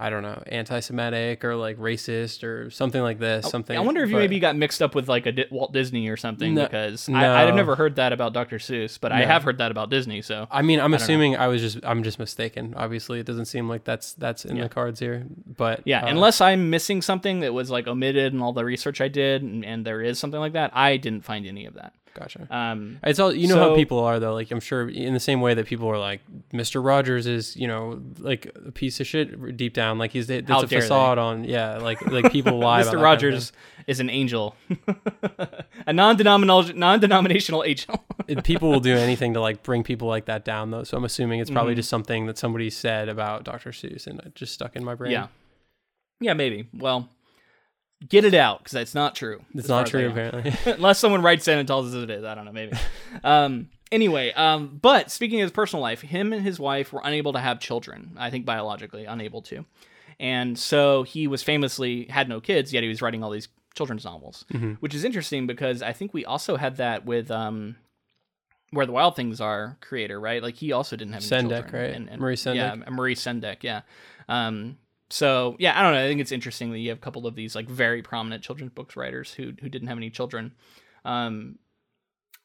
I 0.00 0.10
don't 0.10 0.22
know 0.22 0.40
anti-Semitic 0.46 1.44
or 1.44 1.56
like 1.56 1.76
racist 1.78 2.44
or 2.44 2.70
something 2.70 3.02
like 3.02 3.18
this. 3.18 3.50
Something. 3.50 3.76
I 3.76 3.80
wonder 3.80 4.02
if 4.04 4.10
you 4.10 4.14
but- 4.14 4.20
maybe 4.20 4.38
got 4.38 4.54
mixed 4.54 4.80
up 4.80 4.94
with 4.94 5.08
like 5.08 5.26
a 5.26 5.34
Walt 5.50 5.72
Disney 5.72 6.08
or 6.08 6.16
something 6.16 6.54
No- 6.54 6.62
because 6.64 7.08
no. 7.08 7.18
I, 7.18 7.48
I've 7.48 7.54
never 7.56 7.74
heard 7.74 7.96
that 7.96 8.12
about 8.12 8.32
Dr. 8.32 8.58
Seuss, 8.58 8.98
but 9.00 9.10
I 9.10 9.24
have 9.24 9.42
heard 9.42 9.58
that 9.58 9.70
about 9.72 9.90
Disney. 9.90 10.22
So 10.22 10.46
I 10.52 10.62
mean, 10.62 10.78
I'm 10.80 10.92
know. 10.92 10.96
assuming 10.98 11.36
I 11.36 11.48
was 11.48 11.60
just 11.62 11.78
I'm 11.84 12.04
just 12.04 12.18
mistaken. 12.20 12.74
Obviously, 12.76 13.18
it 13.18 13.26
doesn't 13.26 13.46
seem 13.46 13.68
like 13.68 13.82
that's 13.84 14.12
that's 14.14 14.44
in 14.44 14.56
Yeah. 14.56 14.64
the 14.64 14.68
cards 14.68 15.00
here. 15.00 15.26
But 15.56 15.82
yeah, 15.84 16.04
uh, 16.04 16.08
unless 16.08 16.40
I'm 16.40 16.70
missing 16.70 17.02
something 17.02 17.40
that 17.40 17.52
was 17.52 17.68
like 17.70 17.88
omitted 17.88 18.32
in 18.32 18.40
all 18.40 18.52
the 18.52 18.64
research 18.64 19.00
I 19.00 19.08
did, 19.08 19.42
and, 19.42 19.64
and 19.64 19.84
there 19.84 20.00
is 20.00 20.18
something 20.18 20.38
like 20.40 20.52
that, 20.52 20.70
I 20.74 20.96
didn't 20.96 21.24
find 21.24 21.44
any 21.44 21.66
of 21.66 21.74
that. 21.74 21.92
Gotcha. 22.18 22.46
Um, 22.50 22.98
It's 23.04 23.18
all 23.18 23.32
you 23.32 23.46
know 23.48 23.56
how 23.58 23.74
people 23.74 23.98
are 24.00 24.18
though. 24.18 24.34
Like 24.34 24.50
I'm 24.50 24.60
sure 24.60 24.88
in 24.88 25.14
the 25.14 25.20
same 25.20 25.40
way 25.40 25.54
that 25.54 25.66
people 25.66 25.88
are 25.88 25.98
like 25.98 26.20
Mr. 26.52 26.84
Rogers 26.84 27.26
is 27.26 27.56
you 27.56 27.66
know 27.68 28.00
like 28.18 28.50
a 28.66 28.72
piece 28.72 28.98
of 29.00 29.06
shit 29.06 29.56
deep 29.56 29.74
down. 29.74 29.98
Like 29.98 30.10
he's 30.12 30.26
that's 30.26 30.42
a 30.42 30.46
dare 30.46 30.66
they. 30.66 30.80
facade 30.80 31.18
on 31.18 31.44
yeah. 31.44 31.76
Like 31.78 32.00
like 32.06 32.32
people 32.32 32.58
lie. 32.58 32.80
about 32.82 32.88
Mr. 32.88 32.90
that 32.90 32.90
kind 32.92 32.96
of 32.98 33.02
Rogers 33.02 33.52
is 33.86 34.00
an 34.00 34.10
angel, 34.10 34.54
a 35.86 35.92
non-denominational 35.92 36.76
non-denominational 36.78 37.64
angel. 37.64 38.04
people 38.44 38.70
will 38.70 38.80
do 38.80 38.94
anything 38.96 39.32
to 39.34 39.40
like 39.40 39.62
bring 39.62 39.82
people 39.82 40.08
like 40.08 40.26
that 40.26 40.44
down 40.44 40.70
though. 40.70 40.82
So 40.84 40.96
I'm 40.96 41.04
assuming 41.04 41.40
it's 41.40 41.50
probably 41.50 41.72
Mhm. 41.72 41.76
just 41.76 41.88
something 41.88 42.26
that 42.26 42.36
somebody 42.38 42.68
said 42.70 43.08
about 43.08 43.44
Dr. 43.44 43.70
Seuss 43.70 44.06
and 44.06 44.20
it 44.20 44.34
just 44.34 44.52
stuck 44.52 44.76
in 44.76 44.84
my 44.84 44.94
brain. 44.94 45.12
yeah, 45.12 45.28
yeah, 46.20 46.34
maybe. 46.34 46.68
Well, 46.74 47.08
get 48.06 48.24
it 48.24 48.34
out 48.34 48.58
because 48.58 48.72
that's 48.72 48.94
not 48.94 49.14
true. 49.14 49.42
it's 49.54 49.68
not 49.68 49.86
true 49.86 50.08
apparently. 50.10 50.52
unless 50.72 50.98
someone 50.98 51.22
writes 51.22 51.48
in 51.48 51.58
and 51.58 51.66
tells 51.66 51.94
us 51.94 52.02
it 52.02 52.10
is. 52.10 52.24
I 52.24 52.34
don't 52.34 52.44
know, 52.44 52.52
maybe. 52.52 52.76
um, 53.24 53.68
anyway, 53.90 54.32
um, 54.32 54.78
but 54.80 55.10
speaking 55.10 55.40
of 55.40 55.44
his 55.46 55.52
personal 55.52 55.82
life, 55.82 56.00
him 56.00 56.32
and 56.32 56.42
his 56.42 56.60
wife 56.60 56.92
were 56.92 57.00
unable 57.04 57.32
to 57.32 57.40
have 57.40 57.58
children. 57.60 58.12
I 58.18 58.30
think 58.30 58.44
biologically 58.46 59.04
unable 59.06 59.42
to, 59.42 59.64
and 60.20 60.58
so 60.58 61.02
he 61.02 61.26
was 61.26 61.42
famously 61.42 62.04
had 62.04 62.28
no 62.28 62.40
kids. 62.40 62.72
Yet 62.72 62.82
he 62.82 62.88
was 62.88 63.02
writing 63.02 63.24
all 63.24 63.30
these 63.30 63.48
children's 63.74 64.04
novels, 64.04 64.44
Mhm. 64.52 64.76
which 64.80 64.94
is 64.94 65.04
interesting 65.04 65.46
because 65.46 65.82
I 65.82 65.92
think 65.92 66.12
we 66.12 66.24
also 66.24 66.56
had 66.56 66.76
that 66.78 67.04
with 67.04 67.30
um, 67.30 67.76
where 68.70 68.86
the 68.86 68.92
wild 68.92 69.16
things 69.16 69.40
are 69.40 69.76
creator, 69.80 70.18
right? 70.20 70.42
Like 70.42 70.56
he 70.56 70.72
also 70.72 70.94
didn't 70.96 71.14
have 71.14 71.22
any 71.32 71.48
Sendak, 71.48 71.62
children. 71.70 71.82
right? 71.82 72.10
And 72.10 72.20
Maurice 72.20 72.42
Sendak. 72.44 72.54
Yeah, 72.56 72.74
Maurice 72.90 73.22
Sendak. 73.24 73.62
Yeah. 73.62 73.82
Um, 74.28 74.78
so 75.10 75.56
yeah, 75.58 75.78
I 75.78 75.82
don't 75.82 75.94
know. 75.94 76.04
I 76.04 76.08
think 76.08 76.20
it's 76.20 76.32
interesting 76.32 76.70
that 76.72 76.78
you 76.78 76.90
have 76.90 76.98
a 76.98 77.00
couple 77.00 77.26
of 77.26 77.34
these 77.34 77.54
like 77.54 77.68
very 77.68 78.02
prominent 78.02 78.42
children's 78.42 78.72
books 78.72 78.96
writers 78.96 79.32
who 79.32 79.52
who 79.60 79.68
didn't 79.68 79.88
have 79.88 79.96
any 79.96 80.10
children. 80.10 80.52
Um, 81.04 81.58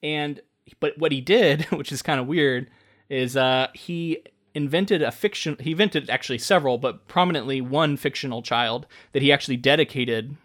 and 0.01 0.41
but 0.79 0.97
what 0.97 1.11
he 1.11 1.21
did, 1.21 1.63
which 1.71 1.91
is 1.91 2.01
kind 2.01 2.19
of 2.19 2.27
weird, 2.27 2.69
is 3.09 3.35
uh 3.35 3.67
he 3.73 4.23
invented 4.55 5.01
a 5.01 5.11
fiction. 5.11 5.57
He 5.59 5.71
invented 5.71 6.09
actually 6.09 6.37
several, 6.37 6.77
but 6.77 7.07
prominently 7.07 7.59
one 7.59 7.97
fictional 7.97 8.41
child 8.41 8.85
that 9.11 9.21
he 9.21 9.31
actually 9.31 9.57
dedicated 9.57 10.37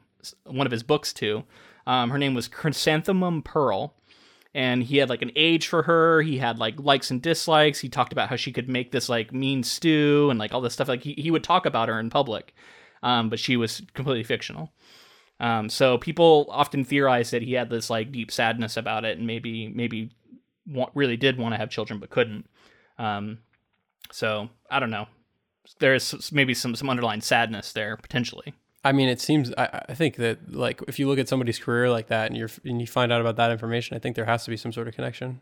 one 0.44 0.66
of 0.66 0.72
his 0.72 0.82
books 0.82 1.12
to. 1.14 1.44
Um, 1.86 2.10
her 2.10 2.18
name 2.18 2.34
was 2.34 2.48
Chrysanthemum 2.48 3.42
Pearl 3.42 3.94
and 4.54 4.82
he 4.82 4.96
had 4.96 5.08
like 5.08 5.22
an 5.22 5.32
age 5.36 5.68
for 5.68 5.82
her. 5.82 6.22
He 6.22 6.38
had 6.38 6.58
like 6.58 6.80
likes 6.80 7.10
and 7.10 7.20
dislikes. 7.20 7.80
He 7.80 7.88
talked 7.88 8.12
about 8.12 8.28
how 8.28 8.36
she 8.36 8.52
could 8.52 8.68
make 8.68 8.92
this 8.92 9.08
like 9.08 9.32
mean 9.32 9.62
stew 9.62 10.28
and 10.30 10.38
like 10.38 10.52
all 10.52 10.60
this 10.60 10.72
stuff. 10.72 10.88
Like 10.88 11.02
he, 11.02 11.14
he 11.14 11.30
would 11.30 11.44
talk 11.44 11.66
about 11.66 11.88
her 11.88 12.00
in 12.00 12.10
public 12.10 12.54
um, 13.02 13.28
but 13.28 13.38
she 13.38 13.56
was 13.56 13.82
completely 13.94 14.24
fictional. 14.24 14.72
Um, 15.40 15.68
so 15.68 15.98
people 15.98 16.46
often 16.50 16.84
theorize 16.84 17.30
that 17.30 17.42
he 17.42 17.52
had 17.52 17.70
this 17.70 17.90
like 17.90 18.10
deep 18.10 18.30
sadness 18.30 18.76
about 18.76 19.04
it 19.04 19.18
and 19.18 19.26
maybe 19.26 19.68
maybe 19.68 20.10
really 20.94 21.16
did 21.16 21.38
want 21.38 21.54
to 21.54 21.58
have 21.58 21.70
children 21.70 22.00
but 22.00 22.10
couldn't. 22.10 22.48
Um, 22.98 23.38
so 24.10 24.48
i 24.70 24.80
don't 24.80 24.90
know. 24.90 25.06
There's 25.78 26.32
maybe 26.32 26.54
some 26.54 26.74
some 26.74 26.90
underlying 26.90 27.20
sadness 27.20 27.72
there 27.72 27.96
potentially 27.96 28.54
I 28.84 28.92
mean, 28.92 29.08
it 29.08 29.20
seems. 29.20 29.52
I, 29.58 29.84
I 29.88 29.94
think 29.94 30.16
that 30.16 30.52
like 30.52 30.82
if 30.86 30.98
you 30.98 31.08
look 31.08 31.18
at 31.18 31.28
somebody's 31.28 31.58
career 31.58 31.90
like 31.90 32.08
that 32.08 32.28
and 32.28 32.36
you're 32.36 32.50
and 32.64 32.80
you 32.80 32.86
find 32.86 33.12
out 33.12 33.20
about 33.20 33.36
that 33.36 33.50
information, 33.50 33.96
I 33.96 34.00
think 34.00 34.16
there 34.16 34.24
has 34.24 34.44
to 34.44 34.50
be 34.50 34.56
some 34.56 34.72
sort 34.72 34.88
of 34.88 34.94
connection. 34.94 35.40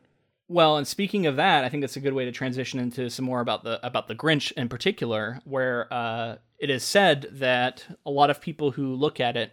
Well, 0.48 0.76
and 0.76 0.86
speaking 0.86 1.26
of 1.26 1.36
that, 1.36 1.64
I 1.64 1.68
think 1.68 1.82
that's 1.82 1.96
a 1.96 2.00
good 2.00 2.12
way 2.12 2.24
to 2.24 2.32
transition 2.32 2.78
into 2.78 3.10
some 3.10 3.24
more 3.24 3.40
about 3.40 3.64
the 3.64 3.84
about 3.84 4.08
the 4.08 4.14
Grinch 4.14 4.52
in 4.52 4.68
particular, 4.68 5.40
where 5.44 5.92
uh, 5.92 6.36
it 6.58 6.70
is 6.70 6.84
said 6.84 7.26
that 7.32 7.84
a 8.06 8.10
lot 8.10 8.30
of 8.30 8.40
people 8.40 8.70
who 8.70 8.94
look 8.94 9.20
at 9.20 9.36
it, 9.36 9.52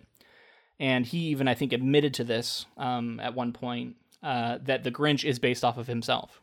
and 0.79 1.05
he 1.05 1.17
even 1.29 1.47
I 1.47 1.55
think 1.55 1.73
admitted 1.73 2.13
to 2.15 2.23
this 2.23 2.65
um, 2.77 3.19
at 3.19 3.33
one 3.33 3.53
point, 3.53 3.95
uh, 4.21 4.59
that 4.63 4.83
the 4.83 4.91
Grinch 4.91 5.25
is 5.25 5.39
based 5.39 5.63
off 5.63 5.77
of 5.77 5.87
himself. 5.87 6.41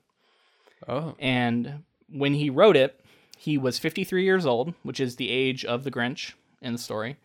Oh, 0.89 1.15
And 1.19 1.85
when 2.09 2.35
he 2.35 2.51
wrote 2.51 2.77
it, 2.77 3.01
he 3.37 3.57
was 3.57 3.79
53 3.79 4.25
years 4.25 4.47
old, 4.47 4.75
which 4.83 4.99
is 4.99 5.17
the 5.17 5.31
age 5.31 5.65
of 5.65 5.85
the 5.85 5.91
Grinch 5.91 6.33
in 6.61 6.73
the 6.73 6.79
story. 6.79 7.17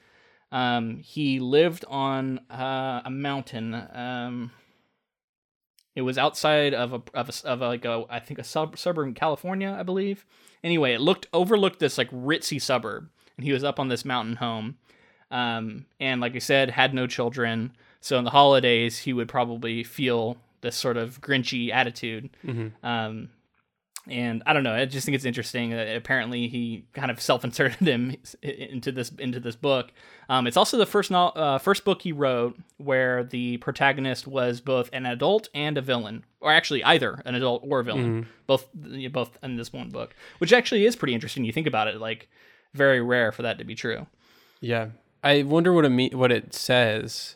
Um, 0.52 0.98
he 0.98 1.40
lived 1.40 1.86
on 1.88 2.40
uh, 2.50 3.02
a 3.04 3.10
mountain. 3.10 3.74
Um, 3.74 4.52
it 5.96 6.02
was 6.02 6.18
outside 6.18 6.74
of 6.74 6.94
a 6.94 7.02
of 7.14 7.30
a, 7.30 7.48
of 7.48 7.62
a, 7.62 7.68
like 7.68 7.86
a 7.86 8.06
I 8.10 8.20
think 8.20 8.40
a 8.40 8.44
sub, 8.44 8.78
suburb 8.78 9.08
in 9.08 9.14
California, 9.14 9.76
I 9.78 9.84
believe. 9.84 10.26
Anyway, 10.64 10.94
it 10.94 11.02
looked 11.02 11.28
overlooked 11.34 11.80
this 11.80 11.98
like 11.98 12.10
ritzy 12.12 12.62
suburb, 12.62 13.10
and 13.38 13.46
he 13.46 13.54
was 13.54 13.64
up 13.64 13.80
on 13.80 13.88
this 13.88 14.06
mountain 14.06 14.36
home. 14.38 14.78
Um, 15.32 15.86
and 16.00 16.22
like 16.22 16.36
I 16.36 16.40
said, 16.40 16.70
had 16.72 16.94
no 16.94 17.08
children. 17.08 17.74
So 18.02 18.18
in 18.18 18.24
the 18.24 18.30
holidays, 18.32 19.00
he 19.00 19.14
would 19.14 19.28
probably 19.28 19.84
feel 19.84 20.38
this 20.62 20.76
sort 20.76 20.98
of 20.98 21.22
grinchy 21.22 21.72
attitude. 21.72 22.30
hmm 22.44 22.68
Um, 22.84 23.30
and 24.10 24.44
I 24.46 24.54
don't 24.54 24.64
know. 24.64 24.74
I 24.74 24.86
just 24.86 25.06
think 25.06 25.16
it's 25.16 25.26
interesting. 25.26 25.72
that 25.72 25.96
apparently, 25.96 26.48
he 26.48 26.86
kind 26.94 27.10
of 27.12 27.22
self-inserted 27.22 27.80
him 27.88 28.16
into 28.42 28.92
this 28.92 29.12
into 29.18 29.40
this 29.40 29.56
book. 29.56 29.92
Um, 30.30 30.48
it's 30.48 30.58
also 30.58 30.78
the 30.78 30.86
first 30.86 31.12
no- 31.12 31.30
uh, 31.30 31.58
first 31.58 31.84
book 31.86 32.02
he 32.02 32.12
wrote 32.12 32.58
where 32.78 33.24
the 33.24 33.58
protagonist 33.58 34.28
was 34.28 34.62
both 34.62 34.90
an 34.94 35.06
adult 35.06 35.50
and 35.54 35.78
a 35.78 35.82
villain, 35.82 36.24
or 36.42 36.52
actually 36.52 36.84
either 36.84 37.22
an 37.26 37.36
adult 37.36 37.64
or 37.66 37.80
a 37.80 37.84
villain, 37.84 38.28
both 38.48 38.68
both 39.12 39.38
in 39.44 39.56
this 39.58 39.72
one 39.74 39.90
book, 39.90 40.16
which 40.40 40.54
actually 40.54 40.86
is 40.86 40.96
pretty 40.96 41.14
interesting. 41.14 41.44
You 41.46 41.52
think 41.52 41.68
about 41.68 41.88
it, 41.88 42.00
like 42.00 42.28
very 42.74 43.02
rare 43.02 43.32
for 43.32 43.42
that 43.44 43.58
to 43.60 43.64
be 43.64 43.76
true. 43.76 44.08
yeah. 44.62 44.90
I 45.24 45.42
wonder 45.42 45.74
what 45.74 45.86
it 45.86 45.90
me- 45.90 46.12
what 46.14 46.32
it 46.32 46.54
says 46.54 47.36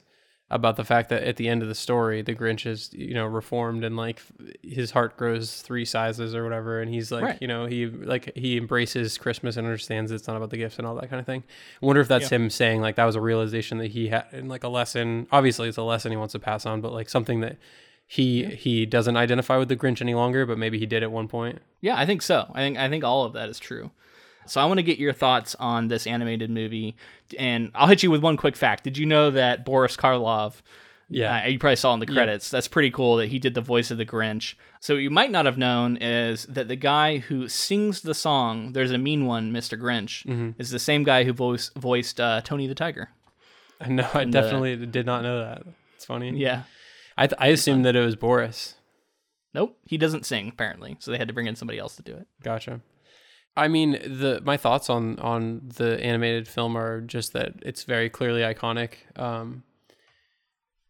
about 0.51 0.75
the 0.77 0.83
fact 0.83 1.09
that 1.09 1.21
at 1.23 1.35
the 1.38 1.47
end 1.47 1.62
of 1.62 1.67
the 1.67 1.75
story, 1.75 2.21
the 2.21 2.33
Grinch 2.33 2.65
is 2.65 2.91
you 2.93 3.13
know 3.13 3.25
reformed 3.25 3.83
and 3.83 3.95
like 3.95 4.21
his 4.63 4.91
heart 4.91 5.15
grows 5.15 5.62
three 5.62 5.85
sizes 5.85 6.33
or 6.33 6.43
whatever, 6.43 6.81
and 6.81 6.91
he's 6.93 7.12
like 7.12 7.23
Right. 7.23 7.38
you 7.41 7.47
know 7.47 7.65
he 7.65 7.85
like 7.85 8.31
he 8.35 8.57
embraces 8.57 9.17
Christmas 9.17 9.57
and 9.57 9.67
understands 9.67 10.12
it's 10.12 10.27
not 10.27 10.35
about 10.38 10.49
the 10.49 10.57
gifts 10.57 10.77
and 10.79 10.88
all 10.88 10.95
that 10.95 11.09
kind 11.09 11.19
of 11.19 11.25
thing. 11.25 11.43
I 11.81 11.85
wonder 11.85 12.01
if 12.01 12.07
that's 12.07 12.29
him 12.29 12.49
saying 12.49 12.81
like 12.81 12.95
that 12.95 13.05
was 13.05 13.15
a 13.15 13.21
realization 13.21 13.77
that 13.77 13.91
he 13.91 14.07
had 14.09 14.25
and 14.31 14.49
like 14.49 14.63
a 14.63 14.69
lesson. 14.69 15.27
Obviously, 15.31 15.67
it's 15.69 15.77
a 15.77 15.83
lesson 15.83 16.12
he 16.12 16.17
wants 16.17 16.31
to 16.31 16.39
pass 16.39 16.65
on, 16.65 16.81
but 16.81 16.93
like 16.93 17.09
something 17.09 17.41
that 17.41 17.57
he 18.07 18.45
he 18.45 18.88
doesn't 18.88 19.17
identify 19.17 19.57
with 19.57 19.69
the 19.69 19.75
Grinch 19.75 20.01
any 20.01 20.15
longer, 20.15 20.47
but 20.47 20.57
maybe 20.57 20.79
he 20.79 20.88
did 20.88 21.03
at 21.03 21.12
one 21.12 21.27
point. 21.27 21.59
Yeah, 21.79 21.95
I 21.95 22.07
think 22.07 22.23
so. 22.23 22.49
I 22.55 22.62
think 22.62 22.75
I 22.77 22.89
think 22.89 23.03
all 23.03 23.23
of 23.23 23.33
that 23.33 23.49
is 23.49 23.59
true. 23.59 23.91
So 24.49 24.59
I 24.62 24.65
want 24.65 24.77
to 24.79 24.83
get 24.83 24.97
your 24.99 25.13
thoughts 25.13 25.55
on 25.59 25.88
this 25.88 26.07
animated 26.07 26.49
movie, 26.49 26.95
and 27.38 27.71
I'll 27.75 27.88
hit 27.88 28.03
you 28.03 28.12
with 28.12 28.21
one 28.21 28.38
quick 28.38 28.55
fact. 28.55 28.83
Did 28.83 28.97
you 28.97 29.05
know 29.05 29.31
that 29.31 29.65
Boris 29.65 29.95
Karloff? 29.95 30.62
Yeah. 31.12 31.43
uh, 31.43 31.47
you 31.47 31.57
probably 31.57 31.75
saw 31.75 31.93
in 31.95 31.99
the 31.99 32.05
credits. 32.05 32.51
That's 32.51 32.67
pretty 32.67 32.91
cool 32.91 33.15
that 33.17 33.29
he 33.29 33.39
did 33.39 33.55
the 33.55 33.62
voice 33.62 33.89
of 33.89 33.97
the 33.97 34.05
Grinch. 34.05 34.53
So 34.79 34.93
what 34.93 34.99
you 35.01 35.09
might 35.09 35.31
not 35.31 35.45
have 35.47 35.57
known 35.57 35.97
is 35.97 36.45
that 36.45 36.67
the 36.67 36.75
guy 36.75 37.17
who 37.17 37.47
sings 37.49 38.01
the 38.01 38.13
song 38.13 38.73
"There's 38.73 38.91
a 38.91 38.97
Mean 38.99 39.25
One, 39.25 39.51
Mr. 39.51 39.75
Grinch" 39.79 40.23
Mm-hmm. 40.27 40.62
is 40.62 40.69
the 40.69 40.77
same 40.77 41.03
guy 41.03 41.23
who 41.23 41.33
voice, 41.33 41.71
voiced 41.75 42.19
uh, 42.21 42.41
Tony 42.41 42.67
the 42.67 42.75
Tiger. 42.75 43.09
No, 43.88 44.05
I 44.13 44.25
definitely 44.25 44.75
did 44.85 45.05
not 45.05 45.23
know 45.23 45.39
that. 45.39 45.63
It's 45.95 46.03
funny. 46.05 46.31
Yeah. 46.38 46.63
I 47.17 47.27
th- 47.27 47.38
I 47.39 47.47
assumed 47.47 47.85
that 47.85 47.95
it 47.95 48.03
was 48.05 48.15
Boris. 48.17 48.75
Nope, 49.53 49.77
he 49.85 49.97
doesn't 49.97 50.25
sing 50.25 50.49
apparently, 50.49 50.97
so 50.99 51.12
they 51.12 51.17
had 51.17 51.27
to 51.29 51.33
bring 51.33 51.47
in 51.47 51.55
somebody 51.55 51.79
else 51.79 51.95
to 51.95 52.03
do 52.03 52.13
it. 52.13 52.27
Gotcha. 52.43 52.81
I 53.60 53.67
mean, 53.67 53.91
the 53.91 54.41
my 54.43 54.56
thoughts 54.56 54.89
on 54.89 55.19
on 55.19 55.69
the 55.76 56.02
animated 56.02 56.48
film 56.48 56.78
are 56.78 57.02
just 57.02 57.34
that 57.34 57.56
it's 57.62 57.84
very 57.84 58.10
clearly 58.10 58.41
iconic. 58.41 58.91
Um, 59.17 59.63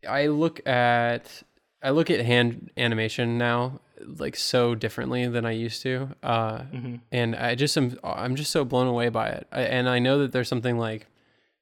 I 0.08 0.28
look 0.28 0.66
at 0.68 1.44
I 1.82 1.90
look 1.90 2.12
at 2.12 2.24
hand 2.24 2.70
animation 2.78 3.40
now 3.40 3.80
like 4.06 4.36
so 4.36 4.76
differently 4.76 5.28
than 5.28 5.46
I 5.46 5.52
used 5.52 5.82
to, 5.82 6.16
uh, 6.22 6.62
and 7.12 7.36
I 7.36 7.56
just 7.56 7.76
am 7.76 7.98
I'm 8.04 8.36
just 8.36 8.52
so 8.52 8.64
blown 8.64 8.88
away 8.88 9.10
by 9.10 9.30
it. 9.30 9.48
I, 9.52 9.62
and 9.62 9.90
I 9.90 9.98
know 9.98 10.20
that 10.20 10.32
there's 10.32 10.48
something 10.48 10.78
like, 10.78 11.08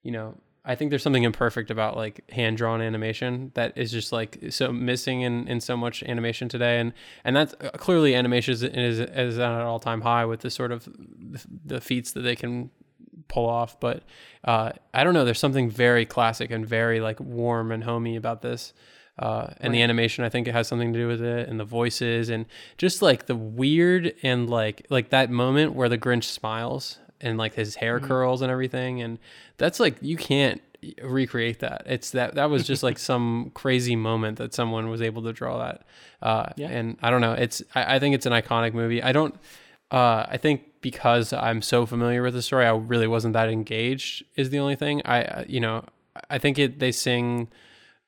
you 0.04 0.12
know, 0.12 0.36
I 0.68 0.76
think 0.76 0.90
there's 0.90 1.02
something 1.02 1.24
imperfect 1.24 1.72
about 1.72 1.96
like 1.96 2.30
hand 2.30 2.58
drawn 2.58 2.82
animation 2.82 3.52
that 3.54 3.78
is 3.78 3.90
just 3.90 4.12
like 4.12 4.38
so 4.50 4.74
missing 4.74 5.22
in, 5.22 5.48
in 5.48 5.62
so 5.62 5.78
much 5.78 6.04
animation 6.04 6.50
today, 6.50 6.80
and 6.80 6.92
and 7.24 7.36
that's 7.36 7.56
uh, 7.62 7.70
clearly 7.78 8.14
animation 8.14 8.52
is 8.52 8.64
is, 8.64 9.00
is 9.00 9.40
at 9.40 9.52
an 9.52 9.62
all 9.62 9.80
time 9.80 10.02
high 10.02 10.26
with 10.26 10.42
the 10.42 10.52
sort 10.52 10.74
of 10.74 10.90
the 11.66 11.80
feats 11.80 12.12
that 12.12 12.22
they 12.22 12.36
can 12.36 12.70
pull 13.30 13.48
off. 13.48 13.80
But 13.80 14.04
uh, 14.44 14.74
I 14.94 15.06
don't 15.06 15.14
know. 15.14 15.24
There's 15.24 15.40
something 15.40 15.70
very 15.70 16.06
classic 16.06 16.52
and 16.52 16.68
very 16.68 17.00
like 17.00 17.22
warm 17.22 17.72
and 17.72 17.86
homey 17.86 18.18
about 18.18 18.42
this. 18.42 18.74
Uh, 19.18 19.54
and 19.62 19.74
the 19.74 19.82
animation, 19.82 20.24
I 20.26 20.30
think 20.30 20.48
it 20.48 20.52
has 20.52 20.68
something 20.68 20.94
to 20.94 21.00
do 21.00 21.08
with 21.08 21.24
it, 21.24 21.50
and 21.50 21.60
the 21.60 21.66
voices, 21.66 22.30
and 22.30 22.46
just 22.78 23.02
like 23.02 23.26
the 23.26 23.36
weird 23.36 24.14
and 24.22 24.50
like 24.50 24.86
like 24.90 25.10
that 25.10 25.32
moment 25.32 25.74
where 25.74 25.88
the 25.88 25.98
Grinch 25.98 26.26
smiles 26.26 27.00
and 27.22 27.38
like 27.38 27.54
his 27.54 27.76
hair 27.76 28.00
curls 28.00 28.42
and 28.42 28.52
everything, 28.52 29.02
and 29.02 29.20
that's 29.58 29.80
like 29.80 29.98
you 30.02 30.18
can't 30.18 30.62
recreate 31.02 31.60
that. 31.60 31.84
It's 31.86 32.12
that 32.12 32.36
that 32.36 32.50
was 32.50 32.66
just 32.66 32.84
like 32.84 32.98
some 33.12 33.52
crazy 33.54 33.96
moment 33.96 34.38
that 34.38 34.54
someone 34.54 34.90
was 34.90 35.02
able 35.02 35.24
to 35.24 35.34
draw 35.34 35.58
that. 35.60 35.86
Uh, 36.22 36.50
Yeah. 36.56 36.70
And 36.70 36.98
I 37.02 37.10
don't 37.10 37.22
know. 37.22 37.34
It's 37.34 37.62
I, 37.76 37.96
I 37.96 38.00
think 38.00 38.16
it's 38.16 38.26
an 38.26 38.34
iconic 38.34 38.74
movie. 38.74 39.02
I 39.02 39.12
don't. 39.12 39.36
Uh, 39.90 40.26
I 40.28 40.38
think 40.38 40.64
because 40.82 41.32
I'm 41.34 41.62
so 41.62 41.86
familiar 41.86 42.22
with 42.22 42.34
the 42.34 42.42
story, 42.42 42.66
I 42.66 42.72
really 42.76 43.08
wasn't 43.08 43.34
that 43.34 43.50
engaged. 43.50 44.24
Is 44.36 44.50
the 44.50 44.60
only 44.60 44.76
thing 44.76 45.02
I 45.06 45.24
uh, 45.24 45.44
you 45.48 45.60
know. 45.60 45.86
I 46.30 46.40
think 46.40 46.58
it 46.60 46.80
they 46.80 46.92
sing. 46.92 47.48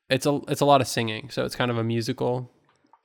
It's 0.08 0.26
a 0.26 0.40
it's 0.48 0.60
a 0.60 0.64
lot 0.64 0.80
of 0.80 0.88
singing, 0.88 1.30
so 1.30 1.44
it's 1.44 1.54
kind 1.56 1.70
of 1.70 1.78
a 1.78 1.84
musical. 1.84 2.50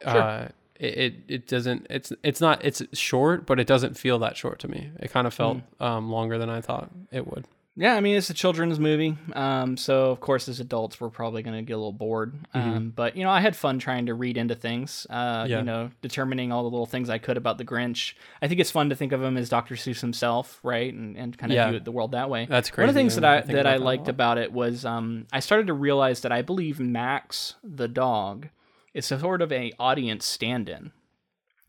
Uh, 0.03 0.47
it, 0.79 0.97
it 0.97 1.13
it 1.27 1.47
doesn't 1.47 1.87
it's 1.89 2.11
it's 2.23 2.41
not 2.41 2.63
it's 2.63 2.81
short, 2.93 3.45
but 3.45 3.59
it 3.59 3.67
doesn't 3.67 3.97
feel 3.97 4.19
that 4.19 4.37
short 4.37 4.59
to 4.59 4.67
me. 4.67 4.91
It 4.99 5.11
kind 5.11 5.27
of 5.27 5.33
felt 5.33 5.59
um, 5.79 6.09
longer 6.11 6.37
than 6.37 6.49
I 6.49 6.61
thought 6.61 6.89
it 7.11 7.27
would. 7.27 7.45
Yeah, 7.77 7.95
I 7.95 7.99
mean 7.99 8.15
it's 8.15 8.29
a 8.29 8.33
children's 8.33 8.79
movie, 8.79 9.17
um, 9.33 9.75
so 9.75 10.09
of 10.09 10.21
course 10.21 10.47
as 10.47 10.61
adults 10.61 11.01
we're 11.01 11.09
probably 11.09 11.43
going 11.43 11.57
to 11.57 11.61
get 11.61 11.73
a 11.73 11.75
little 11.75 11.91
bored. 11.91 12.33
Um, 12.53 12.93
but 12.95 13.17
you 13.17 13.25
know 13.25 13.29
I 13.29 13.41
had 13.41 13.53
fun 13.53 13.79
trying 13.79 14.05
to 14.05 14.13
read 14.13 14.37
into 14.37 14.55
things. 14.55 15.05
Uh, 15.09 15.13
Mm-hmm. 15.43 15.49
Yeah. 15.51 15.57
You 15.59 15.63
know, 15.65 15.91
determining 16.01 16.53
all 16.53 16.63
the 16.63 16.69
little 16.69 16.85
things 16.85 17.09
I 17.09 17.17
could 17.17 17.35
about 17.35 17.57
the 17.57 17.65
Grinch. 17.65 18.13
I 18.41 18.47
think 18.47 18.61
it's 18.61 18.71
fun 18.71 18.87
to 18.91 18.95
think 18.95 19.11
of 19.11 19.21
him 19.21 19.35
as 19.35 19.49
Dr. 19.49 19.75
Seuss 19.75 19.99
himself, 19.99 20.57
right, 20.63 20.93
and, 20.93 21.17
and 21.17 21.37
kind 21.37 21.51
of 21.51 21.55
Yeah. 21.57 21.69
view 21.71 21.79
the 21.81 21.91
world 21.91 22.13
that 22.13 22.29
way. 22.29 22.45
That's 22.45 22.71
One 22.77 22.87
of 22.87 22.95
the 22.95 22.99
things 22.99 23.15
that 23.15 23.25
I 23.25 23.41
think 23.41 23.55
that 23.57 23.67
I 23.67 23.75
liked 23.75 24.07
about 24.07 24.37
it 24.37 24.53
was 24.53 24.85
um, 24.85 25.27
I 25.33 25.41
started 25.41 25.67
to 25.67 25.73
realize 25.73 26.21
that 26.21 26.31
I 26.31 26.43
believe 26.43 26.79
Max 26.79 27.55
the 27.61 27.89
dog 27.89 28.47
is 28.95 29.11
a 29.11 29.19
sort 29.19 29.43
of 29.43 29.51
a 29.51 29.73
audience 29.77 30.25
stand-in. 30.25 30.91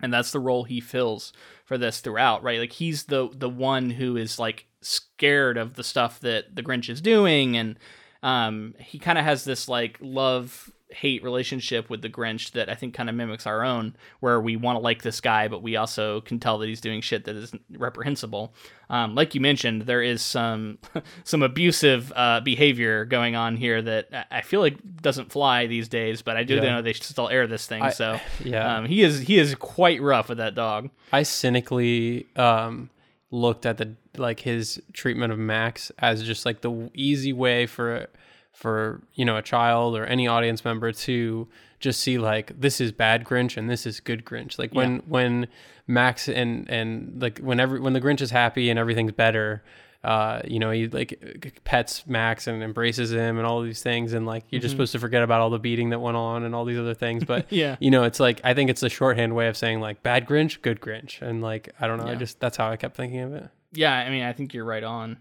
And 0.00 0.12
that's 0.12 0.30
the 0.30 0.40
role 0.40 0.64
he 0.64 0.80
fills 0.80 1.32
for 1.64 1.76
this 1.76 2.00
throughout 2.00 2.42
right? 2.42 2.60
Like 2.60 2.72
he's 2.72 3.04
the 3.04 3.28
the 3.32 3.48
one 3.48 3.90
who 3.90 4.16
is 4.16 4.38
like 4.38 4.66
scared 4.80 5.58
of 5.58 5.74
the 5.74 5.84
stuff 5.84 6.20
that 6.20 6.54
the 6.54 6.62
grinch 6.62 6.88
is 6.88 7.00
doing. 7.00 7.56
And 7.56 7.78
um 8.22 8.74
he 8.78 8.98
kind 8.98 9.18
of 9.18 9.24
has 9.24 9.44
this 9.44 9.68
like 9.68 9.98
love 10.00 10.70
hate 10.90 11.22
relationship 11.24 11.90
with 11.90 12.00
the 12.00 12.08
grinch 12.08 12.52
that 12.52 12.68
i 12.68 12.74
think 12.74 12.94
kind 12.94 13.08
of 13.08 13.14
mimics 13.16 13.44
our 13.44 13.64
own 13.64 13.96
where 14.20 14.40
we 14.40 14.54
want 14.54 14.76
to 14.76 14.80
like 14.80 15.02
this 15.02 15.20
guy 15.20 15.48
but 15.48 15.60
we 15.60 15.74
also 15.74 16.20
can 16.20 16.38
tell 16.38 16.58
that 16.58 16.68
he's 16.68 16.80
doing 16.80 17.00
shit 17.00 17.24
that 17.24 17.34
is 17.34 17.52
reprehensible 17.76 18.54
um, 18.88 19.16
like 19.16 19.34
you 19.34 19.40
mentioned 19.40 19.82
there 19.82 20.00
is 20.02 20.22
some 20.22 20.78
some 21.24 21.42
abusive 21.42 22.12
uh, 22.14 22.38
behavior 22.40 23.04
going 23.04 23.34
on 23.34 23.56
here 23.56 23.82
that 23.82 24.26
I- 24.30 24.42
feel 24.42 24.60
like 24.60 24.76
doesn't 25.02 25.32
fly 25.32 25.66
these 25.66 25.88
days 25.88 26.22
but 26.22 26.36
i 26.36 26.44
do 26.44 26.54
Yeah. 26.54 26.60
know 26.76 26.82
they 26.82 26.92
still 26.92 27.28
air 27.28 27.46
this 27.48 27.66
thing 27.66 27.82
I- 27.82 27.90
so 27.90 28.20
yeah. 28.44 28.76
um, 28.76 28.86
he 28.86 29.02
is 29.02 29.18
he 29.20 29.38
is 29.38 29.54
quite 29.56 30.00
rough 30.00 30.28
with 30.28 30.38
that 30.38 30.54
dog. 30.54 30.90
I 31.12 31.24
cynically 31.24 32.26
um, 32.36 32.90
looked 33.30 33.66
at 33.66 33.78
the 33.78 33.94
like 34.16 34.40
his 34.40 34.80
treatment 34.92 35.32
of 35.32 35.38
Max 35.38 35.90
as 35.98 36.22
just 36.22 36.46
like 36.46 36.60
the 36.60 36.90
easy 36.94 37.32
way 37.32 37.66
for 37.66 38.06
for 38.56 39.02
you 39.14 39.24
know 39.24 39.36
a 39.36 39.42
child 39.42 39.96
or 39.96 40.06
any 40.06 40.26
audience 40.26 40.64
member 40.64 40.90
to 40.90 41.46
just 41.78 42.00
see 42.00 42.16
like 42.16 42.58
this 42.58 42.80
is 42.80 42.90
bad 42.90 43.22
Grinch 43.22 43.58
and 43.58 43.68
this 43.68 43.84
is 43.84 44.00
good 44.00 44.24
Grinch. 44.24 44.58
Like 44.58 44.72
when 44.74 45.02
when 45.06 45.46
Max 45.86 46.26
and 46.26 46.68
and 46.70 47.20
like 47.20 47.38
whenever 47.38 47.80
when 47.80 47.92
the 47.92 48.00
Grinch 48.00 48.22
is 48.22 48.30
happy 48.30 48.70
and 48.70 48.78
everything's 48.78 49.12
better. 49.12 49.62
Uh, 50.04 50.40
you 50.46 50.60
know, 50.60 50.70
he 50.70 50.86
like 50.86 51.60
pets 51.64 52.06
Max 52.06 52.46
and 52.46 52.62
embraces 52.62 53.12
him 53.12 53.38
and 53.38 53.46
all 53.46 53.60
these 53.62 53.82
things, 53.82 54.12
and 54.12 54.24
like 54.24 54.44
you're 54.50 54.60
just 54.60 54.70
supposed 54.70 54.92
to 54.92 55.00
forget 55.00 55.20
about 55.24 55.40
all 55.40 55.50
the 55.50 55.58
beating 55.58 55.90
that 55.90 55.98
went 55.98 56.16
on 56.16 56.44
and 56.44 56.54
all 56.54 56.64
these 56.64 56.78
other 56.78 56.94
things. 56.94 57.24
But 57.24 57.46
Yeah. 57.50 57.74
you 57.80 57.90
know, 57.90 58.04
it's 58.04 58.20
like 58.20 58.40
I 58.44 58.54
think 58.54 58.70
it's 58.70 58.84
a 58.84 58.88
shorthand 58.88 59.34
way 59.34 59.48
of 59.48 59.56
saying 59.56 59.80
like 59.80 60.04
bad 60.04 60.24
Grinch, 60.26 60.62
good 60.62 60.80
Grinch, 60.80 61.20
and 61.22 61.42
like 61.42 61.70
I 61.80 61.88
don't 61.88 61.98
know, 61.98 62.06
I 62.06 62.14
just 62.14 62.38
that's 62.38 62.56
how 62.56 62.70
I 62.70 62.76
kept 62.76 62.96
thinking 62.96 63.18
of 63.20 63.34
it. 63.34 63.48
Yeah, 63.72 63.92
I 63.92 64.08
mean, 64.10 64.22
I 64.22 64.32
think 64.32 64.54
you're 64.54 64.64
right 64.64 64.84
on. 64.84 65.18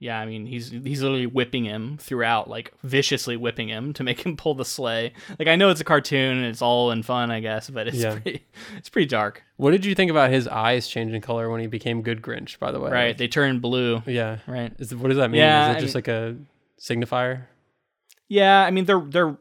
Yeah, 0.00 0.20
I 0.20 0.26
mean, 0.26 0.46
he's 0.46 0.70
he's 0.70 1.02
literally 1.02 1.26
whipping 1.26 1.64
him 1.64 1.98
throughout, 1.98 2.48
like 2.48 2.72
viciously 2.84 3.36
whipping 3.36 3.68
him 3.68 3.92
to 3.94 4.04
make 4.04 4.24
him 4.24 4.36
pull 4.36 4.54
the 4.54 4.64
sleigh. 4.64 5.12
Like 5.40 5.48
I 5.48 5.56
know 5.56 5.70
it's 5.70 5.80
a 5.80 5.84
cartoon 5.84 6.36
and 6.38 6.46
it's 6.46 6.62
all 6.62 6.92
in 6.92 7.02
fun, 7.02 7.32
I 7.32 7.40
guess, 7.40 7.68
but 7.68 7.88
it's 7.88 7.96
Yeah. 7.96 8.12
pretty 8.18 8.46
it's 8.76 8.88
pretty 8.88 9.06
dark. 9.06 9.42
What 9.56 9.72
did 9.72 9.84
you 9.84 9.96
think 9.96 10.10
about 10.12 10.30
his 10.30 10.46
eyes 10.46 10.86
changing 10.86 11.20
color 11.20 11.50
when 11.50 11.60
he 11.60 11.66
became 11.66 12.02
good 12.02 12.22
Grinch? 12.22 12.60
By 12.60 12.70
the 12.70 12.78
way, 12.78 12.92
Right? 12.92 13.18
They 13.18 13.26
turn 13.26 13.58
blue. 13.58 14.00
Yeah. 14.06 14.38
Right. 14.46 14.72
Is 14.78 14.94
what 14.94 15.08
does 15.08 15.16
that 15.16 15.30
mean? 15.32 15.40
Yeah, 15.40 15.70
Is 15.70 15.74
it 15.74 15.78
I 15.78 15.80
just 15.80 15.94
like 15.96 16.06
a 16.08 16.36
signifier? 16.80 17.46
Yeah, 18.28 18.62
I 18.62 18.70
mean 18.70 18.84
they're 18.84 19.00
they're 19.00 19.36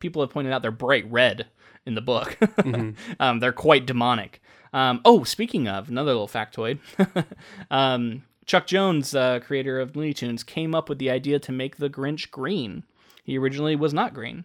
people 0.00 0.22
have 0.22 0.30
pointed 0.30 0.52
out 0.52 0.62
they're 0.62 0.72
bright 0.72 1.08
red 1.08 1.46
in 1.86 1.94
the 1.94 2.00
book. 2.00 2.36
um, 3.20 3.38
they're 3.38 3.52
quite 3.52 3.86
demonic. 3.86 4.42
Um, 4.72 5.00
oh, 5.04 5.22
speaking 5.22 5.68
of 5.68 5.88
another 5.88 6.10
little 6.12 6.26
factoid, 6.26 6.78
um, 7.70 8.24
Chuck 8.46 8.66
Jones, 8.66 9.14
uh, 9.14 9.40
creator 9.40 9.78
of 9.80 9.94
Looney 9.96 10.12
Tunes, 10.14 10.42
came 10.42 10.74
up 10.74 10.88
with 10.88 10.98
the 10.98 11.10
idea 11.10 11.38
to 11.40 11.52
make 11.52 11.76
the 11.76 11.88
Grinch 11.90 12.30
green. 12.30 12.84
He 13.24 13.38
originally 13.38 13.76
was 13.76 13.94
not 13.94 14.14
green. 14.14 14.44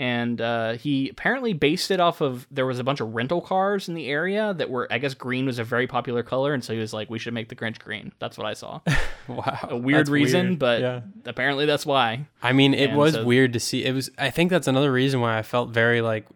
And 0.00 0.40
uh, 0.40 0.74
he 0.74 1.08
apparently 1.08 1.52
based 1.52 1.90
it 1.90 1.98
off 1.98 2.20
of 2.20 2.46
there 2.52 2.66
was 2.66 2.78
a 2.78 2.84
bunch 2.84 3.00
of 3.00 3.14
rental 3.16 3.40
cars 3.40 3.88
in 3.88 3.94
the 3.96 4.06
area 4.06 4.54
that 4.54 4.70
were 4.70 4.86
I 4.92 4.98
guess 4.98 5.12
green 5.14 5.44
was 5.44 5.58
a 5.58 5.64
very 5.64 5.88
popular 5.88 6.22
color, 6.22 6.54
and 6.54 6.62
so 6.62 6.72
he 6.72 6.78
was 6.78 6.92
like, 6.92 7.10
we 7.10 7.18
should 7.18 7.34
make 7.34 7.48
the 7.48 7.56
Grinch 7.56 7.80
green. 7.80 8.12
That's 8.20 8.38
what 8.38 8.46
I 8.46 8.54
saw. 8.54 8.80
Wow, 9.28 9.58
A 9.70 9.76
weird 9.76 10.00
that's 10.02 10.10
reason, 10.10 10.46
weird. 10.50 10.58
but 10.60 10.80
yeah. 10.80 11.00
apparently 11.26 11.66
that's 11.66 11.84
why. 11.84 12.26
I 12.42 12.52
mean, 12.52 12.72
it 12.74 12.90
And 12.90 12.98
was 12.98 13.12
so- 13.14 13.24
weird 13.26 13.52
to 13.54 13.60
see. 13.60 13.84
It 13.84 13.92
was. 13.92 14.08
I 14.16 14.30
think 14.30 14.50
that's 14.50 14.66
another 14.68 14.90
reason 14.92 15.20
why 15.20 15.36
I 15.36 15.42
felt 15.42 15.68
very 15.70 16.00
like 16.00 16.26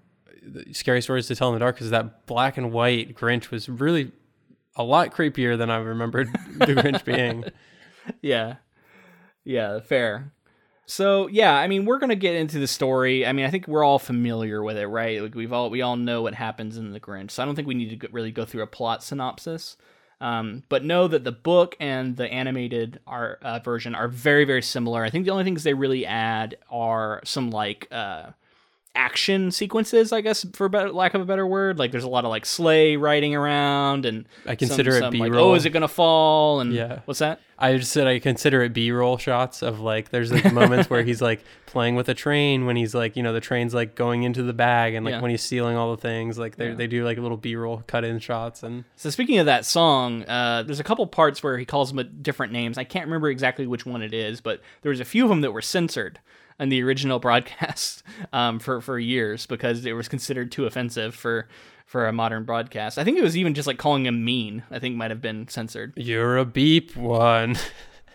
scary 0.72 1.00
stories 1.00 1.26
to 1.28 1.36
tell 1.36 1.48
in 1.48 1.54
the 1.54 1.60
dark. 1.60 1.80
Is 1.80 1.90
that 1.90 2.26
black 2.26 2.58
and 2.58 2.70
white 2.72 3.14
Grinch 3.16 3.50
was 3.50 3.68
really 3.68 4.10
a 4.76 4.82
lot 4.82 5.10
creepier 5.10 5.56
than 5.56 5.70
I 5.70 5.76
remembered 5.78 6.28
the 6.58 6.66
Grinch 6.66 7.04
being. 7.04 7.44
Yeah. 8.20 8.56
Yeah, 9.44 9.78
fair. 9.78 10.32
So 10.86 11.28
yeah, 11.28 11.54
I 11.54 11.68
mean, 11.68 11.84
we're 11.84 12.00
gonna 12.00 12.16
get 12.16 12.34
into 12.34 12.58
the 12.58 12.66
story. 12.66 13.24
I 13.24 13.32
mean, 13.32 13.46
I 13.46 13.50
think 13.50 13.68
we're 13.68 13.84
all 13.84 14.00
familiar 14.00 14.60
with 14.62 14.76
it, 14.76 14.88
right? 14.88 15.22
Like 15.22 15.36
we've 15.36 15.52
all 15.52 15.70
we 15.70 15.82
all 15.82 15.96
know 15.96 16.22
what 16.22 16.34
happens 16.34 16.76
in 16.76 16.92
the 16.92 16.98
Grinch. 16.98 17.30
So 17.30 17.42
I 17.42 17.46
don't 17.46 17.54
think 17.54 17.68
we 17.68 17.74
need 17.74 18.00
to 18.00 18.08
really 18.10 18.32
go 18.32 18.44
through 18.44 18.62
a 18.62 18.66
plot 18.66 19.04
synopsis. 19.04 19.76
Um, 20.20 20.64
but 20.68 20.84
know 20.84 21.06
that 21.08 21.24
the 21.24 21.32
book 21.32 21.76
and 21.78 22.16
the 22.16 22.26
animated 22.26 23.00
are, 23.06 23.38
uh, 23.42 23.60
version 23.60 23.94
are 23.94 24.08
very 24.08 24.44
very 24.44 24.62
similar. 24.62 25.04
I 25.04 25.10
think 25.10 25.24
the 25.24 25.30
only 25.30 25.44
things 25.44 25.62
they 25.62 25.74
really 25.74 26.04
add 26.04 26.56
are 26.70 27.20
some 27.24 27.50
like 27.50 27.86
uh, 27.92 28.30
action 28.94 29.50
sequences, 29.50 30.12
I 30.12 30.20
guess, 30.20 30.44
for 30.52 30.68
better, 30.68 30.90
lack 30.92 31.14
of 31.14 31.20
a 31.20 31.24
better 31.24 31.46
word. 31.46 31.78
Like 31.78 31.90
there's 31.92 32.04
a 32.04 32.08
lot 32.08 32.24
of 32.24 32.30
like 32.30 32.44
sleigh 32.46 32.96
riding 32.96 33.34
around, 33.34 34.04
and 34.04 34.26
I 34.46 34.54
consider 34.54 34.92
some, 34.92 34.98
it 34.98 35.12
some, 35.12 35.18
like, 35.20 35.32
B-roll. 35.32 35.50
oh, 35.50 35.54
is 35.54 35.64
it 35.64 35.70
gonna 35.70 35.88
fall? 35.88 36.60
And 36.60 36.72
Yeah. 36.72 37.00
what's 37.06 37.20
that? 37.20 37.40
I 37.58 37.76
just 37.76 37.92
said 37.92 38.06
I 38.08 38.18
consider 38.18 38.62
it 38.62 38.72
B-roll 38.72 39.18
shots 39.18 39.62
of 39.62 39.78
like 39.80 40.10
there's 40.10 40.32
like 40.32 40.52
moments 40.52 40.90
where 40.90 41.02
he's 41.04 41.22
like 41.22 41.44
playing 41.66 41.94
with 41.94 42.08
a 42.08 42.14
train 42.14 42.66
when 42.66 42.74
he's 42.76 42.92
like 42.94 43.16
you 43.16 43.22
know 43.22 43.32
the 43.32 43.40
train's 43.40 43.72
like 43.72 43.94
going 43.94 44.24
into 44.24 44.42
the 44.42 44.52
bag 44.52 44.94
and 44.94 45.04
like 45.06 45.12
Yeah. 45.12 45.20
when 45.22 45.30
he's 45.30 45.42
stealing 45.42 45.76
all 45.76 45.94
the 45.94 46.00
things 46.02 46.38
like 46.38 46.56
they 46.56 46.68
Yeah. 46.70 46.74
they 46.74 46.86
do 46.88 47.04
like 47.04 47.18
little 47.18 47.36
B-roll 47.36 47.84
cut-in 47.86 48.18
shots 48.18 48.62
and 48.64 48.84
So 48.96 49.10
speaking 49.10 49.38
of 49.38 49.46
that 49.46 49.64
song, 49.64 50.24
uh, 50.24 50.64
there's 50.64 50.80
a 50.80 50.84
couple 50.84 51.06
parts 51.06 51.42
where 51.42 51.56
he 51.56 51.64
calls 51.64 51.92
them 51.92 52.10
different 52.20 52.52
names. 52.52 52.78
I 52.78 52.84
can't 52.84 53.06
remember 53.06 53.30
exactly 53.30 53.66
which 53.66 53.86
one 53.86 54.02
it 54.02 54.12
is, 54.12 54.40
but 54.40 54.60
there 54.82 54.90
was 54.90 55.00
a 55.00 55.04
few 55.04 55.22
of 55.24 55.28
them 55.30 55.40
that 55.42 55.52
were 55.52 55.62
censored 55.62 56.18
in 56.62 56.68
the 56.70 56.82
original 56.82 57.18
broadcast 57.18 58.02
um, 58.32 58.58
for 58.58 58.80
for 58.80 58.98
years 58.98 59.44
because 59.46 59.84
it 59.84 59.92
was 59.92 60.08
considered 60.08 60.50
too 60.52 60.64
offensive 60.66 61.14
for 61.14 61.48
for 61.86 62.06
a 62.06 62.12
modern 62.12 62.44
broadcast. 62.44 62.96
I 62.98 63.04
think 63.04 63.18
it 63.18 63.22
was 63.22 63.36
even 63.36 63.52
just 63.54 63.66
like 63.66 63.76
calling 63.78 64.06
him 64.06 64.24
mean. 64.24 64.62
I 64.70 64.78
think 64.78 64.96
might 64.96 65.10
have 65.10 65.20
been 65.20 65.48
censored. 65.48 65.92
you're 65.96 66.38
a 66.38 66.44
beep 66.44 66.96
one. 66.96 67.56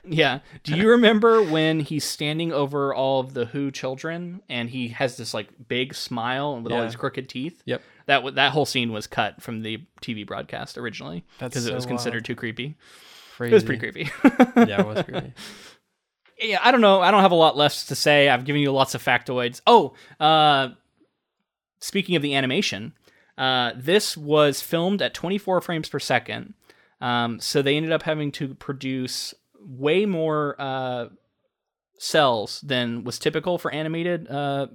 Yeah. 0.09 0.39
Do 0.63 0.77
you 0.77 0.89
remember 0.91 1.43
when 1.43 1.81
he's 1.81 2.05
standing 2.05 2.53
over 2.53 2.95
all 2.95 3.19
of 3.19 3.33
the 3.33 3.43
Who 3.47 3.71
children 3.71 4.41
and 4.47 4.69
he 4.69 4.87
has 4.87 5.17
this 5.17 5.33
like 5.33 5.49
big 5.67 5.93
smile 5.93 6.53
and 6.53 6.63
with 6.63 6.71
all 6.71 6.79
Yeah. 6.79 6.85
his 6.85 6.95
crooked 6.95 7.27
teeth? 7.27 7.61
Yep. 7.65 7.81
That 8.05 8.15
w- 8.19 8.33
that 8.35 8.53
whole 8.53 8.65
scene 8.65 8.93
was 8.93 9.05
cut 9.05 9.41
from 9.41 9.63
the 9.63 9.81
TV 10.01 10.25
broadcast 10.25 10.77
originally 10.77 11.25
because 11.41 11.67
it 11.67 11.73
was 11.75 11.85
considered 11.85 12.19
wild. 12.19 12.25
too 12.25 12.35
creepy. 12.35 12.77
Crazy. 13.35 13.51
It 13.51 13.55
was 13.55 13.63
pretty 13.65 13.79
creepy. 13.81 14.09
yeah, 14.55 14.79
it 14.79 14.87
was 14.87 15.03
creepy. 15.03 15.33
Yeah, 16.39 16.59
I 16.61 16.71
don't 16.71 16.81
know. 16.81 17.01
I 17.01 17.11
don't 17.11 17.21
have 17.21 17.31
a 17.31 17.35
lot 17.35 17.57
less 17.57 17.85
to 17.87 17.95
say. 17.95 18.29
I've 18.29 18.45
given 18.45 18.61
you 18.61 18.71
lots 18.71 18.95
of 18.95 19.03
factoids. 19.03 19.61
Oh, 19.67 19.93
uh, 20.19 20.69
speaking 21.79 22.15
of 22.15 22.21
the 22.21 22.35
animation, 22.35 22.93
uh, 23.37 23.71
this 23.75 24.17
was 24.17 24.61
filmed 24.61 25.01
at 25.01 25.13
24 25.13 25.61
frames 25.61 25.89
per 25.89 25.99
second. 25.99 26.53
Um, 27.01 27.39
so 27.39 27.61
they 27.61 27.77
ended 27.77 27.91
up 27.91 28.03
having 28.03 28.31
to 28.33 28.55
produce 28.55 29.33
way 29.59 30.05
more 30.05 30.55
uh, 30.59 31.07
cells 31.99 32.61
than 32.61 33.03
was 33.03 33.19
typical 33.19 33.57
for 33.57 33.71
animated 33.71 34.27
uh, 34.29 34.67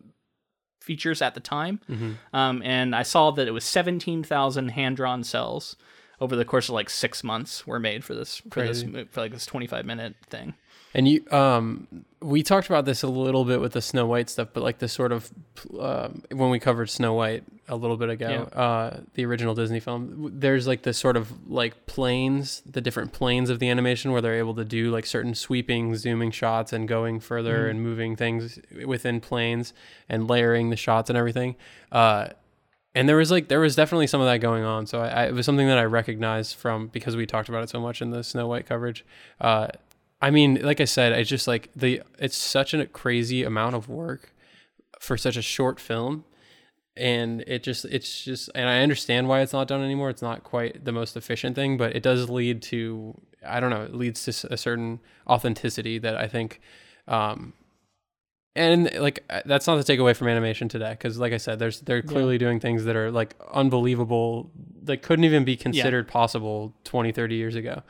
features 0.81 1.23
at 1.23 1.35
the 1.35 1.41
time. 1.41 1.81
Mhm. 1.89 2.17
Um, 2.33 2.63
and 2.63 2.95
I 2.95 3.03
saw 3.03 3.31
that 3.33 3.49
it 3.49 3.53
was 3.53 3.65
17,000 3.65 4.69
hand 4.71 4.97
drawn 4.97 5.25
cells 5.25 5.77
over 6.21 6.37
the 6.37 6.45
course 6.45 6.69
of 6.69 6.75
like 6.75 6.91
six 6.91 7.25
months 7.25 7.67
were 7.67 7.81
made 7.81 8.05
for 8.05 8.15
this 8.15 8.37
for 8.51 8.63
this 8.63 8.83
Crazy. 8.83 8.87
mo- 8.87 9.05
for 9.11 9.21
like 9.23 9.33
this 9.33 9.47
25 9.47 9.85
minute 9.85 10.15
thing. 10.29 10.55
And 10.95 11.09
you, 11.09 11.25
um, 11.31 11.87
we 12.21 12.43
talked 12.43 12.69
about 12.69 12.85
this 12.85 13.03
a 13.03 13.09
little 13.09 13.45
bit 13.45 13.61
with 13.61 13.73
the 13.73 13.81
Snow 13.83 14.07
White 14.07 14.29
stuff, 14.31 14.49
but 14.53 14.63
like 14.63 14.79
the 14.79 14.89
sort 14.89 15.13
of 15.13 15.31
uh, 15.79 16.09
when 16.31 16.51
we 16.51 16.59
covered 16.59 16.91
Snow 16.91 17.15
White 17.15 17.45
a 17.69 17.77
little 17.77 17.97
bit 17.97 18.11
ago, 18.11 18.45
uh, 18.53 19.01
the 19.15 19.25
original 19.25 19.55
Disney 19.55 19.81
film, 19.81 20.31
there's 20.35 20.67
like 20.67 20.83
this 20.83 20.99
sort 20.99 21.17
of 21.17 21.51
like 21.51 21.87
planes, 21.87 22.63
the 22.71 22.81
different 22.81 23.13
planes 23.13 23.51
of 23.51 23.59
the 23.59 23.71
animation 23.71 24.13
where 24.13 24.21
they're 24.21 24.39
able 24.39 24.55
to 24.55 24.65
do 24.65 24.91
like 24.91 25.07
certain 25.07 25.35
sweeping, 25.35 25.97
zooming 25.97 26.31
shots 26.31 26.73
and 26.73 26.87
going 26.87 27.21
further 27.21 27.69
and 27.69 27.83
moving 27.83 28.15
things 28.15 28.59
within 28.85 29.21
planes 29.21 29.73
and 30.09 30.29
layering 30.29 30.71
the 30.71 30.77
shots 30.77 31.09
and 31.09 31.17
everything. 31.17 31.57
Uh, 31.91 32.29
and 32.95 33.09
there 33.09 33.17
was 33.17 33.31
like 33.31 33.49
there 33.49 33.61
was 33.61 33.75
definitely 33.75 34.07
some 34.07 34.21
of 34.21 34.27
that 34.27 34.39
going 34.39 34.65
on. 34.65 34.87
So 34.87 35.01
I, 35.01 35.09
I, 35.09 35.27
it 35.29 35.33
was 35.33 35.47
something 35.47 35.67
that 35.67 35.79
I 35.79 35.85
recognized 35.85 36.57
from 36.57 36.89
because 36.89 37.17
we 37.17 37.27
talked 37.27 37.49
about 37.49 37.63
it 37.63 37.71
so 37.71 37.81
much 37.81 38.03
in 38.03 38.11
the 38.11 38.23
Snow 38.23 38.47
White 38.47 38.67
coverage. 38.67 39.05
Uh, 39.41 39.69
I 40.23 40.31
mean, 40.31 40.61
like 40.63 40.81
I 40.81 40.85
said, 40.85 41.13
it's 41.13 41.29
just 41.29 41.49
like 41.49 41.69
the 41.75 42.01
it's 42.19 42.37
such 42.37 42.73
a 42.73 42.87
crazy 42.87 43.43
amount 43.43 43.75
of 43.75 43.89
work 43.89 44.33
for 45.01 45.17
such 45.17 45.37
a 45.37 45.43
short 45.43 45.81
film, 45.81 46.25
and 46.97 47.41
it 47.49 47.65
just 47.65 47.85
it's 47.87 48.25
just 48.25 48.49
and 48.55 48.69
I 48.69 48.83
understand 48.83 49.29
why 49.29 49.41
it's 49.41 49.53
not 49.53 49.67
done 49.67 49.83
anymore. 49.83 50.11
It's 50.11 50.23
not 50.23 50.45
quite 50.45 50.85
the 50.85 50.93
most 50.93 51.17
efficient 51.17 51.57
thing, 51.57 51.77
but 51.77 51.97
it 51.97 52.05
does 52.05 52.31
lead 52.31 52.63
to 52.63 53.21
I 53.45 53.59
don't 53.59 53.71
know, 53.71 53.83
it 53.83 53.95
leads 53.95 54.25
to 54.27 54.53
a 54.53 54.57
certain 54.57 55.01
authenticity 55.27 55.99
that 55.99 56.17
I 56.17 56.29
think. 56.29 56.61
Um, 57.09 57.55
and 58.55 58.93
like 58.95 59.25
uh, 59.31 59.41
that's 59.45 59.67
not 59.67 59.85
the 59.85 59.93
takeaway 59.97 60.15
from 60.15 60.29
animation 60.29 60.69
today 60.69 60.91
because 60.91 61.19
like 61.19 61.33
i 61.33 61.39
said 61.39 61.59
there's 61.59 61.81
they're 61.81 62.03
clearly 62.03 62.37
doing 62.37 62.61
things 62.61 62.85
that 62.85 62.97
are 62.97 63.11
like 63.11 63.35
unbelievable 63.53 64.51
that 64.83 65.01
couldn't 65.01 65.25
even 65.25 65.43
be 65.43 65.57
considered 65.57 66.07
possible 66.07 66.75
20 66.85 67.13
30 67.13 67.35
years 67.35 67.55
ago 67.55 67.83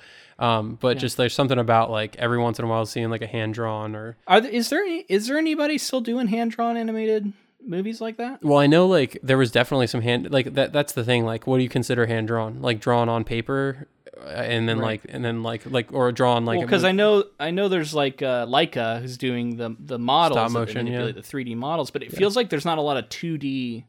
um, 0.42 0.76
but 0.80 0.96
Yeah. 0.96 1.00
just 1.00 1.16
there's 1.16 1.34
something 1.34 1.58
about 1.58 1.90
like 1.90 2.16
every 2.16 2.38
once 2.38 2.58
in 2.58 2.64
a 2.64 2.68
while 2.68 2.84
seeing 2.86 3.10
like 3.10 3.22
a 3.22 3.26
hand 3.26 3.54
drawn 3.54 3.94
or 3.94 4.16
Are 4.26 4.40
there, 4.40 4.50
is 4.50 4.68
there 4.70 4.80
any, 4.82 5.04
is 5.08 5.26
there 5.26 5.38
anybody 5.38 5.78
still 5.78 6.00
doing 6.00 6.26
hand 6.28 6.50
drawn 6.52 6.76
animated 6.76 7.32
movies 7.64 8.00
like 8.00 8.16
that? 8.16 8.42
well 8.42 8.58
i 8.58 8.66
know 8.66 8.86
like 8.88 9.16
there 9.22 9.38
was 9.38 9.50
definitely 9.52 9.86
some 9.86 10.00
hand 10.02 10.30
like 10.32 10.54
that 10.54 10.72
that's 10.72 10.94
the 10.94 11.04
thing 11.04 11.24
like 11.24 11.46
what 11.46 11.58
do 11.58 11.62
you 11.62 11.68
consider 11.68 12.06
hand 12.06 12.26
drawn 12.26 12.60
like 12.60 12.80
drawn 12.80 13.08
on 13.08 13.22
paper 13.22 13.86
uh, 14.20 14.24
and 14.26 14.68
then 14.68 14.78
Right. 14.80 15.00
like 15.02 15.14
and 15.14 15.24
then 15.24 15.42
like 15.44 15.62
like 15.70 15.92
or 15.92 16.10
drawn 16.12 16.44
like 16.44 16.58
Well, 16.58 16.66
because 16.66 16.82
I 16.84 16.90
know 16.92 17.24
I 17.40 17.50
know 17.52 17.68
there's 17.68 17.94
like 17.94 18.20
uh, 18.20 18.46
Laika 18.46 19.00
who's 19.00 19.16
doing 19.16 19.56
the 19.56 19.76
the 19.78 19.98
models, 19.98 20.38
Stop 20.38 20.50
motion, 20.50 20.86
yeah. 20.88 21.06
the 21.12 21.22
3D 21.22 21.56
models, 21.56 21.90
but 21.92 22.02
it 22.02 22.12
feels 22.12 22.34
like 22.36 22.50
there's 22.50 22.64
not 22.64 22.78
a 22.78 22.82
lot 22.82 22.96
of 22.96 23.08
2D. 23.08 23.84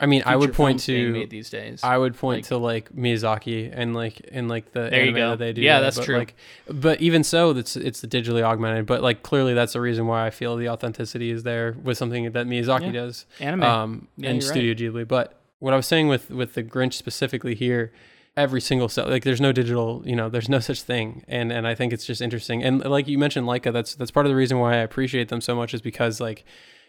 I 0.00 0.06
mean 0.06 0.22
i 0.26 0.36
would 0.36 0.54
point 0.54 0.78
to 0.80 1.12
made 1.12 1.30
these 1.30 1.50
days. 1.50 1.80
I 1.82 1.98
would 1.98 2.16
point 2.16 2.42
Like- 2.42 2.48
to 2.48 2.56
like 2.56 2.92
Miyazaki 2.94 3.68
and 3.72 3.94
like 3.94 4.20
in 4.20 4.46
like 4.46 4.72
the 4.72 4.88
There 4.90 5.02
you 5.04 5.08
anime 5.10 5.14
go. 5.16 5.30
that 5.30 5.38
they 5.40 5.52
do. 5.52 5.60
Yeah, 5.62 5.78
that, 5.80 5.84
that's 5.86 5.96
but, 5.98 6.04
true. 6.04 6.18
Like, 6.18 6.34
but 6.70 7.00
even 7.00 7.24
so, 7.24 7.52
that's 7.52 7.76
it's 7.76 8.00
the 8.00 8.06
digitally 8.08 8.42
augmented. 8.42 8.86
But 8.86 9.02
like 9.02 9.22
clearly, 9.24 9.54
that's 9.54 9.72
the 9.72 9.80
reason 9.80 10.06
why 10.06 10.24
I 10.26 10.30
feel 10.30 10.56
the 10.56 10.68
authenticity 10.68 11.30
is 11.32 11.42
there 11.42 11.76
with 11.82 11.98
something 11.98 12.30
that 12.30 12.46
Miyazaki 12.46 12.86
Yeah. 12.86 12.92
does, 12.92 13.26
Anime. 13.40 13.62
um, 13.64 14.08
Yeah, 14.16 14.30
and 14.30 14.42
Studio 14.44 14.74
Ghibli. 14.74 15.08
But 15.08 15.34
what 15.58 15.72
I 15.72 15.76
was 15.76 15.86
saying 15.86 16.06
with 16.08 16.30
with 16.30 16.54
the 16.54 16.62
Grinch 16.62 16.92
specifically 16.94 17.56
here, 17.56 17.92
every 18.36 18.60
single 18.60 18.88
cell 18.88 19.08
like 19.08 19.24
there's 19.24 19.40
no 19.40 19.50
digital, 19.50 20.02
you 20.06 20.14
know, 20.14 20.28
there's 20.28 20.48
no 20.48 20.60
such 20.60 20.82
thing, 20.82 21.24
and 21.26 21.50
and 21.50 21.66
I 21.66 21.74
think 21.74 21.92
it's 21.92 22.06
just 22.06 22.22
interesting. 22.22 22.62
And 22.62 22.84
like 22.84 23.08
you 23.08 23.18
mentioned, 23.18 23.48
Laika, 23.48 23.72
that's 23.72 23.96
that's 23.96 24.12
part 24.12 24.26
of 24.26 24.30
the 24.30 24.36
reason 24.36 24.60
why 24.60 24.74
I 24.74 24.76
appreciate 24.76 25.28
them 25.28 25.40
so 25.40 25.56
much 25.56 25.74
is 25.74 25.80
because 25.80 26.20
like 26.20 26.44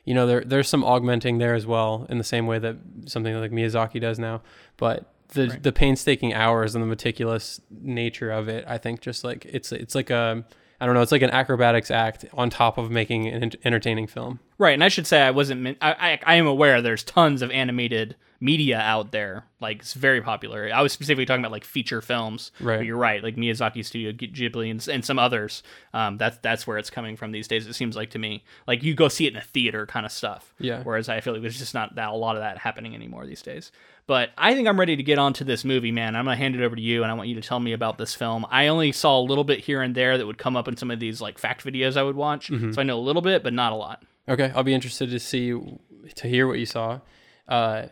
you 0.05 0.13
know 0.13 0.25
there 0.27 0.41
there's 0.45 0.67
some 0.67 0.83
augmenting 0.83 1.37
there 1.37 1.55
as 1.55 1.65
well 1.65 2.05
in 2.09 2.17
the 2.17 2.23
same 2.23 2.47
way 2.47 2.59
that 2.59 2.75
something 3.05 3.35
like 3.39 3.51
Miyazaki 3.51 3.99
does 4.01 4.19
now 4.19 4.41
but 4.77 5.13
the 5.29 5.47
Right. 5.49 5.61
the 5.63 5.71
painstaking 5.71 6.33
hours 6.33 6.73
and 6.75 6.81
the 6.83 6.87
meticulous 6.87 7.61
nature 7.69 8.31
of 8.31 8.47
it 8.49 8.65
I 8.67 8.77
think 8.79 9.01
just 9.01 9.23
like 9.23 9.45
it's 9.45 9.71
it's 9.71 9.93
like 9.95 10.09
a 10.09 10.43
I 10.81 10.85
don't 10.85 10.95
know 10.95 11.01
it's 11.01 11.11
like 11.11 11.21
an 11.21 11.29
acrobatics 11.29 11.91
act 11.91 12.25
on 12.33 12.49
top 12.49 12.77
of 12.77 12.89
making 12.89 13.27
an 13.27 13.51
entertaining 13.63 14.07
film 14.07 14.39
Right, 14.57 14.73
and 14.73 14.83
I 14.83 14.87
should 14.89 15.07
say 15.07 15.21
I 15.21 15.31
wasn't. 15.31 15.77
I, 15.81 15.91
I 15.91 16.19
I 16.25 16.35
am 16.35 16.47
aware 16.47 16.81
there's 16.81 17.03
tons 17.03 17.41
of 17.41 17.49
animated 17.51 18.15
media 18.41 18.79
out 18.79 19.11
there. 19.11 19.45
Like 19.59 19.79
it's 19.79 19.93
very 19.93 20.21
popular. 20.21 20.69
I 20.73 20.81
was 20.81 20.93
specifically 20.93 21.25
talking 21.25 21.41
about 21.43 21.51
like 21.51 21.65
feature 21.65 22.01
films. 22.01 22.51
Right. 22.61 22.77
But 22.77 22.85
you're 22.85 22.97
right. 22.97 23.21
Like 23.21 23.35
Miyazaki 23.35 23.83
Studio 23.85 24.11
Ghibli 24.11 24.71
and, 24.71 24.87
and 24.87 25.03
some 25.03 25.19
others. 25.19 25.63
Um, 25.93 26.17
that's 26.17 26.37
that's 26.37 26.65
where 26.65 26.77
it's 26.77 26.89
coming 26.89 27.17
from 27.17 27.31
these 27.31 27.47
days. 27.47 27.67
It 27.67 27.73
seems 27.73 27.95
like 27.95 28.11
to 28.11 28.19
me. 28.19 28.43
Like 28.67 28.83
you 28.83 28.93
go 28.95 29.07
see 29.09 29.25
it 29.27 29.33
in 29.33 29.37
a 29.39 29.43
theater 29.43 29.85
kind 29.85 30.05
of 30.05 30.11
stuff. 30.11 30.53
Yeah. 30.59 30.83
Whereas 30.83 31.09
I 31.09 31.19
feel 31.19 31.33
like 31.33 31.41
there's 31.41 31.59
just 31.59 31.73
not 31.73 31.95
that 31.95 32.09
a 32.09 32.15
lot 32.15 32.35
of 32.35 32.41
that 32.41 32.57
happening 32.57 32.95
anymore 32.95 33.25
these 33.25 33.41
days. 33.41 33.71
But 34.07 34.31
I 34.37 34.55
think 34.55 34.67
I'm 34.67 34.79
ready 34.79 34.95
to 34.95 35.03
get 35.03 35.19
on 35.19 35.33
to 35.33 35.43
this 35.43 35.63
movie, 35.63 35.91
man. 35.91 36.15
I'm 36.15 36.25
gonna 36.25 36.35
hand 36.35 36.55
it 36.55 36.63
over 36.63 36.75
to 36.75 36.81
you, 36.81 37.03
and 37.03 37.11
I 37.11 37.15
want 37.15 37.29
you 37.29 37.35
to 37.35 37.41
tell 37.47 37.59
me 37.59 37.73
about 37.73 37.99
this 37.99 38.15
film. 38.15 38.43
I 38.49 38.67
only 38.67 38.91
saw 38.91 39.19
a 39.19 39.21
little 39.21 39.43
bit 39.43 39.59
here 39.59 39.83
and 39.83 39.93
there 39.93 40.17
that 40.17 40.25
would 40.25 40.39
come 40.39 40.55
up 40.55 40.67
in 40.67 40.77
some 40.77 40.89
of 40.89 40.99
these 40.99 41.21
like 41.21 41.37
fact 41.37 41.63
videos 41.63 41.95
I 41.95 42.01
would 42.01 42.15
watch, 42.15 42.47
so 42.47 42.81
I 42.81 42.83
know 42.83 42.97
a 42.97 43.01
little 43.01 43.21
bit, 43.21 43.43
but 43.43 43.53
not 43.53 43.71
a 43.71 43.75
lot. 43.75 44.03
okay 44.27 44.51
I'll 44.55 44.63
be 44.63 44.73
interested 44.73 45.11
to 45.11 45.19
see 45.19 45.53
to 46.15 46.27
hear 46.27 46.47
what 46.47 46.57
you 46.59 46.65
saw 46.65 47.01
uh 47.47 47.87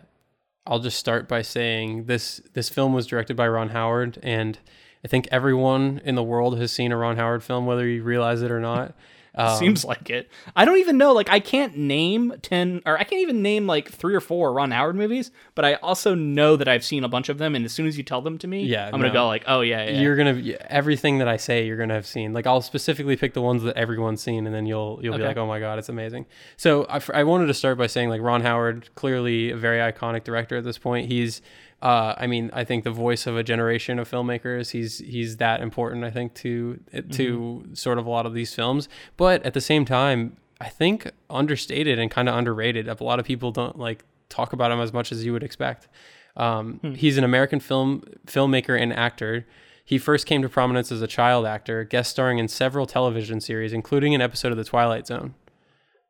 I'll 0.68 0.80
just 0.80 1.00
start 1.00 1.28
by 1.28 1.42
saying 1.42 2.06
this 2.06 2.42
this 2.54 2.70
film 2.70 2.94
was 2.94 3.08
directed 3.08 3.38
by 3.38 3.48
Ron 3.48 3.70
Howard 3.70 4.20
and 4.22 4.60
I 5.04 5.08
think 5.08 5.28
everyone 5.32 6.02
in 6.04 6.16
the 6.16 6.24
world 6.24 6.60
has 6.60 6.72
seen 6.72 6.92
a 6.92 6.98
Ron 6.98 7.16
Howard 7.16 7.42
film 7.44 7.66
whether 7.66 7.88
you 7.88 8.04
realize 8.04 8.42
it 8.42 8.52
or 8.52 8.60
not 8.60 8.94
um, 9.38 9.58
Seems 9.60 9.86
like 9.86 10.10
it. 10.10 10.30
I 10.56 10.66
don't 10.66 10.78
even 10.78 10.98
know. 10.98 11.14
Like, 11.14 11.30
I 11.30 11.40
can't 11.40 11.78
name 11.78 12.34
10, 12.42 12.82
or 12.86 12.98
I 12.98 13.04
can't 13.04 13.22
even 13.22 13.42
name 13.42 13.68
like 13.68 13.90
three 13.90 14.16
or 14.16 14.20
four 14.22 14.52
Ron 14.54 14.72
Howard 14.72 14.96
movies, 14.96 15.32
but 15.56 15.64
I 15.66 15.76
also 15.76 16.16
know 16.16 16.56
that 16.56 16.68
I've 16.68 16.84
seen 16.84 17.04
a 17.04 17.10
bunch 17.10 17.30
of 17.30 17.38
them. 17.38 17.56
And 17.56 17.64
as 17.64 17.72
soon 17.72 17.86
as 17.88 17.98
you 17.98 18.04
tell 18.04 18.22
them 18.22 18.38
to 18.40 18.48
me, 18.48 18.66
Yeah, 18.66 18.86
I'm 18.86 18.92
going 18.92 19.04
to 19.04 19.08
no. 19.10 19.14
go, 19.14 19.28
like, 19.28 19.44
oh, 19.48 19.62
yeah, 19.62 19.86
yeah. 19.90 20.02
you're 20.02 20.16
gonna 20.16 20.42
everything 20.70 21.20
that 21.20 21.28
I 21.28 21.38
say 21.38 21.66
you're 21.66 21.78
gonna 21.78 21.94
have 21.94 22.08
seen. 22.08 22.34
Like 22.34 22.48
I'll 22.48 22.62
specifically 22.62 23.16
pick 23.16 23.34
the 23.34 23.42
ones 23.42 23.64
that 23.64 23.78
everyone's 23.78 24.22
seen, 24.22 24.46
and 24.46 24.56
then 24.56 24.66
you'll 24.66 25.00
you'll 25.02 25.18
be 25.18 25.24
like, 25.24 25.38
oh 25.38 25.46
my 25.48 25.60
god, 25.60 25.80
it's 25.80 25.90
amazing. 25.90 26.26
So 26.56 26.86
I, 26.86 27.02
I 27.14 27.24
wanted 27.24 27.48
to 27.48 27.54
start 27.54 27.78
by 27.78 27.88
saying 27.88 28.10
like 28.10 28.22
Ron 28.22 28.42
Howard, 28.42 28.90
clearly 28.96 29.52
a 29.52 29.58
very 29.58 29.80
iconic 29.80 30.24
director 30.24 30.58
at 30.58 30.64
this 30.64 30.78
point. 30.78 31.08
He's 31.08 31.42
uh, 31.82 32.16
I 32.18 32.26
mean, 32.28 32.50
I 32.54 32.64
think 32.64 32.84
the 32.84 32.92
voice 32.92 33.28
of 33.28 33.38
a 33.38 33.44
generation 33.44 34.00
of 34.00 34.10
filmmakers. 34.10 34.72
He's 34.72 34.98
he's 35.00 35.38
that 35.38 35.62
important, 35.62 36.04
I 36.04 36.10
think, 36.12 36.34
to 36.36 36.80
to 37.12 37.68
sort 37.74 37.98
of 38.00 38.06
a 38.06 38.10
lot 38.10 38.26
of 38.26 38.34
these 38.34 38.54
films. 38.56 38.90
But 39.16 39.44
at 39.44 39.54
the 39.54 39.62
same 39.62 39.86
time, 39.86 40.38
I 40.60 40.70
think 40.70 41.12
understated 41.30 42.00
and 42.00 42.10
kind 42.10 42.28
of 42.28 42.36
underrated. 42.36 42.88
A 42.88 43.04
lot 43.04 43.20
of 43.20 43.26
people 43.26 43.52
don't 43.52 43.78
like 43.78 44.04
talk 44.30 44.54
about 44.54 44.72
him 44.72 44.80
as 44.80 44.92
much 44.92 45.12
as 45.12 45.24
you 45.24 45.34
would 45.34 45.44
expect. 45.44 45.88
Um, 46.36 46.80
He's 46.96 47.18
an 47.18 47.24
American 47.24 47.60
film 47.60 48.04
filmmaker 48.26 48.80
and 48.80 48.92
actor. 48.94 49.46
He 49.86 49.98
first 49.98 50.26
came 50.26 50.42
to 50.42 50.50
prominence 50.50 50.92
as 50.92 51.02
a 51.02 51.08
child 51.08 51.46
actor, 51.46 51.84
guest 51.84 52.12
starring 52.12 52.40
in 52.40 52.48
several 52.48 52.86
television 52.86 53.40
series, 53.40 53.72
including 53.72 54.14
an 54.14 54.22
episode 54.22 54.52
of 54.52 54.58
The 54.58 54.66
Twilight 54.66 55.08
Zone. 55.08 55.34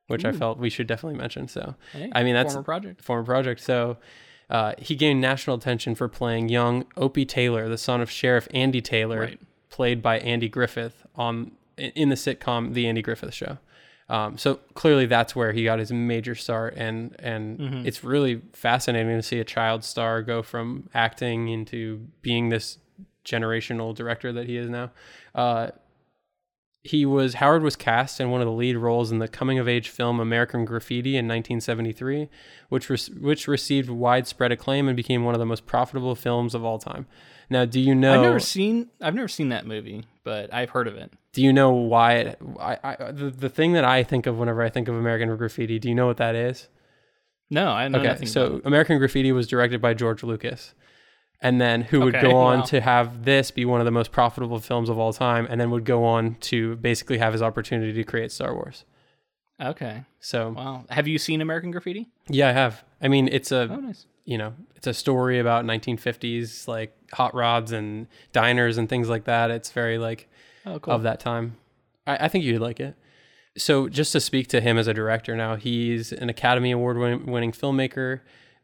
which 0.07 0.23
I 0.25 0.31
felt 0.31 0.57
we 0.57 0.69
should 0.69 0.87
definitely 0.87 1.19
mention. 1.19 1.47
So, 1.49 1.75
Hey, 1.91 2.09
I 2.15 2.23
mean, 2.23 2.33
that's 2.33 2.53
former 2.53 2.63
project. 2.63 3.03
former 3.03 3.23
project. 3.25 3.59
So, 3.61 3.97
uh, 4.49 4.73
he 4.77 4.95
gained 4.95 5.19
national 5.21 5.55
attention 5.57 5.95
for 5.95 6.07
playing 6.07 6.49
young 6.49 6.85
Opie 6.95 7.25
Taylor, 7.25 7.67
the 7.69 7.77
son 7.77 8.01
of 8.01 8.09
Sheriff 8.09 8.47
Andy 8.53 8.81
Taylor, 8.81 9.19
Right. 9.21 9.39
played 9.69 10.01
by 10.01 10.19
Andy 10.19 10.47
Griffith 10.49 11.05
on 11.15 11.51
in 11.77 12.09
the 12.09 12.15
sitcom 12.15 12.73
The 12.73 12.87
Andy 12.87 13.01
Griffith 13.01 13.33
Show. 13.33 13.57
Um, 14.09 14.37
so 14.37 14.55
clearly, 14.73 15.05
that's 15.05 15.35
where 15.35 15.51
he 15.51 15.65
got 15.65 15.79
his 15.79 15.91
major 15.91 16.33
start, 16.33 16.75
and 16.77 17.13
and 17.19 17.59
Mm-hmm. 17.59 17.85
it's 17.87 18.03
really 18.05 18.41
fascinating 18.53 19.15
to 19.17 19.21
see 19.21 19.39
a 19.39 19.43
child 19.43 19.83
star 19.83 20.21
go 20.21 20.41
from 20.41 20.89
acting 20.93 21.49
into 21.49 22.07
being 22.21 22.47
this 22.49 22.77
generational 23.25 23.93
director 23.93 24.31
that 24.31 24.47
he 24.47 24.55
is 24.55 24.69
now. 24.69 24.91
Uh, 25.35 25.71
he 26.87 27.05
was 27.05 27.35
Howard 27.35 27.63
was 27.63 27.75
cast 27.75 28.19
in 28.19 28.31
one 28.31 28.41
of 28.41 28.45
the 28.45 28.53
lead 28.53 28.77
roles 28.77 29.11
in 29.11 29.19
the 29.19 29.27
coming 29.27 29.59
of 29.59 29.67
age 29.67 29.89
film 29.89 30.19
American 30.19 30.65
Graffiti 30.65 31.11
in 31.17 31.27
1973, 31.27 32.29
which 32.69 32.89
was 32.89 33.09
which 33.09 33.47
received 33.47 33.89
widespread 33.89 34.51
acclaim 34.51 34.87
and 34.87 34.95
became 34.95 35.23
one 35.23 35.35
of 35.35 35.39
the 35.39 35.45
most 35.45 35.65
profitable 35.65 36.15
films 36.15 36.55
of 36.55 36.63
all 36.63 36.79
time. 36.79 37.05
Now, 37.49 37.65
do 37.65 37.79
you 37.79 37.95
know? 37.95 38.15
I've 38.15 38.21
never 38.21 38.39
seen. 38.39 38.89
I've 39.01 39.15
never 39.15 39.27
seen 39.27 39.49
that 39.49 39.65
movie, 39.65 40.05
but 40.23 40.53
I've 40.53 40.71
heard 40.71 40.87
of 40.87 40.95
it. 40.95 41.11
do 41.33 41.41
you 41.41 41.53
know 41.53 41.71
why 41.71 42.13
it? 42.13 42.39
I, 42.59 42.77
I 42.83 43.11
the, 43.11 43.29
the 43.29 43.49
thing 43.49 43.73
that 43.73 43.85
I 43.85 44.03
think 44.03 44.25
of 44.25 44.37
whenever 44.37 44.61
I 44.61 44.69
think 44.69 44.87
of 44.87 44.95
American 44.95 45.35
Graffiti. 45.37 45.79
Do 45.79 45.89
you 45.89 45.95
know 45.95 46.07
what 46.07 46.17
that 46.17 46.35
is? 46.35 46.67
No, 47.49 47.69
I 47.69 47.87
know 47.87 47.99
okay, 47.99 48.07
nothing. 48.09 48.27
so. 48.27 48.61
American 48.65 48.97
Graffiti 48.97 49.31
was 49.31 49.47
directed 49.47 49.81
by 49.81 49.93
George 49.93 50.23
Lucas, 50.23 50.73
and 51.41 51.61
then 51.61 51.81
who 51.83 51.99
would 52.01 52.15
Okay, 52.15 52.27
go 52.29 52.35
on 52.37 52.59
wow. 52.59 52.65
to 52.65 52.81
have 52.81 53.23
this 53.25 53.51
be 53.51 53.63
one 53.65 53.79
of 53.81 53.85
the 53.85 53.91
most 53.91 54.11
profitable 54.11 54.59
films 54.59 54.89
of 54.89 54.97
all 54.97 55.13
time, 55.13 55.45
and 55.49 55.59
then 55.61 55.69
would 55.71 55.85
go 55.85 56.03
on 56.03 56.35
to 56.41 56.75
basically 56.77 57.17
have 57.19 57.33
his 57.33 57.41
opportunity 57.41 57.93
to 57.93 58.03
create 58.03 58.31
Star 58.31 58.53
Wars. 58.53 58.85
okay, 59.61 60.03
So 60.19 60.49
wow. 60.51 60.85
Have 60.89 61.07
you 61.07 61.17
seen 61.17 61.41
American 61.41 61.71
Graffiti? 61.71 62.09
yeah, 62.29 62.49
I 62.49 62.51
have. 62.53 62.83
I 63.01 63.07
mean, 63.07 63.27
it's 63.31 63.51
a 63.51 63.67
Oh, 63.71 63.75
nice. 63.79 64.05
you 64.25 64.37
know, 64.37 64.53
it's 64.75 64.87
a 64.87 64.93
story 64.93 65.39
about 65.39 65.65
1950s 65.65 66.67
like 66.67 66.95
hot 67.13 67.33
rods 67.33 67.71
and 67.71 68.07
diners 68.33 68.77
and 68.77 68.87
things 68.89 69.09
like 69.09 69.23
that. 69.25 69.51
It's 69.51 69.71
very 69.71 69.97
like 69.97 70.29
Oh, 70.65 70.79
cool. 70.79 70.93
of 70.93 71.03
that 71.03 71.19
time. 71.19 71.55
I, 72.05 72.25
I 72.25 72.27
think 72.27 72.43
you'd 72.43 72.59
like 72.61 72.79
it. 72.79 72.95
So, 73.57 73.89
just 73.89 74.11
to 74.11 74.19
speak 74.19 74.47
to 74.49 74.61
him 74.61 74.77
as 74.77 74.85
a 74.87 74.93
director 74.93 75.35
now, 75.35 75.55
he's 75.55 76.11
an 76.11 76.29
Academy 76.29 76.69
Award 76.71 76.97
win- 76.99 77.25
winning 77.25 77.51
filmmaker. 77.51 78.19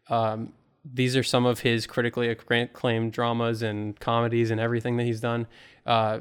Um, 0.10 0.54
these 0.86 1.16
are 1.16 1.24
some 1.24 1.46
of 1.46 1.60
his 1.62 1.88
critically 1.88 2.30
acclaimed 2.30 3.12
dramas 3.14 3.62
and 3.62 4.00
comedies 4.00 4.52
and 4.52 4.60
everything 4.60 4.98
that 4.98 5.06
he's 5.06 5.20
done. 5.22 5.48
Uh, 5.86 6.20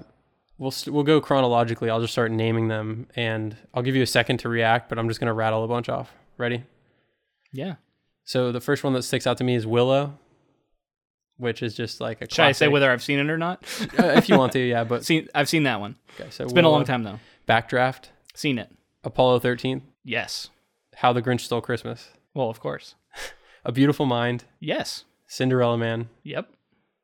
we'll 0.59 0.71
st- 0.71 0.95
we'll 0.95 1.03
go 1.05 1.21
chronologically. 1.21 1.91
I'll 1.91 2.01
just 2.01 2.13
start 2.13 2.31
naming 2.31 2.69
them, 2.69 3.09
and 3.17 3.57
I'll 3.75 3.83
give 3.83 3.97
you 3.97 4.03
a 4.03 4.07
second 4.07 4.39
to 4.39 4.49
react. 4.49 4.89
But 4.89 4.99
I'm 4.99 5.09
just 5.09 5.21
gonna 5.21 5.35
rattle 5.35 5.65
a 5.65 5.69
bunch 5.69 5.89
off. 5.89 6.13
Ready? 6.39 6.65
Yeah. 7.53 7.75
So 8.25 8.53
the 8.53 8.61
first 8.61 8.85
one 8.85 8.93
that 8.93 9.03
sticks 9.03 9.27
out 9.27 9.37
to 9.39 9.45
me 9.45 9.55
is 9.57 9.67
Willow, 9.67 10.19
which 11.37 11.63
is 11.63 11.75
just 11.75 12.01
like 12.01 12.23
a. 12.23 12.31
Should 12.31 12.45
I 12.45 12.53
say 12.53 12.69
whether 12.69 12.91
I've 12.91 13.03
seen 13.03 13.19
it 13.19 13.29
or 13.31 13.39
not? 13.39 13.65
Uh, 13.99 14.07
if 14.17 14.29
you 14.29 14.39
want 14.39 14.53
to, 14.53 14.61
yeah. 14.61 14.85
But 14.85 15.05
seen. 15.11 15.29
I've 15.35 15.49
seen 15.49 15.65
that 15.65 15.81
one. 15.81 15.97
okay, 16.19 16.31
so 16.31 16.45
It's 16.45 16.53
been 16.53 16.65
a 16.65 16.71
long 16.71 16.85
time 16.85 17.03
though. 17.03 17.19
Backdraft, 17.49 18.05
Seen 18.35 18.59
it. 18.59 18.71
Apollo 19.05 19.41
13, 19.41 19.83
Yes. 20.05 20.49
How 20.97 21.13
the 21.13 21.21
Grinch 21.21 21.41
Stole 21.41 21.61
Christmas, 21.61 22.11
Well, 22.35 22.49
of 22.49 22.61
course. 22.61 22.95
A 23.65 23.73
Beautiful 23.73 24.07
Mind, 24.07 24.45
Yes. 24.61 25.05
Cinderella 25.27 25.79
Man, 25.79 26.09
Yep. 26.25 26.53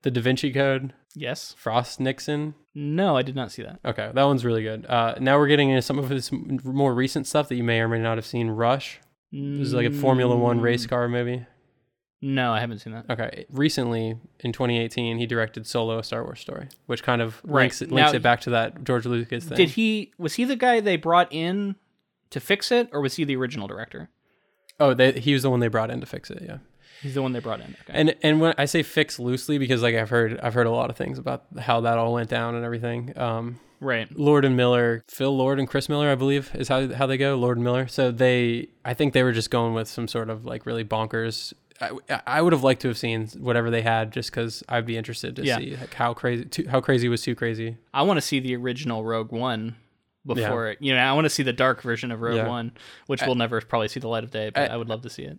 The 0.03 0.11
Da 0.11 0.21
Vinci 0.21 0.53
Code, 0.53 0.93
Yes. 1.15 1.55
Frost 1.59 1.99
Nixon. 2.01 2.55
No, 2.75 3.17
I 3.17 3.23
did 3.23 3.35
not 3.35 3.51
see 3.51 3.63
that. 3.63 3.81
Okay, 3.85 4.11
that 4.15 4.23
one's 4.25 4.45
really 4.45 4.63
good. 4.63 4.87
Uh, 4.87 5.15
now 5.21 5.37
we're 5.39 5.49
getting 5.49 5.71
into 5.71 5.83
some 5.83 5.99
of 5.99 6.09
his 6.11 6.33
m- 6.33 6.61
more 6.65 6.95
recent 6.95 7.27
stuff 7.27 7.49
that 7.49 7.57
you 7.57 7.65
may 7.65 7.81
or 7.81 7.89
may 7.89 7.99
not 7.99 8.17
have 8.19 8.27
seen. 8.27 8.51
Rush. 8.51 9.01
This 9.33 9.69
is 9.69 9.75
like 9.75 9.87
a 9.87 9.91
Formula 9.91 10.37
One 10.37 10.61
race 10.61 10.87
Mm. 10.87 10.91
car 10.91 11.09
movie. 11.09 11.45
No, 12.21 12.53
I 12.53 12.61
haven't 12.61 12.79
seen 12.79 12.93
that. 12.95 13.07
Okay, 13.11 13.47
recently 13.51 14.17
in 14.41 14.53
2018, 14.53 15.19
he 15.19 15.27
directed 15.27 15.67
Solo: 15.67 15.99
A 15.99 16.03
Star 16.05 16.23
Wars 16.25 16.41
Story, 16.41 16.69
which 16.87 17.03
kind 17.03 17.21
of 17.23 17.41
Right. 17.45 17.63
links 17.63 17.83
it, 17.83 17.91
links 17.93 18.13
Now- 18.13 18.17
it 18.17 18.23
back 18.23 18.41
to 18.43 18.51
that 18.51 18.85
George 18.85 19.07
Lucas 19.07 19.45
thing. 19.45 19.57
Did 19.57 19.71
he? 19.71 20.13
Was 20.19 20.35
he 20.35 20.45
the 20.45 20.57
guy 20.57 20.81
they 20.81 20.97
brought 20.97 21.33
in 21.33 21.77
to 22.31 22.41
fix 22.41 22.73
it, 22.73 22.89
or 22.93 23.01
was 23.01 23.15
he 23.17 23.25
the 23.25 23.37
original 23.37 23.67
director? 23.69 24.11
Oh, 24.81 24.95
they, 24.95 25.13
he 25.13 25.33
was 25.33 25.43
the 25.43 25.51
one 25.51 25.61
they 25.61 25.69
brought 25.69 25.91
in 25.91 26.01
to 26.01 26.07
fix 26.07 26.31
it. 26.31 26.43
Yeah. 26.43 26.59
He's 27.03 27.15
the 27.15 27.23
one 27.23 27.33
they 27.33 27.39
brought 27.41 27.61
in. 27.61 27.77
Okay. 27.83 27.93
And 27.99 28.17
and 28.23 28.41
when 28.41 28.55
I 28.59 28.65
say 28.65 28.83
fix 28.83 29.19
loosely, 29.21 29.59
because 29.59 29.83
like 29.83 29.95
I've 29.95 30.11
heard 30.11 30.39
I've 30.41 30.55
heard 30.55 30.67
a 30.67 30.71
lot 30.71 30.91
of 30.91 30.97
things 30.97 31.19
about 31.19 31.45
how 31.59 31.81
that 31.83 31.97
all 31.99 32.13
went 32.13 32.29
down 32.29 32.57
and 32.57 32.65
everything. 32.65 33.17
Um, 33.17 33.61
right. 33.81 34.09
Lord 34.19 34.45
and 34.45 34.57
Miller, 34.57 35.05
Phil 35.07 35.37
Lord 35.37 35.61
and 35.61 35.69
Chris 35.69 35.89
Miller, 35.89 36.09
I 36.11 36.17
believe, 36.17 36.51
is 36.55 36.67
how 36.69 36.93
how 36.93 37.07
they 37.07 37.17
go. 37.17 37.37
Lord 37.37 37.57
and 37.57 37.63
Miller. 37.65 37.87
So 37.87 38.11
they, 38.11 38.69
I 38.85 38.95
think 38.95 39.13
they 39.13 39.23
were 39.23 39.33
just 39.33 39.51
going 39.51 39.75
with 39.75 39.87
some 39.87 40.09
sort 40.09 40.29
of 40.29 40.45
like 40.45 40.67
really 40.67 40.85
bonkers. 40.85 41.53
I, 41.81 41.93
I 42.27 42.43
would 42.43 42.53
have 42.53 42.65
liked 42.65 42.83
to 42.83 42.89
have 42.89 42.99
seen 42.99 43.29
whatever 43.39 43.71
they 43.71 43.83
had, 43.83 44.11
just 44.13 44.33
because 44.33 44.65
I'd 44.69 44.85
be 44.85 44.97
interested 44.97 45.37
to 45.37 45.45
Yeah. 45.45 45.59
see 45.59 45.77
like 45.77 45.95
how 45.95 46.13
crazy 46.15 46.47
too, 46.47 46.67
how 46.69 46.81
crazy 46.81 47.09
was 47.09 47.23
too 47.23 47.37
crazy. 47.37 47.77
I 47.95 48.03
want 48.03 48.17
to 48.17 48.21
see 48.23 48.41
the 48.41 48.57
original 48.57 49.05
Rogue 49.05 49.31
One 49.31 49.77
before 50.35 50.69
it. 50.69 50.79
You 50.81 50.95
know, 50.95 51.01
I 51.01 51.13
want 51.13 51.25
to 51.25 51.31
see 51.31 51.43
the 51.43 51.53
dark 51.53 51.83
version 51.83 52.11
of 52.11 52.21
Rogue 52.21 52.37
Yeah. 52.37 52.49
One, 52.49 52.73
which 53.07 53.23
we'll 53.23 53.35
never 53.35 53.61
probably 53.61 53.89
see 53.89 54.01
the 54.01 54.09
light 54.09 54.25
of 54.25 54.31
day. 54.31 54.51
But 54.51 54.71
I, 54.71 54.77
would 54.77 54.89
love 54.89 55.03
to 55.03 55.11
see 55.11 55.25
it. 55.25 55.39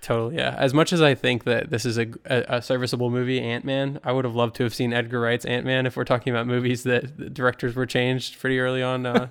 Totally, 0.00 0.36
yeah. 0.36 0.54
As 0.58 0.74
much 0.74 0.92
as 0.92 1.00
I 1.00 1.14
think 1.14 1.44
that 1.44 1.70
this 1.70 1.86
is 1.86 1.98
a, 1.98 2.08
a, 2.26 2.56
a 2.56 2.62
serviceable 2.62 3.10
movie, 3.10 3.40
Ant 3.40 3.64
Man, 3.64 3.98
I 4.04 4.12
would 4.12 4.24
have 4.24 4.34
loved 4.34 4.56
to 4.56 4.64
have 4.64 4.74
seen 4.74 4.92
Edgar 4.92 5.20
Wright's 5.20 5.44
Ant 5.44 5.64
Man. 5.64 5.86
If 5.86 5.96
we're 5.96 6.04
talking 6.04 6.32
about 6.32 6.46
movies 6.46 6.82
that 6.82 7.16
the 7.16 7.30
directors 7.30 7.74
were 7.74 7.86
changed 7.86 8.38
pretty 8.40 8.58
early 8.58 8.82
on. 8.82 9.06
Uh, 9.06 9.28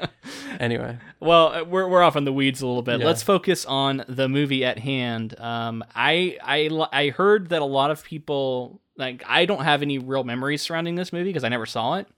anyway, 0.60 0.98
Well, 1.20 1.48
uh, 1.48 1.64
we're 1.64 1.88
we're 1.88 2.02
off 2.02 2.16
on 2.16 2.24
the 2.24 2.32
weeds 2.32 2.62
a 2.62 2.66
little 2.66 2.82
bit. 2.82 3.00
Yeah. 3.00 3.06
Let's 3.06 3.22
focus 3.22 3.64
on 3.66 4.04
the 4.08 4.28
movie 4.28 4.64
at 4.64 4.78
hand. 4.78 5.38
Um, 5.38 5.84
I 5.94 6.38
I 6.42 6.88
I 6.92 7.08
heard 7.10 7.50
that 7.50 7.62
a 7.62 7.66
lot 7.66 7.90
of 7.90 8.02
people 8.04 8.80
like 8.96 9.22
I 9.26 9.44
don't 9.44 9.64
have 9.64 9.82
any 9.82 9.98
real 9.98 10.24
memories 10.24 10.62
surrounding 10.62 10.94
this 10.94 11.12
movie 11.12 11.30
because 11.30 11.44
I 11.44 11.48
never 11.48 11.66
saw 11.66 11.94
it. 11.96 12.08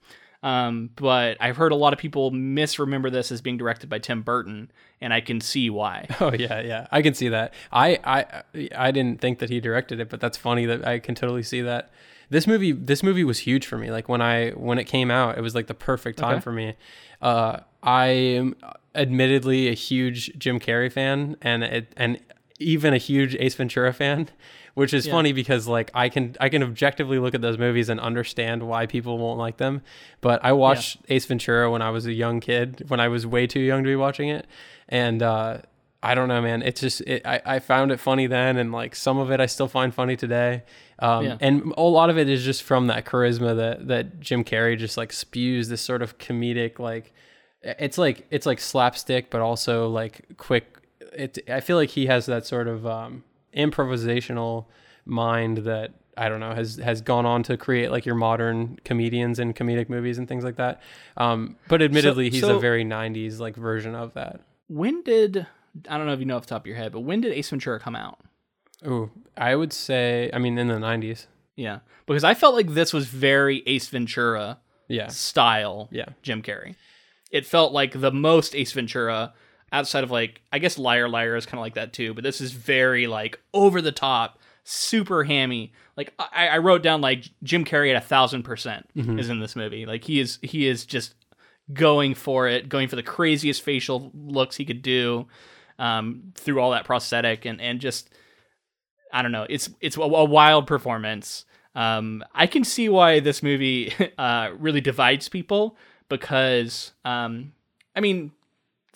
Um, 0.45 0.91
but 0.95 1.37
I've 1.39 1.57
heard 1.57 1.71
a 1.71 1.75
lot 1.75 1.91
of 1.91 1.97
people 1.97 2.29
misremember 2.29 3.09
this 3.09 3.31
as 3.31 3.41
being 3.41 3.57
directed 3.57 3.89
by 3.89 3.97
Tim 3.97 4.21
Burton, 4.21 4.69
and 5.01 5.11
I 5.11 5.19
can 5.19 5.41
see 5.41 5.71
why. 5.71 6.05
oh 6.21 6.31
yeah, 6.33 6.61
yeah, 6.61 6.87
I 6.91 7.01
can 7.01 7.15
see 7.15 7.29
that. 7.29 7.53
I 7.71 7.97
I 8.03 8.43
I 8.75 8.91
didn't 8.91 9.19
think 9.21 9.39
that 9.39 9.49
he 9.49 9.59
directed 9.59 9.99
it, 9.99 10.07
but 10.09 10.19
that's 10.19 10.37
funny 10.37 10.67
that 10.67 10.87
I 10.87 10.99
can 10.99 11.15
totally 11.15 11.41
see 11.41 11.61
that. 11.61 11.89
This 12.29 12.45
movie, 12.45 12.71
this 12.73 13.01
movie 13.01 13.23
was 13.23 13.39
huge 13.39 13.65
for 13.65 13.77
me. 13.79 13.89
Like 13.89 14.07
when 14.07 14.21
I 14.21 14.51
when 14.51 14.77
it 14.77 14.83
came 14.85 15.09
out, 15.09 15.35
it 15.37 15.41
was 15.41 15.55
like 15.55 15.65
the 15.65 15.73
perfect 15.73 16.19
time 16.19 16.33
Okay. 16.35 16.41
for 16.41 16.51
me. 16.51 16.75
Uh, 17.23 17.61
I 17.81 18.05
am 18.07 18.55
admittedly 18.93 19.67
a 19.67 19.73
huge 19.73 20.37
Jim 20.37 20.59
Carrey 20.59 20.91
fan, 20.91 21.37
and 21.41 21.63
it, 21.63 21.93
and 21.97 22.19
even 22.59 22.93
a 22.93 22.97
huge 22.97 23.35
Ace 23.39 23.55
Ventura 23.55 23.93
fan, 23.93 24.29
which 24.75 24.93
is 24.93 25.05
Yeah. 25.07 25.13
funny 25.13 25.33
because 25.33 25.67
like 25.67 25.89
I 25.93 26.07
can 26.09 26.35
I 26.39 26.47
can 26.49 26.61
objectively 26.63 27.17
look 27.19 27.33
at 27.33 27.41
those 27.41 27.57
movies 27.57 27.89
and 27.89 27.99
understand 27.99 28.63
why 28.63 28.85
people 28.85 29.17
won't 29.17 29.39
like 29.39 29.57
them. 29.57 29.81
But 30.21 30.39
I 30.45 30.51
watched 30.53 30.97
Ace 31.09 31.25
Ventura 31.25 31.69
when 31.71 31.81
I 31.81 31.89
was 31.89 32.05
a 32.05 32.13
young 32.13 32.39
kid, 32.39 32.85
when 32.89 32.99
I 32.99 33.07
was 33.07 33.25
way 33.25 33.47
too 33.47 33.59
young 33.61 33.83
to 33.83 33.87
be 33.87 33.95
watching 33.95 34.29
it, 34.29 34.45
and 34.87 35.23
uh, 35.23 35.57
I 36.03 36.13
don't 36.13 36.27
know, 36.27 36.41
man. 36.41 36.61
It's 36.61 36.79
just 36.81 37.01
it, 37.01 37.25
I 37.25 37.41
I 37.45 37.59
found 37.59 37.91
it 37.91 37.99
funny 37.99 38.27
then, 38.27 38.57
and 38.57 38.71
like 38.71 38.95
some 38.95 39.17
of 39.17 39.31
it 39.31 39.39
I 39.39 39.47
still 39.47 39.67
find 39.67 39.93
funny 39.93 40.15
today. 40.15 40.63
Um, 40.99 41.25
Yeah. 41.25 41.37
And 41.41 41.73
a 41.77 41.81
lot 41.81 42.09
of 42.09 42.17
it 42.17 42.29
is 42.29 42.43
just 42.45 42.61
from 42.63 42.87
that 42.87 43.05
charisma 43.05 43.55
that 43.57 43.87
that 43.87 44.19
Jim 44.19 44.43
Carrey 44.43 44.77
just 44.77 44.97
like 44.97 45.11
spews 45.11 45.67
this 45.69 45.81
sort 45.81 46.01
of 46.01 46.17
comedic 46.19 46.79
like 46.79 47.11
it's 47.63 47.97
like 47.97 48.27
it's 48.29 48.45
like 48.45 48.59
slapstick 48.59 49.31
but 49.31 49.41
also 49.41 49.89
like 49.89 50.21
quick 50.37 50.65
it 51.13 51.39
i 51.49 51.59
feel 51.59 51.77
like 51.77 51.89
he 51.89 52.05
has 52.05 52.27
that 52.27 52.45
sort 52.45 52.67
of 52.67 52.85
um 52.85 53.23
improvisational 53.55 54.65
mind 55.05 55.59
that 55.59 55.91
i 56.17 56.27
don't 56.29 56.39
know 56.39 56.53
has 56.53 56.77
has 56.77 57.01
gone 57.01 57.25
on 57.25 57.43
to 57.43 57.57
create 57.57 57.91
like 57.91 58.05
your 58.05 58.15
modern 58.15 58.77
comedians 58.83 59.37
and 59.39 59.55
comedic 59.55 59.89
movies 59.89 60.17
and 60.17 60.27
things 60.27 60.43
like 60.43 60.55
that 60.55 60.81
um 61.17 61.55
but 61.67 61.81
admittedly 61.81 62.29
he's 62.29 62.41
so- 62.41 62.57
a 62.57 62.59
very 62.59 62.83
90s 62.83 63.39
like 63.39 63.55
version 63.55 63.95
of 63.95 64.13
that 64.13 64.39
When 64.67 65.03
did 65.03 65.45
I 65.89 65.97
don't 65.97 66.07
know 66.07 66.13
if 66.13 66.19
you 66.19 66.25
know 66.25 66.37
off 66.37 66.43
the 66.43 66.49
top 66.55 66.61
of 66.61 66.67
your 66.67 66.77
head, 66.77 66.93
but 66.93 67.01
when 67.01 67.19
did 67.19 67.33
Ace 67.33 67.49
Ventura 67.49 67.79
come 67.79 67.95
out? 67.97 68.19
oh 68.85 69.09
i 69.37 69.55
would 69.55 69.71
say 69.73 70.29
i 70.33 70.37
mean 70.39 70.57
in 70.57 70.67
the 70.67 70.75
90s 70.75 71.27
Yeah, 71.55 71.79
because 72.07 72.23
I 72.23 72.33
felt 72.33 72.55
like 72.55 72.73
this 72.73 72.91
was 72.93 73.07
very 73.07 73.61
Ace 73.67 73.87
Ventura 73.89 74.59
yeah 74.87 75.07
style. 75.07 75.87
yeah 75.91 76.09
Jim 76.21 76.41
Carrey. 76.41 76.75
It 77.31 77.45
felt 77.45 77.73
like 77.73 77.99
the 77.99 78.11
most 78.11 78.55
Ace 78.55 78.71
Ventura 78.73 79.33
outside 79.71 80.03
of 80.03 80.11
like 80.11 80.41
I 80.51 80.59
guess 80.59 80.77
Liar 80.77 81.09
Liar 81.09 81.35
is 81.35 81.45
kind 81.45 81.59
of 81.59 81.61
like 81.61 81.75
that 81.75 81.93
too, 81.93 82.13
but 82.13 82.23
this 82.23 82.41
is 82.41 82.51
very 82.51 83.07
like 83.07 83.39
over 83.53 83.81
the 83.81 83.91
top, 83.91 84.39
super 84.63 85.23
hammy. 85.23 85.73
Like 85.97 86.13
I, 86.19 86.47
I 86.47 86.57
wrote 86.59 86.83
down 86.83 87.01
like 87.01 87.25
Jim 87.43 87.65
Carrey 87.65 87.89
at 87.89 88.01
a 88.01 88.05
thousand 88.05 88.43
percent 88.43 88.87
is 89.19 89.29
in 89.29 89.39
this 89.39 89.55
movie. 89.55 89.85
Like 89.85 90.03
he 90.03 90.19
is 90.19 90.39
he 90.41 90.67
is 90.67 90.85
just 90.85 91.15
going 91.73 92.13
for 92.13 92.47
it, 92.47 92.69
going 92.69 92.87
for 92.87 92.95
the 92.95 93.03
craziest 93.03 93.61
facial 93.61 94.11
looks 94.13 94.55
he 94.55 94.65
could 94.65 94.81
do 94.81 95.27
um, 95.79 96.33
through 96.35 96.59
all 96.59 96.71
that 96.71 96.85
prosthetic 96.85 97.45
and 97.45 97.59
and 97.61 97.79
just 97.79 98.09
I 99.11 99.21
don't 99.21 99.31
know. 99.31 99.45
It's 99.49 99.69
it's 99.81 99.97
a, 99.97 100.01
a 100.01 100.25
wild 100.25 100.67
performance. 100.67 101.45
Um, 101.73 102.23
I 102.33 102.47
can 102.47 102.63
see 102.63 102.87
why 102.87 103.19
this 103.19 103.43
movie 103.43 103.93
uh, 104.17 104.51
really 104.57 104.81
divides 104.81 105.29
people 105.29 105.77
because 106.09 106.91
um, 107.03 107.53
I 107.95 108.01
mean, 108.01 108.31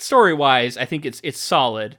story 0.02 0.34
wise, 0.34 0.78
I 0.78 0.86
think 0.86 1.06
it's 1.06 1.22
it's 1.24 1.40
solid. 1.40 1.98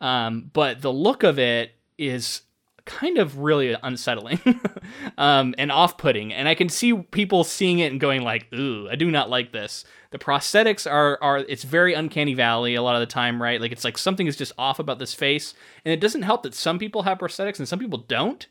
Um, 0.00 0.50
but 0.52 0.80
the 0.80 0.92
look 0.92 1.22
of 1.22 1.38
it 1.38 1.72
is 1.98 2.42
kind 2.86 3.18
of 3.18 3.38
really 3.38 3.76
unsettling 3.82 4.40
um, 5.18 5.54
and 5.58 5.70
off-putting. 5.70 6.32
And 6.32 6.48
i 6.48 6.54
can 6.54 6.68
see 6.68 6.94
people 6.94 7.44
seeing 7.44 7.78
it 7.78 7.92
and 7.92 8.00
going 8.00 8.22
like 8.22 8.52
ooh 8.52 8.88
i 8.90 8.96
do 8.96 9.10
not 9.10 9.30
like 9.30 9.52
this. 9.52 9.84
The 10.10 10.18
prosthetics 10.18 10.90
are 10.90 11.18
are 11.22 11.38
it's 11.38 11.62
very 11.62 11.94
uncanny 11.94 12.34
valley 12.34 12.74
a 12.74 12.82
lot 12.82 12.96
of 12.96 13.00
the 13.00 13.06
time 13.06 13.40
right? 13.40 13.60
Like 13.60 13.72
it's 13.72 13.84
like 13.84 13.98
something 13.98 14.26
is 14.26 14.36
just 14.36 14.52
off 14.58 14.78
about 14.78 14.98
this 14.98 15.14
face 15.14 15.54
and 15.84 15.92
it 15.92 16.00
doesn't 16.00 16.22
help 16.22 16.42
that 16.42 16.54
some 16.54 16.78
people 16.78 17.02
have 17.02 17.18
prosthetics 17.18 17.58
and 17.58 17.68
some 17.68 17.78
people 17.78 17.98
don't. 17.98 18.46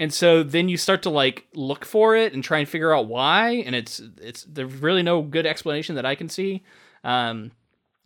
And 0.00 0.12
so 0.12 0.42
then 0.42 0.68
you 0.68 0.76
start 0.76 1.02
to 1.02 1.10
like 1.10 1.46
look 1.54 1.84
for 1.84 2.16
it 2.16 2.32
and 2.32 2.42
try 2.42 2.58
and 2.58 2.68
figure 2.68 2.94
out 2.94 3.06
why 3.06 3.50
and 3.66 3.74
it's 3.74 4.00
it's 4.20 4.44
there's 4.44 4.74
really 4.74 5.02
no 5.02 5.22
good 5.22 5.46
explanation 5.46 5.96
that 5.96 6.06
i 6.06 6.14
can 6.14 6.28
see. 6.28 6.62
Um, 7.02 7.50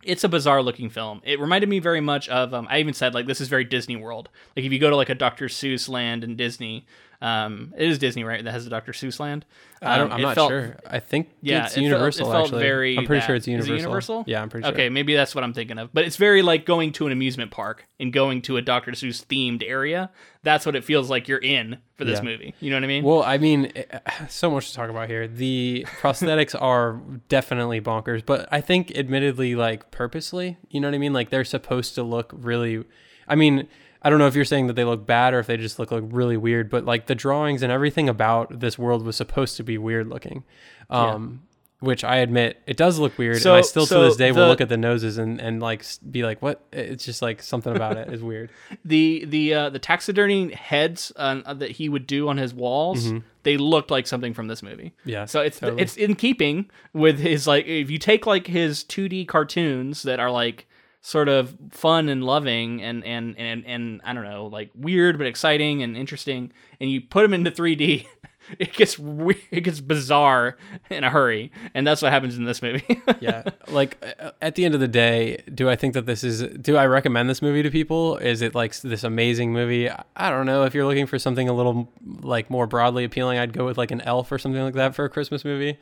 it's 0.03 0.23
a 0.23 0.29
bizarre 0.29 0.61
looking 0.61 0.89
film. 0.89 1.21
It 1.25 1.39
reminded 1.39 1.69
me 1.69 1.79
very 1.79 2.01
much 2.01 2.29
of. 2.29 2.53
Um, 2.53 2.67
I 2.69 2.79
even 2.79 2.93
said 2.93 3.13
like 3.13 3.25
this 3.25 3.41
is 3.41 3.47
very 3.47 3.63
Disney 3.63 3.95
World. 3.95 4.29
Like 4.55 4.65
if 4.65 4.71
you 4.71 4.79
go 4.79 4.89
to 4.89 4.95
like 4.95 5.09
a 5.09 5.15
Dr. 5.15 5.45
Seuss 5.45 5.89
land 5.89 6.23
in 6.23 6.35
Disney, 6.35 6.85
um, 7.21 7.73
it 7.77 7.87
is 7.89 7.99
Disney, 7.99 8.23
right? 8.23 8.43
That 8.43 8.51
has 8.51 8.65
a 8.65 8.69
Dr. 8.69 8.93
Seuss 8.93 9.19
land. 9.19 9.45
I 9.81 9.97
don't, 9.97 10.07
Um, 10.07 10.13
I'm 10.17 10.21
not 10.21 10.35
felt- 10.35 10.49
sure. 10.51 10.77
I 10.89 10.99
think 10.99 11.29
Yeah, 11.41 11.63
it's 11.65 11.71
it 11.71 11.75
felt- 11.75 11.81
it 11.81 11.83
Universal. 11.89 12.31
felt 12.31 12.45
actually, 12.47 12.63
very 12.63 12.97
I'm 12.97 13.05
pretty 13.05 13.19
that- 13.21 13.25
sure 13.27 13.35
it's 13.35 13.43
is 13.43 13.47
it 13.47 13.51
Universal. 13.51 13.75
Universal? 13.77 14.23
Yeah, 14.27 14.41
I'm 14.41 14.49
pretty 14.49 14.65
sure. 14.65 14.73
Okay, 14.73 14.89
maybe 14.89 15.15
that's 15.15 15.35
what 15.35 15.43
I'm 15.43 15.53
thinking 15.53 15.77
of. 15.77 15.93
But 15.93 16.05
it's 16.05 16.15
very 16.17 16.41
like 16.41 16.65
going 16.65 16.91
to 16.93 17.05
an 17.07 17.11
amusement 17.11 17.51
park 17.51 17.87
and 17.99 18.11
going 18.13 18.41
to 18.43 18.57
a 18.57 18.61
Dr. 18.61 18.91
Seuss 18.91 19.25
themed 19.25 19.63
area. 19.67 20.11
That's 20.43 20.65
what 20.65 20.75
it 20.75 20.83
feels 20.85 21.09
like 21.09 21.27
you're 21.27 21.37
in 21.39 21.77
for 21.95 22.05
this 22.05 22.19
Yeah. 22.19 22.23
movie. 22.25 22.55
You 22.61 22.69
know 22.71 22.77
what 22.77 22.83
I 22.83 22.87
mean? 22.87 23.03
Well, 23.03 23.23
I 23.23 23.37
mean, 23.37 23.71
eh, 23.75 23.83
so 24.29 24.49
much 24.51 24.69
to 24.69 24.75
talk 24.75 24.89
about 24.89 25.07
here. 25.09 25.27
The 25.27 25.85
prosthetics 26.01 26.55
are 26.61 27.01
definitely 27.27 27.81
bonkers, 27.81 28.25
but 28.25 28.47
I 28.51 28.61
think, 28.61 28.97
admittedly, 28.97 29.55
like 29.55 29.91
purposely, 29.91 30.57
you 30.69 30.79
know 30.79 30.87
what 30.87 30.95
I 30.95 30.99
mean? 30.99 31.13
Like 31.13 31.29
they're 31.29 31.43
supposed 31.45 31.95
to 31.95 32.03
look 32.03 32.31
really. 32.33 32.83
I 33.27 33.35
mean, 33.35 33.67
I 34.01 34.09
don't 34.09 34.19
know 34.19 34.27
if 34.27 34.35
you're 34.35 34.45
saying 34.45 34.67
that 34.67 34.73
they 34.77 34.85
look 34.85 35.05
bad 35.05 35.33
or 35.33 35.39
if 35.39 35.47
they 35.47 35.57
just 35.57 35.77
look 35.79 35.91
like 35.91 36.03
really 36.07 36.37
weird, 36.37 36.69
but 36.69 36.85
like 36.85 37.07
the 37.07 37.15
drawings 37.15 37.61
and 37.63 37.71
everything 37.71 38.07
about 38.07 38.59
this 38.61 38.77
world 38.79 39.03
was 39.05 39.15
supposed 39.17 39.57
to 39.57 39.63
be 39.63 39.77
weird 39.77 40.07
looking. 40.07 40.43
Um, 40.89 41.43
Which 41.81 42.03
I 42.03 42.17
admit 42.17 42.61
it 42.67 42.75
does 42.75 42.99
look 42.99 43.17
weird, 43.17 43.37
So- 43.41 43.51
and 43.51 43.59
I 43.59 43.61
still 43.61 43.85
so 43.85 44.01
to 44.01 44.07
this 44.09 44.17
day 44.17 44.33
will 44.33 44.47
look 44.47 44.59
at 44.59 44.67
the 44.67 44.75
noses 44.75 45.17
and, 45.17 45.39
and 45.39 45.61
like 45.61 45.85
be 46.11 46.23
like, 46.23 46.41
"What?" 46.41 46.61
It's 46.73 47.05
just 47.05 47.21
like 47.21 47.41
something 47.41 47.73
about 47.73 47.95
it 47.95 48.11
is 48.11 48.21
weird. 48.21 48.49
the 48.85 49.23
the 49.25 49.53
uh, 49.53 49.69
the 49.69 49.79
taxidermy 49.79 50.51
heads 50.51 51.13
uh, 51.15 51.53
that 51.53 51.71
he 51.71 51.87
would 51.87 52.05
do 52.05 52.27
on 52.27 52.35
his 52.35 52.53
walls, 52.53 53.09
they 53.43 53.55
looked 53.55 53.91
like 53.91 54.07
something 54.07 54.33
from 54.33 54.47
this 54.49 54.61
movie. 54.61 54.91
Mm-hmm. 54.99 55.09
Yeah, 55.09 55.23
So 55.25 55.39
it's 55.39 55.59
totally. 55.61 55.81
it's 55.81 55.95
in 55.95 56.15
keeping 56.15 56.69
with 56.91 57.19
his 57.19 57.47
like 57.47 57.65
if 57.65 57.89
you 57.89 57.97
take 57.97 58.25
like 58.25 58.47
his 58.47 58.83
2D 58.83 59.25
cartoons 59.29 60.03
that 60.03 60.19
are 60.19 60.31
like 60.31 60.67
sort 61.01 61.29
of 61.29 61.55
fun 61.71 62.09
and 62.09 62.23
loving 62.23 62.81
and 62.81 63.05
and 63.05 63.35
and 63.37 63.65
and 63.65 64.01
I 64.03 64.13
don't 64.13 64.25
know 64.25 64.47
like 64.47 64.69
weird 64.75 65.17
but 65.17 65.27
exciting 65.27 65.81
and 65.81 65.95
interesting. 65.95 66.51
And 66.79 66.89
you 66.89 67.01
put 67.01 67.21
them 67.21 67.33
into 67.33 67.51
3D 67.51 68.05
it 68.59 68.73
gets 68.73 68.97
weird, 68.99 69.39
it 69.51 69.61
gets 69.61 69.79
bizarre 69.79 70.57
in 70.89 71.03
a 71.03 71.09
hurry. 71.09 71.51
And 71.73 71.85
that's 71.85 72.01
what 72.01 72.11
happens 72.11 72.37
in 72.37 72.43
this 72.43 72.61
movie. 72.61 73.01
yeah 73.19 73.43
like 73.69 74.03
at 74.41 74.55
the 74.55 74.65
end 74.65 74.73
of 74.73 74.79
the 74.79 74.87
day 74.87 75.41
do 75.53 75.69
i 75.69 75.75
think 75.75 75.93
that 75.93 76.05
this 76.05 76.23
is 76.23 76.41
do 76.59 76.77
i 76.77 76.85
recommend 76.85 77.29
this 77.29 77.41
movie 77.41 77.63
to 77.63 77.71
people? 77.71 78.17
Is 78.17 78.41
it 78.41 78.53
like 78.53 78.75
this 78.81 79.03
amazing 79.03 79.53
movie? 79.53 79.89
I 79.89 80.29
don't 80.29 80.45
know. 80.45 80.63
If 80.63 80.73
you're 80.73 80.85
looking 80.85 81.07
for 81.07 81.17
something 81.17 81.47
a 81.47 81.53
little 81.53 81.91
like 82.21 82.49
more 82.49 82.67
broadly 82.67 83.03
appealing 83.03 83.37
i'd 83.37 83.53
go 83.53 83.65
with 83.65 83.77
like 83.77 83.91
an 83.91 84.01
elf 84.01 84.31
or 84.31 84.37
something 84.37 84.61
like 84.61 84.73
that 84.73 84.95
for 84.95 85.05
a 85.05 85.09
christmas 85.09 85.45
movie 85.45 85.77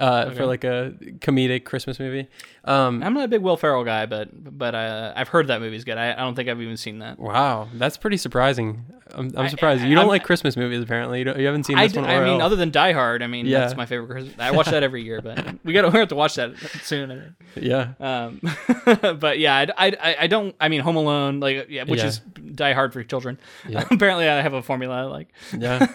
uh, 0.00 0.30
for 0.30 0.46
like 0.46 0.64
a 0.64 0.94
comedic 1.18 1.64
christmas 1.64 1.98
movie 2.00 2.26
um, 2.64 3.02
I'm 3.02 3.12
not 3.14 3.24
a 3.24 3.28
big 3.28 3.42
Will 3.42 3.56
Ferrell 3.56 3.84
guy 3.84 4.06
but 4.06 4.30
but 4.58 4.74
uh, 4.74 5.12
I've 5.14 5.28
heard 5.28 5.48
that 5.48 5.60
movie's 5.60 5.84
good. 5.84 5.98
I, 5.98 6.12
I 6.12 6.16
don't 6.16 6.34
think 6.34 6.48
I've 6.48 6.60
even 6.62 6.76
seen 6.76 7.00
that. 7.00 7.18
wow 7.18 7.68
that's 7.74 7.96
pretty 7.98 8.16
surprising 8.16 8.84
i'm, 9.14 9.30
I'm 9.36 9.48
surprised 9.50 9.82
you 9.82 9.90
don't 9.94 10.04
I'm- 10.04 10.08
like 10.08 10.24
christmas 10.24 10.56
movies 10.56 10.82
apparently 10.82 11.18
you, 11.18 11.24
don't, 11.26 11.38
you 11.38 11.44
haven't 11.46 11.64
seen 11.64 11.76
this 11.76 11.92
d- 11.92 12.00
one 12.00 12.08
I 12.08 12.24
mean, 12.24 12.40
other 12.40 12.56
than 12.56 12.70
Die 12.70 12.92
Hard, 12.92 13.22
I 13.22 13.26
mean, 13.26 13.44
Yeah. 13.46 13.60
that's 13.60 13.76
my 13.76 13.84
favorite 13.84 14.08
Christmas. 14.08 14.34
I 14.38 14.50
watch 14.52 14.66
that 14.68 14.82
every 14.82 15.02
year, 15.02 15.20
but 15.20 15.56
we 15.64 15.72
got 15.74 15.82
to 15.82 15.90
have 15.90 16.08
to 16.08 16.14
watch 16.14 16.36
that 16.36 16.56
soon. 16.82 17.34
Yeah 17.54 17.92
Um, 18.00 18.40
but 19.18 19.38
yeah, 19.38 19.66
I, 19.76 19.88
I, 20.00 20.16
I 20.20 20.26
don't. 20.26 20.54
I 20.60 20.68
mean, 20.68 20.80
Home 20.80 20.96
Alone, 20.96 21.40
like 21.40 21.66
yeah, 21.68 21.84
which 21.84 22.00
Yeah. 22.00 22.06
is 22.06 22.18
Die 22.54 22.72
Hard 22.72 22.92
for 22.94 23.02
children. 23.04 23.38
Yeah. 23.68 23.84
Apparently, 23.90 24.28
I 24.28 24.40
have 24.40 24.54
a 24.54 24.62
formula 24.62 25.02
I 25.02 25.04
like. 25.04 25.28
Yeah. 25.56 25.86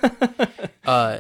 uh, 0.86 1.20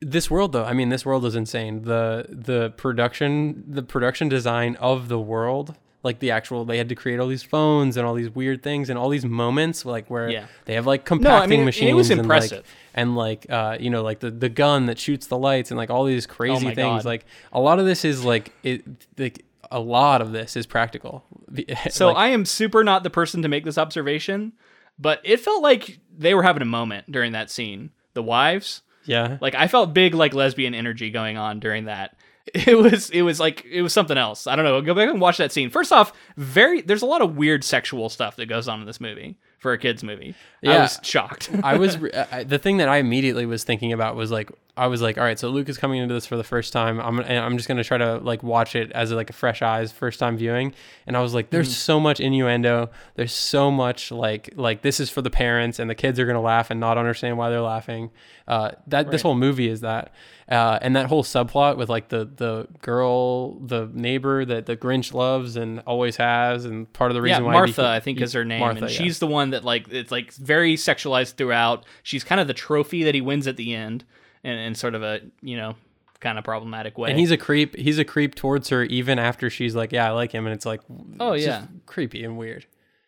this 0.00 0.30
world, 0.30 0.52
though, 0.52 0.64
I 0.64 0.72
mean, 0.74 0.88
this 0.90 1.04
world 1.04 1.24
is 1.24 1.34
insane. 1.34 1.82
the 1.82 2.26
The 2.28 2.70
production, 2.76 3.64
the 3.66 3.82
production 3.82 4.28
design 4.28 4.76
of 4.76 5.08
the 5.08 5.18
world, 5.18 5.74
like 6.04 6.20
the 6.20 6.30
actual, 6.30 6.64
they 6.64 6.78
had 6.78 6.88
to 6.90 6.94
create 6.94 7.18
all 7.18 7.26
these 7.26 7.42
phones 7.42 7.96
and 7.96 8.06
all 8.06 8.14
these 8.14 8.30
weird 8.30 8.62
things 8.62 8.88
and 8.88 8.96
all 8.98 9.08
these 9.08 9.24
moments, 9.26 9.84
like 9.84 10.08
where 10.08 10.30
Yeah. 10.30 10.46
they 10.66 10.74
have 10.74 10.86
like 10.86 11.04
compacting 11.04 11.50
mean, 11.50 11.58
it- 11.60 11.62
it 11.62 11.66
machines. 11.66 11.94
was 11.96 12.10
and, 12.10 12.26
like- 12.28 12.64
And 12.94 13.16
like, 13.16 13.46
uh, 13.50 13.76
you 13.80 13.90
know, 13.90 14.02
like 14.02 14.20
the 14.20 14.30
the 14.30 14.48
gun 14.48 14.86
that 14.86 14.98
shoots 14.98 15.26
the 15.26 15.38
lights 15.38 15.70
and 15.70 15.78
like 15.78 15.90
all 15.90 16.04
these 16.04 16.26
crazy 16.26 16.68
Oh 16.68 16.74
things. 16.74 17.02
God. 17.02 17.04
Like 17.04 17.24
a 17.52 17.60
lot 17.60 17.78
of 17.80 17.86
this 17.86 18.04
is 18.04 18.24
like 18.24 18.52
it, 18.62 18.84
like 19.18 19.44
a 19.70 19.80
lot 19.80 20.20
of 20.22 20.32
this 20.32 20.56
is 20.56 20.66
practical. 20.66 21.24
So 21.90 22.08
Like, 22.08 22.16
I 22.16 22.28
am 22.28 22.44
super 22.44 22.84
not 22.84 23.02
the 23.02 23.10
person 23.10 23.42
to 23.42 23.48
make 23.48 23.64
this 23.64 23.76
observation, 23.78 24.52
but 24.98 25.20
it 25.24 25.40
felt 25.40 25.62
like 25.62 25.98
they 26.16 26.34
were 26.34 26.42
having 26.44 26.62
a 26.62 26.66
moment 26.66 27.10
during 27.10 27.32
that 27.32 27.50
scene. 27.50 27.90
The 28.14 28.22
wives, 28.22 28.82
yeah, 29.08 29.38
like 29.40 29.54
I 29.56 29.66
felt 29.66 29.92
big 29.92 30.14
like 30.14 30.34
lesbian 30.34 30.74
energy 30.74 31.10
going 31.10 31.36
on 31.36 31.58
during 31.58 31.86
that. 31.86 32.16
It 32.54 32.78
was 32.78 33.10
it 33.10 33.20
was 33.20 33.38
like 33.38 33.66
it 33.70 33.82
was 33.82 33.92
something 33.92 34.16
else. 34.16 34.46
I 34.46 34.56
don't 34.56 34.64
know. 34.64 34.80
Go 34.80 34.94
back 34.94 35.10
and 35.10 35.20
watch 35.20 35.36
that 35.36 35.52
scene. 35.52 35.68
First 35.68 35.92
off, 35.92 36.14
very 36.38 36.80
there's 36.80 37.02
a 37.02 37.06
lot 37.06 37.20
of 37.20 37.36
weird 37.36 37.62
sexual 37.62 38.08
stuff 38.08 38.36
that 38.36 38.46
goes 38.46 38.68
on 38.68 38.80
in 38.80 38.86
this 38.86 39.02
movie 39.02 39.36
for 39.58 39.74
a 39.74 39.78
kids 39.78 40.02
movie. 40.02 40.34
I 40.64 40.68
Yeah. 40.68 40.82
was 40.84 40.98
shocked. 41.02 41.50
I 41.62 41.76
was 41.76 41.98
I, 42.32 42.44
the 42.44 42.58
thing 42.58 42.78
that 42.78 42.88
I 42.88 42.96
immediately 42.98 43.44
was 43.44 43.64
thinking 43.64 43.92
about 43.92 44.16
was 44.16 44.30
like 44.30 44.50
I 44.78 44.86
was 44.86 45.02
like, 45.02 45.18
all 45.18 45.24
right, 45.24 45.38
so 45.38 45.48
Luke 45.50 45.68
is 45.68 45.76
coming 45.76 46.00
into 46.00 46.14
this 46.14 46.26
for 46.26 46.36
the 46.36 46.44
first 46.44 46.72
time. 46.72 47.00
I'm 47.00 47.18
and 47.18 47.38
I'm 47.44 47.56
just 47.56 47.68
gonna 47.68 47.84
try 47.84 47.98
to 47.98 48.18
like 48.18 48.42
watch 48.42 48.74
it 48.76 48.92
as 48.92 49.12
like 49.12 49.30
a 49.30 49.32
fresh 49.32 49.60
eyes 49.60 49.92
first 49.92 50.18
time 50.18 50.36
viewing. 50.36 50.72
And 51.06 51.16
I 51.16 51.20
was 51.20 51.34
like, 51.34 51.50
there's 51.50 51.76
so 51.76 51.98
much 51.98 52.20
innuendo. 52.20 52.90
There's 53.16 53.32
so 53.32 53.70
much 53.70 54.10
like 54.10 54.50
like 54.56 54.82
this 54.82 55.00
is 55.00 55.10
for 55.10 55.20
the 55.22 55.30
parents 55.30 55.78
and 55.78 55.90
the 55.90 55.94
kids 55.94 56.18
are 56.18 56.26
gonna 56.26 56.40
laugh 56.40 56.70
and 56.70 56.80
not 56.80 56.96
understand 56.96 57.36
why 57.36 57.50
they're 57.50 57.60
laughing. 57.60 58.10
Uh, 58.46 58.70
that 58.86 59.10
this 59.10 59.20
whole 59.22 59.34
movie 59.34 59.68
is 59.68 59.82
that. 59.82 60.12
Uh, 60.48 60.78
and 60.80 60.96
that 60.96 61.04
whole 61.06 61.22
subplot 61.22 61.76
with 61.76 61.90
like 61.90 62.08
the 62.08 62.24
the 62.36 62.66
girl, 62.80 63.58
the 63.60 63.90
neighbor 63.92 64.46
that 64.46 64.64
the 64.64 64.74
Grinch 64.74 65.12
loves 65.12 65.56
and 65.56 65.80
always 65.80 66.16
has, 66.16 66.64
and 66.64 66.90
part 66.94 67.10
of 67.10 67.14
the 67.14 67.20
yeah, 67.20 67.34
reason 67.34 67.44
why 67.44 67.52
Martha, 67.52 67.82
he- 67.82 67.88
I 67.88 68.00
think 68.00 68.16
he- 68.16 68.24
is 68.24 68.32
her 68.32 68.46
name, 68.46 68.60
Martha, 68.60 68.84
and 68.84 68.90
yeah. 68.90 68.96
she's 68.96 69.18
the 69.18 69.26
one 69.26 69.50
that 69.50 69.64
like 69.64 69.88
it's 69.90 70.10
like 70.10 70.32
very 70.32 70.76
sexualized 70.76 71.34
throughout. 71.34 71.84
She's 72.02 72.24
kind 72.24 72.40
of 72.40 72.46
the 72.46 72.54
trophy 72.54 73.02
that 73.02 73.14
he 73.14 73.20
wins 73.20 73.46
at 73.46 73.58
the 73.58 73.74
end, 73.74 74.04
in, 74.44 74.52
in 74.52 74.74
sort 74.74 74.94
of 74.94 75.02
a 75.02 75.20
you 75.42 75.56
know 75.56 75.74
kind 76.20 76.36
of 76.38 76.44
problematic 76.44 76.98
way. 76.98 77.10
And 77.10 77.18
he's 77.18 77.30
a 77.30 77.36
creep. 77.36 77.76
He's 77.76 77.98
a 77.98 78.04
creep 78.04 78.34
towards 78.34 78.68
her 78.70 78.82
even 78.84 79.18
after 79.18 79.50
she's 79.50 79.74
like, 79.76 79.92
"Yeah, 79.92 80.08
I 80.08 80.10
like 80.10 80.32
him," 80.32 80.46
and 80.46 80.54
it's 80.54 80.66
like, 80.66 80.80
Oh, 81.20 81.32
it's 81.32 81.44
yeah. 81.46 81.66
creepy 81.86 82.24
and 82.24 82.36
weird. 82.36 82.66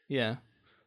Yeah. 0.09 0.37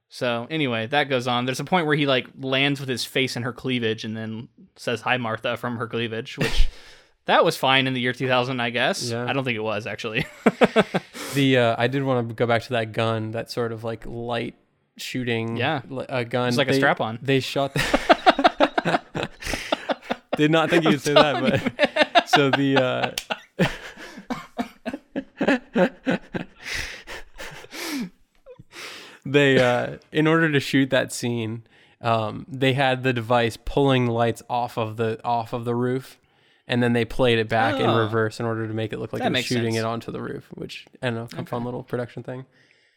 So 0.10 0.46
anyway, 0.52 0.86
that 0.88 1.06
goes 1.10 1.28
on. 1.28 1.46
There's 1.46 1.60
a 1.60 1.64
point 1.66 1.88
where 1.88 1.96
he 1.96 2.06
like 2.06 2.28
lands 2.39 2.80
with 2.80 2.88
his 2.88 3.04
face 3.04 3.36
in 3.36 3.44
her 3.44 3.52
cleavage 3.52 4.06
and 4.06 4.16
then 4.16 4.48
says 4.76 5.02
hi 5.02 5.18
Martha 5.18 5.58
from 5.58 5.78
her 5.78 5.88
cleavage, 5.88 6.38
which 6.38 6.68
that 7.26 7.44
was 7.44 7.58
fine 7.58 7.88
in 7.88 7.94
the 7.96 8.00
year 8.02 8.14
2000, 8.14 8.60
I 8.60 8.70
guess. 8.70 9.10
Yeah. 9.10 9.26
I 9.28 9.34
don't 9.34 9.44
think 9.44 9.56
it 9.58 9.64
was 9.64 9.88
actually. 9.88 10.26
The 11.34 11.58
uh, 11.58 11.76
I 11.80 11.88
did 11.88 12.04
want 12.04 12.30
to 12.30 12.36
go 12.36 12.46
back 12.46 12.62
to 12.64 12.70
that 12.74 12.91
gun, 12.91 13.32
that 13.32 13.50
sort 13.50 13.72
of 13.72 13.84
like 13.84 14.06
light 14.06 14.54
shooting, 14.98 15.58
Yeah. 15.58 15.82
li- 15.89 16.06
a 16.08 16.24
gun. 16.24 16.48
It's 16.50 16.58
like 16.58 16.68
a 16.68 16.76
strap-on. 16.76 17.18
They 17.24 17.39
shot. 17.39 17.76
did 20.38 20.52
not 20.52 20.70
think 20.70 20.84
you'd 20.86 21.02
say 21.02 21.14
that, 21.14 21.42
but 21.42 22.30
so 22.30 22.50
the. 22.52 22.78
Uh, 22.82 23.12
they 29.26 29.60
uh, 29.60 29.98
in 30.12 30.28
order 30.28 30.52
to 30.52 30.60
shoot 30.60 30.90
that 30.90 31.12
scene 31.12 31.64
um, 32.02 32.46
they 32.50 32.74
had 32.74 33.04
the 33.04 33.14
device 33.14 33.58
pulling 33.64 34.08
lights 34.08 34.44
off 34.50 34.78
of 34.78 34.98
the 34.98 35.20
off 35.24 35.54
of 35.54 35.66
the 35.66 35.76
roof 35.76 36.20
and 36.68 36.82
then 36.84 36.94
they 36.94 37.06
played 37.06 37.40
it 37.40 37.48
back 37.50 37.76
in 37.80 37.86
Oh. 37.90 37.98
reverse 38.00 38.40
in 38.40 38.46
order 38.46 38.68
to 38.68 38.74
make 38.74 38.92
it 38.94 39.00
look 39.00 39.14
like 39.14 39.22
That 39.22 39.32
it 39.32 39.36
was 39.38 39.46
shooting 39.46 39.74
sense. 39.74 39.84
it 39.84 39.86
onto 39.86 40.12
the 40.12 40.22
roof 40.22 40.48
which 40.54 40.86
i 41.02 41.10
don't 41.10 41.34
know 41.34 41.40
a 41.42 41.46
fun 41.46 41.64
little 41.64 41.84
production 41.84 42.24
thing 42.24 42.46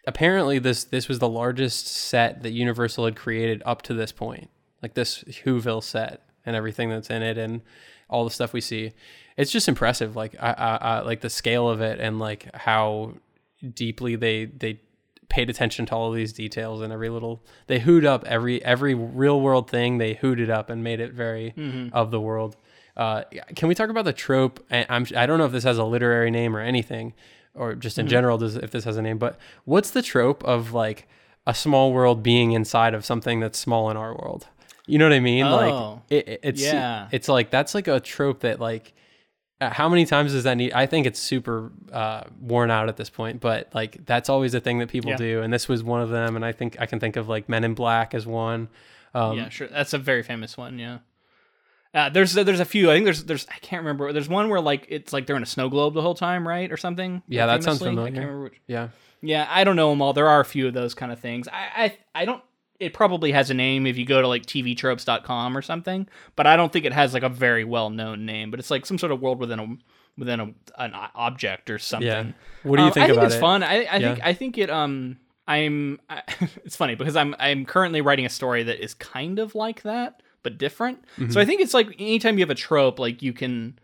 apparently 0.06 0.58
this 0.58 0.84
this 0.84 1.08
was 1.08 1.18
the 1.20 1.28
largest 1.28 1.86
set 1.86 2.42
that 2.42 2.50
universal 2.50 3.04
had 3.04 3.16
created 3.16 3.62
up 3.64 3.82
to 3.82 3.94
this 3.94 4.12
point 4.12 4.50
like 4.82 4.94
this 4.94 5.22
whoville 5.44 5.82
set 5.82 6.22
and 6.46 6.56
everything 6.56 6.88
that's 6.88 7.10
in 7.10 7.22
it 7.22 7.36
and 7.36 7.60
all 8.08 8.24
the 8.24 8.30
stuff 8.30 8.52
we 8.52 8.60
see 8.60 8.92
it's 9.36 9.50
just 9.50 9.68
impressive 9.68 10.14
like 10.16 10.34
I, 10.40 10.52
I, 10.52 10.76
I 10.76 11.00
like 11.00 11.20
the 11.20 11.28
scale 11.30 11.68
of 11.68 11.80
it 11.80 11.98
and 12.00 12.18
like 12.18 12.48
how 12.54 13.14
deeply 13.74 14.16
they 14.16 14.44
they 14.46 14.80
paid 15.28 15.50
attention 15.50 15.86
to 15.86 15.94
all 15.94 16.10
of 16.10 16.14
these 16.14 16.32
details 16.32 16.80
and 16.80 16.92
every 16.92 17.08
little 17.08 17.42
they 17.66 17.80
hoot 17.80 18.04
up 18.04 18.24
every 18.26 18.64
every 18.64 18.94
real 18.94 19.40
world 19.40 19.68
thing 19.68 19.98
they 19.98 20.14
hooted 20.14 20.48
up 20.50 20.70
and 20.70 20.84
made 20.84 21.00
it 21.00 21.12
very 21.12 21.52
of 21.92 22.10
the 22.10 22.20
world 22.20 22.56
uh, 22.96 23.22
can 23.56 23.68
we 23.68 23.74
talk 23.74 23.90
about 23.90 24.04
the 24.04 24.12
trope 24.12 24.64
I- 24.70 24.86
I'm, 24.88 25.04
I 25.16 25.26
don't 25.26 25.38
know 25.38 25.44
if 25.46 25.52
this 25.52 25.64
has 25.64 25.78
a 25.78 25.84
literary 25.84 26.30
name 26.30 26.56
or 26.56 26.60
anything 26.60 27.12
or 27.54 27.74
just 27.74 27.98
in 27.98 28.06
general, 28.06 28.36
does 28.38 28.56
if 28.56 28.70
this 28.70 28.84
has 28.84 28.98
a 28.98 29.02
name. 29.02 29.16
But 29.16 29.38
what's 29.64 29.90
the 29.90 30.02
trope 30.02 30.44
of 30.44 30.74
like 30.74 31.08
a 31.46 31.54
small 31.54 31.90
world 31.92 32.22
being 32.22 32.52
inside 32.52 32.92
of 32.92 33.02
something 33.04 33.40
that's 33.40 33.58
small 33.58 33.90
in 33.90 33.96
our 33.96 34.12
world? 34.14 34.46
You 34.86 34.98
know 34.98 35.04
what 35.06 35.12
I 35.14 35.20
mean? 35.20 35.44
Oh, 35.44 35.56
like 35.56 36.02
it, 36.10 36.28
it- 36.28 36.40
it's 36.42 36.62
yeah. 36.62 37.08
it's 37.12 37.28
like 37.28 37.50
that's 37.50 37.74
like 37.74 37.88
a 37.88 37.98
trope 38.00 38.40
that 38.40 38.60
like 38.60 38.92
uh, 39.60 39.70
how 39.70 39.88
many 39.88 40.04
times 40.04 40.32
does 40.32 40.44
that 40.44 40.54
need 40.56 40.70
i 40.74 40.84
think 40.84 41.06
it's 41.06 41.18
super 41.18 41.72
uh, 41.90 42.22
worn 42.40 42.70
out 42.70 42.88
at 42.90 42.96
this 42.98 43.08
point 43.08 43.40
but 43.40 43.68
like 43.74 44.04
that's 44.04 44.28
always 44.28 44.52
a 44.52 44.60
thing 44.60 44.78
that 44.80 44.88
people 44.90 45.10
Yeah. 45.12 45.16
do 45.16 45.40
and 45.42 45.50
this 45.50 45.66
was 45.66 45.82
one 45.82 46.02
of 46.02 46.10
them 46.10 46.36
and 46.36 46.44
i 46.44 46.52
think 46.52 46.76
i 46.78 46.84
can 46.84 47.00
think 47.00 47.16
of 47.16 47.26
like 47.26 47.48
men 47.48 47.64
in 47.64 47.72
black 47.74 48.12
as 48.14 48.26
one 48.26 48.68
um, 49.14 49.38
yeah, 49.38 49.48
sure. 49.48 49.66
That's 49.68 49.94
a 49.94 49.98
very 49.98 50.22
famous 50.22 50.58
one. 50.58 50.78
Yeah. 50.78 50.98
Uh, 51.94 52.10
there's 52.10 52.34
there's 52.34 52.60
a 52.60 52.66
few. 52.66 52.90
I 52.90 52.94
think 52.94 53.06
there's 53.06 53.24
there's 53.24 53.46
I 53.48 53.56
can't 53.60 53.80
remember. 53.80 54.12
There's 54.12 54.28
one 54.28 54.50
where 54.50 54.60
like 54.60 54.84
it's 54.90 55.14
like 55.14 55.26
they're 55.26 55.36
in 55.36 55.42
a 55.42 55.46
snow 55.46 55.70
globe 55.70 55.94
the 55.94 56.02
whole 56.02 56.14
time, 56.14 56.46
right, 56.46 56.70
or 56.70 56.76
something. 56.76 57.22
Yeah, 57.26 57.46
that 57.46 57.62
sounds 57.62 57.78
famously. 57.78 57.86
I 57.86 57.94
familiar. 57.94 58.12
can't 58.12 58.26
remember 58.26 58.44
which. 58.44 58.60
yeah 58.66 58.88
Yeah, 59.22 59.46
I 59.48 59.64
don't 59.64 59.76
know 59.76 59.88
them 59.88 60.02
all. 60.02 60.12
There 60.12 60.28
are 60.28 60.40
a 60.40 60.44
few 60.44 60.66
of 60.68 60.74
those 60.74 60.92
kind 60.94 61.10
of 61.10 61.18
things. 61.18 61.48
I 61.48 61.66
I, 61.84 61.98
I 62.14 62.24
don't. 62.26 62.42
It 62.78 62.92
probably 62.92 63.32
has 63.32 63.50
a 63.50 63.54
name 63.54 63.86
if 63.86 63.96
you 63.96 64.04
go 64.04 64.20
to 64.20 64.28
like 64.28 64.44
tvtropes.com 64.46 65.56
or 65.56 65.62
something, 65.62 66.08
but 66.36 66.46
I 66.46 66.56
don't 66.56 66.72
think 66.72 66.84
it 66.84 66.92
has 66.92 67.14
like 67.14 67.22
a 67.22 67.28
very 67.28 67.64
well 67.64 67.90
known 67.90 68.26
name. 68.26 68.50
But 68.50 68.60
it's 68.60 68.70
like 68.70 68.84
some 68.86 68.98
sort 68.98 69.12
of 69.12 69.20
world 69.20 69.38
within 69.38 69.58
a 69.58 69.76
within 70.18 70.40
a 70.40 70.44
an 70.78 70.92
object 71.14 71.70
or 71.70 71.78
something. 71.78 72.06
yeah 72.08 72.24
what 72.62 72.76
do 72.76 72.82
you 72.82 72.88
Um, 72.88 72.92
think 72.94 73.04
I 73.04 73.08
think 73.14 73.22
it's 73.24 73.34
it 73.34 73.40
fun. 73.40 73.62
I, 73.62 73.84
I 73.84 73.96
Yeah. 73.96 74.14
think 74.14 74.26
I 74.26 74.32
think 74.34 74.58
it. 74.58 74.70
Um, 74.70 75.18
I'm. 75.48 76.00
I, 76.10 76.22
it's 76.64 76.76
funny 76.76 76.94
because 76.96 77.16
I'm 77.16 77.34
I'm 77.38 77.64
currently 77.64 78.00
writing 78.00 78.26
a 78.26 78.30
story 78.30 78.62
that 78.64 78.82
is 78.82 78.94
kind 78.94 79.38
of 79.38 79.54
like 79.54 79.82
that, 79.82 80.22
but 80.42 80.58
different. 80.58 81.02
Mm-hmm. 81.18 81.30
So 81.30 81.40
I 81.40 81.44
think 81.44 81.60
it's 81.60 81.74
like 81.74 81.88
anytime 81.98 82.36
you 82.38 82.42
have 82.42 82.50
a 82.50 82.54
trope, 82.54 82.98
like 82.98 83.22
you 83.22 83.32
can 83.32 83.78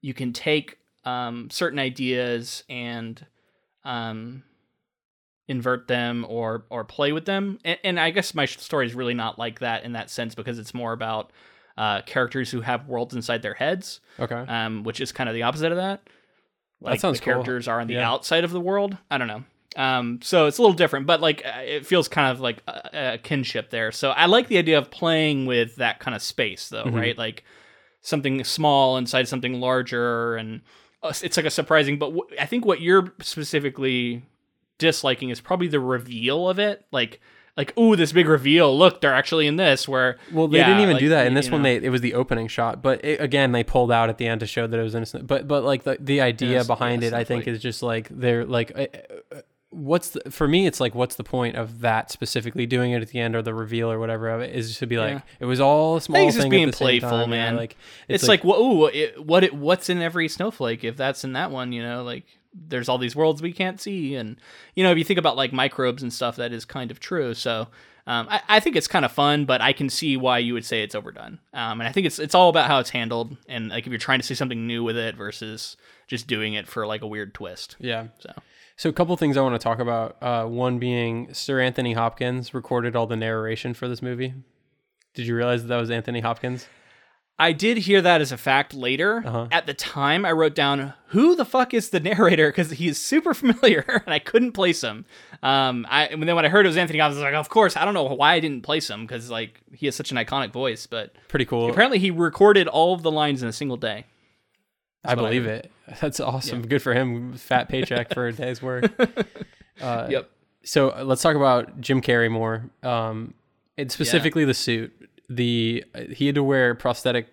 you 0.00 0.14
can 0.14 0.32
take 0.32 0.78
um 1.04 1.48
certain 1.50 1.78
ideas 1.78 2.62
and 2.68 3.24
um 3.84 4.42
invert 5.48 5.88
them 5.88 6.24
or 6.28 6.64
or 6.70 6.84
play 6.84 7.10
with 7.12 7.24
them. 7.24 7.58
And, 7.64 7.78
and 7.82 8.00
I 8.00 8.10
guess 8.10 8.34
my 8.34 8.44
story 8.44 8.86
is 8.86 8.94
really 8.94 9.14
not 9.14 9.38
like 9.38 9.60
that 9.60 9.84
in 9.84 9.92
that 9.94 10.10
sense 10.10 10.34
because 10.34 10.58
it's 10.58 10.74
more 10.74 10.92
about 10.92 11.30
uh, 11.76 12.02
characters 12.02 12.50
who 12.50 12.60
have 12.60 12.86
worlds 12.88 13.14
inside 13.14 13.40
their 13.40 13.54
heads 13.54 14.00
okay 14.18 14.34
um, 14.48 14.82
which 14.82 15.00
is 15.00 15.12
kind 15.12 15.28
of 15.28 15.34
the 15.34 15.42
opposite 15.44 15.70
of 15.72 15.78
that. 15.78 16.02
Like 16.80 17.00
sounds 17.00 17.18
the 17.18 17.24
cool. 17.24 17.32
characters 17.34 17.66
are 17.68 17.80
on 17.80 17.86
the 17.88 17.94
Yeah. 17.94 18.08
outside 18.10 18.44
of 18.44 18.50
the 18.50 18.60
world. 18.60 18.96
I 19.10 19.18
don't 19.18 19.26
know. 19.28 19.44
Um, 19.76 20.20
so 20.22 20.46
it's 20.46 20.58
a 20.58 20.62
little 20.62 20.74
different, 20.76 21.06
but 21.06 21.20
like 21.20 21.44
uh, 21.46 21.60
it 21.60 21.86
feels 21.86 22.08
kind 22.08 22.30
of 22.32 22.40
like 22.40 22.62
a, 22.66 23.14
a 23.14 23.18
kinship 23.18 23.70
there. 23.70 23.92
So 23.92 24.10
I 24.10 24.26
like 24.26 24.48
the 24.48 24.58
idea 24.58 24.78
of 24.78 24.90
playing 24.90 25.46
with 25.46 25.76
that 25.76 25.98
kind 26.00 26.14
of 26.14 26.22
space, 26.22 26.68
though, 26.68 26.84
Mm-hmm. 26.84 26.96
right? 26.96 27.18
Like 27.18 27.44
something 28.00 28.42
small 28.44 28.96
inside 28.96 29.28
something 29.28 29.60
larger, 29.60 30.36
and 30.36 30.62
uh, 31.02 31.12
it's 31.22 31.36
like 31.36 31.46
a 31.46 31.50
surprising. 31.50 31.98
But 31.98 32.12
wh- 32.12 32.40
I 32.42 32.46
think 32.46 32.64
what 32.64 32.80
you're 32.80 33.12
specifically 33.20 34.24
disliking 34.78 35.30
is 35.30 35.40
probably 35.40 35.68
the 35.68 35.80
reveal 35.80 36.48
of 36.48 36.58
it, 36.58 36.86
like. 36.90 37.20
Like, 37.56 37.76
ooh, 37.76 37.96
this 37.96 38.12
big 38.12 38.28
reveal! 38.28 38.78
Look, 38.78 39.00
they're 39.00 39.12
actually 39.12 39.48
in 39.48 39.56
this. 39.56 39.88
Where 39.88 40.16
well 40.30 40.46
they 40.46 40.58
yeah, 40.58 40.68
didn't 40.68 40.82
even 40.82 40.92
like, 40.94 41.00
do 41.00 41.08
that 41.08 41.26
in 41.26 41.34
this 41.34 41.50
one 41.50 41.60
know. 41.64 41.68
they 41.80 41.84
it 41.84 41.90
was 41.90 42.00
the 42.02 42.14
opening 42.14 42.46
shot 42.46 42.82
but 42.82 43.04
it, 43.04 43.20
again 43.20 43.50
they 43.50 43.64
pulled 43.64 43.90
out 43.90 44.08
at 44.08 44.16
the 44.16 44.28
end 44.28 44.38
to 44.38 44.46
show 44.46 44.68
that 44.68 44.78
it 44.78 44.82
was 44.84 44.94
innocent 44.94 45.26
but 45.26 45.48
but 45.48 45.64
like 45.64 45.82
the, 45.82 45.96
the 45.98 46.20
idea 46.20 46.50
Yes, 46.52 46.68
behind 46.68 47.02
yes, 47.02 47.10
it 47.10 47.16
i 47.16 47.24
think 47.24 47.46
like- 47.46 47.48
is 47.56 47.60
just 47.60 47.82
like 47.82 48.06
they're 48.12 48.44
like 48.44 48.70
uh, 48.78 48.86
uh, 49.34 49.40
what's 49.70 50.10
the, 50.10 50.30
for 50.30 50.46
me 50.46 50.68
it's 50.68 50.78
like 50.78 50.94
what's 50.94 51.16
the 51.16 51.24
point 51.24 51.56
of 51.56 51.80
that 51.80 52.12
specifically 52.12 52.64
doing 52.64 52.92
it 52.92 53.02
at 53.02 53.08
the 53.08 53.18
end 53.18 53.34
or 53.34 53.42
the 53.42 53.52
reveal 53.52 53.90
or 53.90 53.98
whatever 53.98 54.28
of 54.28 54.40
it 54.40 54.54
is 54.54 54.78
to 54.78 54.86
be 54.86 54.96
like 54.96 55.14
Yeah. 55.14 55.20
it 55.40 55.44
was 55.46 55.58
all 55.58 55.96
a 55.96 56.00
small 56.00 56.14
think 56.14 56.28
it's 56.28 56.36
thing 56.36 56.42
just 56.44 56.50
being 56.52 56.70
playful, 56.70 57.10
time, 57.10 57.30
man. 57.30 57.56
like 57.56 57.76
it's, 58.06 58.28
like, 58.28 58.44
well, 58.44 58.60
ooh, 58.60 58.86
it, 58.86 59.26
what 59.26 59.42
it, 59.42 59.52
what's 59.52 59.88
in 59.90 60.00
every 60.00 60.28
snowflake 60.28 60.84
if 60.84 60.96
that's 60.96 61.24
in 61.24 61.32
that 61.32 61.50
one 61.50 61.72
you 61.72 61.82
know 61.82 62.04
like 62.04 62.24
there's 62.54 62.88
all 62.88 62.98
these 62.98 63.14
worlds 63.14 63.42
we 63.42 63.52
can't 63.52 63.80
see 63.80 64.14
and 64.14 64.36
you 64.74 64.82
know 64.82 64.90
if 64.90 64.98
you 64.98 65.04
think 65.04 65.18
about 65.18 65.36
like 65.36 65.52
microbes 65.52 66.02
and 66.02 66.12
stuff 66.12 66.36
that 66.36 66.52
is 66.52 66.64
kind 66.64 66.90
of 66.90 66.98
true 67.00 67.34
so 67.34 67.68
um, 68.06 68.26
I, 68.30 68.40
I 68.48 68.60
think 68.60 68.74
it's 68.74 68.88
kind 68.88 69.04
of 69.04 69.12
fun 69.12 69.44
but 69.44 69.60
i 69.60 69.72
can 69.72 69.90
see 69.90 70.16
why 70.16 70.38
you 70.38 70.54
would 70.54 70.64
say 70.64 70.82
it's 70.82 70.94
overdone 70.94 71.38
um, 71.52 71.80
and 71.80 71.88
i 71.88 71.92
think 71.92 72.06
it's 72.06 72.18
it's 72.18 72.34
all 72.34 72.48
about 72.48 72.66
how 72.66 72.78
it's 72.78 72.90
handled 72.90 73.36
and 73.48 73.68
like 73.68 73.86
if 73.86 73.90
you're 73.90 73.98
trying 73.98 74.18
to 74.18 74.26
see 74.26 74.34
something 74.34 74.66
new 74.66 74.82
with 74.82 74.96
it 74.96 75.14
versus 75.14 75.76
just 76.06 76.26
doing 76.26 76.54
it 76.54 76.66
for 76.66 76.86
like 76.86 77.02
a 77.02 77.06
weird 77.06 77.34
twist 77.34 77.76
yeah 77.78 78.08
so 78.18 78.32
So 78.76 78.88
a 78.88 78.92
couple 78.92 79.16
things 79.16 79.36
I 79.36 79.40
want 79.42 79.60
to 79.60 79.64
talk 79.64 79.80
about. 79.80 80.16
Uh, 80.22 80.44
one 80.46 80.78
being 80.78 81.34
Sir 81.34 81.60
Anthony 81.60 81.94
Hopkins 81.94 82.54
recorded 82.54 82.94
all 82.94 83.08
the 83.08 83.16
narration 83.16 83.74
for 83.74 83.88
this 83.88 84.00
movie. 84.00 84.32
Did 85.14 85.26
you 85.26 85.34
realize 85.34 85.62
that, 85.62 85.68
that 85.68 85.80
was 85.80 85.90
Anthony 85.90 86.20
Hopkins? 86.20 86.68
I 87.40 87.52
did 87.52 87.78
hear 87.78 88.02
that 88.02 88.20
as 88.20 88.32
a 88.32 88.36
fact 88.36 88.74
later. 88.74 89.22
Uh-huh. 89.24 89.46
At 89.52 89.66
the 89.66 89.74
time, 89.74 90.24
I 90.24 90.32
wrote 90.32 90.54
down 90.56 90.92
who 91.08 91.36
the 91.36 91.44
fuck 91.44 91.72
is 91.72 91.90
the 91.90 92.00
narrator 92.00 92.48
because 92.48 92.70
he's 92.72 92.98
super 92.98 93.32
familiar 93.42 94.02
and 94.04 94.12
I 94.12 94.18
couldn't 94.18 94.52
place 94.52 94.82
him. 94.82 95.04
Um, 95.42 95.86
I 95.88 96.06
and 96.06 96.22
then 96.22 96.34
when 96.34 96.44
I 96.44 96.48
heard 96.48 96.66
it 96.66 96.68
was 96.68 96.76
Anthony 96.76 96.98
Hopkins, 96.98 97.18
I 97.18 97.20
was 97.26 97.32
like, 97.32 97.38
of 97.38 97.48
course. 97.48 97.76
I 97.76 97.84
don't 97.84 97.94
know 97.94 98.02
why 98.04 98.32
I 98.34 98.40
didn't 98.40 98.62
place 98.62 98.90
him 98.90 99.02
because 99.06 99.30
like 99.30 99.60
he 99.72 99.86
has 99.86 99.94
such 99.94 100.10
an 100.10 100.16
iconic 100.16 100.52
voice. 100.52 100.86
But 100.86 101.14
Pretty 101.28 101.44
cool. 101.44 101.70
apparently, 101.70 101.98
he 102.00 102.10
recorded 102.10 102.66
all 102.66 102.92
of 102.94 103.02
the 103.02 103.10
lines 103.12 103.42
in 103.42 103.48
a 103.48 103.52
single 103.52 103.76
day. 103.76 104.04
I 105.04 105.12
I 105.12 105.14
believe 105.14 105.44
heard. 105.44 105.66
it. 105.66 105.72
That's 106.00 106.18
awesome. 106.18 106.66
Good 106.66 106.82
for 106.82 106.92
him. 106.92 107.34
Fat 107.34 107.68
paycheck 107.68 108.12
for 108.12 108.26
a 108.26 108.32
day's 108.32 108.60
work. 108.62 108.90
Uh, 109.80 110.08
Yep. 110.10 110.30
So 110.64 110.90
uh, 110.90 111.04
let's 111.04 111.22
talk 111.22 111.36
about 111.36 111.80
Jim 111.80 112.02
Carrey 112.02 112.28
more. 112.28 112.68
Um, 112.82 113.34
and 113.76 113.92
specifically 113.92 114.44
the 114.44 114.54
suit. 114.54 114.92
The 115.28 115.84
uh, 115.94 116.02
he 116.10 116.26
had 116.26 116.34
to 116.36 116.42
wear 116.42 116.74
prosthetic 116.74 117.28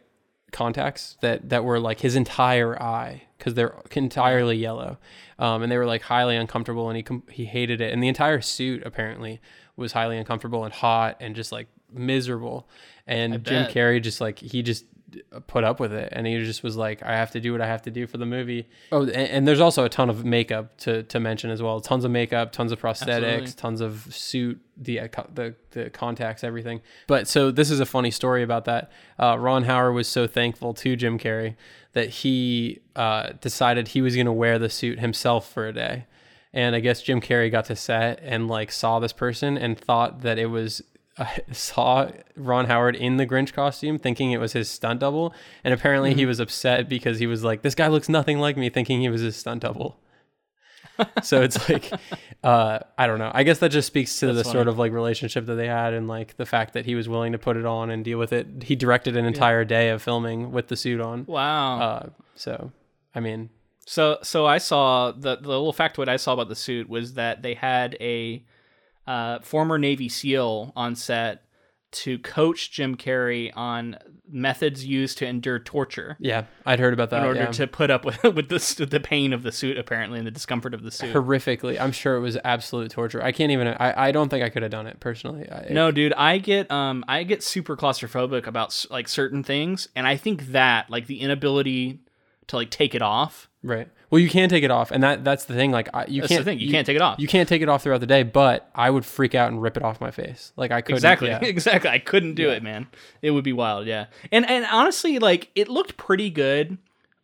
contacts 0.52 1.18
that 1.22 1.50
that 1.50 1.64
were 1.64 1.80
like 1.80 2.00
his 2.00 2.16
entire 2.16 2.82
eye 2.82 3.24
because 3.38 3.54
they're 3.54 3.76
entirely 3.92 4.58
yellow, 4.58 4.98
um, 5.40 5.64
and 5.64 5.72
they 5.72 5.78
were 5.78 5.86
like 5.86 6.02
highly 6.04 6.36
uncomfortable, 6.36 6.90
and 6.90 6.98
he 6.98 7.04
com- 7.04 7.24
he 7.30 7.46
hated 7.46 7.82
it. 7.82 7.94
And 7.94 8.02
the 8.02 8.08
entire 8.08 8.42
suit 8.42 8.84
apparently 8.86 9.42
was 9.76 9.92
highly 9.92 10.18
uncomfortable 10.18 10.64
and 10.64 10.74
hot 10.74 11.18
and 11.20 11.36
just 11.36 11.52
like 11.52 11.68
miserable. 11.92 12.68
And 13.08 13.44
Jim. 13.44 13.68
Carrey 13.68 14.02
just 14.02 14.22
like 14.22 14.40
he 14.40 14.64
just 14.64 14.86
put 15.48 15.64
up 15.64 15.80
with 15.80 15.94
it. 15.94 16.10
And 16.12 16.26
he 16.28 16.38
just 16.44 16.64
was 16.64 16.76
like 16.76 17.04
i 17.04 17.14
have 17.14 17.32
to 17.32 17.40
do 17.40 17.52
what 17.52 17.62
i 17.62 17.68
have 17.68 17.82
to 17.84 17.92
do 17.92 18.08
for 18.08 18.18
the 18.18 18.26
movie. 18.26 18.68
Oh 18.92 19.04
and, 19.04 19.12
and 19.12 19.48
there's 19.48 19.60
also 19.60 19.86
a 19.86 19.90
ton 19.90 20.10
of 20.10 20.26
makeup 20.26 20.78
to, 20.80 21.04
to 21.04 21.20
mention 21.20 21.50
as 21.50 21.62
well. 21.62 21.80
Tons 21.80 22.06
of 22.06 22.12
makeup 22.12 22.52
tons 22.52 22.72
of 22.72 22.82
prosthetics 22.82 23.08
Absolutely. 23.08 23.52
tons 23.54 23.82
of 23.82 24.16
suit 24.16 24.62
the, 24.78 25.00
uh, 25.02 25.08
the 25.34 25.56
the 25.72 25.90
contacts 25.90 26.44
everything. 26.44 26.82
But 27.08 27.28
so 27.28 27.52
this 27.52 27.70
is 27.70 27.80
a 27.80 27.86
funny 27.86 28.12
story 28.12 28.44
about 28.44 28.66
that. 28.66 28.92
Uh, 29.20 29.38
ron 29.38 29.64
howard 29.64 29.96
was 29.96 30.08
so 30.08 30.28
thankful 30.28 30.74
to 30.76 30.96
jim 30.96 31.18
carrey 31.18 31.56
that 31.94 32.10
he 32.10 32.82
uh, 32.96 33.30
decided 33.40 33.90
he 33.90 34.02
was 34.02 34.16
going 34.16 34.26
to 34.26 34.34
wear 34.34 34.60
the 34.60 34.70
suit 34.70 35.00
himself 35.00 35.52
for 35.52 35.68
a 35.68 35.74
day. 35.74 36.06
And 36.54 36.76
i 36.76 36.80
guess 36.80 37.02
jim 37.02 37.22
carrey 37.22 37.52
got 37.52 37.66
to 37.66 37.76
set 37.76 38.20
and 38.22 38.48
like 38.48 38.72
saw 38.72 39.00
this 39.00 39.14
person 39.14 39.58
and 39.58 39.78
thought 39.78 40.22
that 40.22 40.38
it 40.40 40.48
was 40.48 40.82
I 41.18 41.40
saw 41.52 42.10
Ron 42.36 42.66
Howard 42.66 42.96
in 42.96 43.18
the 43.18 43.26
Grinch 43.26 43.54
costume, 43.54 43.98
thinking 44.00 44.32
it 44.32 44.40
was 44.40 44.54
his 44.54 44.70
stunt 44.70 45.00
double, 45.00 45.34
and 45.64 45.74
apparently 45.74 46.12
Mm-hmm. 46.12 46.20
he 46.20 46.26
was 46.26 46.40
upset 46.40 46.90
because 46.90 47.20
he 47.20 47.28
was 47.28 47.44
like, 47.44 47.62
"This 47.62 47.76
guy 47.76 47.88
looks 47.88 48.10
nothing 48.10 48.40
like 48.40 48.58
me," 48.58 48.70
thinking 48.70 49.02
he 49.02 49.10
was 49.10 49.22
his 49.22 49.36
stunt 49.36 49.62
double. 49.62 50.00
so 51.24 51.42
it's 51.42 51.68
like, 51.70 51.92
uh, 52.44 52.80
I 52.98 53.06
don't 53.08 53.20
know. 53.20 53.30
I 53.34 53.44
guess 53.44 53.60
that 53.60 53.70
just 53.70 53.88
speaks 53.88 54.18
to 54.22 54.28
the 54.28 54.34
That's 54.34 54.52
sort 54.52 54.70
of 54.70 54.78
like 54.80 54.94
relationship 54.94 55.46
that 55.48 55.56
they 55.56 55.68
had, 55.68 55.94
and 55.94 56.08
like 56.08 56.38
the 56.38 56.46
fact 56.46 56.74
that 56.74 56.86
he 56.86 56.96
was 56.96 57.10
willing 57.10 57.34
to 57.34 57.38
put 57.38 57.58
it 57.58 57.66
on 57.66 57.90
and 57.90 58.04
deal 58.04 58.18
with 58.18 58.32
it. 58.32 58.64
He 58.64 58.76
directed 58.78 59.18
an 59.18 59.26
entire 59.26 59.66
day 59.66 59.90
of 59.90 60.02
filming 60.02 60.52
with 60.52 60.70
the 60.70 60.78
suit 60.78 61.02
on. 61.02 61.26
Wow. 61.26 61.80
Uh, 61.82 62.10
so, 62.36 62.72
I 63.14 63.20
mean, 63.20 63.50
So 63.86 64.20
so 64.22 64.46
I 64.46 64.58
saw 64.58 65.12
the 65.12 65.36
the 65.36 65.50
little 65.50 65.74
factoid 65.74 66.08
I 66.08 66.16
saw 66.18 66.32
about 66.34 66.48
the 66.48 66.56
suit 66.56 66.88
was 66.88 67.16
that 67.16 67.42
they 67.42 67.56
had 67.56 67.98
a 68.00 68.44
uh, 69.08 69.40
former 69.40 69.78
Navy 69.78 70.10
SEAL 70.10 70.74
on 70.76 70.96
set 70.96 71.46
to 71.96 72.20
coach 72.20 72.72
Jim 72.72 72.98
Carrey 72.98 73.52
on 73.56 73.98
methods 74.30 74.86
used 74.86 75.18
to 75.20 75.26
endure 75.26 75.60
torture 75.60 76.18
yeah, 76.20 76.44
I'd 76.66 76.80
heard 76.80 76.94
about 76.94 77.10
that. 77.12 77.22
in 77.22 77.26
order 77.26 77.40
yeah. 77.42 77.52
to 77.52 77.68
put 77.68 77.90
up 77.90 78.04
with 78.04 78.22
with 78.24 78.50
the 78.50 78.88
the 78.90 79.00
pain 79.00 79.32
of 79.32 79.44
the 79.44 79.52
suit 79.52 79.78
apparently 79.78 80.18
and 80.18 80.28
the 80.28 80.32
discomfort 80.32 80.74
of 80.74 80.84
the 80.84 80.92
suit. 80.92 81.14
horrifically. 81.14 81.80
I'm 81.80 81.94
sure 81.94 82.18
it 82.18 82.20
was 82.20 82.38
absolute 82.44 82.92
torture. 82.92 83.24
I 83.24 83.32
can't 83.32 83.52
even. 83.52 83.68
I, 83.68 84.08
I 84.08 84.12
don't 84.12 84.30
think 84.30 84.44
I 84.44 84.50
could 84.50 84.64
have 84.64 84.72
done 84.72 84.88
it 84.88 85.00
personally. 85.00 85.50
I, 85.50 85.68
No, 85.72 85.92
dude, 85.92 86.14
I 86.14 86.38
get 86.38 86.70
um 86.70 87.06
I 87.08 87.24
get 87.24 87.44
super 87.44 87.78
claustrophobic 87.78 88.46
about 88.46 88.86
like 88.90 89.08
certain 89.08 89.44
things 89.44 89.88
and 89.96 90.06
I 90.06 90.18
think 90.18 90.48
that 90.48 90.90
like 90.90 91.08
the 91.08 91.22
inability 91.22 92.00
to 92.48 92.56
like 92.58 92.70
take 92.70 92.96
it 92.96 93.02
off. 93.02 93.50
Right. 93.64 93.90
Well, 94.12 94.20
you 94.20 94.30
can 94.30 94.48
take 94.50 94.64
it 94.64 94.72
off, 94.72 94.92
and 94.92 95.02
that 95.04 95.24
that's 95.24 95.46
the 95.46 95.56
thing. 95.56 95.72
Like, 95.72 95.90
I, 95.94 96.06
you 96.06 96.22
That's 96.22 96.32
can't. 96.32 96.46
the 96.46 96.52
thing. 96.52 96.60
You, 96.60 96.70
can't 96.70 96.86
take 96.86 96.96
it 96.96 97.02
off. 97.02 97.20
You 97.20 97.28
can't 97.28 97.50
take 97.50 97.62
it 97.62 97.70
off 97.70 97.84
throughout 97.84 98.00
the 98.00 98.08
day, 98.08 98.24
but 98.24 98.70
I 98.76 98.90
would 98.90 99.06
freak 99.06 99.34
out 99.34 99.52
and 99.52 99.62
rip 99.62 99.76
it 99.76 99.84
off 99.84 100.00
my 100.00 100.12
face. 100.12 100.54
Like 100.56 100.72
I 100.72 100.82
couldn't. 100.82 100.98
Exactly. 100.98 101.30
yeah. 101.30 101.40
Exactly. 101.44 101.90
I 101.90 102.00
couldn't 102.00 102.36
do 102.36 102.50
it, 102.50 102.62
man. 102.64 102.88
It 103.22 103.32
would 103.32 103.44
be 103.44 103.54
wild, 103.54 103.88
yeah. 103.88 104.06
And 104.32 104.48
and 104.50 104.66
honestly, 104.72 105.20
like 105.20 105.50
it 105.56 105.68
looked 105.68 105.98
pretty 105.98 106.30
good, 106.30 106.78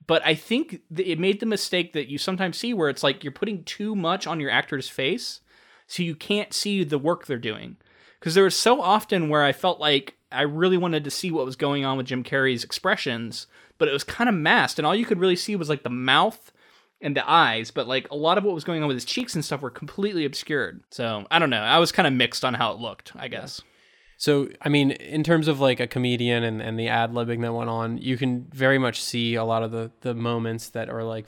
but 0.08 0.26
I 0.26 0.34
think 0.34 0.82
th- 0.94 1.08
it 1.08 1.20
made 1.20 1.40
the 1.40 1.46
mistake 1.46 1.94
that 1.94 2.10
you 2.10 2.18
sometimes 2.18 2.58
see 2.58 2.74
where 2.74 2.90
it's 2.90 3.04
like 3.04 3.24
you're 3.24 3.32
putting 3.32 3.64
too 3.64 3.96
much 3.96 4.26
on 4.26 4.40
your 4.40 4.50
actor's 4.50 4.90
face, 4.90 5.42
so 5.86 6.02
you 6.02 6.16
can't 6.16 6.54
see 6.54 6.84
the 6.84 6.98
work 6.98 7.26
they're 7.28 7.38
doing. 7.38 7.78
Because 8.20 8.36
there 8.36 8.44
was 8.44 8.58
so 8.58 8.82
often 8.82 9.30
where 9.30 9.44
I 9.44 9.52
felt 9.52 9.80
like 9.80 10.16
I 10.32 10.42
really 10.42 10.78
wanted 10.78 11.04
to 11.04 11.12
see 11.12 11.32
what 11.32 11.46
was 11.46 11.56
going 11.56 11.86
on 11.86 11.98
with 11.98 12.08
Jim 12.08 12.24
Carrey's 12.24 12.64
expressions, 12.64 13.48
but 13.82 13.88
it 13.90 13.94
was 13.94 14.04
kind 14.04 14.30
of 14.30 14.36
masked, 14.36 14.78
and 14.78 14.86
all 14.86 14.96
you 14.96 15.06
could 15.06 15.18
really 15.18 15.36
see 15.36 15.56
was 15.56 15.68
like 15.68 15.82
the 15.82 15.90
mouth 15.90 16.52
and 17.02 17.18
the 17.18 17.28
eyes, 17.28 17.72
but 17.72 17.88
like 17.88 18.08
a 18.12 18.16
lot 18.16 18.38
of 18.38 18.44
what 18.44 18.54
was 18.54 18.64
going 18.64 18.84
on 18.84 18.88
with 18.88 18.96
his 18.96 19.06
cheeks 19.06 19.34
and 19.34 19.44
stuff 19.44 19.64
were 19.64 19.72
completely 19.72 20.24
obscured. 20.24 20.84
So 20.92 21.26
I 21.32 21.40
don't 21.40 21.50
know. 21.50 21.64
I 21.64 21.80
was 21.80 21.92
kind 21.92 22.06
of 22.06 22.14
mixed 22.14 22.46
on 22.46 22.54
how 22.54 22.74
it 22.74 22.80
looked. 22.80 23.12
I 23.16 23.28
guess. 23.28 23.60
So, 24.18 24.50
I 24.62 24.70
mean, 24.70 24.92
in 24.92 25.24
terms 25.24 25.48
of 25.48 25.60
like 25.60 25.80
a 25.80 25.88
comedian 25.88 26.44
and, 26.44 26.62
and 26.62 26.80
the 26.80 26.90
ad 26.90 27.12
libbing 27.12 27.42
that 27.42 27.54
went 27.54 27.72
on, 27.72 27.98
you 27.98 28.18
can 28.18 28.46
very 28.54 28.78
much 28.78 29.02
see 29.02 29.34
a 29.34 29.44
lot 29.44 29.64
of 29.64 29.72
the, 29.72 29.90
the 30.02 30.14
moments 30.14 30.70
that 30.70 30.92
are 30.92 31.04
like 31.04 31.26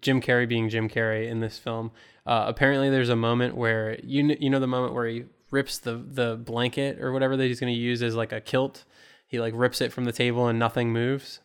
Jim 0.00 0.22
Carrey 0.22 0.48
being 0.48 0.70
Jim 0.70 0.88
Carrey 0.88 1.28
in 1.28 1.40
this 1.40 1.58
film. 1.58 1.90
Uh, 2.24 2.46
apparently, 2.48 2.88
there's 2.88 3.10
a 3.10 3.16
moment 3.16 3.56
where 3.56 3.98
you 4.02 4.26
kn- 4.26 4.40
you 4.40 4.48
know 4.48 4.58
the 4.58 4.66
moment 4.66 4.94
where 4.94 5.06
he 5.06 5.24
rips 5.50 5.76
the 5.76 5.96
the 5.96 6.36
blanket 6.36 6.98
or 6.98 7.12
whatever 7.12 7.36
that 7.36 7.44
he's 7.44 7.60
going 7.60 7.74
to 7.74 7.78
use 7.78 8.02
as 8.02 8.14
like 8.14 8.32
a 8.32 8.40
kilt. 8.40 8.84
He 9.26 9.38
like 9.38 9.52
rips 9.54 9.80
it 9.80 9.92
from 9.92 10.06
the 10.06 10.12
table 10.12 10.48
and 10.48 10.58
nothing 10.58 10.92
moves, 10.92 11.40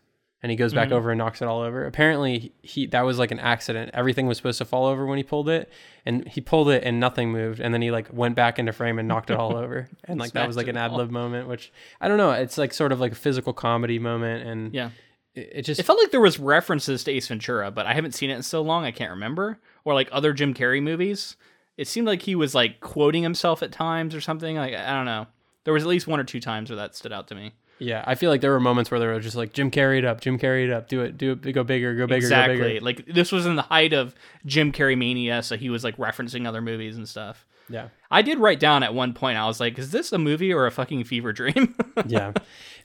and 0.46 0.52
he 0.52 0.56
goes 0.56 0.76
back 0.76 0.90
mm-hmm. 0.90 0.98
over 0.98 1.10
and 1.10 1.18
knocks 1.18 1.42
it 1.42 1.48
all 1.48 1.62
over. 1.62 1.88
Apparently, 1.88 2.54
he 2.62 2.86
that 2.86 3.02
was 3.02 3.18
like 3.18 3.32
an 3.32 3.40
accident. 3.40 3.90
Everything 3.96 4.28
was 4.28 4.38
supposed 4.38 4.60
to 4.60 4.66
fall 4.66 4.86
over 4.86 5.04
when 5.08 5.18
he 5.18 5.24
pulled 5.24 5.50
it, 5.50 5.72
and 6.06 6.28
he 6.28 6.40
pulled 6.40 6.70
it 6.70 6.84
and 6.84 7.00
nothing 7.00 7.32
moved, 7.32 7.60
and 7.60 7.74
then 7.74 7.82
he 7.82 7.90
like 7.90 8.14
went 8.14 8.36
back 8.36 8.60
into 8.60 8.72
frame 8.72 9.00
and 9.00 9.08
knocked 9.08 9.32
it 9.32 9.38
all 9.38 9.58
over, 9.58 9.90
and 10.04 10.20
like 10.20 10.34
that 10.34 10.46
was 10.46 10.56
like 10.56 10.68
an 10.68 10.78
ad 10.78 10.92
lib 10.92 11.10
moment, 11.10 11.48
which 11.48 11.74
I 12.00 12.08
don't 12.08 12.20
know. 12.20 12.30
It's 12.30 12.60
like 12.60 12.76
sort 12.76 12.92
of 12.92 13.00
like 13.00 13.14
a 13.14 13.16
physical 13.16 13.54
comedy 13.54 13.98
moment, 13.98 14.48
and 14.48 14.72
Yeah. 14.72 14.92
it, 15.34 15.50
it 15.52 15.62
just 15.64 15.80
It 15.80 15.84
felt 15.84 15.98
like 15.98 16.12
there 16.12 16.22
was 16.22 16.38
references 16.38 17.04
to 17.06 17.12
Ace 17.12 17.28
Ventura, 17.28 17.72
but 17.72 17.88
I 17.88 17.96
haven't 17.96 18.14
seen 18.14 18.30
it 18.30 18.36
in 18.36 18.44
so 18.44 18.62
long 18.62 18.86
I 18.86 18.92
can't 18.92 19.10
remember. 19.10 19.58
Or 19.84 19.96
like 19.96 20.10
other 20.12 20.32
Jim 20.32 20.54
Carrey 20.54 20.82
movies. 20.82 21.38
It 21.76 21.88
seemed 21.88 22.06
like 22.06 22.22
he 22.22 22.36
was 22.36 22.54
like 22.54 22.82
quoting 22.82 23.24
himself 23.24 23.64
at 23.64 23.72
times 23.72 24.14
or 24.14 24.22
something. 24.22 24.58
Like 24.58 24.76
I 24.76 24.94
don't 24.94 25.06
know. 25.06 25.26
There 25.64 25.74
was 25.74 25.82
at 25.82 25.90
least 25.90 26.06
one 26.06 26.20
or 26.20 26.24
two 26.24 26.40
times 26.40 26.70
where 26.70 26.78
that 26.78 26.96
stood 26.96 27.12
out 27.12 27.30
to 27.30 27.36
me. 27.36 27.54
Yeah, 27.78 28.04
I 28.08 28.16
feel 28.16 28.30
like 28.30 28.42
there 28.42 28.52
were 28.52 28.60
moments 28.60 28.90
where 28.90 29.00
they 29.00 29.08
were 29.08 29.20
just 29.20 29.36
like 29.36 29.52
Jim 29.52 29.70
carry 29.70 29.98
it 29.98 30.06
up, 30.06 30.22
Jim 30.22 30.38
carry 30.38 30.64
it 30.64 30.72
up, 30.72 30.88
do 30.88 31.02
it, 31.02 31.18
do 31.18 31.32
it, 31.32 31.42
go 31.52 31.64
bigger, 31.64 31.94
go 31.94 32.08
bigger, 32.08 32.08
go 32.08 32.16
exactly. 32.16 32.58
bigger. 32.58 32.86
Like 32.86 33.06
this 33.06 33.32
was 33.32 33.46
in 33.46 33.56
the 33.56 33.64
height 33.64 33.92
of 33.92 34.16
Jim 34.46 34.72
Carrey 34.72 34.98
mania, 34.98 35.44
so 35.44 35.58
he 35.58 35.70
was 35.70 35.84
like 35.84 35.98
referencing 35.98 36.48
other 36.48 36.62
movies 36.62 36.96
and 36.96 37.08
stuff. 37.08 37.46
Yeah, 37.68 37.90
I 38.10 38.22
did 38.22 38.38
write 38.38 38.60
down 38.60 38.84
at 38.84 38.94
one 38.94 39.14
point. 39.14 39.38
I 39.38 39.46
was 39.46 39.60
like, 39.60 39.78
"Is 39.78 39.92
this 39.92 40.14
a 40.14 40.18
movie 40.18 40.54
or 40.54 40.68
a 40.68 40.72
fucking 40.72 41.04
fever 41.04 41.34
dream?" 41.34 41.76
yeah. 42.06 42.32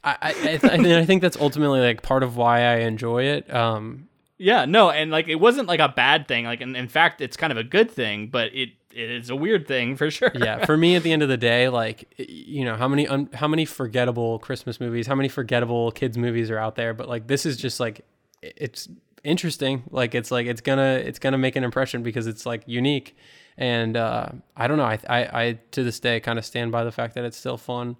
I 0.02 0.16
I, 0.22 0.28
I, 0.30 0.56
th- 0.56 0.64
I 0.64 1.04
think 1.04 1.22
that's 1.22 1.36
ultimately 1.36 1.80
like 1.80 2.02
part 2.02 2.22
of 2.22 2.36
why 2.36 2.62
I 2.62 2.76
enjoy 2.76 3.24
it. 3.24 3.52
Um, 3.52 4.08
yeah, 4.38 4.64
no, 4.64 4.90
and 4.90 5.10
like 5.10 5.28
it 5.28 5.34
wasn't 5.34 5.68
like 5.68 5.80
a 5.80 5.88
bad 5.88 6.26
thing. 6.26 6.46
Like, 6.46 6.62
in, 6.62 6.74
in 6.74 6.88
fact, 6.88 7.20
it's 7.20 7.36
kind 7.36 7.52
of 7.52 7.58
a 7.58 7.64
good 7.64 7.90
thing, 7.90 8.28
but 8.28 8.54
it 8.54 8.70
it 8.92 9.10
is 9.10 9.30
a 9.30 9.36
weird 9.36 9.66
thing 9.66 9.96
for 9.96 10.10
sure. 10.10 10.32
yeah, 10.34 10.64
for 10.64 10.76
me 10.76 10.96
at 10.96 11.02
the 11.02 11.12
end 11.12 11.22
of 11.22 11.28
the 11.28 11.36
day, 11.36 11.68
like 11.68 12.12
you 12.18 12.64
know 12.64 12.76
how 12.76 12.88
many 12.88 13.06
un- 13.06 13.30
how 13.34 13.48
many 13.48 13.64
forgettable 13.64 14.38
Christmas 14.38 14.80
movies, 14.80 15.06
how 15.06 15.14
many 15.14 15.28
forgettable 15.28 15.90
kids 15.92 16.18
movies 16.18 16.50
are 16.50 16.58
out 16.58 16.76
there, 16.76 16.94
but 16.94 17.08
like 17.08 17.26
this 17.26 17.46
is 17.46 17.56
just 17.56 17.80
like 17.80 18.04
it's 18.42 18.88
interesting. 19.24 19.82
Like 19.90 20.14
it's 20.14 20.30
like 20.30 20.46
it's 20.46 20.60
gonna 20.60 21.00
it's 21.04 21.18
gonna 21.18 21.38
make 21.38 21.56
an 21.56 21.64
impression 21.64 22.02
because 22.02 22.26
it's 22.26 22.46
like 22.46 22.62
unique, 22.66 23.16
and 23.56 23.96
uh, 23.96 24.28
I 24.56 24.66
don't 24.66 24.78
know. 24.78 24.84
I 24.84 24.98
I, 25.08 25.42
I 25.42 25.58
to 25.72 25.84
this 25.84 26.00
day 26.00 26.20
kind 26.20 26.38
of 26.38 26.44
stand 26.44 26.72
by 26.72 26.84
the 26.84 26.92
fact 26.92 27.14
that 27.14 27.24
it's 27.24 27.36
still 27.36 27.56
fun. 27.56 27.96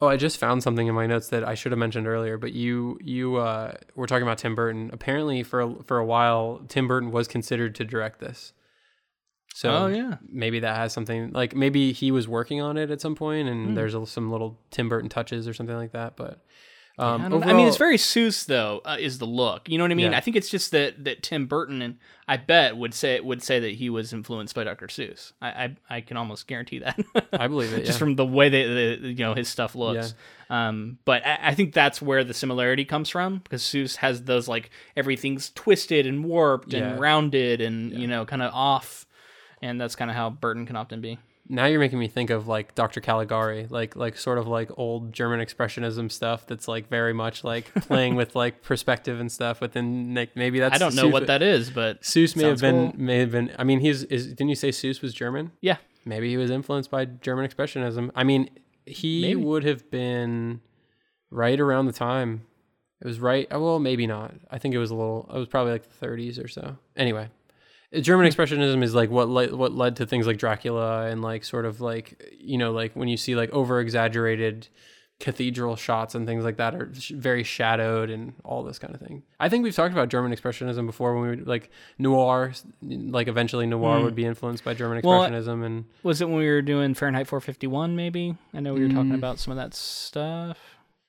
Oh, 0.00 0.06
I 0.06 0.16
just 0.16 0.38
found 0.38 0.62
something 0.62 0.86
in 0.86 0.94
my 0.94 1.06
notes 1.06 1.28
that 1.30 1.42
I 1.42 1.54
should 1.54 1.72
have 1.72 1.78
mentioned 1.78 2.06
earlier, 2.06 2.38
but 2.38 2.52
you 2.52 2.98
you 3.02 3.36
uh, 3.36 3.72
were 3.96 4.06
talking 4.06 4.22
about 4.22 4.38
Tim 4.38 4.54
Burton. 4.54 4.90
Apparently, 4.92 5.42
for 5.42 5.60
a, 5.60 5.74
for 5.84 5.98
a 5.98 6.04
while, 6.04 6.60
Tim 6.68 6.86
Burton 6.86 7.10
was 7.10 7.26
considered 7.26 7.74
to 7.76 7.84
direct 7.84 8.20
this. 8.20 8.52
So 9.54 9.70
Oh, 9.70 9.86
yeah. 9.88 10.16
maybe 10.28 10.60
that 10.60 10.76
has 10.76 10.92
something 10.92 11.32
like 11.32 11.54
maybe 11.54 11.92
he 11.92 12.10
was 12.10 12.28
working 12.28 12.60
on 12.60 12.76
it 12.76 12.90
at 12.90 13.00
some 13.00 13.14
point, 13.16 13.48
and 13.48 13.76
there's 13.76 13.94
a, 13.94 14.06
some 14.06 14.30
little 14.30 14.58
Tim 14.70 14.88
Burton 14.88 15.08
touches 15.08 15.48
or 15.48 15.54
something 15.54 15.76
like 15.76 15.92
that. 15.92 16.16
But 16.16 16.38
um, 16.96 17.22
I, 17.22 17.28
don't. 17.28 17.44
I 17.44 17.52
mean, 17.52 17.66
it's 17.68 17.76
very 17.76 17.96
Seuss 17.96 18.46
though. 18.46 18.82
Uh, 18.84 18.96
is 18.98 19.18
the 19.18 19.24
look? 19.24 19.68
You 19.68 19.78
know 19.78 19.84
what 19.84 19.90
I 19.92 19.94
mean? 19.94 20.10
Yeah. 20.12 20.18
I 20.18 20.20
think 20.20 20.36
it's 20.36 20.48
just 20.50 20.72
that 20.72 21.04
that 21.04 21.22
Tim 21.22 21.46
Burton 21.46 21.80
and 21.82 21.98
I 22.28 22.36
bet 22.36 22.76
would 22.76 22.92
say 22.94 23.18
would 23.20 23.42
say 23.42 23.58
that 23.60 23.70
he 23.74 23.88
was 23.90 24.12
influenced 24.12 24.54
by 24.54 24.64
Dr. 24.64 24.86
Seuss. 24.88 25.32
I 25.40 25.48
I, 25.48 25.76
I 25.90 26.00
can 26.02 26.16
almost 26.16 26.46
guarantee 26.46 26.80
that. 26.80 26.98
I 27.32 27.46
believe 27.48 27.72
it. 27.72 27.84
just 27.86 27.98
from 28.00 28.14
the 28.16 28.26
way 28.26 28.48
that 28.48 29.00
the, 29.00 29.08
you 29.10 29.24
know 29.24 29.34
his 29.34 29.48
stuff 29.48 29.74
looks. 29.76 30.14
Um, 30.50 30.98
but 31.04 31.24
I, 31.26 31.38
I 31.42 31.54
think 31.54 31.72
that's 31.72 32.00
where 32.02 32.24
the 32.24 32.34
similarity 32.34 32.84
comes 32.84 33.08
from 33.10 33.38
because 33.38 33.62
Seuss 33.62 33.96
has 33.96 34.22
those 34.24 34.46
like 34.48 34.70
everything's 34.96 35.50
twisted 35.50 36.06
and 36.06 36.24
warped 36.24 36.72
Yeah. 36.72 36.80
and 36.90 37.00
rounded 37.00 37.60
and 37.60 37.92
you 37.92 38.06
know 38.08 38.24
kind 38.24 38.42
of 38.42 38.52
off, 38.52 39.06
and 39.62 39.80
that's 39.80 39.96
kind 39.96 40.10
of 40.10 40.16
how 40.16 40.30
Burton 40.30 40.66
can 40.66 40.76
often 40.76 41.00
be. 41.00 41.18
now 41.50 41.64
you're 41.64 41.80
making 41.80 41.98
me 41.98 42.08
think 42.08 42.28
of 42.30 42.46
like 42.46 42.74
Dr. 42.74 43.00
Caligari, 43.00 43.66
like 43.70 43.96
like 43.96 44.16
sort 44.18 44.36
of 44.38 44.46
like 44.46 44.70
old 44.76 45.12
German 45.12 45.40
expressionism 45.40 46.10
stuff 46.12 46.46
that's 46.46 46.68
like 46.68 46.88
very 46.90 47.12
much 47.14 47.42
like 47.44 47.72
playing 47.88 48.16
with 48.16 48.36
like 48.36 48.62
perspective 48.62 49.18
and 49.20 49.32
stuff. 49.32 49.58
But 49.60 49.72
then 49.72 50.14
like 50.14 50.36
maybe 50.36 50.60
that's 50.60 50.74
I 50.74 50.78
don't 50.78 50.94
know 50.94 51.08
Seuss- 51.08 51.12
what 51.12 51.26
that 51.26 51.42
is, 51.42 51.70
but 51.70 52.02
Seuss 52.02 52.36
may 52.36 52.44
have 52.44 52.60
been 52.60 52.92
cool. 52.92 53.00
may 53.00 53.18
have 53.18 53.30
been. 53.30 53.50
I 53.58 53.64
mean, 53.64 53.80
he's 53.80 54.02
is 54.04 54.26
didn't 54.28 54.48
you 54.50 54.54
say 54.56 54.68
Seuss 54.70 55.00
was 55.02 55.14
German? 55.14 55.52
yeah, 55.62 55.76
Maybe 56.04 56.28
he 56.30 56.36
was 56.36 56.50
influenced 56.50 56.90
by 56.90 57.04
German 57.06 57.48
expressionism. 57.48 58.10
I 58.14 58.24
mean, 58.24 58.48
he 58.86 59.20
Maybe. 59.22 59.34
would 59.36 59.64
have 59.64 59.90
been 59.90 60.60
right 61.30 61.58
around 61.60 61.86
the 61.86 61.92
time. 61.92 62.46
It 63.00 63.06
was 63.06 63.20
right. 63.20 63.46
oh, 63.50 63.62
Well, 63.62 63.78
maybe 63.78 64.06
not. 64.06 64.34
I 64.50 64.58
think 64.58 64.74
it 64.74 64.78
was 64.78 64.90
a 64.90 64.94
little. 64.94 65.30
It 65.32 65.38
was 65.38 65.48
probably 65.48 65.72
like 65.72 65.84
the 65.88 66.06
30s 66.06 66.42
or 66.42 66.48
so. 66.48 66.76
Anyway, 66.96 67.28
German 68.00 68.30
expressionism 68.30 68.82
is 68.82 68.94
like 68.94 69.10
what 69.10 69.28
led, 69.28 69.52
what 69.54 69.72
led 69.72 69.96
to 69.96 70.06
things 70.06 70.26
like 70.26 70.36
Dracula 70.38 71.06
and 71.06 71.22
like 71.22 71.44
sort 71.44 71.64
of 71.64 71.80
like 71.80 72.32
you 72.38 72.58
know 72.58 72.72
like 72.72 72.92
when 72.94 73.08
you 73.08 73.16
see 73.16 73.34
like 73.34 73.50
over 73.50 73.80
exaggerated 73.80 74.68
cathedral 75.20 75.74
shots 75.74 76.14
and 76.14 76.28
things 76.28 76.44
like 76.44 76.58
that 76.58 76.76
are 76.76 76.92
sh- 76.94 77.10
very 77.10 77.42
shadowed 77.42 78.08
and 78.08 78.34
all 78.44 78.62
this 78.62 78.78
kind 78.78 78.94
of 78.94 79.00
thing. 79.00 79.24
I 79.40 79.48
think 79.48 79.64
we've 79.64 79.74
talked 79.74 79.92
about 79.92 80.10
German 80.10 80.32
expressionism 80.32 80.86
before 80.86 81.18
when 81.18 81.30
we 81.30 81.36
like 81.44 81.70
noir 81.98 82.52
like 82.82 83.26
eventually 83.26 83.66
noir 83.66 84.00
would 84.00 84.14
be 84.14 84.24
influenced 84.24 84.62
by 84.64 84.74
German 84.74 85.00
Well, 85.02 85.22
expressionism 85.22 85.64
and 85.64 85.86
was 86.04 86.20
it 86.20 86.28
when 86.28 86.38
we 86.38 86.46
were 86.46 86.62
doing 86.62 86.94
Fahrenheit 86.94 87.26
451? 87.26 87.96
Maybe 87.96 88.36
I 88.54 88.60
know 88.60 88.74
we 88.74 88.80
were 88.82 88.88
Mm. 88.88 88.94
talking 88.94 89.14
about 89.14 89.38
some 89.40 89.50
of 89.50 89.56
that 89.56 89.74
stuff. 89.74 90.56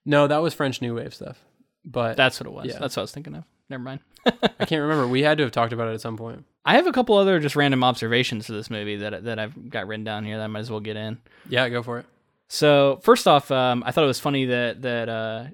No, 0.06 0.26
that 0.26 0.42
was 0.42 0.54
French 0.56 0.82
New 0.82 0.96
Wave 0.96 1.14
stuff. 1.14 1.44
But 1.86 2.18
That's 2.18 2.40
what 2.40 2.48
it 2.48 2.54
was. 2.54 2.66
Yeah. 2.68 2.80
That's 2.80 2.96
what 2.96 3.02
I 3.02 3.04
was 3.04 3.12
thinking 3.12 3.36
of. 3.36 3.44
Never 3.70 3.84
mind. 3.84 4.00
I 4.26 4.66
can't 4.66 4.82
remember. 4.82 5.08
We 5.08 5.24
had 5.24 5.38
to 5.38 5.44
have 5.44 5.52
talked 5.52 5.74
about 5.74 5.88
it 5.88 5.94
at 5.94 6.02
some 6.02 6.18
point. 6.18 6.46
I 6.66 6.76
have 6.76 6.88
a 6.88 6.92
couple 6.92 7.18
other 7.18 7.40
just 7.40 7.56
random 7.56 7.84
observations 7.84 8.48
to 8.48 8.52
this 8.54 8.70
movie 8.70 8.98
that 8.98 9.24
that 9.24 9.40
I've 9.40 9.70
got 9.70 9.88
written 9.88 10.04
down 10.04 10.26
here 10.26 10.38
that 10.38 10.44
I 10.44 10.48
might 10.48 10.60
as 10.60 10.72
well 10.72 10.80
get 10.80 10.98
in. 10.98 11.20
Yeah, 11.48 11.70
go 11.70 11.82
for 11.82 12.00
it. 12.00 12.06
So 12.48 13.00
first 13.04 13.28
off, 13.28 13.52
um, 13.52 13.84
I 13.86 13.92
thought 13.92 14.04
it 14.04 14.08
was 14.08 14.20
funny 14.20 14.46
that 14.46 14.82
that 14.82 15.10
uh, 15.10 15.46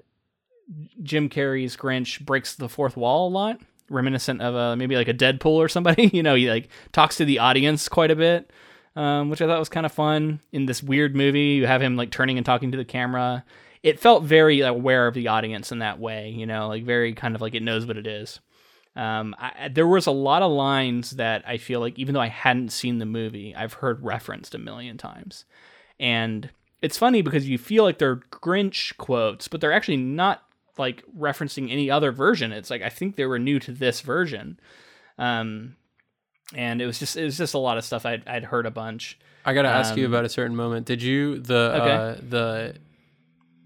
Jim 1.02 1.28
Carrey's 1.28 1.76
Grinch 1.76 2.24
breaks 2.24 2.54
the 2.54 2.68
fourth 2.68 2.96
wall 2.96 3.28
a 3.28 3.30
lot, 3.30 3.60
reminiscent 3.88 4.42
of 4.42 4.54
uh, 4.54 4.76
maybe 4.76 4.96
like 4.96 5.08
a 5.08 5.14
Deadpool 5.14 5.46
or 5.56 5.68
somebody. 5.68 6.06
you 6.12 6.22
know, 6.22 6.34
he 6.34 6.50
like 6.50 6.68
talks 6.92 7.16
to 7.16 7.24
the 7.24 7.38
audience 7.38 7.88
quite 7.88 8.10
a 8.10 8.16
bit, 8.16 8.50
um, 8.96 9.30
which 9.30 9.40
I 9.40 9.46
thought 9.46 9.58
was 9.58 9.68
kind 9.68 9.86
of 9.86 9.92
fun. 9.92 10.40
In 10.52 10.66
this 10.66 10.82
weird 10.82 11.14
movie, 11.14 11.54
you 11.54 11.66
have 11.66 11.82
him 11.82 11.96
like 11.96 12.10
turning 12.10 12.36
and 12.38 12.46
talking 12.46 12.72
to 12.72 12.78
the 12.78 12.84
camera. 12.84 13.44
It 13.86 14.00
felt 14.00 14.24
very 14.24 14.60
aware 14.60 15.06
of 15.06 15.14
the 15.14 15.28
audience 15.28 15.70
in 15.70 15.78
that 15.78 15.98
way. 15.98 16.30
You 16.30 16.46
know, 16.46 16.66
like 16.68 16.84
very 16.84 17.12
kind 17.14 17.34
of 17.34 17.40
like 17.40 17.54
it 17.54 17.62
knows 17.62 17.86
what 17.86 17.96
it 17.96 18.06
is. 18.06 18.40
Um, 18.96 19.36
I, 19.38 19.68
there 19.68 19.86
was 19.86 20.06
a 20.06 20.10
lot 20.10 20.42
of 20.42 20.50
lines 20.50 21.12
that 21.12 21.44
I 21.46 21.58
feel 21.58 21.80
like 21.80 21.98
even 21.98 22.14
though 22.14 22.20
I 22.20 22.28
hadn't 22.28 22.70
seen 22.70 22.98
the 22.98 23.06
movie, 23.06 23.54
I've 23.54 23.74
heard 23.74 24.02
referenced 24.02 24.54
a 24.54 24.58
million 24.58 24.96
times. 24.96 25.44
And 26.00 26.50
it's 26.82 26.96
funny 26.98 27.20
because 27.22 27.48
you 27.48 27.58
feel 27.58 27.84
like 27.84 27.98
they're 27.98 28.16
Grinch 28.16 28.96
quotes, 28.96 29.48
but 29.48 29.60
they're 29.60 29.72
actually 29.72 29.98
not 29.98 30.42
like 30.78 31.04
referencing 31.18 31.70
any 31.70 31.90
other 31.90 32.10
version. 32.10 32.52
It's 32.52 32.70
like 32.70 32.82
I 32.82 32.88
think 32.88 33.16
they 33.16 33.26
were 33.26 33.38
new 33.38 33.58
to 33.60 33.72
this 33.72 34.00
version. 34.00 34.58
Um, 35.18 35.76
and 36.54 36.80
it 36.80 36.86
was 36.86 36.98
just 36.98 37.16
it 37.16 37.24
was 37.24 37.36
just 37.36 37.54
a 37.54 37.58
lot 37.58 37.78
of 37.78 37.84
stuff 37.84 38.06
I'd 38.06 38.26
I'd 38.26 38.44
heard 38.44 38.66
a 38.66 38.70
bunch. 38.70 39.18
I 39.44 39.54
got 39.54 39.62
to 39.62 39.68
ask 39.68 39.96
you 39.96 40.06
Um, 40.06 40.12
about 40.12 40.24
a 40.24 40.28
certain 40.28 40.56
moment. 40.56 40.86
Did 40.86 41.02
you 41.02 41.38
the 41.38 41.80
Okay. 41.80 41.90
uh, 41.90 42.14
the 42.28 42.74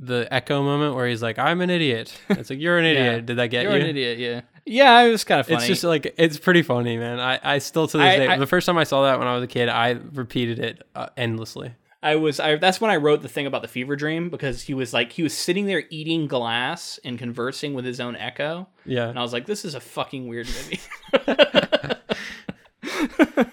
the 0.03 0.27
echo 0.33 0.63
moment 0.63 0.95
where 0.95 1.07
he's 1.07 1.23
like, 1.23 1.39
"I'm 1.39 1.61
an 1.61 1.69
idiot." 1.71 2.19
It's 2.31 2.49
like 2.51 2.59
you're 2.59 2.79
an 2.79 2.85
idiot. 2.87 3.15
Yeah. 3.15 3.21
Did 3.21 3.37
that 3.37 3.47
get 3.49 3.65
You're 3.65 3.77
you? 3.77 3.83
an 3.85 3.91
idiot, 3.91 4.19
yeah. 4.19 4.41
Yeah, 4.67 5.01
it 5.03 5.11
was 5.11 5.25
kind 5.25 5.41
of 5.41 5.47
funny. 5.47 5.59
It's 5.59 5.67
just 5.67 5.85
like 5.85 6.15
it's 6.17 6.39
pretty 6.39 6.63
funny, 6.63 6.97
man. 6.97 7.21
I, 7.21 7.39
I 7.43 7.59
still 7.59 7.87
to 7.89 7.99
this 7.99 8.05
I- 8.05 8.17
day. 8.19 8.27
I- 8.29 8.37
the 8.39 8.47
first 8.47 8.67
time 8.67 8.79
I 8.79 8.85
saw 8.85 9.03
that 9.05 9.19
when 9.19 9.29
I 9.29 9.35
was 9.35 9.45
a 9.45 9.49
kid, 9.49 9.69
I 9.69 9.91
repeated 10.13 10.59
it 10.59 10.83
uh, 10.95 11.09
endlessly. 11.17 11.75
I 12.03 12.17
was 12.17 12.41
I 12.41 12.57
that's 12.57 12.81
when 12.81 12.91
I 12.91 12.97
wrote 12.97 13.21
the 13.21 13.29
thing 13.29 13.47
about 13.47 13.61
the 13.61 13.69
fever 13.69 13.95
dream 13.95 14.31
because 14.31 14.63
he 14.63 14.73
was 14.73 14.95
like 14.95 15.13
he 15.13 15.23
was 15.23 15.37
sitting 15.37 15.67
there 15.67 15.83
eating 15.91 16.29
glass 16.29 16.99
and 17.05 17.19
conversing 17.19 17.75
with 17.75 17.85
his 17.85 18.01
own 18.01 18.17
echo. 18.17 18.69
Yeah. 18.87 19.09
And 19.09 19.19
I 19.19 19.23
was 19.23 19.35
like, 19.35 19.45
this 19.45 19.67
is 19.67 19.75
a 19.75 19.81
fucking 19.81 20.27
weird 20.27 20.47
movie. 20.47 20.81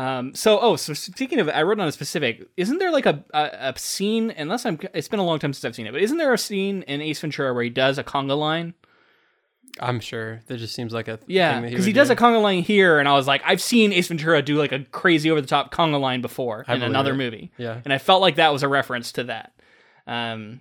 um. 0.00 0.34
So, 0.34 0.58
oh, 0.60 0.76
so 0.76 0.92
speaking 0.94 1.40
of, 1.40 1.48
I 1.48 1.62
wrote 1.62 1.80
on 1.80 1.88
a 1.88 1.92
specific. 1.92 2.48
Isn't 2.56 2.78
there 2.78 2.90
like 2.92 3.06
a, 3.06 3.24
a 3.34 3.72
a 3.74 3.78
scene? 3.78 4.32
Unless 4.36 4.64
I'm, 4.66 4.78
it's 4.94 5.08
been 5.08 5.20
a 5.20 5.24
long 5.24 5.38
time 5.38 5.52
since 5.52 5.64
I've 5.64 5.74
seen 5.74 5.86
it. 5.86 5.92
But 5.92 6.02
isn't 6.02 6.16
there 6.18 6.32
a 6.32 6.38
scene 6.38 6.82
in 6.82 7.00
Ace 7.00 7.20
Ventura 7.20 7.52
where 7.54 7.64
he 7.64 7.70
does 7.70 7.98
a 7.98 8.04
conga 8.04 8.38
line? 8.38 8.74
I'm 9.78 10.00
sure. 10.00 10.40
That 10.48 10.58
just 10.58 10.74
seems 10.74 10.92
like 10.92 11.06
a 11.08 11.18
Yeah, 11.26 11.60
because 11.60 11.84
he, 11.84 11.90
would 11.90 11.94
does 11.94 12.08
do. 12.08 12.14
a 12.14 12.16
conga 12.16 12.42
line 12.42 12.62
here, 12.62 12.98
and 12.98 13.08
I 13.08 13.12
was 13.12 13.26
like, 13.26 13.40
I've 13.46 13.62
seen 13.62 13.92
Ace 13.92 14.08
Ventura 14.08 14.42
do 14.42 14.56
like 14.56 14.72
a 14.72 14.80
crazy 14.84 15.30
over 15.30 15.40
the 15.40 15.46
top 15.46 15.72
conga 15.72 16.00
line 16.00 16.20
before 16.22 16.64
I 16.66 16.74
in 16.74 16.82
another 16.82 17.12
it. 17.12 17.16
movie. 17.16 17.52
Yeah. 17.56 17.80
and 17.84 17.92
I 17.92 17.98
felt 17.98 18.20
like 18.20 18.34
that 18.36 18.52
was 18.52 18.62
a 18.62 18.68
reference 18.68 19.12
to 19.12 19.24
that. 19.24 19.52
Um, 20.06 20.60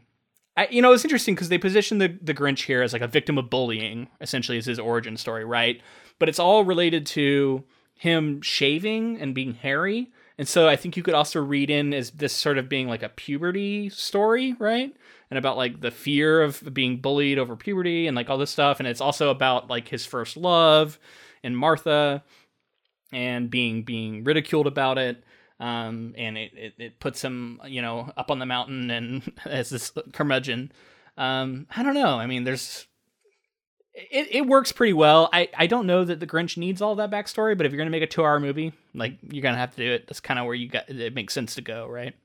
I, 0.55 0.67
you 0.69 0.81
know, 0.81 0.91
it's 0.93 1.03
interesting 1.05 1.33
because 1.35 1.49
they 1.49 1.57
position 1.57 1.97
the 1.97 2.17
the 2.21 2.33
Grinch 2.33 2.65
here 2.65 2.81
as 2.81 2.93
like 2.93 3.01
a 3.01 3.07
victim 3.07 3.37
of 3.37 3.49
bullying, 3.49 4.09
essentially, 4.21 4.57
is 4.57 4.65
his 4.65 4.79
origin 4.79 5.17
story, 5.17 5.43
right? 5.45 5.81
But 6.19 6.29
it's 6.29 6.39
all 6.39 6.63
related 6.63 7.05
to 7.07 7.63
him 7.99 8.41
shaving 8.41 9.19
and 9.21 9.35
being 9.35 9.53
hairy, 9.53 10.11
and 10.37 10.47
so 10.47 10.67
I 10.67 10.75
think 10.75 10.97
you 10.97 11.03
could 11.03 11.13
also 11.13 11.41
read 11.41 11.69
in 11.69 11.93
as 11.93 12.11
this 12.11 12.33
sort 12.33 12.57
of 12.57 12.69
being 12.69 12.87
like 12.87 13.03
a 13.03 13.09
puberty 13.09 13.89
story, 13.89 14.55
right? 14.57 14.95
And 15.29 15.37
about 15.37 15.57
like 15.57 15.81
the 15.81 15.91
fear 15.91 16.41
of 16.41 16.73
being 16.73 17.01
bullied 17.01 17.37
over 17.37 17.55
puberty 17.55 18.07
and 18.07 18.15
like 18.15 18.29
all 18.29 18.37
this 18.37 18.49
stuff, 18.49 18.79
and 18.79 18.87
it's 18.87 19.01
also 19.01 19.29
about 19.29 19.69
like 19.69 19.89
his 19.89 20.05
first 20.05 20.37
love 20.37 20.97
and 21.43 21.57
Martha 21.57 22.23
and 23.11 23.49
being 23.49 23.83
being 23.83 24.23
ridiculed 24.23 24.67
about 24.67 24.97
it 24.97 25.23
um, 25.59 26.13
and 26.17 26.37
it, 26.37 26.51
it, 26.55 26.73
it, 26.77 26.99
puts 26.99 27.21
him, 27.21 27.59
you 27.65 27.81
know, 27.81 28.11
up 28.15 28.31
on 28.31 28.39
the 28.39 28.45
mountain 28.45 28.89
and 28.89 29.31
as 29.45 29.69
this 29.69 29.91
curmudgeon. 30.13 30.71
Um, 31.17 31.67
I 31.75 31.83
don't 31.83 31.95
know. 31.95 32.17
I 32.17 32.27
mean, 32.27 32.45
there's 32.45 32.87
it, 33.93 34.27
it 34.31 34.45
works 34.45 34.71
pretty 34.71 34.93
well. 34.93 35.29
I, 35.33 35.49
I 35.57 35.67
don't 35.67 35.85
know 35.87 36.03
that 36.03 36.19
the 36.19 36.27
Grinch 36.27 36.57
needs 36.57 36.81
all 36.81 36.95
that 36.95 37.11
backstory, 37.11 37.57
but 37.57 37.65
if 37.65 37.71
you're 37.71 37.77
gonna 37.77 37.89
make 37.89 38.03
a 38.03 38.07
two 38.07 38.23
hour 38.23 38.39
movie, 38.39 38.73
like 38.93 39.17
you're 39.29 39.43
gonna 39.43 39.57
have 39.57 39.71
to 39.75 39.77
do 39.77 39.91
it. 39.91 40.07
That's 40.07 40.19
kind 40.19 40.39
of 40.39 40.45
where 40.45 40.55
you 40.55 40.69
got 40.69 40.89
it 40.89 41.13
makes 41.13 41.33
sense 41.33 41.55
to 41.55 41.61
go, 41.61 41.87
right? 41.87 42.15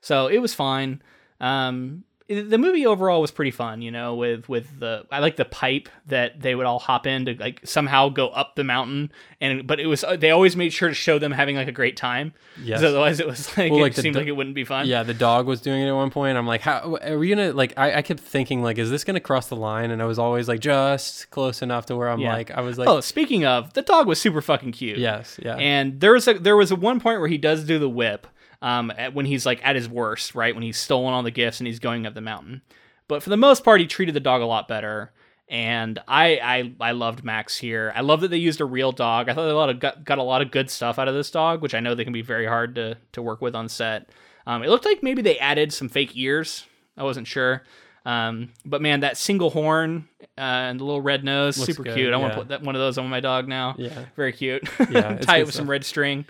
So 0.00 0.26
it 0.26 0.38
was 0.38 0.54
fine. 0.54 1.02
Um, 1.40 2.04
the 2.28 2.58
movie 2.58 2.86
overall 2.86 3.20
was 3.20 3.30
pretty 3.30 3.50
fun, 3.50 3.82
you 3.82 3.90
know, 3.90 4.14
with 4.14 4.48
with 4.48 4.78
the 4.78 5.04
I 5.10 5.18
like 5.18 5.36
the 5.36 5.44
pipe 5.44 5.88
that 6.06 6.40
they 6.40 6.54
would 6.54 6.66
all 6.66 6.78
hop 6.78 7.06
in 7.06 7.26
to 7.26 7.34
like 7.34 7.60
somehow 7.64 8.08
go 8.08 8.28
up 8.28 8.54
the 8.56 8.64
mountain 8.64 9.10
and 9.40 9.66
but 9.66 9.80
it 9.80 9.86
was 9.86 10.04
uh, 10.04 10.16
they 10.16 10.30
always 10.30 10.56
made 10.56 10.72
sure 10.72 10.88
to 10.88 10.94
show 10.94 11.18
them 11.18 11.32
having 11.32 11.56
like 11.56 11.68
a 11.68 11.72
great 11.72 11.96
time. 11.96 12.32
Yes. 12.62 12.82
Otherwise 12.82 13.20
it 13.20 13.26
was 13.26 13.48
like 13.58 13.70
well, 13.70 13.80
it 13.80 13.82
like 13.82 13.94
seemed 13.94 14.14
do- 14.14 14.20
like 14.20 14.28
it 14.28 14.32
wouldn't 14.32 14.54
be 14.54 14.64
fun. 14.64 14.86
Yeah, 14.86 15.02
the 15.02 15.14
dog 15.14 15.46
was 15.46 15.60
doing 15.60 15.82
it 15.82 15.88
at 15.88 15.94
one 15.94 16.10
point. 16.10 16.38
I'm 16.38 16.46
like, 16.46 16.60
how 16.60 16.98
are 17.02 17.18
we 17.18 17.28
gonna 17.28 17.52
like 17.52 17.74
I, 17.76 17.98
I 17.98 18.02
kept 18.02 18.20
thinking 18.20 18.62
like, 18.62 18.78
is 18.78 18.90
this 18.90 19.04
gonna 19.04 19.20
cross 19.20 19.48
the 19.48 19.56
line? 19.56 19.90
And 19.90 20.00
I 20.00 20.04
was 20.04 20.18
always 20.18 20.48
like 20.48 20.60
just 20.60 21.30
close 21.30 21.60
enough 21.60 21.86
to 21.86 21.96
where 21.96 22.08
I'm 22.08 22.20
yeah. 22.20 22.32
like 22.32 22.50
I 22.50 22.60
was 22.60 22.78
like 22.78 22.88
Oh, 22.88 23.00
speaking 23.00 23.44
of, 23.44 23.72
the 23.74 23.82
dog 23.82 24.06
was 24.06 24.20
super 24.20 24.40
fucking 24.40 24.72
cute. 24.72 24.98
Yes, 24.98 25.38
yeah. 25.42 25.56
And 25.56 26.00
there 26.00 26.12
was 26.12 26.28
a 26.28 26.34
there 26.34 26.56
was 26.56 26.70
a 26.70 26.76
one 26.76 27.00
point 27.00 27.20
where 27.20 27.28
he 27.28 27.38
does 27.38 27.64
do 27.64 27.78
the 27.78 27.88
whip. 27.88 28.26
Um, 28.62 28.90
when 29.12 29.26
he's 29.26 29.44
like 29.44 29.60
at 29.62 29.76
his 29.76 29.88
worst, 29.88 30.34
right? 30.34 30.54
When 30.54 30.62
he's 30.62 30.78
stolen 30.78 31.12
all 31.12 31.22
the 31.22 31.30
gifts 31.30 31.60
and 31.60 31.66
he's 31.66 31.80
going 31.80 32.06
up 32.06 32.14
the 32.14 32.20
mountain. 32.22 32.62
But 33.08 33.22
for 33.22 33.28
the 33.28 33.36
most 33.36 33.64
part, 33.64 33.80
he 33.80 33.86
treated 33.86 34.14
the 34.14 34.20
dog 34.20 34.40
a 34.40 34.46
lot 34.46 34.68
better. 34.68 35.12
And 35.48 35.98
I, 36.08 36.38
I, 36.42 36.88
I 36.88 36.92
loved 36.92 37.24
Max 37.24 37.58
here. 37.58 37.92
I 37.94 38.00
love 38.00 38.22
that 38.22 38.28
they 38.28 38.38
used 38.38 38.62
a 38.62 38.64
real 38.64 38.92
dog. 38.92 39.28
I 39.28 39.34
thought 39.34 39.44
they 39.44 39.50
a 39.50 39.54
lot 39.54 39.68
of 39.68 39.80
got, 39.80 40.04
got 40.04 40.16
a 40.18 40.22
lot 40.22 40.40
of 40.40 40.50
good 40.50 40.70
stuff 40.70 40.98
out 40.98 41.08
of 41.08 41.14
this 41.14 41.30
dog, 41.30 41.60
which 41.60 41.74
I 41.74 41.80
know 41.80 41.94
they 41.94 42.04
can 42.04 42.12
be 42.14 42.22
very 42.22 42.46
hard 42.46 42.76
to 42.76 42.96
to 43.12 43.20
work 43.20 43.42
with 43.42 43.54
on 43.54 43.68
set. 43.68 44.08
Um, 44.46 44.62
it 44.62 44.70
looked 44.70 44.86
like 44.86 45.02
maybe 45.02 45.20
they 45.20 45.38
added 45.38 45.72
some 45.72 45.90
fake 45.90 46.12
ears. 46.14 46.64
I 46.96 47.02
wasn't 47.02 47.26
sure. 47.26 47.64
Um, 48.04 48.52
but 48.64 48.82
man, 48.82 49.00
that 49.00 49.16
single 49.16 49.50
horn 49.50 50.08
uh, 50.36 50.40
and 50.40 50.80
the 50.80 50.84
little 50.84 51.00
red 51.00 51.22
nose, 51.24 51.56
Looks 51.56 51.68
super 51.68 51.84
good, 51.84 51.94
cute. 51.94 52.08
I 52.12 52.16
yeah. 52.16 52.20
want 52.20 52.32
to 52.32 52.38
put 52.38 52.48
that 52.48 52.62
one 52.62 52.74
of 52.74 52.80
those 52.80 52.98
on 52.98 53.08
my 53.08 53.20
dog 53.20 53.46
now. 53.46 53.76
Yeah, 53.78 54.06
very 54.16 54.32
cute. 54.32 54.68
Yeah, 54.90 55.16
tie 55.20 55.38
it 55.38 55.46
with 55.46 55.54
stuff. 55.54 55.62
some 55.62 55.70
red 55.70 55.84
string. 55.84 56.24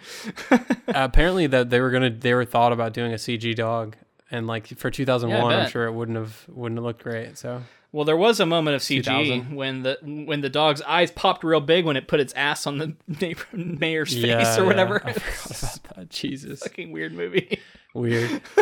uh, 0.50 0.58
apparently, 0.88 1.46
that 1.46 1.70
they 1.70 1.80
were 1.80 1.90
gonna 1.90 2.10
they 2.10 2.34
were 2.34 2.44
thought 2.44 2.72
about 2.72 2.92
doing 2.92 3.12
a 3.12 3.16
CG 3.16 3.54
dog, 3.54 3.96
and 4.32 4.46
like 4.46 4.66
for 4.66 4.90
2001 4.90 5.50
yeah, 5.50 5.58
i'm 5.58 5.70
sure 5.70 5.84
it 5.84 5.92
wouldn't 5.92 6.16
have 6.18 6.44
wouldn't 6.48 6.78
have 6.78 6.84
looked 6.84 7.02
great 7.02 7.38
so 7.38 7.62
well 7.92 8.04
there 8.04 8.16
was 8.16 8.40
a 8.40 8.46
moment 8.46 8.74
of 8.74 8.80
cg 8.82 9.04
2000. 9.04 9.54
when 9.54 9.82
the 9.82 9.98
when 10.02 10.40
the 10.40 10.48
dog's 10.48 10.82
eyes 10.82 11.12
popped 11.12 11.44
real 11.44 11.60
big 11.60 11.84
when 11.84 11.96
it 11.96 12.08
put 12.08 12.18
its 12.18 12.32
ass 12.32 12.66
on 12.66 12.78
the 12.78 12.96
neighbor, 13.20 13.44
mayor's 13.52 14.16
yeah, 14.16 14.42
face 14.42 14.58
or 14.58 14.64
whatever 14.64 15.00
I 15.04 15.12
forgot 15.12 15.76
about 15.76 15.96
that. 15.96 16.08
jesus 16.10 16.60
fucking 16.60 16.90
weird 16.90 17.12
movie 17.12 17.60
weird 17.94 18.40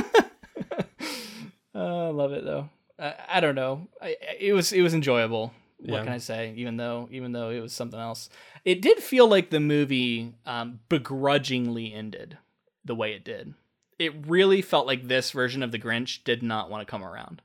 uh, 1.74 2.06
i 2.06 2.08
love 2.08 2.32
it 2.32 2.44
though 2.44 2.68
I, 3.00 3.14
I 3.28 3.40
don't 3.40 3.54
know 3.54 3.88
I, 4.00 4.16
it 4.38 4.52
was 4.52 4.72
it 4.72 4.82
was 4.82 4.94
enjoyable 4.94 5.52
what 5.78 5.96
yeah. 5.96 6.04
can 6.04 6.12
I 6.12 6.18
say? 6.18 6.52
Even 6.58 6.76
though, 6.76 7.08
even 7.10 7.32
though 7.32 7.48
it 7.48 7.60
was 7.60 7.72
something 7.72 7.98
else, 7.98 8.28
it 8.66 8.82
did 8.82 8.98
feel 8.98 9.26
like 9.26 9.48
the 9.48 9.60
movie 9.60 10.34
um, 10.44 10.80
begrudgingly 10.90 11.94
ended 11.94 12.36
the 12.84 12.94
way 12.94 13.14
it 13.14 13.24
did 13.24 13.54
it 14.00 14.26
really 14.26 14.62
felt 14.62 14.86
like 14.86 15.06
this 15.06 15.30
version 15.30 15.62
of 15.62 15.72
the 15.72 15.78
Grinch 15.78 16.24
did 16.24 16.42
not 16.42 16.70
want 16.70 16.80
to 16.80 16.90
come 16.90 17.04
around. 17.04 17.42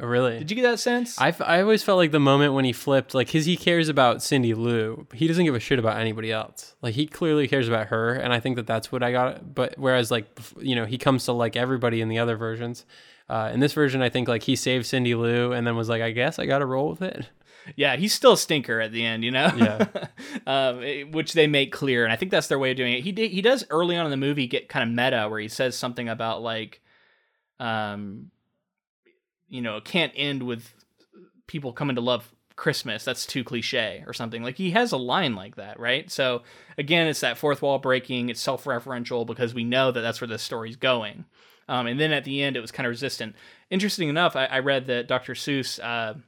Oh, 0.00 0.06
really? 0.06 0.38
Did 0.38 0.50
you 0.50 0.54
get 0.54 0.62
that 0.62 0.78
sense? 0.78 1.20
I, 1.20 1.34
I 1.40 1.60
always 1.60 1.82
felt 1.82 1.98
like 1.98 2.12
the 2.12 2.20
moment 2.20 2.54
when 2.54 2.64
he 2.64 2.72
flipped, 2.72 3.12
like, 3.12 3.26
because 3.26 3.44
he 3.44 3.56
cares 3.56 3.88
about 3.88 4.22
Cindy 4.22 4.54
Lou, 4.54 5.06
he 5.12 5.26
doesn't 5.26 5.44
give 5.44 5.54
a 5.54 5.60
shit 5.60 5.80
about 5.80 5.98
anybody 5.98 6.30
else. 6.30 6.76
Like, 6.80 6.94
he 6.94 7.06
clearly 7.06 7.48
cares 7.48 7.66
about 7.66 7.88
her, 7.88 8.12
and 8.12 8.32
I 8.32 8.38
think 8.38 8.54
that 8.54 8.68
that's 8.68 8.92
what 8.92 9.02
I 9.02 9.10
got. 9.10 9.54
But 9.54 9.74
whereas, 9.78 10.12
like, 10.12 10.26
you 10.60 10.76
know, 10.76 10.84
he 10.84 10.96
comes 10.96 11.24
to 11.24 11.32
like 11.32 11.56
everybody 11.56 12.00
in 12.00 12.08
the 12.08 12.18
other 12.18 12.36
versions. 12.36 12.84
Uh, 13.28 13.50
in 13.52 13.60
this 13.60 13.72
version, 13.72 14.02
I 14.02 14.08
think 14.08 14.28
like 14.28 14.44
he 14.44 14.56
saved 14.56 14.86
Cindy 14.86 15.14
Lou 15.14 15.52
and 15.52 15.66
then 15.66 15.76
was 15.76 15.88
like, 15.88 16.02
I 16.02 16.12
guess 16.12 16.38
I 16.38 16.46
got 16.46 16.58
to 16.58 16.66
roll 16.66 16.90
with 16.90 17.02
it 17.02 17.28
yeah, 17.74 17.96
he's 17.96 18.12
still 18.12 18.34
a 18.34 18.38
stinker 18.38 18.80
at 18.80 18.92
the 18.92 19.04
end, 19.04 19.24
you 19.24 19.30
know. 19.30 19.50
Yeah. 19.56 19.86
um, 20.46 21.10
which 21.10 21.32
they 21.32 21.46
make 21.46 21.72
clear, 21.72 22.04
and 22.04 22.12
I 22.12 22.16
think 22.16 22.30
that's 22.30 22.46
their 22.46 22.58
way 22.58 22.70
of 22.70 22.76
doing 22.76 22.92
it. 22.92 23.02
He 23.02 23.12
did, 23.12 23.30
he 23.30 23.42
does 23.42 23.64
early 23.70 23.96
on 23.96 24.04
in 24.04 24.10
the 24.10 24.16
movie 24.16 24.46
get 24.46 24.68
kind 24.68 24.88
of 24.88 24.94
meta, 24.94 25.28
where 25.28 25.40
he 25.40 25.48
says 25.48 25.76
something 25.76 26.08
about 26.08 26.42
like, 26.42 26.80
um, 27.58 28.30
you 29.48 29.62
know, 29.62 29.78
it 29.78 29.84
can't 29.84 30.12
end 30.14 30.42
with 30.42 30.72
people 31.46 31.72
coming 31.72 31.96
to 31.96 32.02
love 32.02 32.32
Christmas. 32.54 33.04
That's 33.04 33.26
too 33.26 33.42
cliche 33.42 34.04
or 34.06 34.12
something. 34.12 34.42
Like 34.42 34.56
he 34.56 34.70
has 34.72 34.92
a 34.92 34.96
line 34.96 35.34
like 35.34 35.56
that, 35.56 35.80
right? 35.80 36.10
So 36.10 36.42
again, 36.78 37.06
it's 37.08 37.20
that 37.20 37.38
fourth 37.38 37.62
wall 37.62 37.78
breaking. 37.78 38.28
It's 38.28 38.40
self-referential 38.40 39.26
because 39.26 39.54
we 39.54 39.64
know 39.64 39.90
that 39.90 40.00
that's 40.00 40.20
where 40.20 40.28
the 40.28 40.38
story's 40.38 40.76
going. 40.76 41.24
Um, 41.68 41.86
and 41.86 41.98
then 41.98 42.12
at 42.12 42.24
the 42.24 42.42
end, 42.42 42.56
it 42.56 42.60
was 42.60 42.70
kind 42.70 42.86
of 42.86 42.90
resistant. 42.90 43.34
Interesting 43.70 44.08
enough, 44.08 44.36
I, 44.36 44.46
I 44.46 44.58
read 44.60 44.86
that 44.86 45.08
Dr. 45.08 45.34
Seuss. 45.34 45.82
Uh, 45.82 46.18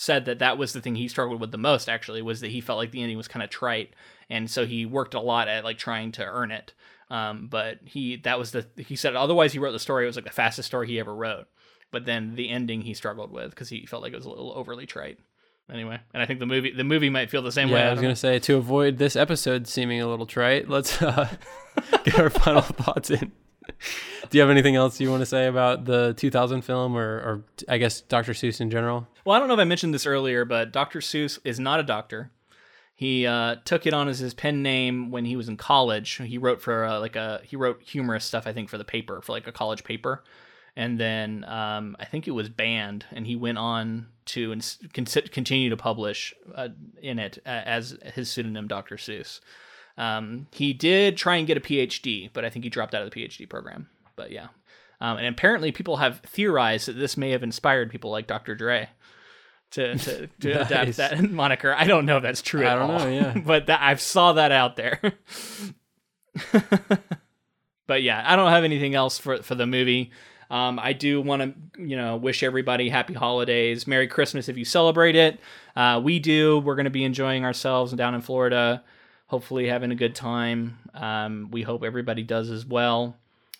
said 0.00 0.26
that 0.26 0.38
that 0.38 0.56
was 0.56 0.72
the 0.72 0.80
thing 0.80 0.94
he 0.94 1.08
struggled 1.08 1.40
with 1.40 1.50
the 1.50 1.58
most 1.58 1.88
actually 1.88 2.22
was 2.22 2.40
that 2.40 2.52
he 2.52 2.60
felt 2.60 2.78
like 2.78 2.92
the 2.92 3.02
ending 3.02 3.16
was 3.16 3.26
kind 3.26 3.42
of 3.42 3.50
trite 3.50 3.92
and 4.30 4.48
so 4.48 4.64
he 4.64 4.86
worked 4.86 5.12
a 5.12 5.20
lot 5.20 5.48
at 5.48 5.64
like 5.64 5.76
trying 5.76 6.12
to 6.12 6.24
earn 6.24 6.52
it 6.52 6.72
um, 7.10 7.48
but 7.50 7.78
he 7.84 8.14
that 8.18 8.38
was 8.38 8.52
the 8.52 8.64
he 8.76 8.94
said 8.94 9.16
otherwise 9.16 9.52
he 9.52 9.58
wrote 9.58 9.72
the 9.72 9.78
story 9.80 10.04
it 10.04 10.06
was 10.06 10.14
like 10.14 10.24
the 10.24 10.30
fastest 10.30 10.68
story 10.68 10.86
he 10.86 11.00
ever 11.00 11.12
wrote 11.12 11.46
but 11.90 12.04
then 12.04 12.36
the 12.36 12.48
ending 12.48 12.80
he 12.80 12.94
struggled 12.94 13.32
with 13.32 13.50
because 13.50 13.68
he 13.68 13.86
felt 13.86 14.00
like 14.00 14.12
it 14.12 14.16
was 14.16 14.24
a 14.24 14.30
little 14.30 14.52
overly 14.54 14.86
trite 14.86 15.18
anyway 15.68 15.98
and 16.14 16.22
i 16.22 16.26
think 16.26 16.38
the 16.38 16.46
movie 16.46 16.70
the 16.70 16.84
movie 16.84 17.10
might 17.10 17.28
feel 17.28 17.42
the 17.42 17.50
same 17.50 17.68
yeah, 17.68 17.74
way 17.74 17.82
i 17.82 17.90
was 17.90 18.00
gonna 18.00 18.14
say 18.14 18.38
to 18.38 18.54
avoid 18.54 18.98
this 18.98 19.16
episode 19.16 19.66
seeming 19.66 20.00
a 20.00 20.06
little 20.06 20.26
trite 20.26 20.68
let's 20.68 21.02
uh, 21.02 21.28
get 22.04 22.20
our 22.20 22.30
final 22.30 22.62
thoughts 22.62 23.10
in 23.10 23.32
do 24.30 24.38
you 24.38 24.40
have 24.40 24.50
anything 24.50 24.76
else 24.76 25.00
you 25.00 25.10
want 25.10 25.20
to 25.22 25.26
say 25.26 25.46
about 25.46 25.84
the 25.84 26.14
2000 26.14 26.62
film 26.62 26.96
or, 26.96 27.18
or 27.18 27.44
I 27.68 27.78
guess 27.78 28.00
Dr. 28.00 28.32
Seuss 28.32 28.60
in 28.60 28.70
general? 28.70 29.06
Well, 29.24 29.36
I 29.36 29.38
don't 29.38 29.48
know 29.48 29.54
if 29.54 29.60
I 29.60 29.64
mentioned 29.64 29.94
this 29.94 30.06
earlier, 30.06 30.44
but 30.44 30.72
Dr. 30.72 31.00
Seuss 31.00 31.38
is 31.44 31.60
not 31.60 31.80
a 31.80 31.82
doctor. 31.82 32.30
He 32.94 33.26
uh, 33.26 33.56
took 33.64 33.86
it 33.86 33.94
on 33.94 34.08
as 34.08 34.18
his 34.18 34.34
pen 34.34 34.60
name 34.60 35.12
when 35.12 35.24
he 35.24 35.36
was 35.36 35.48
in 35.48 35.56
college. 35.56 36.14
He 36.14 36.36
wrote 36.36 36.60
for 36.60 36.84
uh, 36.84 36.98
like 36.98 37.14
a 37.14 37.40
he 37.44 37.54
wrote 37.54 37.80
humorous 37.80 38.24
stuff 38.24 38.44
I 38.44 38.52
think 38.52 38.68
for 38.68 38.76
the 38.76 38.84
paper 38.84 39.22
for 39.22 39.30
like 39.30 39.46
a 39.46 39.52
college 39.52 39.84
paper, 39.84 40.24
and 40.74 40.98
then 40.98 41.44
um, 41.46 41.96
I 42.00 42.06
think 42.06 42.26
it 42.26 42.32
was 42.32 42.48
banned, 42.48 43.04
and 43.12 43.24
he 43.24 43.36
went 43.36 43.56
on 43.56 44.08
to 44.26 44.52
ins- 44.52 44.78
continue 44.92 45.70
to 45.70 45.76
publish 45.76 46.34
uh, 46.56 46.70
in 47.00 47.20
it 47.20 47.38
as 47.46 47.96
his 48.14 48.28
pseudonym 48.32 48.66
Dr. 48.66 48.96
Seuss. 48.96 49.38
Um, 49.98 50.46
he 50.52 50.72
did 50.72 51.16
try 51.16 51.36
and 51.36 51.46
get 51.46 51.56
a 51.56 51.60
PhD, 51.60 52.30
but 52.32 52.44
I 52.44 52.50
think 52.50 52.64
he 52.64 52.70
dropped 52.70 52.94
out 52.94 53.02
of 53.02 53.10
the 53.10 53.20
PhD 53.20 53.48
program. 53.48 53.88
But 54.16 54.30
yeah. 54.30 54.46
Um, 55.00 55.18
and 55.18 55.26
apparently, 55.26 55.72
people 55.72 55.98
have 55.98 56.20
theorized 56.20 56.88
that 56.88 56.94
this 56.94 57.16
may 57.16 57.30
have 57.30 57.42
inspired 57.42 57.90
people 57.90 58.10
like 58.10 58.26
Dr. 58.26 58.54
Dre 58.54 58.88
to 59.72 59.96
to, 59.98 60.26
to 60.40 60.54
nice. 60.54 60.66
adapt 60.70 60.96
that 60.96 61.22
moniker. 61.30 61.74
I 61.76 61.84
don't 61.84 62.06
know 62.06 62.16
if 62.16 62.22
that's 62.22 62.42
true 62.42 62.64
I 62.64 62.72
at 62.72 62.78
all. 62.78 62.98
Know, 62.98 63.08
yeah. 63.08 63.38
but 63.44 63.66
that, 63.66 63.80
I 63.82 63.94
saw 63.96 64.34
that 64.34 64.52
out 64.52 64.76
there. 64.76 65.00
but 67.86 68.02
yeah, 68.02 68.22
I 68.24 68.36
don't 68.36 68.50
have 68.50 68.64
anything 68.64 68.94
else 68.94 69.18
for 69.18 69.42
for 69.42 69.54
the 69.54 69.66
movie. 69.66 70.12
Um, 70.50 70.78
I 70.78 70.94
do 70.94 71.20
want 71.20 71.42
to, 71.42 71.82
you 71.82 71.94
know, 71.94 72.16
wish 72.16 72.42
everybody 72.42 72.88
happy 72.88 73.12
holidays, 73.12 73.86
Merry 73.86 74.08
Christmas 74.08 74.48
if 74.48 74.56
you 74.56 74.64
celebrate 74.64 75.14
it. 75.14 75.38
Uh, 75.76 76.00
we 76.02 76.18
do. 76.18 76.60
We're 76.60 76.74
going 76.74 76.84
to 76.84 76.90
be 76.90 77.04
enjoying 77.04 77.44
ourselves 77.44 77.92
down 77.92 78.14
in 78.14 78.22
Florida 78.22 78.82
hopefully 79.28 79.68
having 79.68 79.92
a 79.92 79.94
good 79.94 80.14
time. 80.14 80.78
Um, 80.92 81.48
we 81.50 81.62
hope 81.62 81.84
everybody 81.84 82.24
does 82.24 82.50
as 82.50 82.66
well. 82.66 83.16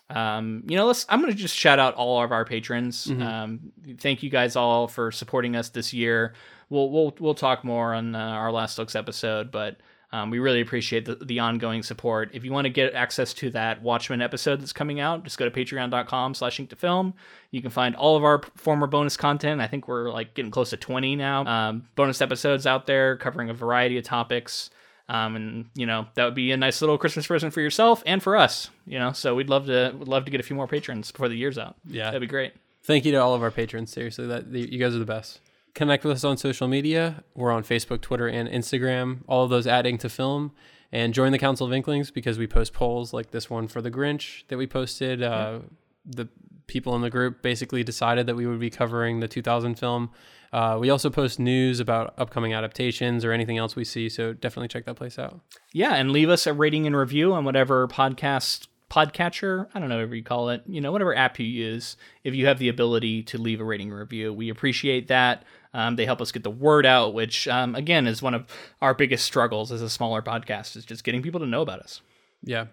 Um, 0.09 0.63
you 0.67 0.75
know, 0.75 0.87
let's. 0.87 1.05
I'm 1.07 1.21
gonna 1.21 1.33
just 1.33 1.55
shout 1.55 1.79
out 1.79 1.93
all 1.95 2.21
of 2.21 2.31
our 2.31 2.43
patrons. 2.43 3.07
Mm-hmm. 3.07 3.21
Um, 3.21 3.59
thank 3.99 4.23
you 4.23 4.29
guys 4.29 4.55
all 4.55 4.87
for 4.87 5.11
supporting 5.11 5.55
us 5.55 5.69
this 5.69 5.93
year. 5.93 6.33
We'll 6.69 6.89
we'll 6.89 7.15
we'll 7.19 7.35
talk 7.35 7.63
more 7.63 7.93
on 7.93 8.15
uh, 8.15 8.19
our 8.19 8.51
last 8.51 8.77
looks 8.77 8.95
episode, 8.95 9.51
but 9.51 9.77
um, 10.11 10.31
we 10.31 10.39
really 10.39 10.61
appreciate 10.61 11.05
the, 11.05 11.15
the 11.15 11.39
ongoing 11.39 11.83
support. 11.83 12.31
If 12.33 12.43
you 12.43 12.51
want 12.51 12.65
to 12.65 12.69
get 12.69 12.93
access 12.93 13.33
to 13.35 13.51
that 13.51 13.83
Watchmen 13.83 14.21
episode 14.21 14.59
that's 14.59 14.73
coming 14.73 14.99
out, 14.99 15.23
just 15.23 15.37
go 15.37 15.47
to 15.47 15.51
patreon.com 15.51 16.33
slash 16.33 16.59
ink 16.59 16.71
to 16.71 16.75
film. 16.75 17.13
You 17.51 17.61
can 17.61 17.69
find 17.69 17.95
all 17.95 18.17
of 18.17 18.23
our 18.23 18.41
former 18.55 18.87
bonus 18.87 19.15
content. 19.15 19.61
I 19.61 19.67
think 19.67 19.87
we're 19.87 20.11
like 20.11 20.33
getting 20.33 20.49
close 20.49 20.71
to 20.71 20.77
20 20.77 21.15
now. 21.15 21.45
Um, 21.45 21.87
bonus 21.95 22.21
episodes 22.21 22.65
out 22.65 22.87
there 22.87 23.17
covering 23.17 23.51
a 23.51 23.53
variety 23.53 23.99
of 23.99 24.03
topics. 24.03 24.71
Um, 25.09 25.35
and 25.35 25.65
you 25.73 25.87
know 25.87 26.07
that 26.13 26.23
would 26.23 26.35
be 26.35 26.51
a 26.51 26.57
nice 26.57 26.81
little 26.81 26.97
Christmas 26.97 27.25
present 27.25 27.51
for 27.51 27.61
yourself 27.61 28.03
and 28.05 28.21
for 28.21 28.37
us. 28.37 28.69
You 28.85 28.99
know, 28.99 29.11
so 29.11 29.35
we'd 29.35 29.49
love 29.49 29.65
to 29.65 29.93
would 29.97 30.07
love 30.07 30.25
to 30.25 30.31
get 30.31 30.39
a 30.39 30.43
few 30.43 30.55
more 30.55 30.67
patrons 30.67 31.11
before 31.11 31.27
the 31.27 31.35
year's 31.35 31.57
out. 31.57 31.75
Yeah, 31.85 32.05
that'd 32.05 32.21
be 32.21 32.27
great. 32.27 32.53
Thank 32.83 33.05
you 33.05 33.11
to 33.11 33.17
all 33.17 33.33
of 33.33 33.41
our 33.41 33.51
patrons. 33.51 33.91
Seriously, 33.91 34.27
that 34.27 34.47
you 34.47 34.77
guys 34.79 34.95
are 34.95 34.99
the 34.99 35.05
best. 35.05 35.41
Connect 35.73 36.03
with 36.03 36.17
us 36.17 36.23
on 36.23 36.37
social 36.37 36.67
media. 36.67 37.23
We're 37.35 37.51
on 37.51 37.63
Facebook, 37.63 38.01
Twitter, 38.01 38.27
and 38.27 38.47
Instagram. 38.49 39.19
All 39.27 39.43
of 39.43 39.49
those 39.49 39.67
adding 39.67 39.97
to 39.99 40.09
film. 40.09 40.51
And 40.91 41.13
join 41.13 41.31
the 41.31 41.37
Council 41.37 41.67
of 41.67 41.73
Inklings 41.73 42.09
because 42.09 42.39
we 42.39 42.47
post 42.47 42.73
polls 42.73 43.13
like 43.13 43.29
this 43.29 43.49
one 43.49 43.67
for 43.67 43.79
the 43.79 43.91
Grinch 43.91 44.43
that 44.47 44.57
we 44.57 44.65
posted. 44.65 45.21
Uh, 45.21 45.59
the 46.03 46.27
people 46.65 46.95
in 46.95 47.01
the 47.01 47.09
group 47.09 47.41
basically 47.43 47.83
decided 47.83 48.25
that 48.25 48.35
we 48.35 48.47
would 48.47 48.59
be 48.59 48.69
covering 48.71 49.19
the 49.19 49.27
2000 49.27 49.75
film. 49.75 50.09
Uh, 50.51 50.77
we 50.79 50.89
also 50.89 51.09
post 51.09 51.39
news 51.39 51.79
about 51.79 52.13
upcoming 52.17 52.53
adaptations 52.53 53.23
or 53.23 53.31
anything 53.31 53.57
else 53.57 53.75
we 53.75 53.83
see, 53.83 54.09
so 54.09 54.33
definitely 54.33 54.67
check 54.67 54.85
that 54.85 54.95
place 54.95 55.19
out. 55.19 55.39
Yeah, 55.73 55.95
and 55.95 56.11
leave 56.11 56.29
us 56.29 56.47
a 56.47 56.53
rating 56.53 56.87
and 56.87 56.95
review 56.95 57.33
on 57.33 57.45
whatever 57.45 57.87
podcast 57.87 58.67
podcatcher, 58.89 59.67
I 59.73 59.79
don't 59.79 59.89
know 59.89 59.95
whatever 59.95 60.15
you 60.15 60.23
call 60.23 60.49
it, 60.49 60.63
you 60.67 60.81
know, 60.81 60.91
whatever 60.91 61.15
app 61.15 61.39
you 61.39 61.45
use. 61.45 61.95
If 62.23 62.33
you 62.33 62.47
have 62.47 62.59
the 62.59 62.69
ability 62.69 63.23
to 63.23 63.37
leave 63.37 63.61
a 63.61 63.63
rating 63.63 63.91
review, 63.91 64.33
we 64.33 64.49
appreciate 64.49 65.07
that. 65.07 65.43
Um, 65.73 65.95
they 65.95 66.05
help 66.05 66.21
us 66.21 66.31
get 66.31 66.43
the 66.43 66.49
word 66.49 66.85
out, 66.85 67.13
which 67.13 67.47
um, 67.47 67.75
again 67.75 68.07
is 68.07 68.21
one 68.21 68.33
of 68.33 68.47
our 68.81 68.93
biggest 68.93 69.25
struggles 69.25 69.71
as 69.71 69.81
a 69.81 69.89
smaller 69.89 70.21
podcast 70.21 70.75
is 70.75 70.85
just 70.85 71.03
getting 71.03 71.21
people 71.21 71.39
to 71.39 71.45
know 71.45 71.61
about 71.61 71.79
us. 71.79 72.01
Yeah. 72.41 72.65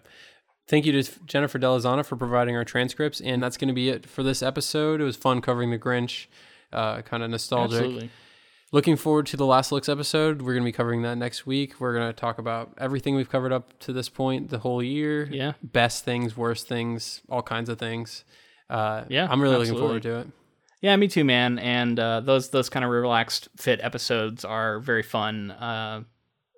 Thank 0.69 0.87
you 0.87 1.01
to 1.01 1.25
Jennifer 1.27 1.59
Delazana 1.59 2.05
for 2.05 2.17
providing 2.17 2.57
our 2.57 2.65
transcripts, 2.65 3.21
and 3.21 3.43
that's 3.43 3.57
going 3.57 3.69
to 3.69 3.75
be 3.75 3.89
it 3.89 4.07
for 4.07 4.23
this 4.23 4.43
episode. 4.43 5.01
It 5.01 5.05
was 5.05 5.17
fun 5.17 5.41
covering 5.41 5.71
the 5.71 5.79
Grinch, 5.79 6.27
uh, 6.73 7.03
kind 7.03 7.23
of 7.23 7.31
nostalgic. 7.31 7.79
Absolutely. 7.79 8.11
Looking 8.73 8.97
forward 8.97 9.27
to 9.27 9.37
the 9.37 9.47
Last 9.47 9.71
Looks 9.71 9.89
episode. 9.89 10.43
We're 10.43 10.55
going 10.55 10.65
to 10.65 10.69
be 10.69 10.73
covering 10.73 11.03
that 11.03 11.17
next 11.17 11.47
week. 11.47 11.81
We're 11.81 11.95
going 11.95 12.09
to 12.09 12.13
talk 12.13 12.39
about 12.39 12.73
everything 12.79 13.15
we've 13.15 13.31
covered 13.31 13.53
up 13.53 13.79
to 13.81 13.93
this 13.93 14.09
point, 14.09 14.51
the 14.51 14.59
whole 14.59 14.83
year. 14.83 15.29
Yeah. 15.31 15.53
Best 15.63 16.05
things, 16.05 16.37
worst 16.37 16.67
things, 16.67 17.23
all 17.29 17.43
kinds 17.43 17.69
of 17.69 17.79
things. 17.79 18.25
Uh, 18.69 19.05
yeah. 19.09 19.29
I'm 19.31 19.41
really 19.41 19.55
absolutely. 19.61 19.71
looking 19.71 19.89
forward 19.89 20.03
to 20.03 20.19
it. 20.21 20.35
Yeah, 20.83 20.97
me 20.97 21.09
too, 21.09 21.25
man. 21.25 21.59
And 21.59 21.99
uh, 21.99 22.21
those 22.21 22.51
those 22.51 22.69
kind 22.69 22.85
of 22.85 22.91
relaxed 22.91 23.49
fit 23.57 23.81
episodes 23.83 24.45
are 24.45 24.79
very 24.81 25.03
fun. 25.03 25.53
Uh, 25.53 26.03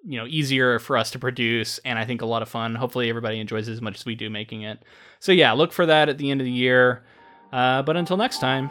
you 0.04 0.18
know, 0.18 0.26
easier 0.26 0.78
for 0.78 0.96
us 0.96 1.10
to 1.12 1.18
produce, 1.18 1.78
and 1.84 1.98
I 1.98 2.04
think 2.04 2.22
a 2.22 2.26
lot 2.26 2.42
of 2.42 2.48
fun. 2.48 2.74
Hopefully, 2.74 3.08
everybody 3.08 3.38
enjoys 3.38 3.68
as 3.68 3.80
much 3.80 3.96
as 3.96 4.06
we 4.06 4.14
do 4.14 4.28
making 4.28 4.62
it. 4.62 4.82
So 5.20 5.32
yeah, 5.32 5.52
look 5.52 5.72
for 5.72 5.86
that 5.86 6.08
at 6.08 6.18
the 6.18 6.30
end 6.30 6.40
of 6.40 6.46
the 6.46 6.50
year. 6.50 7.04
Uh, 7.52 7.82
but 7.82 7.96
until 7.96 8.16
next 8.16 8.38
time, 8.38 8.70